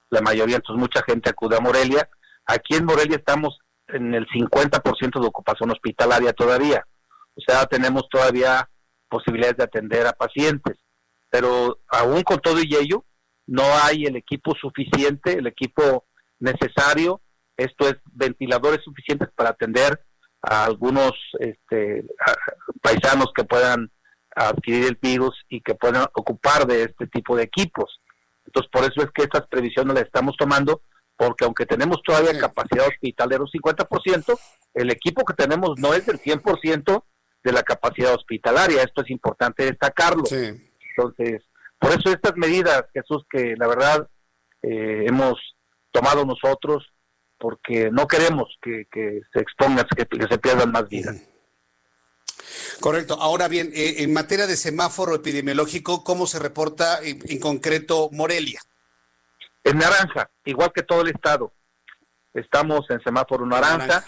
La 0.09 0.23
mayoría, 0.23 0.57
entonces 0.57 0.81
mucha 0.81 1.03
gente 1.05 1.29
acude 1.29 1.57
a 1.57 1.61
Morelia. 1.61 2.09
Aquí 2.47 2.75
en 2.75 2.87
Morelia 2.87 3.17
estamos 3.17 3.59
en 3.89 4.15
el 4.15 4.27
50% 4.29 5.21
de 5.21 5.27
ocupación 5.27 5.71
hospitalaria 5.71 6.33
todavía. 6.33 6.87
O 7.35 7.41
sea, 7.47 7.67
tenemos 7.67 8.09
todavía 8.09 8.69
posibilidades 9.09 9.57
de 9.59 9.65
atender 9.65 10.07
a 10.07 10.13
pacientes. 10.13 10.79
Pero 11.31 11.79
aún 11.89 12.23
con 12.23 12.41
todo 12.41 12.61
y 12.61 12.75
ello, 12.75 13.05
no 13.47 13.65
hay 13.83 14.05
el 14.05 14.17
equipo 14.17 14.55
suficiente, 14.55 15.39
el 15.39 15.47
equipo 15.47 16.07
necesario, 16.39 17.21
esto 17.57 17.89
es 17.89 17.97
ventiladores 18.13 18.83
suficientes 18.83 19.29
para 19.35 19.51
atender 19.51 20.05
a 20.43 20.65
algunos 20.65 21.13
este, 21.39 22.05
paisanos 22.83 23.33
que 23.35 23.45
puedan 23.45 23.91
adquirir 24.35 24.87
el 24.87 24.99
virus 25.01 25.35
y 25.49 25.61
que 25.61 25.75
puedan 25.75 26.07
ocupar 26.15 26.67
de 26.67 26.85
este 26.85 27.07
tipo 27.07 27.37
de 27.37 27.45
equipos. 27.45 28.01
Entonces, 28.47 28.71
por 28.73 28.83
eso 28.83 29.03
es 29.03 29.11
que 29.15 29.23
estas 29.23 29.47
previsiones 29.49 29.95
las 29.95 30.05
estamos 30.05 30.37
tomando, 30.37 30.83
porque 31.17 31.45
aunque 31.45 31.67
tenemos 31.67 32.03
todavía 32.03 32.39
capacidad 32.39 32.89
hospitalera 32.89 33.43
un 33.43 33.49
50%, 33.49 34.39
el 34.75 34.91
equipo 34.91 35.25
que 35.25 35.35
tenemos 35.35 35.79
no 35.79 35.95
es 35.95 36.07
del 36.07 36.19
100% 36.19 37.05
de 37.43 37.53
la 37.53 37.63
capacidad 37.63 38.15
hospitalaria. 38.15 38.83
Esto 38.83 39.03
es 39.03 39.11
importante 39.11 39.65
destacarlo. 39.65 40.25
Entonces, 40.31 41.43
por 41.79 41.91
eso 41.91 42.11
estas 42.11 42.37
medidas, 42.37 42.85
Jesús, 42.93 43.25
que 43.29 43.55
la 43.57 43.67
verdad 43.67 44.09
eh, 44.63 45.05
hemos 45.07 45.35
tomado 45.91 46.25
nosotros, 46.25 46.87
porque 47.39 47.91
no 47.91 48.07
queremos 48.07 48.57
que, 48.63 48.87
se 49.33 49.41
expongan, 49.41 49.87
que, 49.97 50.07
se 50.29 50.39
pierdan 50.39 50.71
más 50.71 50.89
vidas. 50.89 51.21
Correcto. 52.81 53.15
Ahora 53.21 53.49
bien, 53.49 53.71
eh, 53.75 53.97
en 53.99 54.13
materia 54.13 54.47
de 54.47 54.57
semáforo 54.57 55.15
epidemiológico, 55.15 56.05
¿cómo 56.05 56.27
se 56.27 56.39
reporta 56.39 57.01
en, 57.03 57.41
concreto 57.41 58.09
Morelia? 58.13 58.61
En 59.65 59.79
naranja, 59.79 60.31
igual 60.45 60.73
que 60.73 60.83
todo 60.83 61.03
el 61.03 61.09
estado. 61.09 61.53
Estamos 62.33 62.89
en 62.91 63.03
semáforo 63.03 63.45
naranja. 63.45 63.79
naranja. 63.79 64.05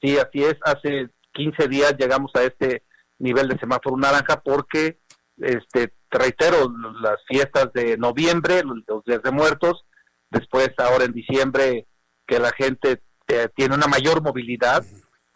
Sí, 0.00 0.18
así 0.18 0.44
es. 0.44 0.56
Hace 0.62 1.10
15 1.32 1.68
días 1.68 1.94
llegamos 1.98 2.30
a 2.34 2.42
este 2.42 2.82
nivel 3.18 3.48
de 3.48 3.58
semáforo 3.58 3.96
naranja 3.96 4.40
porque, 4.42 4.98
este, 5.38 5.92
reitero, 6.10 6.72
las 7.00 7.18
fiestas 7.26 7.72
de 7.72 7.96
noviembre, 7.96 8.62
los 8.64 9.04
días 9.04 9.22
de 9.22 9.30
muertos, 9.30 9.84
después 10.30 10.70
ahora 10.78 11.04
en 11.04 11.12
diciembre 11.12 11.86
que 12.26 12.38
la 12.38 12.52
gente 12.52 13.02
eh, 13.28 13.48
tiene 13.54 13.74
una 13.74 13.86
mayor 13.86 14.22
movilidad, 14.22 14.84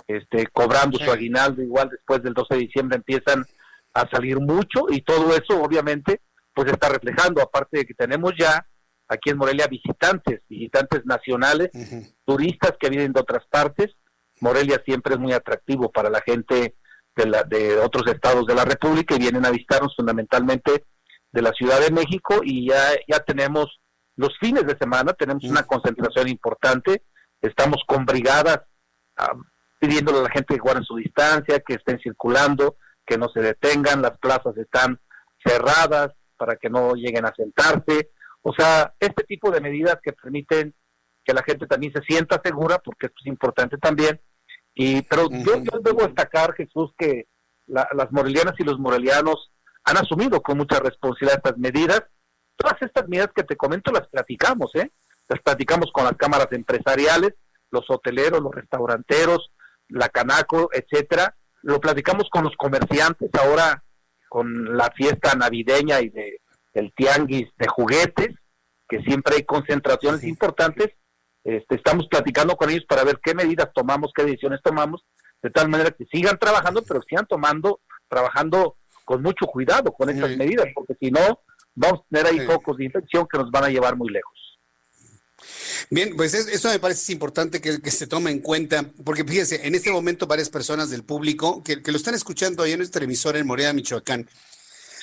este, 0.09 0.47
cobrando 0.49 0.99
su 0.99 1.11
aguinaldo 1.11 1.63
igual 1.63 1.89
después 1.91 2.23
del 2.23 2.35
12 2.35 2.55
de 2.55 2.61
diciembre 2.61 2.97
empiezan 2.97 3.45
a 3.93 4.09
salir 4.09 4.39
mucho 4.39 4.87
y 4.89 5.03
todo 5.03 5.35
eso 5.35 5.61
obviamente 5.61 6.21
pues 6.55 6.71
está 6.71 6.89
reflejando, 6.89 7.43
aparte 7.43 7.79
de 7.79 7.85
que 7.85 7.95
tenemos 7.95 8.33
ya 8.39 8.67
aquí 9.09 9.31
en 9.31 9.37
Morelia 9.37 9.67
visitantes, 9.67 10.41
visitantes 10.49 11.05
nacionales, 11.05 11.71
turistas 12.25 12.73
que 12.81 12.89
vienen 12.89 13.13
de 13.13 13.21
otras 13.21 13.45
partes, 13.51 13.95
Morelia 14.41 14.83
siempre 14.85 15.15
es 15.15 15.21
muy 15.21 15.33
atractivo 15.33 15.91
para 15.91 16.11
la 16.11 16.21
gente 16.21 16.77
de, 17.15 17.27
la, 17.27 17.43
de 17.43 17.79
otros 17.79 18.07
estados 18.07 18.47
de 18.47 18.55
la 18.55 18.65
República 18.65 19.15
y 19.15 19.19
vienen 19.19 19.47
a 19.47 19.51
visitarnos 19.51 19.95
fundamentalmente 19.97 20.85
de 21.33 21.43
la 21.43 21.53
Ciudad 21.53 21.81
de 21.81 21.91
México 21.91 22.41
y 22.43 22.69
ya, 22.69 22.93
ya 23.09 23.21
tenemos 23.21 23.81
los 24.17 24.37
fines 24.39 24.67
de 24.67 24.77
semana, 24.79 25.13
tenemos 25.13 25.45
una 25.45 25.63
concentración 25.63 26.29
importante, 26.29 27.03
estamos 27.41 27.83
con 27.87 28.05
brigadas 28.05 28.61
ah, 29.17 29.35
pidiéndole 29.79 30.21
a 30.21 30.23
la 30.23 30.31
gente 30.31 30.55
que 30.55 30.61
guarden 30.61 30.85
su 30.85 30.97
distancia, 30.97 31.61
que 31.61 31.75
estén 31.75 31.99
circulando, 32.01 32.77
que 33.05 33.19
no 33.19 33.29
se 33.29 33.41
detengan, 33.41 34.03
las 34.03 34.19
plazas 34.19 34.57
están 34.57 34.99
cerradas 35.45 36.13
para 36.37 36.57
que 36.57 36.71
no 36.71 36.95
lleguen 36.95 37.27
a 37.27 37.35
sentarse, 37.35 38.11
o 38.43 38.53
sea, 38.57 38.95
este 39.01 39.25
tipo 39.25 39.51
de 39.51 39.61
medidas 39.61 39.99
que 40.03 40.13
permiten 40.13 40.75
que 41.27 41.35
la 41.35 41.43
gente 41.43 41.67
también 41.67 41.93
se 41.93 42.03
sienta 42.03 42.41
segura, 42.43 42.79
porque 42.79 43.07
esto 43.07 43.19
es 43.21 43.27
importante 43.27 43.77
también. 43.79 44.21
Y, 44.75 45.03
pero 45.03 45.29
yo, 45.31 45.61
debo 45.83 46.07
destacar, 46.07 46.55
Jesús, 46.55 46.93
que 46.97 47.27
las 47.67 48.13
morelianas 48.13 48.55
y 48.59 48.63
los 48.63 48.79
morelianos 48.79 49.51
han 49.85 49.97
asumido 49.97 50.41
con 50.41 50.57
mucha 50.59 50.79
responsabilidad 50.79 51.39
estas 51.39 51.59
medidas. 51.59 52.03
Todas 52.57 52.81
estas 52.81 53.09
medidas 53.09 53.31
que 53.35 53.43
te 53.43 53.57
comento 53.57 53.91
las 53.91 54.07
platicamos, 54.09 54.71
¿eh? 54.77 54.93
Las 55.29 55.41
platicamos 55.41 55.91
con 55.93 56.05
las 56.05 56.17
cámaras 56.17 56.49
empresariales, 56.53 57.35
los 57.71 57.85
hoteleros, 57.91 58.41
los 58.41 58.55
restauranteros, 58.55 59.51
la 59.89 60.09
Canaco, 60.09 60.71
etcétera. 60.73 61.35
Lo 61.63 61.81
platicamos 61.81 62.29
con 62.31 62.45
los 62.45 62.57
comerciantes 62.57 63.31
ahora 63.35 63.83
con 64.29 64.77
la 64.77 64.91
fiesta 64.93 65.35
navideña 65.35 66.01
y 66.01 66.11
de 66.11 66.41
el 66.75 66.93
tianguis 66.95 67.49
de 67.57 67.67
juguetes, 67.67 68.37
que 68.89 69.01
siempre 69.03 69.37
hay 69.37 69.45
concentraciones 69.45 70.23
importantes 70.25 70.93
este, 71.47 71.77
estamos 71.77 72.09
platicando 72.09 72.57
con 72.57 72.71
ellos 72.71 72.85
para 72.89 73.05
ver 73.05 73.21
qué 73.23 73.33
medidas 73.33 73.71
tomamos, 73.73 74.11
qué 74.15 74.25
decisiones 74.25 74.61
tomamos, 74.65 75.05
de 75.41 75.51
tal 75.51 75.69
manera 75.69 75.93
que 75.93 76.05
sigan 76.07 76.39
trabajando, 76.39 76.83
pero 76.83 77.01
sigan 77.09 77.25
tomando, 77.27 77.81
trabajando 78.09 78.77
con 79.05 79.23
mucho 79.23 79.47
cuidado 79.47 79.93
con 79.93 80.11
estas 80.11 80.37
medidas, 80.37 80.67
porque 80.75 80.95
si 80.99 81.13
no, 81.13 81.41
vamos 81.77 82.01
a 82.01 82.05
tener 82.11 82.27
ahí 82.27 82.41
focos 82.45 82.77
de 82.77 82.87
infección 82.87 83.29
que 83.31 83.39
nos 83.39 83.53
van 83.53 83.65
a 83.65 83.69
llevar 83.69 83.97
muy 83.97 84.11
lejos. 84.11 84.33
Bien, 85.89 86.17
pues 86.17 86.35
eso 86.35 86.69
me 86.69 86.81
parece 86.81 87.13
importante 87.13 87.61
que, 87.61 87.91
se 87.93 88.09
tome 88.09 88.33
en 88.33 88.41
cuenta, 88.41 88.91
porque 89.05 89.23
fíjense, 89.23 89.65
en 89.65 89.77
este 89.77 89.93
momento 89.93 90.27
varias 90.27 90.51
personas 90.51 90.91
del 90.91 91.05
público 91.05 91.63
que, 91.63 91.77
lo 91.77 91.97
están 91.97 92.15
escuchando 92.15 92.65
ahí 92.65 92.73
en 92.73 92.79
nuestra 92.79 93.05
emisora 93.05 93.39
en 93.39 93.47
Morea, 93.47 93.73
Michoacán, 93.73 94.29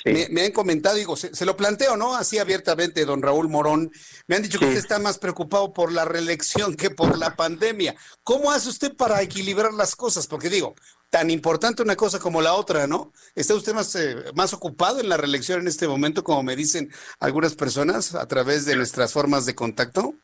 me, 0.04 0.42
han 0.42 0.52
comentado, 0.52 0.96
digo, 0.96 1.16
se, 1.16 1.46
lo 1.46 1.56
planteo, 1.56 1.96
¿no? 1.96 2.14
Así 2.14 2.38
abiertamente, 2.38 3.06
don 3.06 3.22
Raúl 3.22 3.48
Morón. 3.48 3.90
Me 4.26 4.36
han 4.36 4.42
dicho 4.42 4.58
que 4.58 4.66
usted 4.66 4.78
está 4.78 4.98
más 4.98 5.18
preocupado 5.18 5.72
por 5.72 5.92
la 5.92 6.04
reelección 6.04 6.76
que 6.76 6.90
por 6.90 7.16
la 7.16 7.36
pandemia. 7.36 7.94
¿Cómo 8.22 8.50
hace 8.50 8.68
usted 8.68 8.94
para 8.94 9.22
equilibrar 9.22 9.72
las 9.72 9.96
cosas? 9.96 10.26
Porque 10.26 10.50
digo, 10.50 10.74
tan 11.08 11.30
importante 11.30 11.82
una 11.82 11.96
cosa 11.96 12.18
como 12.18 12.42
la 12.42 12.52
otra, 12.52 12.86
¿no? 12.86 13.12
¿Está 13.34 13.54
usted 13.54 13.72
más, 13.72 13.94
eh, 13.96 14.16
más 14.34 14.52
ocupado 14.52 15.00
en 15.00 15.08
la 15.08 15.16
reelección 15.16 15.60
en 15.60 15.68
este 15.68 15.88
momento, 15.88 16.22
como 16.22 16.42
me 16.42 16.54
dicen 16.54 16.90
algunas 17.18 17.54
personas 17.54 18.14
a 18.14 18.26
través 18.28 18.66
de 18.66 18.76
nuestras 18.76 19.12
formas 19.12 19.46
de 19.46 19.54
contacto? 19.54 20.14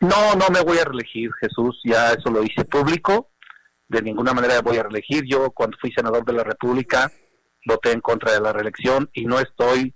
No, 0.00 0.34
no 0.34 0.48
me 0.50 0.60
voy 0.60 0.76
a 0.78 0.84
reelegir, 0.84 1.30
Jesús, 1.40 1.80
ya 1.84 2.12
eso 2.12 2.28
lo 2.28 2.42
hice 2.42 2.64
público. 2.64 3.30
De 3.88 4.02
ninguna 4.02 4.34
manera 4.34 4.60
voy 4.60 4.76
a 4.76 4.82
reelegir. 4.82 5.24
Yo, 5.24 5.50
cuando 5.50 5.78
fui 5.80 5.92
senador 5.92 6.24
de 6.26 6.32
la 6.34 6.44
República, 6.44 7.10
voté 7.64 7.92
en 7.92 8.00
contra 8.00 8.32
de 8.32 8.40
la 8.40 8.52
reelección 8.52 9.08
y 9.12 9.24
no 9.24 9.38
estoy 9.40 9.94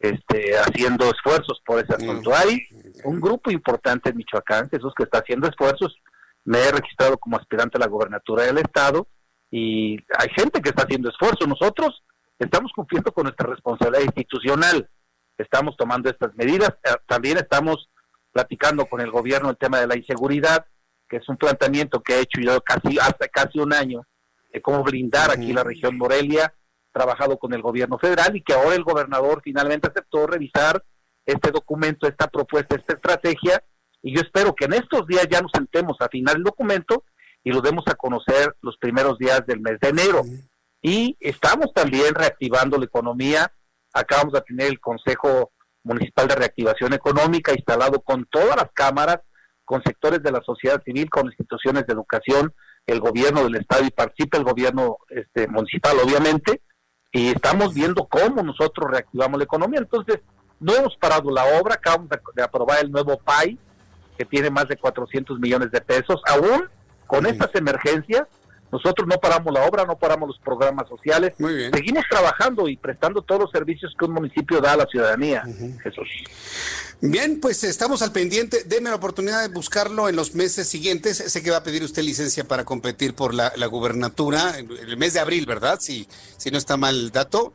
este, 0.00 0.56
haciendo 0.58 1.10
esfuerzos 1.10 1.60
por 1.64 1.80
ese 1.80 1.94
asunto. 1.94 2.34
Hay 2.34 2.60
un 3.04 3.20
grupo 3.20 3.50
importante 3.50 4.10
en 4.10 4.16
Michoacán, 4.16 4.68
esos 4.70 4.94
que 4.94 5.04
está 5.04 5.18
haciendo 5.18 5.48
esfuerzos. 5.48 5.96
Me 6.44 6.60
he 6.60 6.70
registrado 6.70 7.18
como 7.18 7.36
aspirante 7.36 7.76
a 7.76 7.80
la 7.80 7.88
gobernatura 7.88 8.44
del 8.44 8.58
Estado 8.58 9.08
y 9.50 9.96
hay 10.18 10.28
gente 10.36 10.60
que 10.60 10.70
está 10.70 10.84
haciendo 10.84 11.10
esfuerzos. 11.10 11.48
Nosotros 11.48 12.02
estamos 12.38 12.72
cumpliendo 12.74 13.12
con 13.12 13.24
nuestra 13.24 13.48
responsabilidad 13.48 14.04
institucional. 14.04 14.88
Estamos 15.36 15.76
tomando 15.76 16.10
estas 16.10 16.34
medidas. 16.36 16.70
Eh, 16.84 16.94
también 17.06 17.38
estamos 17.38 17.88
platicando 18.32 18.86
con 18.86 19.00
el 19.00 19.10
gobierno 19.10 19.50
el 19.50 19.56
tema 19.56 19.80
de 19.80 19.86
la 19.86 19.96
inseguridad, 19.96 20.66
que 21.08 21.16
es 21.16 21.28
un 21.28 21.36
planteamiento 21.36 22.00
que 22.00 22.14
he 22.14 22.20
hecho 22.20 22.40
yo 22.40 22.60
casi 22.60 22.98
hasta 22.98 23.26
casi 23.28 23.58
un 23.58 23.72
año 23.72 24.02
de 24.52 24.62
cómo 24.62 24.82
blindar 24.82 25.30
aquí 25.30 25.52
la 25.52 25.64
región 25.64 25.96
Morelia, 25.96 26.54
trabajado 26.98 27.38
con 27.38 27.54
el 27.54 27.62
gobierno 27.62 27.96
federal 27.98 28.34
y 28.34 28.42
que 28.42 28.54
ahora 28.54 28.74
el 28.74 28.82
gobernador 28.82 29.40
finalmente 29.44 29.88
aceptó 29.88 30.26
revisar 30.26 30.82
este 31.24 31.52
documento, 31.52 32.08
esta 32.08 32.26
propuesta, 32.26 32.74
esta 32.74 32.94
estrategia, 32.94 33.62
y 34.02 34.14
yo 34.14 34.20
espero 34.20 34.54
que 34.54 34.64
en 34.64 34.74
estos 34.74 35.06
días 35.06 35.26
ya 35.30 35.40
nos 35.40 35.52
sentemos 35.52 35.96
a 36.00 36.06
afinar 36.06 36.36
el 36.36 36.42
documento 36.42 37.04
y 37.44 37.50
lo 37.50 37.60
demos 37.60 37.84
a 37.86 37.94
conocer 37.94 38.54
los 38.62 38.76
primeros 38.78 39.18
días 39.18 39.44
del 39.46 39.60
mes 39.60 39.78
de 39.80 39.88
enero. 39.88 40.22
Y 40.82 41.16
estamos 41.20 41.72
también 41.74 42.14
reactivando 42.14 42.78
la 42.78 42.84
economía. 42.84 43.52
Acabamos 43.92 44.34
de 44.34 44.40
tener 44.42 44.66
el 44.68 44.80
Consejo 44.80 45.52
Municipal 45.82 46.28
de 46.28 46.36
Reactivación 46.36 46.92
Económica 46.92 47.52
instalado 47.52 48.00
con 48.00 48.26
todas 48.30 48.56
las 48.56 48.70
cámaras, 48.72 49.18
con 49.64 49.82
sectores 49.82 50.22
de 50.22 50.32
la 50.32 50.40
sociedad 50.42 50.82
civil, 50.84 51.10
con 51.10 51.26
instituciones 51.26 51.86
de 51.86 51.92
educación, 51.92 52.54
el 52.86 53.00
gobierno 53.00 53.44
del 53.44 53.56
estado 53.56 53.84
y 53.84 53.90
participa 53.90 54.38
el 54.38 54.44
gobierno 54.44 54.98
este, 55.10 55.46
municipal, 55.48 55.96
obviamente, 56.02 56.62
y 57.12 57.28
estamos 57.28 57.74
viendo 57.74 58.04
cómo 58.06 58.42
nosotros 58.42 58.90
reactivamos 58.90 59.38
la 59.38 59.44
economía. 59.44 59.80
Entonces, 59.80 60.20
no 60.60 60.74
hemos 60.74 60.96
parado 60.96 61.30
la 61.30 61.44
obra, 61.60 61.74
acabamos 61.74 62.08
de, 62.34 62.42
aprobar 62.42 62.80
el 62.84 62.90
nuevo 62.90 63.18
PAI, 63.18 63.58
que 64.16 64.24
tiene 64.24 64.50
más 64.50 64.68
de 64.68 64.76
400 64.76 65.38
millones 65.38 65.70
de 65.70 65.80
pesos. 65.80 66.20
Aún 66.26 66.68
con 67.06 67.26
estas 67.26 67.54
emergencias, 67.54 68.24
nosotros 68.70 69.08
no 69.08 69.16
paramos 69.18 69.52
la 69.52 69.66
obra, 69.66 69.84
no 69.84 69.96
paramos 69.96 70.28
los 70.28 70.38
programas 70.38 70.88
sociales. 70.88 71.34
Seguimos 71.72 72.04
trabajando 72.10 72.68
y 72.68 72.76
prestando 72.76 73.22
todos 73.22 73.42
los 73.42 73.50
servicios 73.50 73.94
que 73.98 74.04
un 74.04 74.12
municipio 74.12 74.60
da 74.60 74.72
a 74.72 74.76
la 74.76 74.86
ciudadanía, 74.86 75.44
Jesús. 75.82 76.08
Bien, 77.00 77.38
pues 77.40 77.62
estamos 77.62 78.02
al 78.02 78.10
pendiente. 78.10 78.64
Deme 78.66 78.90
la 78.90 78.96
oportunidad 78.96 79.42
de 79.42 79.54
buscarlo 79.54 80.08
en 80.08 80.16
los 80.16 80.34
meses 80.34 80.68
siguientes. 80.68 81.16
Sé 81.16 81.42
que 81.42 81.50
va 81.50 81.58
a 81.58 81.62
pedir 81.62 81.84
usted 81.84 82.02
licencia 82.02 82.44
para 82.44 82.64
competir 82.64 83.14
por 83.14 83.34
la, 83.34 83.50
gubernatura 83.68 84.58
en 84.58 84.68
el 84.70 84.96
mes 84.96 85.14
de 85.14 85.20
abril, 85.20 85.46
¿verdad? 85.46 85.78
Si, 85.80 86.08
si 86.36 86.50
no 86.50 86.58
está 86.58 86.76
mal 86.76 86.96
el 86.96 87.10
dato, 87.10 87.52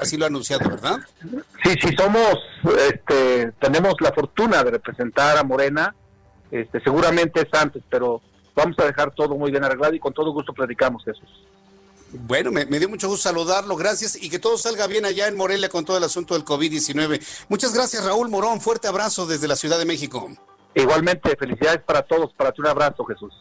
así 0.00 0.16
lo 0.16 0.24
ha 0.24 0.28
anunciado, 0.28 0.68
¿verdad? 0.68 0.98
Sí, 1.62 1.74
sí, 1.80 1.94
somos, 1.96 2.38
este, 2.88 3.52
tenemos 3.60 3.94
la 4.00 4.12
fortuna 4.12 4.64
de 4.64 4.70
representar 4.72 5.36
a 5.36 5.44
Morena. 5.44 5.94
Este, 6.50 6.80
seguramente 6.80 7.40
es 7.40 7.60
antes, 7.60 7.82
pero 7.90 8.22
vamos 8.56 8.76
a 8.78 8.84
dejar 8.84 9.12
todo 9.14 9.36
muy 9.36 9.50
bien 9.52 9.62
arreglado 9.62 9.94
y 9.94 10.00
con 10.00 10.12
todo 10.12 10.32
gusto 10.32 10.52
platicamos, 10.52 11.04
Jesús. 11.04 11.28
Bueno, 12.12 12.50
me, 12.50 12.64
dio 12.64 12.88
mucho 12.88 13.08
gusto 13.08 13.28
saludarlo, 13.28 13.76
gracias 13.76 14.16
y 14.20 14.30
que 14.30 14.38
todo 14.38 14.56
salga 14.56 14.86
bien 14.86 15.04
allá 15.04 15.28
en 15.28 15.36
Morelia 15.36 15.68
con 15.68 15.84
todo 15.84 15.98
el 15.98 16.04
asunto 16.04 16.34
del 16.34 16.44
COVID-19. 16.44 17.20
Muchas 17.48 17.74
gracias, 17.74 18.04
Raúl 18.04 18.28
Morón, 18.28 18.60
fuerte 18.60 18.88
abrazo 18.88 19.26
desde 19.26 19.46
la 19.46 19.56
Ciudad 19.56 19.78
de 19.78 19.84
México. 19.84 20.30
Igualmente, 20.74 21.36
felicidades 21.36 21.82
para 21.82 22.02
todos, 22.02 22.32
para 22.34 22.52
ti 22.52 22.60
un 22.60 22.68
abrazo, 22.68 23.04
Jesús. 23.04 23.32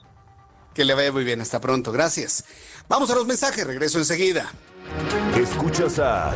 Que 0.74 0.84
le 0.84 0.94
vaya 0.94 1.12
muy 1.12 1.24
bien, 1.24 1.40
hasta 1.42 1.62
pronto, 1.62 1.92
gracias. 1.92 2.44
Vamos 2.90 3.10
a 3.10 3.16
los 3.16 3.26
mensajes, 3.26 3.66
regreso 3.66 3.98
enseguida. 3.98 4.52
Escuchas 5.36 6.00
a 6.00 6.34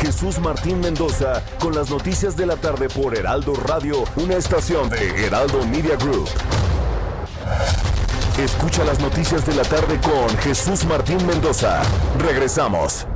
Jesús 0.00 0.38
Martín 0.38 0.80
Mendoza 0.80 1.42
con 1.58 1.74
las 1.74 1.90
noticias 1.90 2.36
de 2.36 2.46
la 2.46 2.56
tarde 2.56 2.88
por 2.88 3.16
Heraldo 3.16 3.54
Radio, 3.54 4.04
una 4.16 4.36
estación 4.36 4.88
de 4.90 5.26
Heraldo 5.26 5.66
Media 5.66 5.96
Group. 5.96 6.28
Escucha 8.38 8.84
las 8.84 9.00
noticias 9.00 9.46
de 9.46 9.54
la 9.54 9.62
tarde 9.62 9.98
con 10.00 10.28
Jesús 10.38 10.84
Martín 10.84 11.24
Mendoza. 11.26 11.82
Regresamos. 12.18 13.06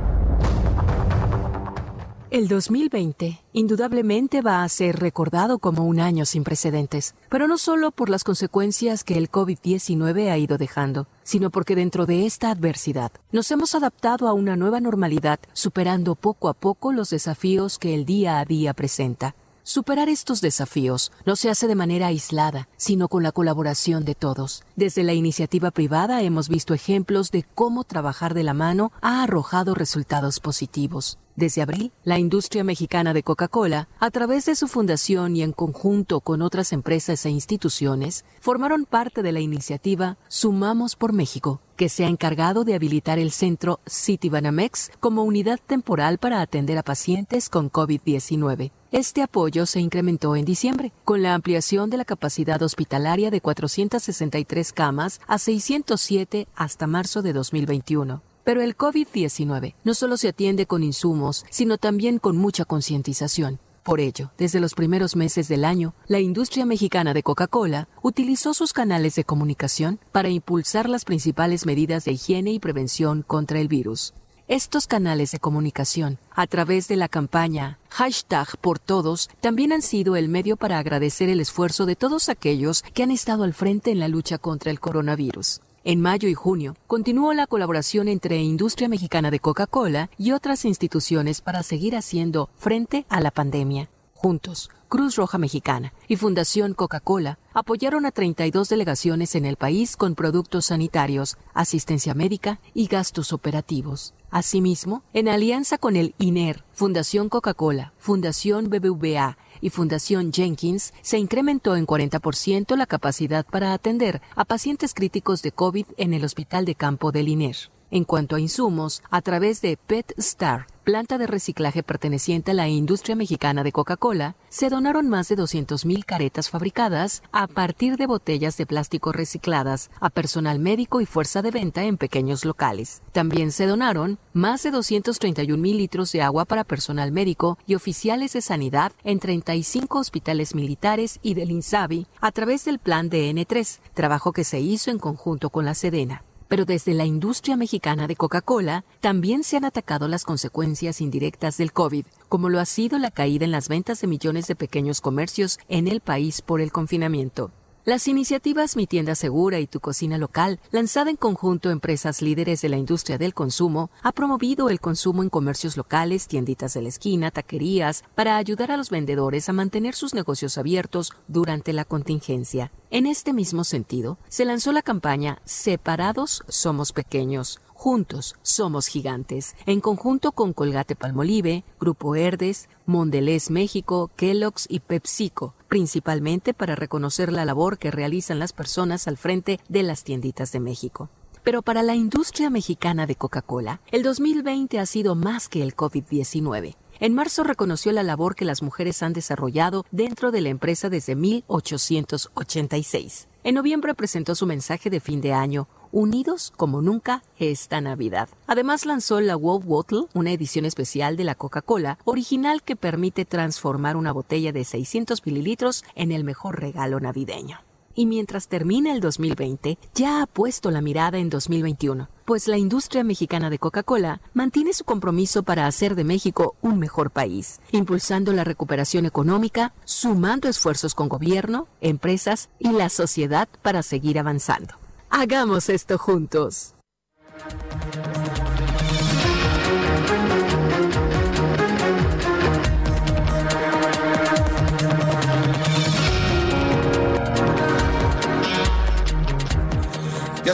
El 2.31 2.47
2020 2.47 3.41
indudablemente 3.51 4.41
va 4.41 4.63
a 4.63 4.69
ser 4.69 4.99
recordado 4.99 5.59
como 5.59 5.85
un 5.85 5.99
año 5.99 6.25
sin 6.25 6.45
precedentes, 6.45 7.13
pero 7.27 7.45
no 7.45 7.57
solo 7.57 7.91
por 7.91 8.09
las 8.09 8.23
consecuencias 8.23 9.03
que 9.03 9.17
el 9.17 9.29
COVID-19 9.29 10.31
ha 10.31 10.37
ido 10.37 10.57
dejando, 10.57 11.07
sino 11.23 11.49
porque 11.49 11.75
dentro 11.75 12.05
de 12.05 12.25
esta 12.25 12.49
adversidad 12.49 13.11
nos 13.33 13.51
hemos 13.51 13.75
adaptado 13.75 14.29
a 14.29 14.33
una 14.33 14.55
nueva 14.55 14.79
normalidad, 14.79 15.41
superando 15.51 16.15
poco 16.15 16.47
a 16.47 16.53
poco 16.53 16.93
los 16.93 17.09
desafíos 17.09 17.77
que 17.77 17.93
el 17.93 18.05
día 18.05 18.39
a 18.39 18.45
día 18.45 18.73
presenta. 18.73 19.35
Superar 19.63 20.09
estos 20.09 20.41
desafíos 20.41 21.11
no 21.25 21.35
se 21.35 21.49
hace 21.49 21.67
de 21.67 21.75
manera 21.75 22.07
aislada, 22.07 22.67
sino 22.77 23.07
con 23.07 23.21
la 23.21 23.31
colaboración 23.31 24.05
de 24.05 24.15
todos. 24.15 24.63
Desde 24.75 25.03
la 25.03 25.13
iniciativa 25.13 25.69
privada 25.69 26.23
hemos 26.23 26.49
visto 26.49 26.73
ejemplos 26.73 27.29
de 27.29 27.43
cómo 27.43 27.83
trabajar 27.83 28.33
de 28.33 28.43
la 28.43 28.55
mano 28.55 28.91
ha 29.01 29.21
arrojado 29.23 29.75
resultados 29.75 30.39
positivos. 30.39 31.19
Desde 31.35 31.61
abril, 31.61 31.91
la 32.03 32.19
industria 32.19 32.63
mexicana 32.63 33.13
de 33.13 33.23
Coca-Cola, 33.23 33.87
a 33.99 34.11
través 34.11 34.45
de 34.45 34.55
su 34.55 34.67
fundación 34.67 35.35
y 35.35 35.43
en 35.43 35.53
conjunto 35.53 36.19
con 36.19 36.41
otras 36.41 36.73
empresas 36.73 37.25
e 37.25 37.29
instituciones, 37.29 38.25
formaron 38.41 38.85
parte 38.85 39.23
de 39.23 39.31
la 39.31 39.39
iniciativa 39.39 40.17
Sumamos 40.27 40.95
por 40.95 41.13
México, 41.13 41.61
que 41.77 41.87
se 41.87 42.03
ha 42.03 42.07
encargado 42.07 42.63
de 42.63 42.75
habilitar 42.75 43.17
el 43.17 43.31
centro 43.31 43.79
Citibanamex 43.87 44.91
como 44.99 45.23
unidad 45.23 45.59
temporal 45.65 46.17
para 46.17 46.41
atender 46.41 46.77
a 46.77 46.83
pacientes 46.83 47.47
con 47.49 47.71
COVID-19. 47.71 48.71
Este 48.91 49.21
apoyo 49.21 49.65
se 49.67 49.79
incrementó 49.79 50.35
en 50.35 50.43
diciembre, 50.43 50.91
con 51.05 51.21
la 51.21 51.33
ampliación 51.33 51.89
de 51.89 51.95
la 51.95 52.03
capacidad 52.03 52.61
hospitalaria 52.61 53.31
de 53.31 53.39
463 53.39 54.73
camas 54.73 55.21
a 55.27 55.37
607 55.37 56.49
hasta 56.55 56.87
marzo 56.87 57.21
de 57.21 57.31
2021. 57.31 58.21
Pero 58.43 58.61
el 58.61 58.75
COVID-19 58.75 59.75
no 59.85 59.93
solo 59.93 60.17
se 60.17 60.27
atiende 60.27 60.65
con 60.65 60.83
insumos, 60.83 61.45
sino 61.49 61.77
también 61.77 62.19
con 62.19 62.35
mucha 62.35 62.65
concientización. 62.65 63.59
Por 63.83 64.01
ello, 64.01 64.31
desde 64.37 64.59
los 64.59 64.73
primeros 64.73 65.15
meses 65.15 65.47
del 65.47 65.63
año, 65.63 65.93
la 66.07 66.19
industria 66.19 66.65
mexicana 66.65 67.13
de 67.13 67.23
Coca-Cola 67.23 67.87
utilizó 68.01 68.53
sus 68.53 68.73
canales 68.73 69.15
de 69.15 69.23
comunicación 69.23 70.01
para 70.11 70.27
impulsar 70.27 70.89
las 70.89 71.05
principales 71.05 71.65
medidas 71.65 72.03
de 72.03 72.11
higiene 72.11 72.51
y 72.51 72.59
prevención 72.59 73.23
contra 73.25 73.61
el 73.61 73.69
virus. 73.69 74.13
Estos 74.51 74.85
canales 74.85 75.31
de 75.31 75.39
comunicación, 75.39 76.17
a 76.29 76.45
través 76.45 76.89
de 76.89 76.97
la 76.97 77.07
campaña 77.07 77.79
hashtag 77.87 78.57
por 78.57 78.79
todos, 78.79 79.29
también 79.39 79.71
han 79.71 79.81
sido 79.81 80.17
el 80.17 80.27
medio 80.27 80.57
para 80.57 80.77
agradecer 80.77 81.29
el 81.29 81.39
esfuerzo 81.39 81.85
de 81.85 81.95
todos 81.95 82.27
aquellos 82.27 82.81
que 82.81 83.01
han 83.01 83.11
estado 83.11 83.45
al 83.45 83.53
frente 83.53 83.91
en 83.91 83.99
la 83.99 84.09
lucha 84.09 84.39
contra 84.39 84.69
el 84.69 84.81
coronavirus. 84.81 85.61
En 85.85 86.01
mayo 86.01 86.27
y 86.27 86.33
junio 86.33 86.75
continuó 86.87 87.31
la 87.31 87.47
colaboración 87.47 88.09
entre 88.09 88.41
Industria 88.41 88.89
Mexicana 88.89 89.31
de 89.31 89.39
Coca-Cola 89.39 90.09
y 90.17 90.33
otras 90.33 90.65
instituciones 90.65 91.39
para 91.39 91.63
seguir 91.63 91.95
haciendo 91.95 92.49
frente 92.57 93.05
a 93.07 93.21
la 93.21 93.31
pandemia. 93.31 93.89
Juntos, 94.15 94.69
Cruz 94.89 95.15
Roja 95.15 95.37
Mexicana 95.37 95.93
y 96.09 96.17
Fundación 96.17 96.73
Coca-Cola 96.73 97.39
apoyaron 97.53 98.05
a 98.05 98.11
32 98.11 98.67
delegaciones 98.67 99.33
en 99.35 99.45
el 99.45 99.55
país 99.55 99.95
con 99.95 100.13
productos 100.13 100.65
sanitarios, 100.65 101.37
asistencia 101.53 102.13
médica 102.13 102.59
y 102.73 102.87
gastos 102.87 103.31
operativos. 103.31 104.13
Asimismo, 104.31 105.03
en 105.11 105.27
alianza 105.27 105.77
con 105.77 105.97
el 105.97 106.15
INER, 106.17 106.63
Fundación 106.71 107.27
Coca-Cola, 107.27 107.91
Fundación 107.97 108.69
BBVA 108.69 109.37
y 109.59 109.71
Fundación 109.71 110.31
Jenkins, 110.31 110.93
se 111.01 111.19
incrementó 111.19 111.75
en 111.75 111.85
40% 111.85 112.77
la 112.77 112.85
capacidad 112.85 113.45
para 113.45 113.73
atender 113.73 114.21
a 114.35 114.45
pacientes 114.45 114.93
críticos 114.93 115.41
de 115.41 115.51
COVID 115.51 115.85
en 115.97 116.13
el 116.13 116.23
Hospital 116.23 116.63
de 116.63 116.75
Campo 116.75 117.11
del 117.11 117.27
INER. 117.27 117.57
En 117.93 118.05
cuanto 118.05 118.37
a 118.37 118.39
insumos, 118.39 119.03
a 119.09 119.21
través 119.21 119.61
de 119.61 119.75
PetStar, 119.75 120.65
planta 120.85 121.17
de 121.17 121.27
reciclaje 121.27 121.83
perteneciente 121.83 122.51
a 122.51 122.53
la 122.53 122.69
industria 122.69 123.17
mexicana 123.17 123.65
de 123.65 123.73
Coca-Cola, 123.73 124.37
se 124.47 124.69
donaron 124.69 125.09
más 125.09 125.27
de 125.27 125.35
200.000 125.35 126.05
caretas 126.05 126.49
fabricadas 126.49 127.21
a 127.33 127.47
partir 127.47 127.97
de 127.97 128.07
botellas 128.07 128.55
de 128.55 128.65
plástico 128.65 129.11
recicladas 129.11 129.91
a 129.99 130.09
personal 130.09 130.57
médico 130.57 131.01
y 131.01 131.05
fuerza 131.05 131.41
de 131.41 131.51
venta 131.51 131.83
en 131.83 131.97
pequeños 131.97 132.45
locales. 132.45 133.01
También 133.11 133.51
se 133.51 133.65
donaron 133.65 134.19
más 134.31 134.63
de 134.63 134.71
231.000 134.71 135.75
litros 135.75 136.13
de 136.13 136.21
agua 136.21 136.45
para 136.45 136.63
personal 136.63 137.11
médico 137.11 137.57
y 137.67 137.75
oficiales 137.75 138.31
de 138.31 138.41
sanidad 138.41 138.93
en 139.03 139.19
35 139.19 139.99
hospitales 139.99 140.55
militares 140.55 141.19
y 141.21 141.33
del 141.33 141.51
INSABI 141.51 142.07
a 142.21 142.31
través 142.31 142.63
del 142.63 142.79
plan 142.79 143.09
DN3, 143.09 143.81
trabajo 143.93 144.31
que 144.31 144.45
se 144.45 144.61
hizo 144.61 144.91
en 144.91 144.97
conjunto 144.97 145.49
con 145.49 145.65
la 145.65 145.73
Sedena 145.73 146.23
pero 146.51 146.65
desde 146.65 146.93
la 146.93 147.05
industria 147.05 147.55
mexicana 147.55 148.07
de 148.07 148.17
Coca-Cola 148.17 148.83
también 148.99 149.45
se 149.45 149.55
han 149.55 149.63
atacado 149.63 150.09
las 150.09 150.25
consecuencias 150.25 150.99
indirectas 150.99 151.55
del 151.55 151.71
COVID, 151.71 152.05
como 152.27 152.49
lo 152.49 152.59
ha 152.59 152.65
sido 152.65 152.99
la 152.99 153.09
caída 153.09 153.45
en 153.45 153.51
las 153.51 153.69
ventas 153.69 154.01
de 154.01 154.07
millones 154.07 154.47
de 154.47 154.57
pequeños 154.57 154.99
comercios 154.99 155.59
en 155.69 155.87
el 155.87 156.01
país 156.01 156.41
por 156.41 156.59
el 156.59 156.73
confinamiento. 156.73 157.53
Las 157.83 158.07
iniciativas 158.07 158.75
Mi 158.75 158.85
Tienda 158.85 159.15
Segura 159.15 159.59
y 159.59 159.65
Tu 159.65 159.79
Cocina 159.79 160.19
Local, 160.19 160.59
lanzada 160.69 161.09
en 161.09 161.15
conjunto 161.15 161.71
empresas 161.71 162.21
líderes 162.21 162.61
de 162.61 162.69
la 162.69 162.77
industria 162.77 163.17
del 163.17 163.33
consumo, 163.33 163.89
ha 164.03 164.11
promovido 164.11 164.69
el 164.69 164.79
consumo 164.79 165.23
en 165.23 165.31
comercios 165.31 165.77
locales, 165.77 166.27
tienditas 166.27 166.75
de 166.75 166.83
la 166.83 166.89
esquina, 166.89 167.31
taquerías, 167.31 168.03
para 168.13 168.37
ayudar 168.37 168.69
a 168.69 168.77
los 168.77 168.91
vendedores 168.91 169.49
a 169.49 169.53
mantener 169.53 169.95
sus 169.95 170.13
negocios 170.13 170.59
abiertos 170.59 171.11
durante 171.27 171.73
la 171.73 171.83
contingencia. 171.83 172.71
En 172.91 173.07
este 173.07 173.33
mismo 173.33 173.63
sentido, 173.63 174.19
se 174.29 174.45
lanzó 174.45 174.73
la 174.73 174.83
campaña 174.83 175.39
Separados 175.43 176.43
somos 176.49 176.93
pequeños, 176.93 177.61
Juntos 177.81 178.35
somos 178.43 178.85
gigantes, 178.85 179.55
en 179.65 179.81
conjunto 179.81 180.33
con 180.33 180.53
Colgate 180.53 180.95
Palmolive, 180.95 181.63
Grupo 181.79 182.15
Herdes, 182.15 182.69
Mondelez 182.85 183.49
México, 183.49 184.11
Kellogg's 184.17 184.67
y 184.69 184.81
PepsiCo, 184.81 185.55
principalmente 185.67 186.53
para 186.53 186.75
reconocer 186.75 187.33
la 187.33 187.43
labor 187.43 187.79
que 187.79 187.89
realizan 187.89 188.37
las 188.37 188.53
personas 188.53 189.07
al 189.07 189.17
frente 189.17 189.59
de 189.67 189.81
las 189.81 190.03
tienditas 190.03 190.51
de 190.51 190.59
México. 190.59 191.09
Pero 191.41 191.63
para 191.63 191.81
la 191.81 191.95
industria 191.95 192.51
mexicana 192.51 193.07
de 193.07 193.15
Coca-Cola, 193.15 193.81
el 193.91 194.03
2020 194.03 194.77
ha 194.77 194.85
sido 194.85 195.15
más 195.15 195.49
que 195.49 195.63
el 195.63 195.75
COVID-19. 195.75 196.75
En 196.99 197.15
marzo 197.15 197.43
reconoció 197.43 197.91
la 197.93 198.03
labor 198.03 198.35
que 198.35 198.45
las 198.45 198.61
mujeres 198.61 199.01
han 199.01 199.13
desarrollado 199.13 199.87
dentro 199.89 200.29
de 200.29 200.41
la 200.41 200.49
empresa 200.49 200.87
desde 200.87 201.15
1886. 201.15 203.27
En 203.43 203.55
noviembre 203.55 203.95
presentó 203.95 204.35
su 204.35 204.45
mensaje 204.45 204.91
de 204.91 204.99
fin 204.99 205.19
de 205.19 205.33
año, 205.33 205.67
unidos 205.91 206.53
como 206.55 206.81
nunca 206.81 207.23
esta 207.37 207.81
Navidad. 207.81 208.29
Además 208.47 208.85
lanzó 208.85 209.19
la 209.21 209.35
Wow 209.35 209.59
Bottle, 209.59 210.05
una 210.13 210.31
edición 210.31 210.65
especial 210.65 211.17
de 211.17 211.23
la 211.23 211.35
Coca-Cola, 211.35 211.97
original 212.05 212.63
que 212.63 212.75
permite 212.75 213.25
transformar 213.25 213.95
una 213.95 214.11
botella 214.11 214.51
de 214.51 214.63
600 214.63 215.25
mililitros 215.25 215.83
en 215.95 216.11
el 216.11 216.23
mejor 216.23 216.59
regalo 216.59 216.99
navideño. 216.99 217.59
Y 217.93 218.05
mientras 218.05 218.47
termina 218.47 218.93
el 218.93 219.01
2020, 219.01 219.77
ya 219.93 220.21
ha 220.21 220.25
puesto 220.25 220.71
la 220.71 220.81
mirada 220.81 221.17
en 221.17 221.29
2021, 221.29 222.09
pues 222.25 222.47
la 222.47 222.57
industria 222.57 223.03
mexicana 223.03 223.49
de 223.49 223.59
Coca-Cola 223.59 224.21
mantiene 224.33 224.73
su 224.73 224.85
compromiso 224.85 225.43
para 225.43 225.67
hacer 225.67 225.95
de 225.95 226.03
México 226.03 226.55
un 226.61 226.79
mejor 226.79 227.11
país, 227.11 227.59
impulsando 227.71 228.31
la 228.31 228.43
recuperación 228.43 229.05
económica, 229.05 229.73
sumando 229.83 230.47
esfuerzos 230.47 230.95
con 230.95 231.09
gobierno, 231.09 231.67
empresas 231.81 232.49
y 232.59 232.71
la 232.71 232.89
sociedad 232.89 233.49
para 233.61 233.83
seguir 233.83 234.19
avanzando. 234.19 234.80
Hagamos 235.13 235.67
esto 235.67 235.97
juntos. 235.97 236.73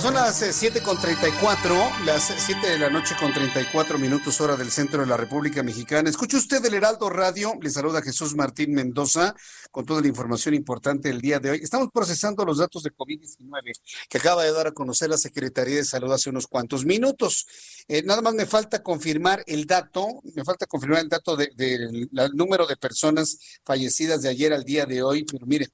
Son 0.01 0.13
las 0.13 0.37
7 0.37 0.77
eh, 0.77 0.81
con 0.83 1.01
34, 1.01 1.75
las 2.05 2.31
7 2.37 2.69
de 2.69 2.77
la 2.77 2.87
noche 2.87 3.15
con 3.19 3.33
34 3.33 3.97
minutos 3.97 4.39
hora 4.41 4.55
del 4.55 4.69
centro 4.69 5.01
de 5.01 5.07
la 5.07 5.17
República 5.17 5.63
Mexicana. 5.63 6.07
Escucha 6.07 6.37
usted 6.37 6.63
el 6.63 6.75
Heraldo 6.75 7.09
Radio, 7.09 7.53
le 7.59 7.71
saluda 7.71 8.03
Jesús 8.03 8.35
Martín 8.35 8.75
Mendoza 8.75 9.33
con 9.71 9.87
toda 9.87 10.01
la 10.01 10.07
información 10.07 10.53
importante 10.53 11.09
del 11.09 11.19
día 11.19 11.39
de 11.39 11.49
hoy. 11.49 11.59
Estamos 11.63 11.89
procesando 11.91 12.45
los 12.45 12.59
datos 12.59 12.83
de 12.83 12.91
COVID-19 12.91 13.71
que 14.07 14.17
acaba 14.19 14.43
de 14.43 14.51
dar 14.51 14.67
a 14.67 14.71
conocer 14.71 15.09
la 15.09 15.17
Secretaría 15.17 15.77
de 15.77 15.83
Salud 15.83 16.11
hace 16.11 16.29
unos 16.29 16.45
cuantos 16.45 16.85
minutos. 16.85 17.47
Eh, 17.87 18.03
nada 18.03 18.21
más 18.21 18.35
me 18.35 18.45
falta 18.45 18.83
confirmar 18.83 19.43
el 19.47 19.65
dato, 19.65 20.21
me 20.35 20.43
falta 20.43 20.67
confirmar 20.67 21.01
el 21.01 21.09
dato 21.09 21.35
del 21.35 21.55
de, 21.55 22.29
número 22.33 22.67
de 22.67 22.77
personas 22.77 23.39
fallecidas 23.65 24.21
de 24.21 24.29
ayer 24.29 24.53
al 24.53 24.63
día 24.63 24.85
de 24.85 25.01
hoy, 25.01 25.23
pero 25.23 25.47
mire, 25.47 25.69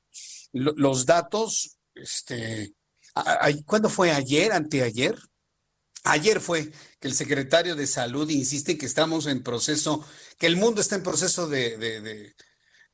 los 0.54 1.06
datos, 1.06 1.78
este 1.94 2.74
¿Cuándo 3.66 3.90
fue? 3.90 4.12
¿Ayer? 4.12 4.52
¿Anteayer? 4.52 5.18
Ayer 6.04 6.42
fue 6.42 6.72
que 7.00 7.08
el 7.08 7.14
secretario 7.14 7.76
de 7.76 7.88
Salud 7.88 8.30
insiste 8.30 8.78
que 8.78 8.86
estamos 8.86 9.26
en 9.28 9.42
proceso, 9.42 10.06
que 10.38 10.48
el 10.48 10.58
mundo 10.58 10.82
está 10.82 10.96
en 10.96 11.04
proceso 11.04 11.48
de, 11.48 12.34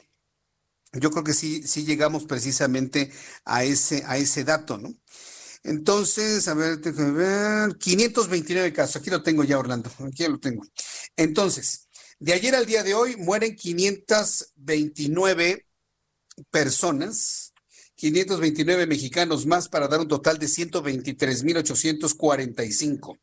Yo 0.93 1.11
creo 1.11 1.25
que 1.25 1.33
sí, 1.33 1.63
sí 1.63 1.85
llegamos 1.85 2.25
precisamente 2.25 3.13
a 3.45 3.65
ese, 3.65 4.03
a 4.07 4.19
ese 4.19 4.45
dato, 4.45 4.77
¿no? 4.77 4.95
Entonces, 5.63 6.49
a 6.49 6.55
ver, 6.55 6.79
déjame 6.79 7.13
ver, 7.13 7.77
529 7.77 8.73
casos. 8.73 8.97
Aquí 8.97 9.11
lo 9.11 9.23
tengo 9.23 9.45
ya, 9.45 9.59
Orlando. 9.59 9.91
Aquí 10.07 10.27
lo 10.27 10.39
tengo. 10.39 10.63
Entonces, 11.17 11.89
de 12.19 12.33
ayer 12.33 12.55
al 12.55 12.65
día 12.67 12.83
de 12.83 12.95
hoy 12.95 13.17
mueren 13.17 13.57
529 13.57 15.67
personas, 16.51 17.53
529 17.95 18.87
mexicanos 18.87 19.47
más 19.47 19.69
para 19.69 19.89
dar 19.89 20.01
un 20.01 20.09
total 20.09 20.39
de 20.39 20.47
123.845. 20.47 23.19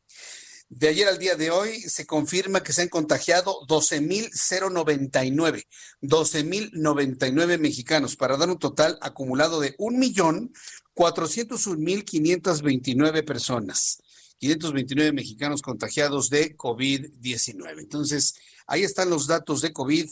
De 0.70 0.90
ayer 0.90 1.08
al 1.08 1.18
día 1.18 1.36
de 1.36 1.50
hoy 1.50 1.80
se 1.82 2.06
confirma 2.06 2.62
que 2.62 2.74
se 2.74 2.82
han 2.82 2.90
contagiado 2.90 3.62
12.099, 3.68 5.66
12.099 6.02 7.58
mexicanos 7.58 8.18
para 8.18 8.36
dar 8.36 8.50
un 8.50 8.60
total 8.60 8.98
acumulado 9.02 9.62
de 9.62 9.76
un 9.78 9.98
millón 9.98 10.52
401.529 10.98 13.24
personas, 13.24 14.02
529 14.40 15.14
mexicanos 15.14 15.62
contagiados 15.62 16.32
de 16.32 16.58
COVID-19. 16.58 17.80
Entonces, 17.80 18.34
ahí 18.66 18.82
están 18.84 19.12
los 19.12 19.28
datos 19.28 19.62
de 19.62 19.72
COVID 19.72 20.10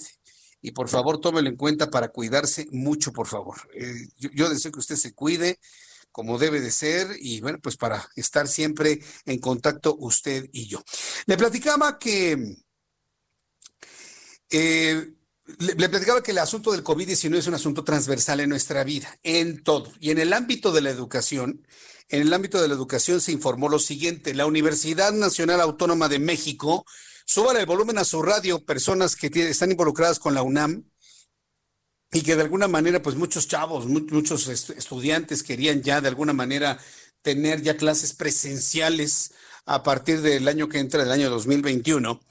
y 0.62 0.72
por 0.72 0.88
favor 0.88 1.20
tómelo 1.20 1.50
en 1.50 1.56
cuenta 1.56 1.90
para 1.90 2.10
cuidarse 2.10 2.68
mucho, 2.72 3.12
por 3.12 3.26
favor. 3.26 3.56
Eh, 3.74 4.08
yo, 4.18 4.48
deseo 4.48 4.72
que 4.72 4.78
usted 4.80 4.96
se 4.96 5.16
cuide 5.16 5.60
como 6.12 6.38
debe 6.38 6.62
de 6.62 6.70
ser 6.72 7.18
y 7.20 7.42
bueno, 7.42 7.58
pues 7.62 7.78
para 7.78 8.08
estar 8.16 8.48
siempre 8.48 9.00
en 9.26 9.40
contacto 9.40 9.98
usted 10.00 10.48
y 10.54 10.68
yo. 10.68 10.84
Le 11.26 11.36
platicaba 11.36 11.98
que 11.98 12.58
eh, 14.52 15.15
le, 15.60 15.90
platicaba 15.90 16.24
que 16.24 16.32
el 16.32 16.40
asunto 16.40 16.72
del 16.72 16.84
COVID-19 16.84 17.38
es 17.38 17.48
un 17.48 17.54
asunto 17.54 17.84
transversal 17.84 18.40
en 18.40 18.50
nuestra 18.50 18.84
vida, 18.84 19.18
en 19.24 19.64
todo. 19.64 19.92
Y 20.00 20.12
en 20.12 20.20
el 20.20 20.34
ámbito 20.34 20.72
de 20.72 20.82
la 20.82 20.90
educación, 20.90 21.66
en 22.10 22.22
el 22.22 22.34
ámbito 22.34 22.62
de 22.62 22.68
la 22.68 22.74
educación 22.74 23.22
se 23.22 23.32
informó 23.32 23.70
lo 23.70 23.80
siguiente, 23.80 24.34
la 24.34 24.46
Universidad 24.46 25.12
Nacional 25.14 25.62
Autónoma 25.62 26.10
de 26.10 26.20
México, 26.20 26.86
suba 27.26 27.60
el 27.60 27.66
volumen 27.66 27.98
a 27.98 28.06
su 28.06 28.22
radio, 28.22 28.64
personas 28.66 29.16
que 29.16 29.28
están 29.34 29.72
involucradas 29.72 30.20
con 30.20 30.34
la 30.34 30.44
UNAM, 30.44 30.86
y 32.12 32.22
que 32.22 32.36
de 32.36 32.44
alguna 32.44 32.68
manera, 32.68 33.02
pues 33.02 33.16
muchos 33.16 33.48
chavos, 33.48 33.88
muchos 33.88 34.48
estudiantes 34.48 35.44
querían 35.44 35.82
ya 35.82 36.00
de 36.00 36.08
alguna 36.08 36.34
manera 36.34 36.80
tener 37.22 37.62
ya 37.62 37.76
clases 37.76 38.14
presenciales 38.14 39.32
a 39.66 39.84
partir 39.84 40.22
del 40.22 40.48
año 40.48 40.70
que 40.70 40.80
entra, 40.80 41.02
del 41.04 41.12
año 41.12 41.30
2021. 41.30 42.22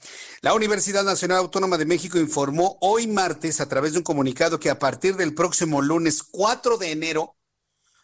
La 0.41 0.53
Universidad 0.53 1.03
Nacional 1.03 1.37
Autónoma 1.39 1.77
de 1.77 1.85
México 1.85 2.17
informó 2.17 2.77
hoy 2.81 3.07
martes 3.07 3.59
a 3.59 3.67
través 3.67 3.93
de 3.93 3.99
un 3.99 4.03
comunicado 4.03 4.59
que 4.59 4.69
a 4.69 4.79
partir 4.79 5.15
del 5.17 5.33
próximo 5.33 5.81
lunes 5.81 6.23
4 6.23 6.77
de 6.77 6.91
enero, 6.91 7.35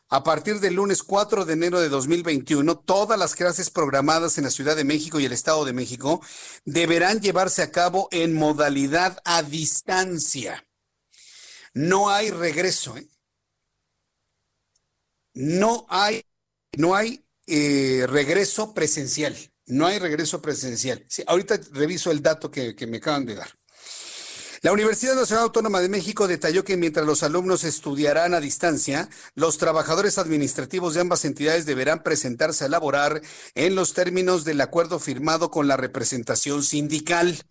a 0.09 0.23
partir 0.23 0.59
del 0.59 0.73
lunes 0.73 1.03
4 1.03 1.45
de 1.45 1.53
enero 1.53 1.79
de 1.79 1.87
2021, 1.87 2.79
todas 2.79 3.17
las 3.17 3.33
clases 3.33 3.69
programadas 3.69 4.37
en 4.37 4.43
la 4.43 4.49
Ciudad 4.49 4.75
de 4.75 4.83
México 4.83 5.19
y 5.19 5.25
el 5.25 5.31
Estado 5.31 5.63
de 5.63 5.71
México 5.71 6.21
deberán 6.65 7.21
llevarse 7.21 7.61
a 7.61 7.71
cabo 7.71 8.09
en 8.11 8.33
modalidad 8.33 9.21
a 9.23 9.43
distancia. 9.43 10.67
No 11.73 12.09
hay 12.09 12.31
regreso. 12.31 12.97
¿eh? 12.97 13.07
No 15.33 15.85
hay, 15.87 16.25
no 16.75 16.93
hay 16.93 17.23
eh, 17.51 18.07
regreso 18.07 18.73
presencial. 18.73 19.35
No 19.65 19.85
hay 19.85 19.99
regreso 19.99 20.41
presencial. 20.41 21.05
ahorita 21.27 21.59
reviso 21.71 22.11
el 22.11 22.21
dato 22.21 22.49
que, 22.49 22.75
que 22.75 22.87
me 22.87 22.97
acaban 22.97 23.25
de 23.25 23.35
dar. 23.35 23.49
La 24.63 24.71
Universidad 24.71 25.15
Nacional 25.15 25.45
Autónoma 25.45 25.81
de 25.81 25.89
México 25.89 26.27
detalló 26.27 26.63
que 26.63 26.77
mientras 26.77 27.03
los 27.03 27.23
alumnos 27.23 27.63
estudiarán 27.63 28.35
a 28.35 28.39
distancia, 28.39 29.09
los 29.33 29.57
trabajadores 29.57 30.19
administrativos 30.19 30.93
de 30.93 31.01
ambas 31.01 31.25
entidades 31.25 31.65
deberán 31.65 32.03
presentarse 32.03 32.65
a 32.65 32.69
laborar 32.69 33.21
en 33.55 33.73
los 33.73 33.93
términos 33.93 34.45
del 34.45 34.61
acuerdo 34.61 34.99
firmado 34.99 35.49
con 35.49 35.67
la 35.67 35.77
representación 35.77 36.63
sindical. 36.63 37.43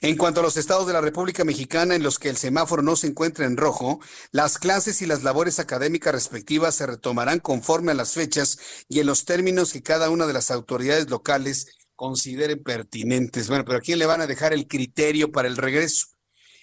En 0.00 0.16
cuanto 0.16 0.40
a 0.40 0.42
los 0.42 0.56
estados 0.56 0.86
de 0.86 0.92
la 0.92 1.00
República 1.00 1.44
Mexicana 1.44 1.94
en 1.94 2.02
los 2.02 2.18
que 2.18 2.28
el 2.28 2.36
semáforo 2.36 2.82
no 2.82 2.96
se 2.96 3.06
encuentra 3.06 3.46
en 3.46 3.56
rojo, 3.56 4.00
las 4.30 4.58
clases 4.58 5.02
y 5.02 5.06
las 5.06 5.22
labores 5.22 5.58
académicas 5.58 6.12
respectivas 6.12 6.74
se 6.74 6.86
retomarán 6.86 7.40
conforme 7.40 7.92
a 7.92 7.94
las 7.94 8.12
fechas 8.12 8.58
y 8.88 9.00
en 9.00 9.06
los 9.06 9.24
términos 9.24 9.72
que 9.72 9.82
cada 9.82 10.10
una 10.10 10.26
de 10.26 10.32
las 10.32 10.50
autoridades 10.50 11.08
locales 11.10 11.66
consideren 11.94 12.62
pertinentes. 12.62 13.48
Bueno, 13.48 13.64
pero 13.64 13.78
¿a 13.78 13.80
quién 13.80 13.98
le 13.98 14.06
van 14.06 14.20
a 14.20 14.26
dejar 14.26 14.52
el 14.52 14.66
criterio 14.66 15.30
para 15.30 15.48
el 15.48 15.56
regreso? 15.56 16.06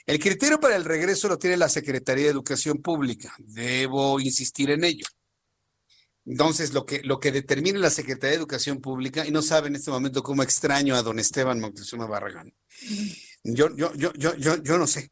El 0.05 0.19
criterio 0.19 0.59
para 0.59 0.75
el 0.75 0.85
regreso 0.85 1.27
lo 1.27 1.37
tiene 1.37 1.55
la 1.55 1.69
Secretaría 1.69 2.25
de 2.25 2.31
Educación 2.31 2.79
Pública. 2.79 3.33
Debo 3.37 4.19
insistir 4.19 4.71
en 4.71 4.83
ello. 4.83 5.05
Entonces, 6.25 6.73
lo 6.73 6.85
que, 6.85 7.01
lo 7.03 7.19
que 7.19 7.31
determina 7.31 7.79
la 7.79 7.89
Secretaría 7.89 8.31
de 8.31 8.37
Educación 8.37 8.81
Pública, 8.81 9.25
y 9.25 9.31
no 9.31 9.41
sabe 9.41 9.67
en 9.67 9.75
este 9.75 9.91
momento 9.91 10.21
cómo 10.21 10.43
extraño 10.43 10.95
a 10.95 11.03
don 11.03 11.19
Esteban 11.19 11.59
Moctezuma 11.59 12.05
Barragán. 12.05 12.53
Yo, 13.43 13.75
yo, 13.75 13.93
yo, 13.95 14.13
yo, 14.13 14.35
yo, 14.35 14.61
yo 14.61 14.77
no 14.77 14.87
sé. 14.87 15.11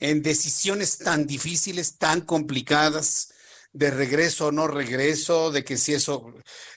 en 0.00 0.22
decisiones 0.22 0.98
tan 0.98 1.26
difíciles, 1.26 1.96
tan 1.98 2.22
complicadas, 2.22 3.28
de 3.72 3.90
regreso 3.90 4.48
o 4.48 4.52
no 4.52 4.68
regreso, 4.68 5.50
de 5.50 5.64
que 5.64 5.76
si 5.76 5.94
es 5.94 6.06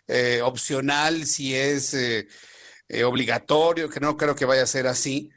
eh, 0.07 0.41
opcional, 0.41 1.25
si 1.25 1.55
es 1.55 1.93
eh, 1.93 2.27
eh, 2.87 3.03
obligatorio, 3.03 3.89
que 3.89 3.99
no 3.99 4.15
creo 4.15 4.35
que 4.35 4.45
vaya 4.45 4.63
a 4.63 4.67
ser 4.67 4.87
así. 4.87 5.29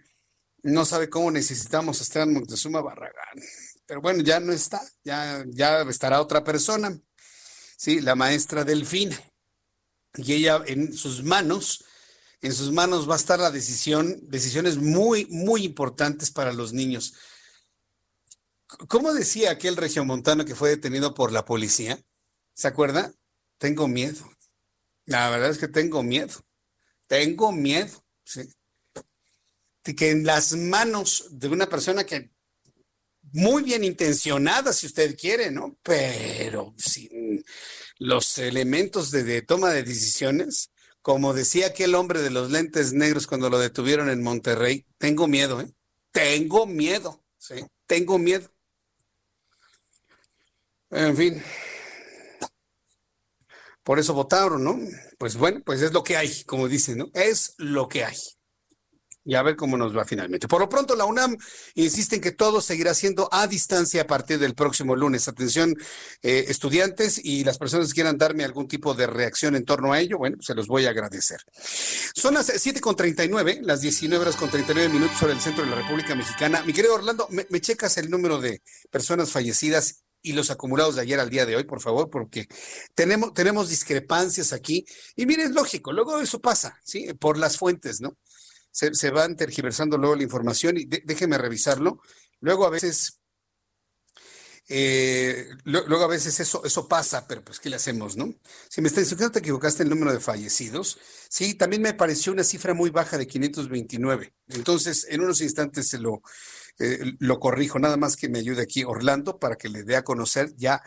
No 0.63 0.85
sabe 0.85 1.09
cómo 1.09 1.31
necesitamos 1.31 2.01
a 2.01 2.03
Esteban 2.03 2.33
Montezuma 2.33 2.81
Barragán. 2.81 3.39
Pero 3.87 4.01
bueno, 4.01 4.23
ya 4.23 4.39
no 4.41 4.53
está, 4.53 4.81
ya, 5.03 5.45
ya 5.49 5.83
estará 5.83 6.21
otra 6.21 6.45
persona, 6.45 6.97
sí, 7.79 8.01
la 8.01 8.15
maestra 8.15 8.65
Delfina. 8.65 9.19
Y 10.17 10.33
ella 10.35 10.63
en 10.67 10.93
sus 10.93 11.23
manos, 11.23 11.85
en 12.43 12.53
sus 12.53 12.73
manos 12.73 13.09
va 13.09 13.15
a 13.15 13.19
estar 13.19 13.39
la 13.39 13.51
decisión, 13.51 14.19
decisiones 14.23 14.77
muy, 14.77 15.27
muy 15.27 15.65
importantes 15.65 16.31
para 16.31 16.53
los 16.53 16.73
niños. 16.73 17.15
¿Cómo 18.89 19.15
decía 19.15 19.51
aquel 19.51 19.77
regiomontano 19.77 20.45
que 20.45 20.55
fue 20.55 20.71
detenido 20.71 21.15
por 21.15 21.33
la 21.33 21.45
policía? 21.45 21.99
¿Se 22.53 22.69
acuerda? 22.69 23.15
Tengo 23.57 23.89
miedo. 23.89 24.29
La 25.07 25.31
verdad 25.31 25.51
es 25.51 25.59
que 25.59 25.69
tengo 25.69 26.03
miedo. 26.03 26.35
Tengo 27.07 27.53
miedo. 27.53 28.05
¿sí? 28.25 28.43
Que 29.83 30.11
en 30.11 30.27
las 30.27 30.55
manos 30.55 31.29
de 31.31 31.49
una 31.49 31.67
persona 31.67 32.05
que 32.05 32.31
muy 33.33 33.63
bien 33.63 33.85
intencionada, 33.85 34.73
si 34.73 34.87
usted 34.87 35.17
quiere, 35.17 35.51
¿no? 35.51 35.79
Pero 35.83 36.75
sin 36.77 37.45
los 37.99 38.39
elementos 38.39 39.11
de, 39.11 39.25
de, 39.25 39.43
toma 39.43 39.71
de 39.71 39.83
decisiones, 39.83 40.71
como 41.03 41.35
decía 41.35 41.69
aquel 41.69 41.95
hombre 41.95 42.23
de 42.23 42.31
los 42.31 42.51
lentes 42.51 42.93
negros 42.93 43.27
cuando 43.27 43.51
lo 43.51 43.59
detuvieron 43.59 44.11
en 44.11 44.23
Monterrey, 44.23 44.87
tengo 44.99 45.27
miedo, 45.27 45.61
¿eh? 45.61 45.73
Tengo 46.13 46.67
miedo, 46.67 47.25
¿sí? 47.39 47.65
Tengo 47.87 48.19
miedo. 48.19 48.51
En 50.91 51.17
fin. 51.17 51.43
Por 53.83 53.99
eso 53.99 54.15
votaron, 54.15 54.63
¿no? 54.65 54.79
Pues 55.19 55.37
bueno, 55.37 55.63
pues 55.65 55.81
es 55.83 55.93
lo 55.93 56.03
que 56.03 56.17
hay, 56.17 56.45
como 56.45 56.69
dicen, 56.69 56.99
¿no? 56.99 57.11
Es 57.15 57.55
lo 57.57 57.89
que 57.89 58.05
hay. 58.05 58.17
Y 59.29 59.35
a 59.35 59.43
ver 59.43 59.57
cómo 59.57 59.77
nos 59.77 59.95
va 59.95 60.07
finalmente. 60.07 60.49
Por 60.49 60.59
lo 60.59 60.71
pronto, 60.71 60.97
la 60.97 61.05
UNAM 61.05 61.37
insiste 61.75 62.17
en 62.17 62.23
que 62.23 62.33
todo 62.33 62.63
seguirá 62.63 62.95
siendo 62.95 63.29
a 63.31 63.47
distancia 63.47 64.01
a 64.01 64.07
partir 64.07 64.39
del 64.39 64.55
próximo 64.55 64.97
lunes. 64.97 65.29
Atención, 65.29 65.77
eh, 66.23 66.47
estudiantes 66.49 67.21
y 67.23 67.45
las 67.45 67.59
personas 67.59 67.89
que 67.89 67.93
quieran 67.97 68.17
darme 68.17 68.43
algún 68.43 68.69
tipo 68.69 68.95
de 68.95 69.07
reacción 69.07 69.55
en 69.55 69.67
torno 69.67 69.93
a 69.93 70.01
ello, 70.01 70.17
bueno, 70.17 70.39
se 70.41 70.55
los 70.55 70.67
voy 70.67 70.87
a 70.87 70.91
agradecer. 70.91 71.43
Son 71.53 72.33
las 72.33 72.49
7.39, 72.49 73.61
las 73.61 73.83
19 73.83 74.23
horas 74.23 74.37
con 74.37 74.49
39 74.49 74.89
minutos 74.89 75.19
sobre 75.19 75.35
el 75.35 75.41
centro 75.41 75.63
de 75.63 75.73
la 75.73 75.77
República 75.77 76.15
Mexicana. 76.15 76.63
Mi 76.65 76.73
querido 76.73 76.95
Orlando, 76.95 77.27
¿me, 77.29 77.47
me 77.51 77.61
checas 77.61 77.99
el 77.99 78.09
número 78.09 78.41
de 78.41 78.63
personas 78.91 79.31
fallecidas 79.31 80.05
y 80.23 80.33
los 80.33 80.51
acumulados 80.51 80.97
de 80.97 81.03
ayer 81.03 81.21
al 81.21 81.31
día 81.31 81.47
de 81.47 81.57
hoy, 81.57 81.65
por 81.65 81.81
favor, 81.81 82.11
porque 82.11 82.49
tenemos, 82.95 83.33
tenemos 83.35 83.69
discrepancias 83.69 84.53
aquí. 84.53 84.85
Y 85.17 85.27
mire, 85.27 85.45
es 85.45 85.51
lógico, 85.51 85.93
luego 85.93 86.19
eso 86.19 86.41
pasa, 86.41 86.79
¿sí? 86.85 87.13
Por 87.15 87.39
las 87.39 87.57
fuentes, 87.57 88.01
¿no? 88.01 88.17
Se, 88.71 89.11
van 89.11 89.37
tergiversando 89.37 89.99
luego 89.99 90.17
la 90.17 90.23
información 90.23 90.77
y 90.77 90.85
déjeme 90.85 91.37
revisarlo. 91.37 92.01
Luego 92.41 92.65
a 92.65 92.71
veces, 92.71 93.21
eh, 94.69 95.49
luego 95.65 96.05
a 96.05 96.09
veces 96.09 96.39
eso, 96.39 96.65
eso 96.65 96.87
pasa, 96.87 97.27
pero 97.27 97.43
pues 97.43 97.59
¿qué 97.59 97.71
le 97.71 97.77
hacemos, 97.77 98.17
no? 98.17 98.35
Si 98.69 98.81
me 98.81 98.89
está 98.89 99.01
diciendo 99.01 99.31
te 99.31 99.41
equivocaste 99.41 99.83
el 99.83 99.89
número 99.89 100.13
de 100.13 100.21
fallecidos, 100.21 100.99
sí, 101.29 101.55
también 101.55 101.83
me 101.83 101.95
pareció 101.95 102.33
una 102.33 102.45
cifra 102.45 102.75
muy 102.75 102.91
baja 102.91 103.19
de 103.19 103.27
529. 103.27 104.35
Entonces, 104.49 105.07
en 105.09 105.23
unos 105.23 105.41
instantes 105.41 105.89
se 105.89 105.99
lo, 105.99 106.23
eh, 106.79 107.15
lo 107.19 107.41
corrijo, 107.41 107.79
nada 107.81 107.97
más 107.97 108.17
que 108.17 108.29
me 108.29 108.39
ayude 108.39 108.63
aquí 108.63 108.85
Orlando 108.85 109.39
para 109.39 109.57
que 109.57 109.69
le 109.69 109.83
dé 109.83 109.97
a 109.97 110.05
conocer 110.05 110.55
ya 110.57 110.81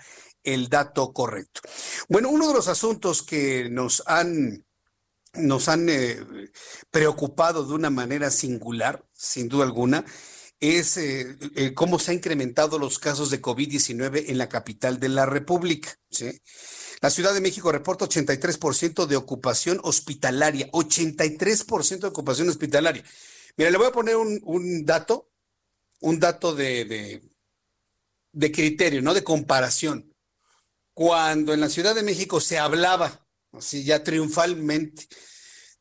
el 0.43 0.69
dato 0.69 1.11
correcto. 1.13 1.61
Bueno, 2.07 2.29
uno 2.29 2.47
de 2.47 2.53
los 2.53 2.67
asuntos 2.67 3.23
que 3.23 3.69
nos 3.69 4.03
han, 4.05 4.65
nos 5.33 5.69
han 5.69 5.87
eh, 5.89 6.19
preocupado 6.89 7.65
de 7.65 7.73
una 7.73 7.89
manera 7.89 8.29
singular, 8.31 9.05
sin 9.13 9.47
duda 9.47 9.63
alguna, 9.63 10.05
es 10.59 10.97
eh, 10.97 11.37
eh, 11.55 11.73
cómo 11.73 11.97
se 11.97 12.11
han 12.11 12.17
incrementado 12.17 12.77
los 12.77 12.99
casos 12.99 13.31
de 13.31 13.41
COVID-19 13.41 14.25
en 14.27 14.37
la 14.37 14.47
capital 14.47 14.99
de 14.99 15.09
la 15.09 15.25
República. 15.25 15.97
¿sí? 16.09 16.41
La 17.01 17.09
Ciudad 17.09 17.33
de 17.33 17.41
México 17.41 17.71
reporta 17.71 18.05
83% 18.05 19.07
de 19.07 19.15
ocupación 19.15 19.79
hospitalaria, 19.83 20.69
83% 20.71 21.99
de 21.99 22.07
ocupación 22.07 22.47
hospitalaria. 22.47 23.03
Mira, 23.57 23.71
le 23.71 23.77
voy 23.77 23.87
a 23.87 23.91
poner 23.91 24.15
un, 24.15 24.85
dato 24.85 25.29
un 25.99 26.19
dato 26.19 26.53
de, 26.53 26.85
de, 26.85 27.21
de, 28.31 28.51
criterio, 28.51 29.01
¿no? 29.01 29.13
De 29.13 29.23
comparación. 29.23 30.15
Cuando 30.93 31.53
en 31.53 31.59
la 31.59 31.69
Ciudad 31.69 31.95
de 31.95 32.03
México 32.03 32.39
se 32.39 32.59
hablaba, 32.59 33.25
así 33.53 33.83
ya 33.83 34.03
triunfalmente, 34.03 35.07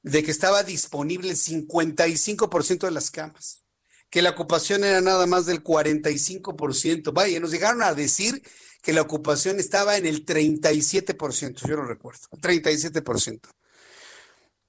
de 0.02 0.22
que 0.22 0.30
estaba 0.30 0.62
disponible 0.62 1.30
el 1.30 1.36
55% 1.36 2.86
de 2.86 2.90
las 2.90 3.10
camas, 3.10 3.64
que 4.08 4.22
la 4.22 4.30
ocupación 4.30 4.84
era 4.84 5.00
nada 5.00 5.26
más 5.26 5.46
del 5.46 5.62
45%. 5.62 7.12
Vaya, 7.12 7.38
nos 7.40 7.50
llegaron 7.50 7.82
a 7.82 7.94
decir 7.94 8.42
que 8.82 8.92
la 8.92 9.02
ocupación 9.02 9.60
estaba 9.60 9.96
en 9.96 10.06
el 10.06 10.24
37%, 10.24 11.68
yo 11.68 11.76
lo 11.76 11.84
recuerdo, 11.84 12.28
37% 12.40 13.50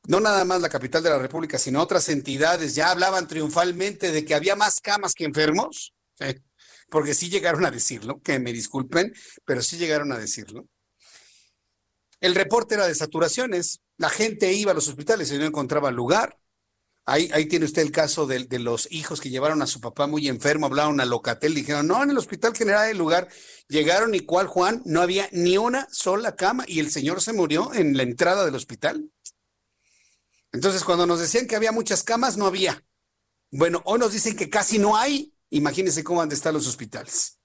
no 0.07 0.19
nada 0.19 0.45
más 0.45 0.61
la 0.61 0.69
capital 0.69 1.03
de 1.03 1.09
la 1.09 1.19
República, 1.19 1.57
sino 1.57 1.81
otras 1.81 2.09
entidades 2.09 2.75
ya 2.75 2.91
hablaban 2.91 3.27
triunfalmente 3.27 4.11
de 4.11 4.25
que 4.25 4.33
había 4.33 4.55
más 4.55 4.81
camas 4.81 5.13
que 5.13 5.25
enfermos, 5.25 5.93
porque 6.89 7.13
sí 7.13 7.29
llegaron 7.29 7.65
a 7.65 7.71
decirlo, 7.71 8.21
que 8.21 8.39
me 8.39 8.51
disculpen, 8.51 9.13
pero 9.45 9.61
sí 9.61 9.77
llegaron 9.77 10.11
a 10.11 10.17
decirlo. 10.17 10.67
El 12.21 12.35
reporte 12.35 12.75
era 12.75 12.87
de 12.87 12.93
saturaciones, 12.93 13.81
la 13.97 14.09
gente 14.09 14.53
iba 14.53 14.71
a 14.71 14.75
los 14.75 14.87
hospitales 14.87 15.31
y 15.31 15.39
no 15.39 15.45
encontraba 15.45 15.91
lugar. 15.91 16.39
Ahí, 17.03 17.31
ahí 17.33 17.47
tiene 17.47 17.65
usted 17.65 17.81
el 17.81 17.91
caso 17.91 18.27
de, 18.27 18.47
los 18.59 18.87
hijos 18.91 19.19
que 19.19 19.31
llevaron 19.31 19.63
a 19.63 19.67
su 19.67 19.81
papá 19.81 20.05
muy 20.05 20.27
enfermo, 20.27 20.67
hablaron 20.67 21.01
a 21.01 21.05
Locatel, 21.05 21.55
dijeron, 21.55 21.87
no, 21.87 22.01
en 22.03 22.11
el 22.11 22.17
hospital 22.19 22.55
general 22.55 22.83
hay 22.83 22.93
lugar. 22.93 23.27
Llegaron 23.67 24.13
y 24.13 24.19
cual 24.19 24.45
Juan, 24.45 24.83
no 24.85 25.01
había 25.01 25.27
ni 25.31 25.57
una 25.57 25.87
sola 25.91 26.35
cama 26.35 26.63
y 26.67 26.79
el 26.79 26.91
señor 26.91 27.21
se 27.21 27.33
murió 27.33 27.73
en 27.73 27.97
la 27.97 28.03
entrada 28.03 28.45
del 28.45 28.53
hospital. 28.53 29.11
Entonces, 30.51 30.83
cuando 30.83 31.07
nos 31.07 31.19
decían 31.19 31.47
que 31.47 31.55
había 31.55 31.71
muchas 31.71 32.03
camas, 32.03 32.37
no 32.37 32.45
había. 32.45 32.85
Bueno, 33.49 33.81
hoy 33.85 33.97
nos 33.97 34.13
dicen 34.13 34.35
que 34.35 34.49
casi 34.49 34.77
no 34.77 34.95
hay. 34.95 35.33
Imagínense 35.49 36.03
cómo 36.03 36.21
han 36.21 36.29
de 36.29 36.35
estar 36.35 36.53
los 36.53 36.67
hospitales. 36.67 37.40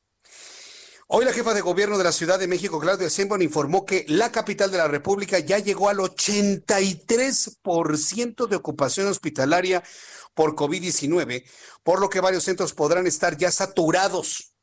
Hoy 1.08 1.24
la 1.24 1.32
jefa 1.32 1.54
de 1.54 1.60
gobierno 1.60 1.98
de 1.98 2.04
la 2.04 2.10
Ciudad 2.10 2.36
de 2.36 2.48
México, 2.48 2.80
Claudia 2.80 3.06
Sheinbaum, 3.06 3.40
informó 3.40 3.86
que 3.86 4.04
la 4.08 4.32
capital 4.32 4.72
de 4.72 4.78
la 4.78 4.88
República 4.88 5.38
ya 5.38 5.60
llegó 5.60 5.88
al 5.88 5.98
83% 5.98 8.48
de 8.48 8.56
ocupación 8.56 9.06
hospitalaria 9.06 9.84
por 10.34 10.56
COVID-19, 10.56 11.44
por 11.84 12.00
lo 12.00 12.10
que 12.10 12.18
varios 12.18 12.42
centros 12.42 12.72
podrán 12.72 13.06
estar 13.06 13.36
ya 13.36 13.52
saturados. 13.52 14.54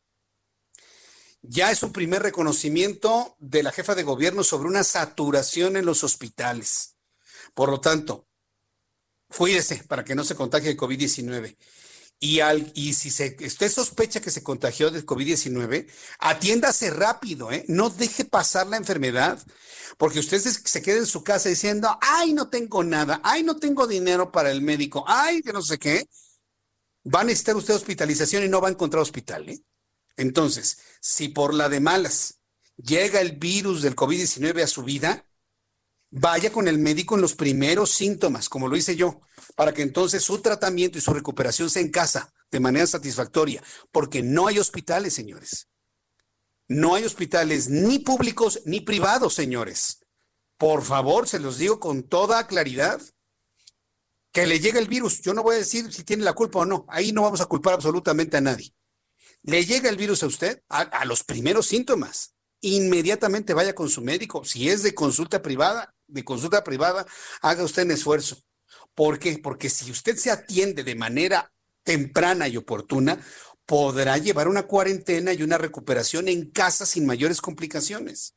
Ya 1.41 1.71
es 1.71 1.81
un 1.81 1.93
primer 1.93 2.21
reconocimiento 2.21 3.37
de 3.39 3.63
la 3.63 3.71
jefa 3.71 3.95
de 3.95 4.03
gobierno 4.03 4.43
sobre 4.43 4.67
una 4.67 4.83
saturación 4.83 5.77
en 5.77 5.85
los 5.85 6.03
hospitales. 6.03 6.97
Por 7.53 7.69
lo 7.69 7.79
tanto, 7.79 8.27
cuídese 9.33 9.85
para 9.85 10.03
que 10.03 10.13
no 10.13 10.25
se 10.25 10.35
contagie 10.35 10.67
de 10.67 10.77
COVID-19. 10.77 11.55
Y, 12.23 12.39
al, 12.39 12.71
y 12.73 12.93
si 12.93 13.11
se, 13.11 13.35
usted 13.45 13.69
sospecha 13.69 14.21
que 14.21 14.31
se 14.31 14.43
contagió 14.43 14.89
de 14.89 15.05
COVID-19, 15.05 15.89
atiéndase 16.19 16.89
rápido, 16.89 17.51
¿eh? 17.51 17.65
no 17.67 17.89
deje 17.89 18.23
pasar 18.23 18.65
la 18.67 18.77
enfermedad, 18.77 19.45
porque 19.97 20.19
usted 20.19 20.39
se, 20.39 20.51
se 20.51 20.81
queda 20.81 20.99
en 20.99 21.05
su 21.05 21.21
casa 21.21 21.49
diciendo, 21.49 21.97
ay, 21.99 22.33
no 22.33 22.47
tengo 22.47 22.81
nada, 22.81 23.19
ay, 23.25 23.43
no 23.43 23.57
tengo 23.57 23.87
dinero 23.87 24.31
para 24.31 24.51
el 24.51 24.61
médico, 24.61 25.03
ay, 25.05 25.41
que 25.41 25.51
no 25.51 25.61
sé 25.61 25.77
qué. 25.77 26.07
Va 27.13 27.19
a 27.19 27.23
necesitar 27.25 27.57
usted 27.57 27.75
hospitalización 27.75 28.45
y 28.45 28.47
no 28.47 28.61
va 28.61 28.69
a 28.69 28.71
encontrar 28.71 29.01
hospital. 29.01 29.49
¿eh? 29.49 29.59
Entonces, 30.15 30.77
si 31.01 31.27
por 31.27 31.53
la 31.53 31.67
de 31.67 31.81
malas 31.81 32.39
llega 32.77 33.19
el 33.19 33.33
virus 33.33 33.81
del 33.81 33.97
COVID-19 33.97 34.63
a 34.63 34.67
su 34.67 34.83
vida, 34.83 35.27
vaya 36.09 36.53
con 36.53 36.69
el 36.69 36.77
médico 36.77 37.15
en 37.15 37.21
los 37.21 37.35
primeros 37.35 37.91
síntomas, 37.91 38.47
como 38.47 38.69
lo 38.69 38.77
hice 38.77 38.95
yo, 38.95 39.19
para 39.55 39.73
que 39.73 39.81
entonces 39.81 40.23
su 40.23 40.39
tratamiento 40.39 40.97
y 40.97 41.01
su 41.01 41.13
recuperación 41.13 41.69
sea 41.69 41.81
en 41.81 41.91
casa 41.91 42.33
de 42.51 42.59
manera 42.59 42.87
satisfactoria, 42.87 43.63
porque 43.91 44.21
no 44.21 44.47
hay 44.47 44.59
hospitales, 44.59 45.13
señores. 45.13 45.67
No 46.67 46.95
hay 46.95 47.03
hospitales 47.03 47.69
ni 47.69 47.99
públicos 47.99 48.61
ni 48.65 48.81
privados, 48.81 49.33
señores. 49.33 49.99
Por 50.57 50.83
favor, 50.83 51.27
se 51.27 51.39
los 51.39 51.57
digo 51.57 51.79
con 51.79 52.03
toda 52.03 52.47
claridad. 52.47 53.01
Que 54.31 54.47
le 54.47 54.59
llega 54.59 54.79
el 54.79 54.87
virus, 54.87 55.21
yo 55.21 55.35
no 55.35 55.43
voy 55.43 55.55
a 55.55 55.59
decir 55.59 55.93
si 55.93 56.03
tiene 56.03 56.23
la 56.23 56.33
culpa 56.33 56.59
o 56.59 56.65
no, 56.65 56.85
ahí 56.89 57.11
no 57.11 57.21
vamos 57.21 57.41
a 57.41 57.45
culpar 57.45 57.75
absolutamente 57.75 58.37
a 58.37 58.41
nadie. 58.41 58.73
Le 59.43 59.63
llega 59.63 59.89
el 59.89 59.97
virus 59.97 60.23
a 60.23 60.27
usted 60.27 60.63
a, 60.69 60.81
a 60.81 61.05
los 61.05 61.23
primeros 61.23 61.67
síntomas 61.67 62.33
inmediatamente 62.63 63.53
vaya 63.53 63.75
con 63.75 63.89
su 63.89 64.01
médico. 64.01 64.43
Si 64.45 64.69
es 64.69 64.83
de 64.83 64.95
consulta 64.95 65.41
privada, 65.41 65.93
de 66.07 66.23
consulta 66.23 66.63
privada, 66.63 67.05
haga 67.41 67.63
usted 67.63 67.83
un 67.83 67.91
esfuerzo. 67.91 68.37
¿Por 68.95 69.19
qué? 69.19 69.39
Porque 69.39 69.69
si 69.69 69.89
usted 69.91 70.17
se 70.17 70.31
atiende 70.31 70.83
de 70.83 70.95
manera 70.95 71.53
temprana 71.83 72.47
y 72.47 72.57
oportuna, 72.57 73.19
podrá 73.65 74.17
llevar 74.17 74.47
una 74.47 74.63
cuarentena 74.63 75.33
y 75.33 75.41
una 75.41 75.57
recuperación 75.57 76.27
en 76.27 76.51
casa 76.51 76.85
sin 76.85 77.05
mayores 77.05 77.41
complicaciones. 77.41 78.35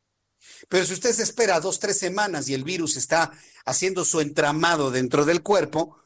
Pero 0.68 0.84
si 0.84 0.94
usted 0.94 1.12
se 1.12 1.22
espera 1.22 1.60
dos, 1.60 1.78
tres 1.78 1.98
semanas 1.98 2.48
y 2.48 2.54
el 2.54 2.64
virus 2.64 2.96
está 2.96 3.32
haciendo 3.64 4.04
su 4.04 4.20
entramado 4.20 4.90
dentro 4.90 5.24
del 5.24 5.42
cuerpo, 5.42 5.98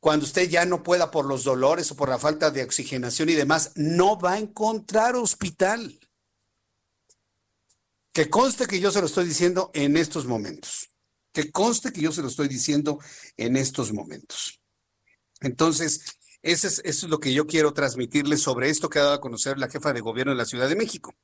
cuando 0.00 0.26
usted 0.26 0.48
ya 0.48 0.66
no 0.66 0.82
pueda 0.82 1.10
por 1.10 1.24
los 1.24 1.44
dolores 1.44 1.90
o 1.90 1.96
por 1.96 2.10
la 2.10 2.18
falta 2.18 2.50
de 2.50 2.62
oxigenación 2.62 3.30
y 3.30 3.34
demás, 3.34 3.72
no 3.74 4.18
va 4.18 4.34
a 4.34 4.38
encontrar 4.38 5.16
hospital. 5.16 5.98
Que 8.12 8.28
conste 8.28 8.66
que 8.66 8.80
yo 8.80 8.90
se 8.90 9.00
lo 9.00 9.06
estoy 9.06 9.24
diciendo 9.24 9.70
en 9.74 9.96
estos 9.96 10.26
momentos. 10.26 10.93
Que 11.34 11.52
conste 11.52 11.92
que 11.92 12.00
yo 12.00 12.12
se 12.12 12.22
lo 12.22 12.28
estoy 12.28 12.48
diciendo 12.48 12.98
en 13.36 13.56
estos 13.56 13.92
momentos. 13.92 14.60
Entonces, 15.40 16.00
eso 16.44 16.68
es, 16.84 17.02
lo 17.04 17.20
que 17.20 17.32
yo 17.32 17.46
quiero 17.46 17.72
transmitirles 17.72 18.42
sobre 18.42 18.68
esto 18.68 18.90
que 18.90 18.98
ha 18.98 19.02
dado 19.02 19.14
a 19.14 19.20
conocer 19.20 19.58
la 19.58 19.68
jefa 19.68 19.94
de 19.94 20.00
gobierno 20.00 20.32
de 20.32 20.38
la 20.38 20.44
Ciudad 20.44 20.68
de 20.68 20.76
México. 20.76 21.14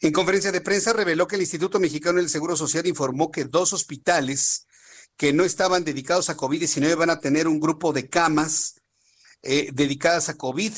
En 0.00 0.10
conferencia 0.10 0.52
de 0.52 0.62
prensa 0.62 0.92
reveló 0.94 1.26
que 1.26 1.36
el 1.36 1.42
Instituto 1.42 1.78
Mexicano 1.78 2.18
del 2.18 2.30
Seguro 2.30 2.56
Social 2.56 2.86
informó 2.86 3.30
que 3.30 3.44
dos 3.44 3.72
hospitales 3.72 4.66
que 5.16 5.32
no 5.32 5.44
estaban 5.44 5.84
dedicados 5.84 6.30
a 6.30 6.36
COVID-19 6.36 6.96
van 6.96 7.10
a 7.10 7.20
tener 7.20 7.46
un 7.46 7.60
grupo 7.60 7.92
de 7.92 8.08
camas 8.08 8.80
eh, 9.42 9.70
dedicadas 9.72 10.30
a 10.30 10.36
COVID. 10.38 10.72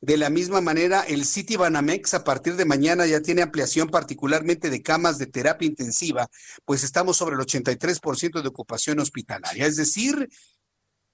De 0.00 0.16
la 0.16 0.28
misma 0.28 0.60
manera, 0.60 1.02
el 1.02 1.24
City 1.24 1.56
Banamex 1.56 2.14
a 2.14 2.22
partir 2.22 2.56
de 2.56 2.66
mañana 2.66 3.06
ya 3.06 3.22
tiene 3.22 3.42
ampliación 3.42 3.88
particularmente 3.88 4.68
de 4.68 4.82
camas 4.82 5.18
de 5.18 5.26
terapia 5.26 5.66
intensiva, 5.66 6.28
pues 6.64 6.84
estamos 6.84 7.16
sobre 7.16 7.34
el 7.34 7.40
83% 7.40 8.42
de 8.42 8.48
ocupación 8.48 9.00
hospitalaria. 9.00 9.66
Es 9.66 9.76
decir, 9.76 10.28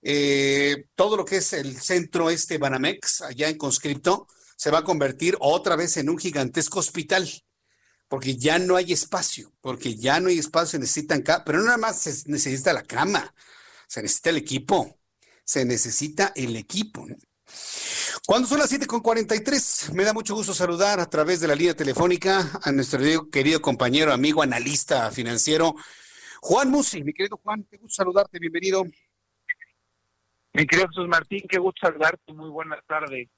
eh, 0.03 0.87
todo 0.97 1.17
lo 1.17 1.25
que 1.25 1.37
es 1.37 1.53
el 1.53 1.81
centro 1.81 2.29
este 2.29 2.59
Banamex, 2.59 3.23
allá 3.23 3.49
en 3.49 3.57
conscripto, 3.57 4.27
se 4.57 4.71
va 4.71 4.79
a 4.79 4.85
convertir 4.85 5.37
otra 5.41 5.77
vez 5.77 5.97
en 5.97 6.09
un 6.09 6.19
gigantesco 6.19 6.81
hospital, 6.81 7.29
porque 8.09 8.37
ya 8.37 8.59
no 8.59 8.77
hay 8.77 8.93
espacio, 8.93 9.53
porque 9.61 9.97
ya 9.97 10.21
no 10.21 10.29
hay 10.29 10.39
espacio, 10.39 10.73
se 10.73 10.79
necesitan, 10.81 11.25
pero 11.47 11.59
no 11.59 11.65
nada 11.65 11.79
más 11.79 12.01
se 12.01 12.25
necesita 12.27 12.73
la 12.73 12.83
cama, 12.83 13.33
se 13.87 14.03
necesita 14.03 14.31
el 14.31 14.37
equipo, 14.37 14.99
se 15.45 15.65
necesita 15.65 16.33
el 16.35 16.57
equipo. 16.57 17.07
Cuando 18.27 18.47
son 18.47 18.59
las 18.59 18.71
7.43, 18.73 19.93
me 19.93 20.05
da 20.05 20.13
mucho 20.13 20.35
gusto 20.35 20.55
saludar 20.55 21.01
a 21.01 21.11
través 21.11 21.41
de 21.41 21.49
la 21.49 21.55
línea 21.55 21.75
telefónica 21.75 22.61
a 22.63 22.71
nuestro 22.71 23.29
querido 23.31 23.61
compañero, 23.61 24.13
amigo, 24.13 24.43
analista 24.43 25.11
financiero, 25.11 25.75
Juan 26.41 26.71
Musi. 26.71 27.03
Mi 27.03 27.13
querido 27.13 27.39
Juan, 27.43 27.67
qué 27.71 27.79
gusto 27.79 28.03
saludarte, 28.03 28.39
bienvenido. 28.39 28.85
Mi 30.55 30.67
querido 30.67 30.89
Jesús 30.89 31.09
Martín, 31.09 31.43
qué 31.49 31.59
gusto 31.59 31.87
saludarte, 31.87 32.33
muy 32.33 32.51
buenas 32.51 32.81
tardes. 32.87 33.29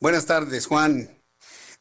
Buenas 0.00 0.26
tardes, 0.26 0.66
Juan. 0.66 1.08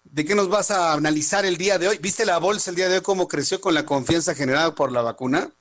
¿De 0.03 0.25
qué 0.25 0.35
nos 0.35 0.49
vas 0.49 0.71
a 0.71 0.93
analizar 0.93 1.45
el 1.45 1.57
día 1.57 1.77
de 1.77 1.87
hoy? 1.87 1.97
¿Viste 1.97 2.25
la 2.25 2.37
bolsa 2.37 2.69
el 2.69 2.75
día 2.75 2.89
de 2.89 2.97
hoy 2.97 3.01
cómo 3.01 3.27
creció 3.27 3.61
con 3.61 3.73
la 3.73 3.85
confianza 3.85 4.35
generada 4.35 4.73
por 4.75 4.91
la 4.91 5.01
vacuna? 5.01 5.51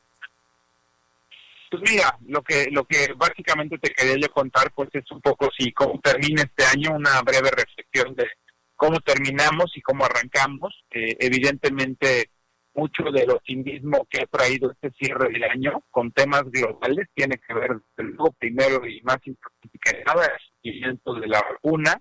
Pues 1.70 1.82
mira, 1.90 2.16
lo 2.26 2.42
que 2.42 2.66
lo 2.70 2.84
que 2.84 3.12
básicamente 3.16 3.78
te 3.78 3.92
quería 3.92 4.16
yo 4.16 4.32
contar 4.32 4.72
pues 4.74 4.88
es 4.92 5.10
un 5.10 5.20
poco 5.20 5.50
si 5.56 5.72
cómo 5.72 6.00
termina 6.00 6.42
este 6.42 6.64
año, 6.64 6.96
una 6.96 7.20
breve 7.22 7.50
reflexión 7.50 8.14
de 8.14 8.26
cómo 8.74 9.00
terminamos 9.00 9.76
y 9.76 9.82
cómo 9.82 10.04
arrancamos. 10.04 10.84
Eh, 10.90 11.16
evidentemente 11.20 12.30
mucho 12.78 13.10
del 13.10 13.30
optimismo 13.30 14.06
que 14.08 14.22
ha 14.22 14.26
traído 14.26 14.70
este 14.70 14.90
cierre 14.92 15.32
del 15.32 15.42
año 15.44 15.82
con 15.90 16.12
temas 16.12 16.44
globales 16.44 17.08
tiene 17.12 17.38
que 17.38 17.52
ver, 17.52 17.70
luego, 17.96 18.32
primero 18.38 18.86
y 18.86 19.02
más 19.02 19.18
importante 19.26 19.78
que 19.82 20.04
nada, 20.04 20.26
el 20.26 20.40
seguimiento 20.62 21.14
de 21.14 21.26
la 21.26 21.40
vacuna, 21.40 22.00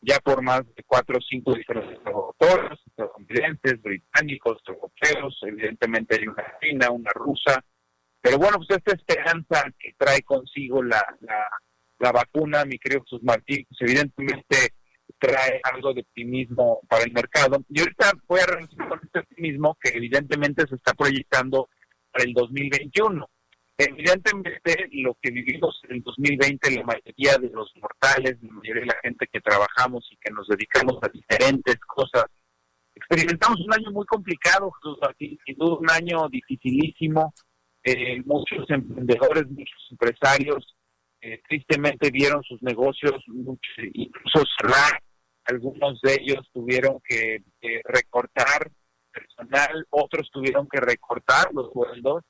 ya 0.00 0.18
por 0.18 0.42
más 0.42 0.62
de 0.74 0.82
cuatro 0.84 1.18
o 1.18 1.22
cinco 1.22 1.54
diferentes 1.54 1.98
autores, 2.06 2.78
estadounidenses, 2.86 3.80
británicos, 3.80 4.60
europeos, 4.66 5.38
evidentemente 5.42 6.16
hay 6.16 6.26
una 6.26 6.44
china, 6.60 6.90
una 6.90 7.10
rusa, 7.14 7.64
pero 8.28 8.40
bueno, 8.40 8.58
pues 8.58 8.78
esta 8.78 8.92
esperanza 8.92 9.64
que 9.78 9.94
trae 9.96 10.20
consigo 10.20 10.82
la, 10.82 11.02
la, 11.20 11.46
la 11.98 12.12
vacuna, 12.12 12.66
mi 12.66 12.78
querido 12.78 13.00
Jesús 13.04 13.22
Martín, 13.22 13.66
pues 13.66 13.80
evidentemente 13.80 14.74
trae 15.18 15.62
algo 15.64 15.94
de 15.94 16.02
optimismo 16.02 16.80
para 16.86 17.04
el 17.04 17.12
mercado. 17.12 17.64
Y 17.70 17.80
ahorita 17.80 18.12
voy 18.26 18.40
a 18.40 18.46
renunciar 18.46 18.86
con 18.86 19.00
este 19.02 19.20
optimismo 19.20 19.78
que 19.80 19.96
evidentemente 19.96 20.66
se 20.68 20.74
está 20.74 20.92
proyectando 20.92 21.70
para 22.12 22.24
el 22.24 22.34
2021. 22.34 23.26
Evidentemente, 23.78 24.90
lo 24.92 25.16
que 25.22 25.30
vivimos 25.30 25.80
en 25.84 25.96
el 25.96 26.02
2020, 26.02 26.70
la 26.72 26.84
mayoría 26.84 27.38
de 27.38 27.48
los 27.48 27.72
mortales, 27.76 28.36
la 28.42 28.52
mayoría 28.52 28.82
de 28.82 28.88
la 28.88 28.98
gente 29.02 29.26
que 29.32 29.40
trabajamos 29.40 30.06
y 30.10 30.18
que 30.18 30.30
nos 30.34 30.46
dedicamos 30.48 30.98
a 31.00 31.08
diferentes 31.08 31.78
cosas, 31.78 32.26
experimentamos 32.94 33.58
un 33.60 33.72
año 33.72 33.90
muy 33.90 34.04
complicado, 34.04 34.70
sin 35.18 35.56
duda 35.56 35.78
un 35.78 35.90
año 35.90 36.28
dificilísimo. 36.28 37.32
Eh, 37.84 38.22
muchos 38.24 38.68
emprendedores, 38.70 39.48
muchos 39.48 39.88
empresarios, 39.90 40.76
eh, 41.20 41.40
tristemente 41.48 42.10
vieron 42.10 42.42
sus 42.44 42.62
negocios 42.62 43.14
incluso 43.92 44.44
cerrar 44.60 45.02
algunos 45.46 46.00
de 46.02 46.14
ellos 46.20 46.48
tuvieron 46.52 47.00
que 47.02 47.42
recortar 47.84 48.70
personal, 49.10 49.86
otros 49.90 50.30
tuvieron 50.30 50.68
que 50.68 50.78
recortar 50.78 51.52
los 51.52 51.72
sueldos 51.72 52.22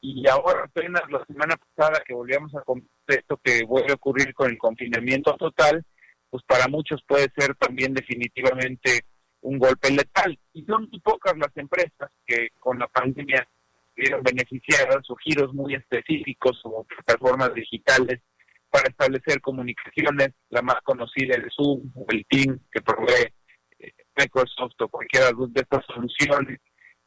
y 0.00 0.28
ahora 0.28 0.64
apenas 0.64 1.02
la 1.10 1.24
semana 1.24 1.56
pasada 1.56 2.02
que 2.06 2.12
volvíamos 2.12 2.54
a 2.54 2.62
esto 3.06 3.40
que 3.42 3.64
vuelve 3.64 3.92
a 3.92 3.94
ocurrir 3.94 4.34
con 4.34 4.50
el 4.50 4.58
confinamiento 4.58 5.34
total, 5.36 5.82
pues 6.28 6.42
para 6.46 6.68
muchos 6.68 7.00
puede 7.06 7.28
ser 7.34 7.54
también 7.54 7.94
definitivamente 7.94 9.06
un 9.40 9.58
golpe 9.58 9.90
letal. 9.90 10.38
Y 10.52 10.62
son 10.64 10.90
muy 10.90 11.00
pocas 11.00 11.34
las 11.38 11.56
empresas 11.56 12.10
que 12.26 12.48
con 12.60 12.78
la 12.78 12.86
pandemia 12.88 13.48
vieron 13.94 14.22
beneficiadas 14.22 15.08
o 15.08 15.16
giros 15.16 15.52
muy 15.54 15.74
específicos 15.74 16.60
o 16.64 16.84
plataformas 16.84 17.54
digitales 17.54 18.20
para 18.70 18.88
establecer 18.88 19.40
comunicaciones, 19.40 20.30
la 20.50 20.60
más 20.60 20.80
conocida 20.82 21.36
el 21.36 21.48
Zoom 21.50 21.92
o 21.94 22.06
el 22.08 22.26
Team 22.28 22.58
que 22.72 22.82
provee 22.82 23.32
eh, 23.78 23.92
Microsoft 24.16 24.74
o 24.80 24.88
cualquiera 24.88 25.30
de 25.30 25.60
estas 25.60 25.84
soluciones. 25.86 26.60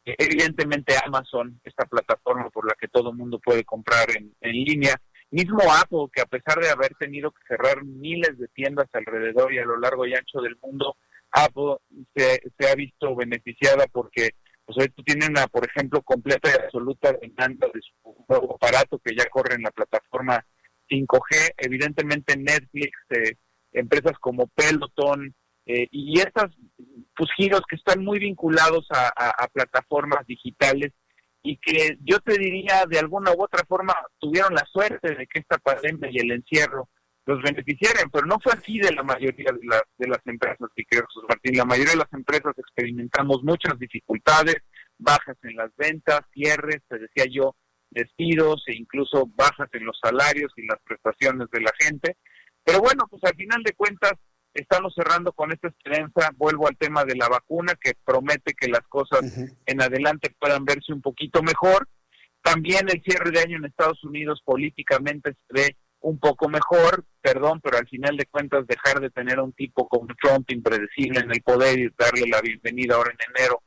Evidentemente 0.05 0.95
Amazon, 1.05 1.59
esta 1.65 1.85
plataforma 1.85 2.49
por 2.49 2.65
la 2.65 2.73
que 2.79 2.87
todo 2.87 3.11
mundo 3.11 3.39
puede 3.39 3.65
comprar 3.65 4.07
en, 4.15 4.33
línea. 4.41 4.95
Mismo 5.29 5.59
Apple, 5.69 6.07
que 6.13 6.21
a 6.21 6.25
pesar 6.25 6.61
de 6.61 6.69
haber 6.69 6.95
tenido 6.95 7.31
que 7.31 7.41
cerrar 7.45 7.83
miles 7.83 8.37
de 8.37 8.47
tiendas 8.47 8.87
alrededor 8.93 9.53
y 9.53 9.59
a 9.59 9.65
lo 9.65 9.77
largo 9.77 10.05
y 10.05 10.13
ancho 10.13 10.39
del 10.39 10.57
mundo, 10.61 10.95
Apple 11.31 11.75
se, 12.15 12.41
se 12.57 12.69
ha 12.69 12.75
visto 12.75 13.13
beneficiada 13.13 13.87
porque 13.91 14.29
pues 14.67 14.79
hoy 14.79 15.03
tiene 15.05 15.27
una, 15.27 15.47
por 15.47 15.65
ejemplo, 15.65 16.01
completa 16.01 16.49
y 16.49 16.61
absoluta 16.61 17.13
demanda 17.13 17.67
de 17.73 17.79
su 17.79 18.25
nuevo 18.27 18.55
aparato 18.55 18.99
que 18.99 19.15
ya 19.15 19.23
corre 19.29 19.55
en 19.55 19.61
la 19.61 19.71
plataforma 19.71 20.45
5G, 20.89 21.53
evidentemente 21.55 22.35
Netflix, 22.35 22.91
eh, 23.11 23.35
empresas 23.71 24.19
como 24.19 24.47
Peloton 24.47 25.33
eh, 25.65 25.87
y 25.89 26.19
estos 26.19 26.51
pues, 27.15 27.29
giros 27.37 27.61
que 27.69 27.77
están 27.77 28.03
muy 28.03 28.19
vinculados 28.19 28.85
a, 28.91 29.47
plataformas 29.53 30.27
digitales 30.27 30.91
y 31.41 31.57
que 31.57 31.97
yo 32.01 32.19
te 32.19 32.37
diría 32.37 32.83
de 32.89 32.99
alguna 32.99 33.31
u 33.31 33.43
otra 33.43 33.63
forma 33.65 33.95
tuvieron 34.19 34.53
la 34.53 34.65
suerte 34.69 35.15
de 35.15 35.27
que 35.27 35.39
esta 35.39 35.57
pandemia 35.59 36.09
y 36.11 36.17
el 36.17 36.31
encierro 36.31 36.89
los 37.27 37.41
beneficiaran, 37.41 38.09
pero 38.09 38.25
no 38.25 38.39
fue 38.41 38.53
así 38.53 38.79
de 38.79 38.93
la 38.93 39.03
mayoría 39.03 39.51
de, 39.51 39.59
de 39.97 40.07
las 40.07 40.25
empresas, 40.25 40.69
que 40.73 40.85
creo, 40.85 41.03
Martín. 41.27 41.57
La 41.57 41.65
mayoría 41.65 41.91
de 41.91 41.99
las 41.99 42.13
empresas 42.13 42.57
experimentamos 42.57 43.43
muchas 43.43 43.77
dificultades, 43.77 44.55
bajas 44.97 45.37
en 45.43 45.57
las 45.57 45.75
ventas, 45.75 46.21
cierres, 46.33 46.81
te 46.87 46.97
decía 46.97 47.25
yo, 47.29 47.55
despidos 47.89 48.63
e 48.67 48.77
incluso 48.77 49.29
bajas 49.35 49.67
en 49.73 49.85
los 49.85 49.99
salarios 50.01 50.53
y 50.55 50.65
las 50.67 50.79
prestaciones 50.85 51.49
de 51.51 51.61
la 51.61 51.71
gente. 51.77 52.15
Pero 52.63 52.79
bueno, 52.79 53.05
pues 53.09 53.21
al 53.25 53.35
final 53.35 53.61
de 53.61 53.73
cuentas 53.73 54.13
estamos 54.53 54.93
cerrando 54.95 55.33
con 55.33 55.51
esta 55.51 55.67
esperanza. 55.67 56.31
Vuelvo 56.37 56.69
al 56.69 56.77
tema 56.77 57.03
de 57.03 57.15
la 57.17 57.27
vacuna 57.27 57.73
que 57.75 57.91
promete 58.05 58.53
que 58.53 58.69
las 58.69 58.87
cosas 58.87 59.21
en 59.65 59.81
adelante 59.81 60.33
puedan 60.39 60.63
verse 60.63 60.93
un 60.93 61.01
poquito 61.01 61.43
mejor. 61.43 61.89
También 62.41 62.87
el 62.89 63.01
cierre 63.03 63.31
de 63.31 63.41
año 63.41 63.57
en 63.57 63.65
Estados 63.65 64.01
Unidos 64.05 64.41
políticamente 64.45 65.33
se 65.33 65.53
ve 65.53 65.77
un 66.01 66.19
poco 66.19 66.47
mejor, 66.47 67.05
perdón, 67.21 67.59
pero 67.61 67.77
al 67.77 67.87
final 67.87 68.15
de 68.17 68.25
cuentas 68.25 68.67
dejar 68.67 68.99
de 68.99 69.09
tener 69.09 69.39
a 69.39 69.43
un 69.43 69.53
tipo 69.53 69.87
como 69.87 70.07
Trump 70.21 70.49
impredecible 70.51 71.19
en 71.19 71.31
el 71.31 71.41
poder 71.41 71.79
y 71.79 71.89
darle 71.97 72.27
la 72.27 72.41
bienvenida 72.41 72.95
ahora 72.95 73.11
en 73.11 73.35
enero 73.35 73.61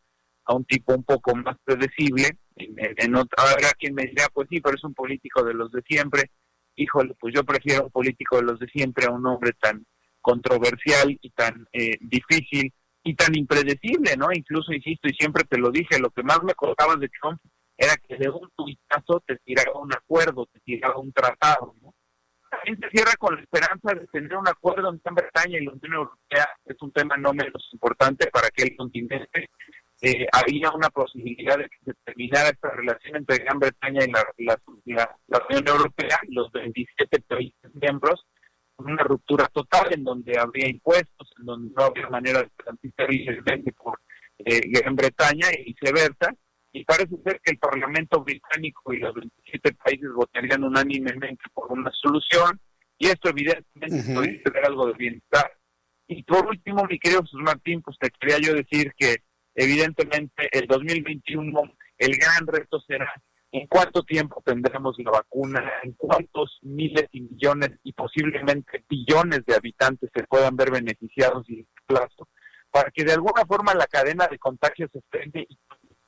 a 0.45 0.55
un 0.55 0.65
tipo 0.65 0.95
un 0.95 1.05
poco 1.05 1.35
más 1.37 1.57
predecible, 1.65 2.39
en, 2.57 3.17
habrá 3.17 3.71
quien 3.79 3.95
me 3.95 4.05
dirá, 4.05 4.27
pues 4.33 4.49
sí, 4.51 4.61
pero 4.61 4.77
es 4.77 4.85
un 4.85 4.95
político 4.95 5.45
de 5.45 5.55
los 5.55 5.71
de 5.71 5.83
siempre. 5.83 6.31
Híjole, 6.77 7.15
pues 7.19 7.35
yo 7.35 7.45
prefiero 7.45 7.85
un 7.85 7.91
político 7.91 8.37
de 8.37 8.43
los 8.43 8.59
de 8.59 8.67
siempre 8.69 9.07
a 9.07 9.11
un 9.11 9.27
hombre 9.27 9.53
tan 9.61 9.85
controversial 10.21 11.17
y 11.21 11.31
tan 11.31 11.67
eh, 11.73 11.97
difícil 12.01 12.73
y 13.03 13.15
tan 13.15 13.37
impredecible, 13.37 14.17
¿no? 14.17 14.29
Incluso, 14.33 14.73
insisto, 14.73 15.09
y 15.09 15.15
siempre 15.15 15.45
te 15.45 15.59
lo 15.59 15.71
dije, 15.71 15.99
lo 15.99 16.11
que 16.11 16.23
más 16.23 16.43
me 16.43 16.55
costaba 16.55 16.97
de 16.97 17.09
Trump 17.09 17.41
era 17.77 17.97
que 17.97 18.17
de 18.17 18.29
un 18.29 18.49
tuitazo 18.55 19.23
te 19.27 19.37
tiraba 19.37 19.81
un 19.81 19.93
acuerdo, 19.93 20.47
te 20.53 20.61
tiraba 20.61 20.99
un 20.99 21.13
tratado, 21.13 21.75
¿no? 21.81 21.95
También 22.51 22.79
se 22.81 22.91
cierra 22.91 23.13
con 23.19 23.37
la 23.37 23.43
esperanza 23.43 23.95
de 23.95 24.07
tener 24.09 24.37
un 24.37 24.49
acuerdo 24.49 24.91
entre 24.91 25.03
Gran 25.05 25.15
Bretaña 25.15 25.59
y 25.59 25.65
la 25.65 25.73
Unión 25.73 25.93
Europea, 25.93 26.49
es 26.65 26.77
un 26.83 26.93
tema 26.93 27.17
no 27.17 27.33
menos 27.33 27.69
importante 27.73 28.27
para 28.29 28.49
aquel 28.49 28.77
continente. 28.77 29.49
Eh, 30.03 30.27
había 30.33 30.71
una 30.71 30.89
posibilidad 30.89 31.59
de 31.59 31.69
que 31.69 31.77
se 31.85 31.93
terminara 32.05 32.49
esta 32.49 32.71
relación 32.71 33.17
entre 33.17 33.39
Gran 33.39 33.59
Bretaña 33.59 34.05
y 34.05 34.11
la, 34.45 34.59
la, 35.29 35.47
Unión 35.49 35.69
Europea, 35.69 36.19
los 36.29 36.51
27 36.53 37.21
países 37.21 37.75
miembros, 37.75 38.27
con 38.75 38.91
una 38.91 39.05
ruptura 39.05 39.47
total 39.53 39.93
en 39.93 40.05
donde 40.05 40.39
habría 40.39 40.69
impuestos, 40.69 41.31
en 41.39 41.45
donde 41.45 41.75
no 41.77 41.85
habría 41.85 42.09
manera 42.09 42.43
de 42.43 42.51
transmitir 42.57 43.09
licencias 43.11 43.77
por 43.77 44.01
eh, 44.39 44.61
Gran 44.71 44.97
Bretaña 44.97 45.49
y 45.53 45.75
viceversa 45.75 46.35
y 46.73 46.85
parece 46.85 47.17
ser 47.25 47.41
que 47.43 47.53
el 47.53 47.59
Parlamento 47.59 48.23
británico 48.23 48.93
y 48.93 48.99
los 48.99 49.15
27 49.15 49.75
países 49.75 50.11
votarían 50.15 50.65
unánimemente 50.65 51.43
por 51.53 51.73
una 51.73 51.91
solución 51.93 52.61
y 52.99 53.07
esto 53.07 53.31
evidentemente 53.31 54.15
puede 54.15 54.39
tener 54.39 54.67
algo 54.67 54.87
de 54.87 54.93
bienestar. 54.95 55.53
Y 56.07 56.23
por 56.25 56.47
último, 56.47 56.85
mi 56.89 56.99
querido 56.99 57.23
Jesús 57.23 57.41
Martín, 57.43 57.83
pues 57.83 57.97
te 57.99 58.11
quería 58.11 58.39
yo 58.39 58.55
decir 58.55 58.93
que 58.97 59.23
evidentemente 59.55 60.49
el 60.53 60.67
2021 60.67 61.63
el 61.99 62.17
gran 62.17 62.47
reto 62.47 62.81
será 62.81 63.11
en 63.53 63.67
cuánto 63.67 64.03
tiempo 64.03 64.43
tendremos 64.45 64.97
la 64.99 65.11
vacuna, 65.11 65.65
en 65.83 65.93
cuántos 65.93 66.59
miles 66.63 67.09
y 67.13 67.23
millones 67.23 67.71
y 67.83 67.93
posiblemente 67.93 68.85
billones 68.89 69.45
de 69.45 69.55
habitantes 69.55 70.11
se 70.15 70.25
puedan 70.25 70.57
ver 70.57 70.71
beneficiados 70.71 71.49
y 71.49 71.67
plazo, 71.87 72.29
para 72.71 72.91
que 72.91 73.05
de 73.05 73.13
alguna 73.13 73.45
forma 73.47 73.75
la 73.75 73.87
cadena 73.87 74.29
de 74.29 74.39
contagios 74.39 74.91
se 74.93 75.01
frene 75.11 75.47
y 75.49 75.59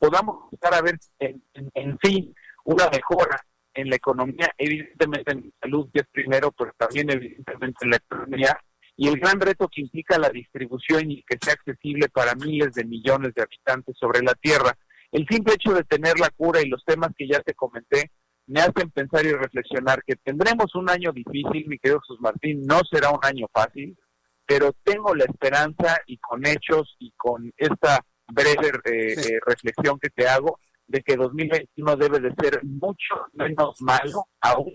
podamos 0.03 0.51
empezar 0.51 0.75
a 0.75 0.83
ver, 0.83 0.99
en, 1.21 1.99
fin, 2.01 2.35
una 2.65 2.89
mejora 2.91 3.41
en 3.73 3.89
la 3.89 3.95
economía, 3.95 4.53
evidentemente 4.59 5.31
en 5.31 5.53
salud, 5.61 5.89
que 5.95 6.01
es 6.01 6.07
primero, 6.11 6.51
pero 6.51 6.73
también 6.77 7.09
evidentemente 7.09 7.85
en 7.85 7.91
la 7.91 7.97
economía, 7.99 8.61
y 8.97 9.07
el 9.07 9.21
gran 9.21 9.39
reto 9.39 9.69
que 9.69 9.83
implica 9.83 10.19
la 10.19 10.29
distribución 10.31 11.09
y 11.09 11.23
que 11.23 11.39
sea 11.41 11.55
accesible 11.55 12.09
para 12.09 12.35
miles 12.35 12.75
de 12.75 12.85
millones 12.85 13.33
de 13.35 13.43
habitantes 13.43 13.97
sobre 13.97 14.23
la 14.23 14.35
Tierra. 14.35 14.77
El 15.13 15.25
simple 15.29 15.55
hecho 15.55 15.73
de 15.73 15.85
tener 15.85 16.19
la 16.19 16.31
cura 16.31 16.61
y 16.61 16.69
los 16.69 16.85
temas 16.85 17.11
que 17.17 17.29
ya 17.29 17.41
te 17.41 17.55
comenté 17.55 18.11
me 18.49 18.61
hacen 18.61 18.91
pensar 18.91 19.25
y 19.25 19.33
reflexionar 19.33 20.03
que 20.05 20.17
tendremos 20.17 20.75
un 20.75 20.91
año 20.91 21.13
difícil, 21.13 21.69
mi 21.69 21.79
querido 21.79 22.01
Jesús 22.01 22.21
Martín, 22.21 22.67
no 22.67 22.81
será 22.91 23.11
un 23.11 23.21
año 23.23 23.47
fácil, 23.53 23.97
pero 24.45 24.73
tengo 24.83 25.15
la 25.15 25.27
esperanza 25.27 26.01
y 26.07 26.19
con 26.19 26.45
hechos 26.45 26.97
y 26.99 27.13
con 27.17 27.53
esta 27.57 28.05
breve 28.29 28.69
eh, 28.85 29.15
eh, 29.15 29.41
reflexión 29.47 29.99
que 29.99 30.11
te 30.11 30.27
hago 30.27 30.59
de 30.87 31.03
que 31.03 31.17
2021 31.17 31.97
debe 31.97 32.21
de 32.21 32.35
ser 32.41 32.63
mucho 32.65 33.15
menos 33.33 33.81
malo, 33.81 34.27
aún 34.41 34.73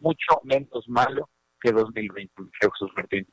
mucho 0.00 0.40
menos 0.44 0.84
malo 0.88 1.28
que 1.60 1.72
2021, 1.72 2.50
Jesús 2.60 2.90
Martín. 2.94 3.26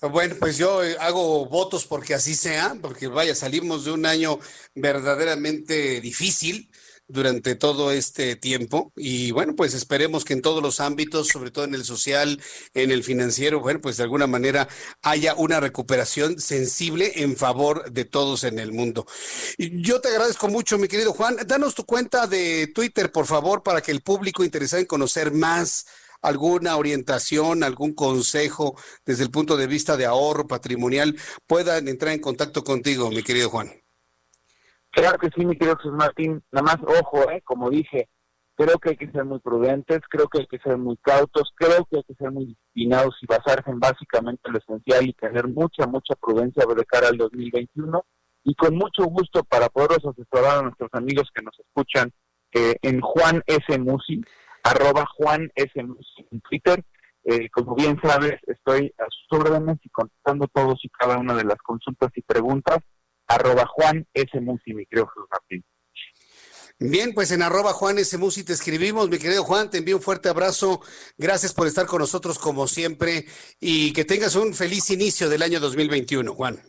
Bueno, 0.00 0.36
pues 0.38 0.56
yo 0.56 0.84
eh, 0.84 0.96
hago 1.00 1.46
votos 1.46 1.84
porque 1.84 2.14
así 2.14 2.34
sea, 2.34 2.76
porque 2.80 3.08
vaya, 3.08 3.34
salimos 3.34 3.84
de 3.84 3.92
un 3.92 4.06
año 4.06 4.38
verdaderamente 4.74 6.00
difícil, 6.00 6.70
durante 7.08 7.54
todo 7.54 7.90
este 7.90 8.36
tiempo 8.36 8.92
y 8.96 9.30
bueno, 9.30 9.56
pues 9.56 9.74
esperemos 9.74 10.24
que 10.24 10.34
en 10.34 10.42
todos 10.42 10.62
los 10.62 10.80
ámbitos, 10.80 11.28
sobre 11.28 11.50
todo 11.50 11.64
en 11.64 11.74
el 11.74 11.84
social, 11.84 12.40
en 12.74 12.90
el 12.90 13.02
financiero, 13.02 13.60
bueno, 13.60 13.80
pues 13.80 13.96
de 13.96 14.04
alguna 14.04 14.26
manera 14.26 14.68
haya 15.02 15.34
una 15.34 15.58
recuperación 15.58 16.38
sensible 16.38 17.12
en 17.16 17.36
favor 17.36 17.90
de 17.90 18.04
todos 18.04 18.44
en 18.44 18.58
el 18.58 18.72
mundo. 18.72 19.06
Yo 19.58 20.00
te 20.00 20.08
agradezco 20.08 20.48
mucho, 20.48 20.78
mi 20.78 20.88
querido 20.88 21.12
Juan. 21.12 21.36
Danos 21.46 21.74
tu 21.74 21.84
cuenta 21.84 22.26
de 22.26 22.70
Twitter, 22.74 23.10
por 23.10 23.26
favor, 23.26 23.62
para 23.62 23.80
que 23.80 23.90
el 23.90 24.02
público 24.02 24.44
interesado 24.44 24.80
en 24.80 24.86
conocer 24.86 25.32
más 25.32 25.86
alguna 26.20 26.76
orientación, 26.76 27.62
algún 27.62 27.94
consejo 27.94 28.76
desde 29.06 29.22
el 29.24 29.30
punto 29.30 29.56
de 29.56 29.66
vista 29.66 29.96
de 29.96 30.06
ahorro 30.06 30.46
patrimonial 30.46 31.16
puedan 31.46 31.88
entrar 31.88 32.12
en 32.12 32.20
contacto 32.20 32.64
contigo, 32.64 33.10
mi 33.10 33.22
querido 33.22 33.50
Juan. 33.50 33.87
Claro 35.00 35.18
que 35.18 35.28
sí, 35.28 35.46
mi 35.46 35.56
querido 35.56 35.76
Jesús 35.76 35.92
Martín. 35.92 36.42
Nada 36.50 36.64
más, 36.64 36.76
ojo, 37.00 37.30
eh, 37.30 37.40
como 37.44 37.70
dije, 37.70 38.08
creo 38.56 38.78
que 38.78 38.90
hay 38.90 38.96
que 38.96 39.10
ser 39.12 39.24
muy 39.24 39.38
prudentes, 39.38 40.00
creo 40.10 40.26
que 40.26 40.40
hay 40.40 40.46
que 40.46 40.58
ser 40.58 40.76
muy 40.76 40.96
cautos, 40.96 41.52
creo 41.54 41.84
que 41.84 41.98
hay 41.98 42.02
que 42.02 42.14
ser 42.14 42.32
muy 42.32 42.46
disciplinados 42.46 43.14
y 43.22 43.26
basarse 43.26 43.70
en 43.70 43.78
básicamente 43.78 44.50
lo 44.50 44.58
esencial 44.58 45.06
y 45.06 45.12
tener 45.12 45.46
mucha, 45.46 45.86
mucha 45.86 46.16
prudencia 46.16 46.64
de 46.66 46.84
cara 46.84 47.08
al 47.08 47.16
2021. 47.16 48.04
Y 48.42 48.54
con 48.56 48.74
mucho 48.74 49.04
gusto 49.04 49.44
para 49.44 49.68
poderlos 49.68 50.04
asesorar 50.04 50.58
a 50.58 50.62
nuestros 50.62 50.90
amigos 50.94 51.28
que 51.32 51.42
nos 51.42 51.56
escuchan 51.60 52.12
eh, 52.52 52.74
en 52.82 53.00
Juan 53.00 53.42
S. 53.46 53.78
Musi, 53.78 54.20
arroba 54.64 55.06
Juan 55.16 55.48
S. 55.54 55.70
En 55.76 56.40
Twitter. 56.40 56.82
Eh, 57.24 57.48
como 57.50 57.76
bien 57.76 58.00
sabes, 58.02 58.40
estoy 58.46 58.92
a 58.98 59.04
sus 59.10 59.40
órdenes 59.40 59.76
y 59.84 59.90
contestando 59.90 60.48
todos 60.52 60.82
y 60.82 60.88
cada 60.88 61.18
una 61.18 61.34
de 61.34 61.44
las 61.44 61.58
consultas 61.58 62.10
y 62.16 62.22
preguntas 62.22 62.78
arroba 63.28 63.66
Juan 63.66 64.06
S. 64.14 64.40
Musi, 64.40 64.74
mi 64.74 64.86
querido 64.86 65.06
Jesús 65.08 65.28
Martín. 65.30 65.64
Bien, 66.80 67.12
pues 67.12 67.32
en 67.32 67.42
arroba 67.42 67.72
Juan 67.72 67.98
S. 67.98 68.16
Musi 68.18 68.44
te 68.44 68.52
escribimos, 68.52 69.08
mi 69.08 69.18
querido 69.18 69.42
Juan, 69.44 69.68
te 69.68 69.78
envío 69.78 69.96
un 69.96 70.02
fuerte 70.02 70.28
abrazo, 70.28 70.80
gracias 71.16 71.52
por 71.52 71.66
estar 71.66 71.86
con 71.86 71.98
nosotros 71.98 72.38
como 72.38 72.68
siempre 72.68 73.26
y 73.60 73.92
que 73.92 74.04
tengas 74.04 74.36
un 74.36 74.54
feliz 74.54 74.88
inicio 74.90 75.28
del 75.28 75.42
año 75.42 75.58
2021, 75.58 76.32
Juan. 76.34 76.60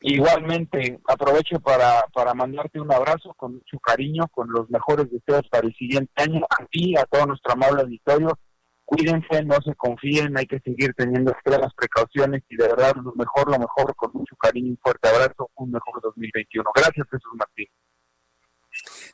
Igualmente, 0.00 1.00
aprovecho 1.08 1.58
para, 1.60 2.04
para 2.12 2.34
mandarte 2.34 2.78
un 2.78 2.92
abrazo 2.92 3.32
con 3.34 3.54
mucho 3.54 3.78
cariño, 3.78 4.28
con 4.30 4.52
los 4.52 4.68
mejores 4.68 5.10
deseos 5.10 5.48
para 5.50 5.66
el 5.66 5.74
siguiente 5.74 6.12
año, 6.16 6.44
a 6.50 6.66
ti, 6.66 6.94
a 6.96 7.04
todo 7.06 7.26
nuestro 7.26 7.54
amable 7.54 7.82
auditorio, 7.82 8.38
cuídense, 8.86 9.44
no 9.44 9.60
se 9.60 9.74
confíen, 9.74 10.38
hay 10.38 10.46
que 10.46 10.60
seguir 10.60 10.94
teniendo 10.96 11.32
extremas 11.32 11.74
precauciones 11.74 12.42
y 12.48 12.56
de 12.56 12.68
verdad 12.68 12.94
lo 12.96 13.12
mejor, 13.14 13.50
lo 13.50 13.58
mejor, 13.58 13.94
con 13.96 14.12
mucho 14.14 14.34
cariño, 14.36 14.70
un 14.70 14.78
fuerte 14.78 15.08
abrazo, 15.08 15.50
un 15.56 15.72
mejor 15.72 16.00
2021. 16.00 16.70
Gracias, 16.74 17.06
Jesús 17.10 17.32
Martín. 17.34 17.66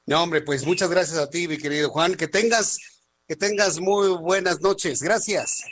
No, 0.07 0.23
hombre, 0.23 0.43
pues 0.43 0.67
muchas 0.67 0.91
gracias 0.91 1.19
a 1.19 1.31
ti, 1.31 1.49
mi 1.49 1.57
querido 1.57 1.89
Juan. 1.91 2.15
Que 2.15 2.29
tengas, 2.29 2.79
que 3.27 3.35
tengas 3.35 3.81
muy 3.81 4.09
buenas 4.19 4.61
noches. 4.61 5.03
Gracias. 5.03 5.65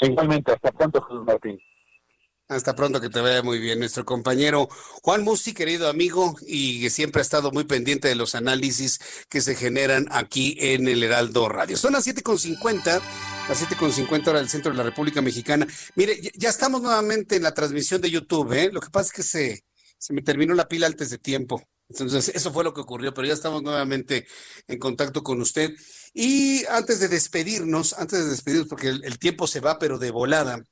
Igualmente, 0.00 0.52
hasta 0.52 0.70
pronto, 0.72 1.02
Jesús 1.02 1.24
Martín. 1.24 1.58
Hasta 2.52 2.76
pronto, 2.76 3.00
que 3.00 3.08
te 3.08 3.20
vaya 3.20 3.42
muy 3.42 3.58
bien. 3.58 3.78
Nuestro 3.78 4.04
compañero 4.04 4.68
Juan 5.02 5.22
Musi, 5.22 5.54
querido 5.54 5.88
amigo, 5.88 6.36
y 6.46 6.82
que 6.82 6.90
siempre 6.90 7.20
ha 7.20 7.22
estado 7.22 7.50
muy 7.50 7.64
pendiente 7.64 8.08
de 8.08 8.14
los 8.14 8.34
análisis 8.34 9.00
que 9.30 9.40
se 9.40 9.54
generan 9.54 10.06
aquí 10.10 10.56
en 10.60 10.86
el 10.86 11.02
Heraldo 11.02 11.48
Radio. 11.48 11.76
Son 11.76 11.94
las 11.94 12.06
7.50, 12.06 13.00
las 13.48 13.70
7.50 13.70 14.28
hora 14.28 14.38
del 14.38 14.50
centro 14.50 14.70
de 14.70 14.78
la 14.78 14.84
República 14.84 15.22
Mexicana. 15.22 15.66
Mire, 15.94 16.20
ya 16.34 16.50
estamos 16.50 16.82
nuevamente 16.82 17.36
en 17.36 17.42
la 17.42 17.54
transmisión 17.54 18.00
de 18.02 18.10
YouTube, 18.10 18.52
¿eh? 18.52 18.70
Lo 18.70 18.80
que 18.80 18.90
pasa 18.90 19.06
es 19.06 19.12
que 19.12 19.22
se, 19.22 19.64
se 19.98 20.12
me 20.12 20.22
terminó 20.22 20.54
la 20.54 20.68
pila 20.68 20.86
antes 20.86 21.08
de 21.08 21.18
tiempo. 21.18 21.62
Entonces, 21.88 22.32
eso 22.34 22.52
fue 22.52 22.64
lo 22.64 22.74
que 22.74 22.82
ocurrió, 22.82 23.14
pero 23.14 23.26
ya 23.26 23.34
estamos 23.34 23.62
nuevamente 23.62 24.26
en 24.66 24.78
contacto 24.78 25.22
con 25.22 25.40
usted. 25.40 25.70
Y 26.12 26.64
antes 26.66 27.00
de 27.00 27.08
despedirnos, 27.08 27.94
antes 27.94 28.24
de 28.24 28.30
despedirnos, 28.30 28.68
porque 28.68 28.88
el 28.88 29.18
tiempo 29.18 29.46
se 29.46 29.60
va, 29.60 29.78
pero 29.78 29.98
de 29.98 30.10
volada, 30.10 30.62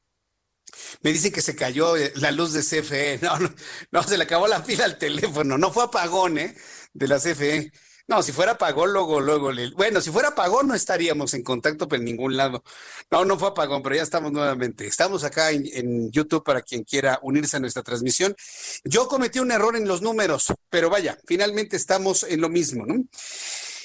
me 1.03 1.13
dicen 1.13 1.33
que 1.33 1.43
se 1.43 1.57
cayó 1.57 1.97
eh, 1.97 2.13
la 2.17 2.31
luz 2.31 2.53
de 2.53 2.61
CFE. 2.63 3.19
No, 3.23 3.39
no, 3.39 3.55
no, 3.91 4.03
se 4.03 4.17
le 4.17 4.25
acabó 4.25 4.47
la 4.47 4.65
pila 4.65 4.85
al 4.85 4.99
teléfono. 4.99 5.59
No 5.59 5.73
fue 5.73 5.85
apagón, 5.85 6.39
¿eh? 6.39 6.55
De 6.93 7.09
la 7.09 7.19
CFE. 7.19 7.71
No, 8.09 8.25
si 8.25 8.33
fuera 8.33 8.53
apagón, 8.53 8.93
luego, 8.93 9.21
luego. 9.21 9.53
Bueno, 9.77 10.01
si 10.01 10.11
fuera 10.11 10.31
apagón, 10.31 10.67
no 10.67 10.75
estaríamos 10.75 11.33
en 11.35 11.45
contacto 11.45 11.87
por 11.87 12.01
ningún 12.01 12.37
lado. 12.37 12.65
No, 13.09 13.25
no 13.25 13.39
fue 13.39 13.51
apagón, 13.51 13.83
pero 13.83 13.95
ya 13.95 14.03
estamos 14.03 14.33
nuevamente. 14.33 14.85
Estamos 14.85 15.23
acá 15.23 15.53
en, 15.53 15.65
en 15.73 16.11
YouTube 16.11 16.43
para 16.43 16.63
quien 16.63 16.83
quiera 16.83 17.21
unirse 17.23 17.57
a 17.57 17.61
nuestra 17.61 17.85
transmisión. 17.85 18.35
Yo 18.83 19.07
cometí 19.07 19.39
un 19.39 19.53
error 19.53 19.77
en 19.77 19.87
los 19.87 20.03
números, 20.03 20.53
pero 20.69 20.91
vaya, 20.91 21.19
finalmente 21.25 21.77
estamos 21.77 22.25
en 22.25 22.41
lo 22.41 22.49
mismo, 22.49 22.85
¿no? 22.85 22.97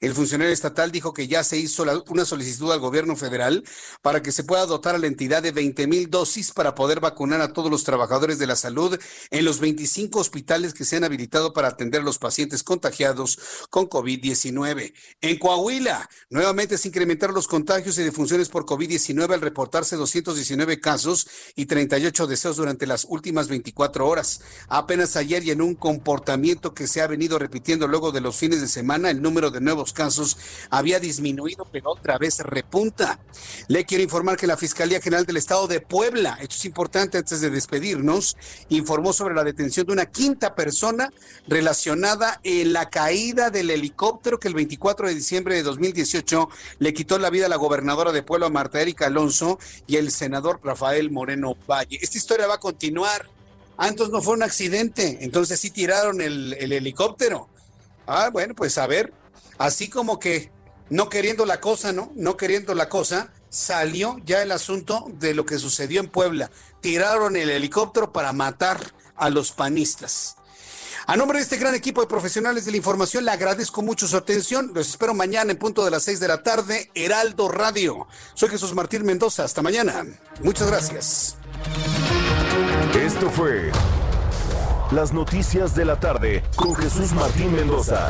El 0.05 0.13
funcionario 0.13 0.53
estatal 0.53 0.91
dijo 0.91 1.15
que 1.15 1.27
ya 1.27 1.43
se 1.43 1.57
hizo 1.57 1.83
una 2.09 2.25
solicitud 2.25 2.71
al 2.71 2.79
gobierno 2.79 3.15
federal 3.15 3.63
para 4.03 4.21
que 4.21 4.31
se 4.31 4.43
pueda 4.43 4.67
dotar 4.67 4.93
a 4.93 4.99
la 4.99 5.07
entidad 5.07 5.41
de 5.41 5.51
20 5.51 5.87
mil 5.87 6.11
dosis 6.11 6.51
para 6.51 6.75
poder 6.75 6.99
vacunar 6.99 7.41
a 7.41 7.53
todos 7.53 7.71
los 7.71 7.83
trabajadores 7.83 8.37
de 8.37 8.45
la 8.45 8.55
salud 8.55 8.99
en 9.31 9.45
los 9.45 9.59
25 9.59 10.19
hospitales 10.19 10.75
que 10.75 10.85
se 10.85 10.97
han 10.97 11.05
habilitado 11.05 11.53
para 11.53 11.69
atender 11.69 12.01
a 12.01 12.03
los 12.03 12.19
pacientes 12.19 12.61
contagiados 12.61 13.39
con 13.71 13.89
COVID-19. 13.89 14.93
En 15.21 15.39
Coahuila, 15.39 16.07
nuevamente 16.29 16.77
se 16.77 16.89
incrementaron 16.89 17.33
los 17.33 17.47
contagios 17.47 17.97
y 17.97 18.03
defunciones 18.03 18.49
por 18.49 18.67
COVID-19 18.67 19.33
al 19.33 19.41
reportarse 19.41 19.95
219 19.95 20.79
casos 20.81 21.27
y 21.55 21.65
38 21.65 22.27
deseos 22.27 22.57
durante 22.57 22.85
las 22.85 23.07
últimas 23.09 23.47
24 23.47 24.07
horas. 24.07 24.41
Apenas 24.67 25.15
ayer 25.15 25.43
y 25.43 25.49
en 25.49 25.63
un 25.63 25.73
comportamiento 25.73 26.75
que 26.75 26.85
se 26.85 27.01
ha 27.01 27.07
venido 27.07 27.39
repitiendo 27.39 27.87
luego 27.87 28.11
de 28.11 28.21
los 28.21 28.35
fines 28.35 28.61
de 28.61 28.67
semana, 28.67 29.09
el 29.09 29.23
número 29.23 29.49
de 29.49 29.61
nuevos 29.61 29.94
casos 29.95 30.37
había 30.69 30.99
disminuido, 30.99 31.67
pero 31.71 31.89
otra 31.89 32.19
vez 32.19 32.37
repunta. 32.39 33.19
Le 33.67 33.85
quiero 33.85 34.03
informar 34.03 34.37
que 34.37 34.45
la 34.45 34.57
Fiscalía 34.57 35.01
General 35.01 35.25
del 35.25 35.37
Estado 35.37 35.65
de 35.65 35.81
Puebla, 35.81 36.37
esto 36.39 36.53
es 36.53 36.65
importante 36.65 37.17
antes 37.17 37.41
de 37.41 37.49
despedirnos, 37.49 38.37
informó 38.69 39.13
sobre 39.13 39.33
la 39.33 39.43
detención 39.43 39.87
de 39.87 39.93
una 39.93 40.05
quinta 40.05 40.53
persona 40.53 41.11
relacionada 41.47 42.39
en 42.43 42.73
la 42.73 42.91
caída 42.91 43.49
del 43.49 43.71
helicóptero 43.71 44.39
que 44.39 44.47
el 44.47 44.53
24 44.53 45.07
de 45.07 45.15
diciembre 45.15 45.55
de 45.55 45.63
2018 45.63 46.49
le 46.77 46.93
quitó 46.93 47.17
la 47.17 47.31
vida 47.31 47.47
a 47.47 47.49
la 47.49 47.55
gobernadora 47.55 48.11
de 48.11 48.21
Puebla, 48.21 48.49
Marta 48.49 48.81
Erika 48.81 49.07
Alonso, 49.07 49.57
y 49.87 49.95
el 49.95 50.11
senador 50.11 50.59
Rafael 50.63 51.09
Moreno 51.09 51.55
Valle. 51.67 51.97
Esta 52.01 52.17
historia 52.17 52.47
va 52.47 52.55
a 52.55 52.59
continuar. 52.59 53.29
Entonces 53.79 54.13
no 54.13 54.21
fue 54.21 54.35
un 54.35 54.43
accidente, 54.43 55.17
entonces 55.21 55.59
sí 55.59 55.69
tiraron 55.69 56.21
el, 56.21 56.53
el 56.53 56.71
helicóptero. 56.71 57.49
Ah, 58.07 58.29
bueno, 58.31 58.53
pues 58.55 58.77
a 58.77 58.87
ver, 58.87 59.11
así 59.57 59.89
como 59.89 60.19
que 60.19 60.51
no 60.89 61.09
queriendo 61.09 61.45
la 61.45 61.59
cosa, 61.59 61.91
¿no? 61.91 62.11
No 62.15 62.37
queriendo 62.37 62.75
la 62.75 62.89
cosa, 62.89 63.31
salió 63.49 64.17
ya 64.25 64.41
el 64.41 64.51
asunto 64.51 65.05
de 65.13 65.33
lo 65.33 65.45
que 65.45 65.57
sucedió 65.57 65.99
en 65.99 66.09
Puebla. 66.09 66.51
Tiraron 66.81 67.35
el 67.35 67.49
helicóptero 67.49 68.11
para 68.13 68.33
matar 68.33 68.93
a 69.15 69.29
los 69.29 69.51
panistas. 69.51 70.37
A 71.07 71.15
nombre 71.15 71.37
de 71.37 71.43
este 71.43 71.57
gran 71.57 71.75
equipo 71.75 72.01
de 72.01 72.07
profesionales 72.07 72.65
de 72.65 72.71
la 72.71 72.77
información, 72.77 73.25
le 73.25 73.31
agradezco 73.31 73.83
mucho 73.83 74.07
su 74.07 74.17
atención. 74.17 74.71
Los 74.73 74.89
espero 74.89 75.13
mañana 75.13 75.51
en 75.51 75.57
punto 75.57 75.85
de 75.85 75.91
las 75.91 76.03
seis 76.03 76.19
de 76.19 76.27
la 76.27 76.41
tarde, 76.41 76.89
Heraldo 76.95 77.47
Radio. 77.47 78.07
Soy 78.33 78.49
Jesús 78.49 78.73
Martín 78.73 79.05
Mendoza. 79.05 79.43
Hasta 79.43 79.61
mañana. 79.61 80.03
Muchas 80.41 80.67
gracias. 80.67 81.37
Esto 82.99 83.29
fue 83.29 83.71
Las 84.91 85.13
Noticias 85.13 85.75
de 85.75 85.85
la 85.85 85.99
Tarde 85.99 86.43
con 86.55 86.73
Jesús 86.75 87.13
Martín 87.13 87.55
Mendoza. 87.55 88.09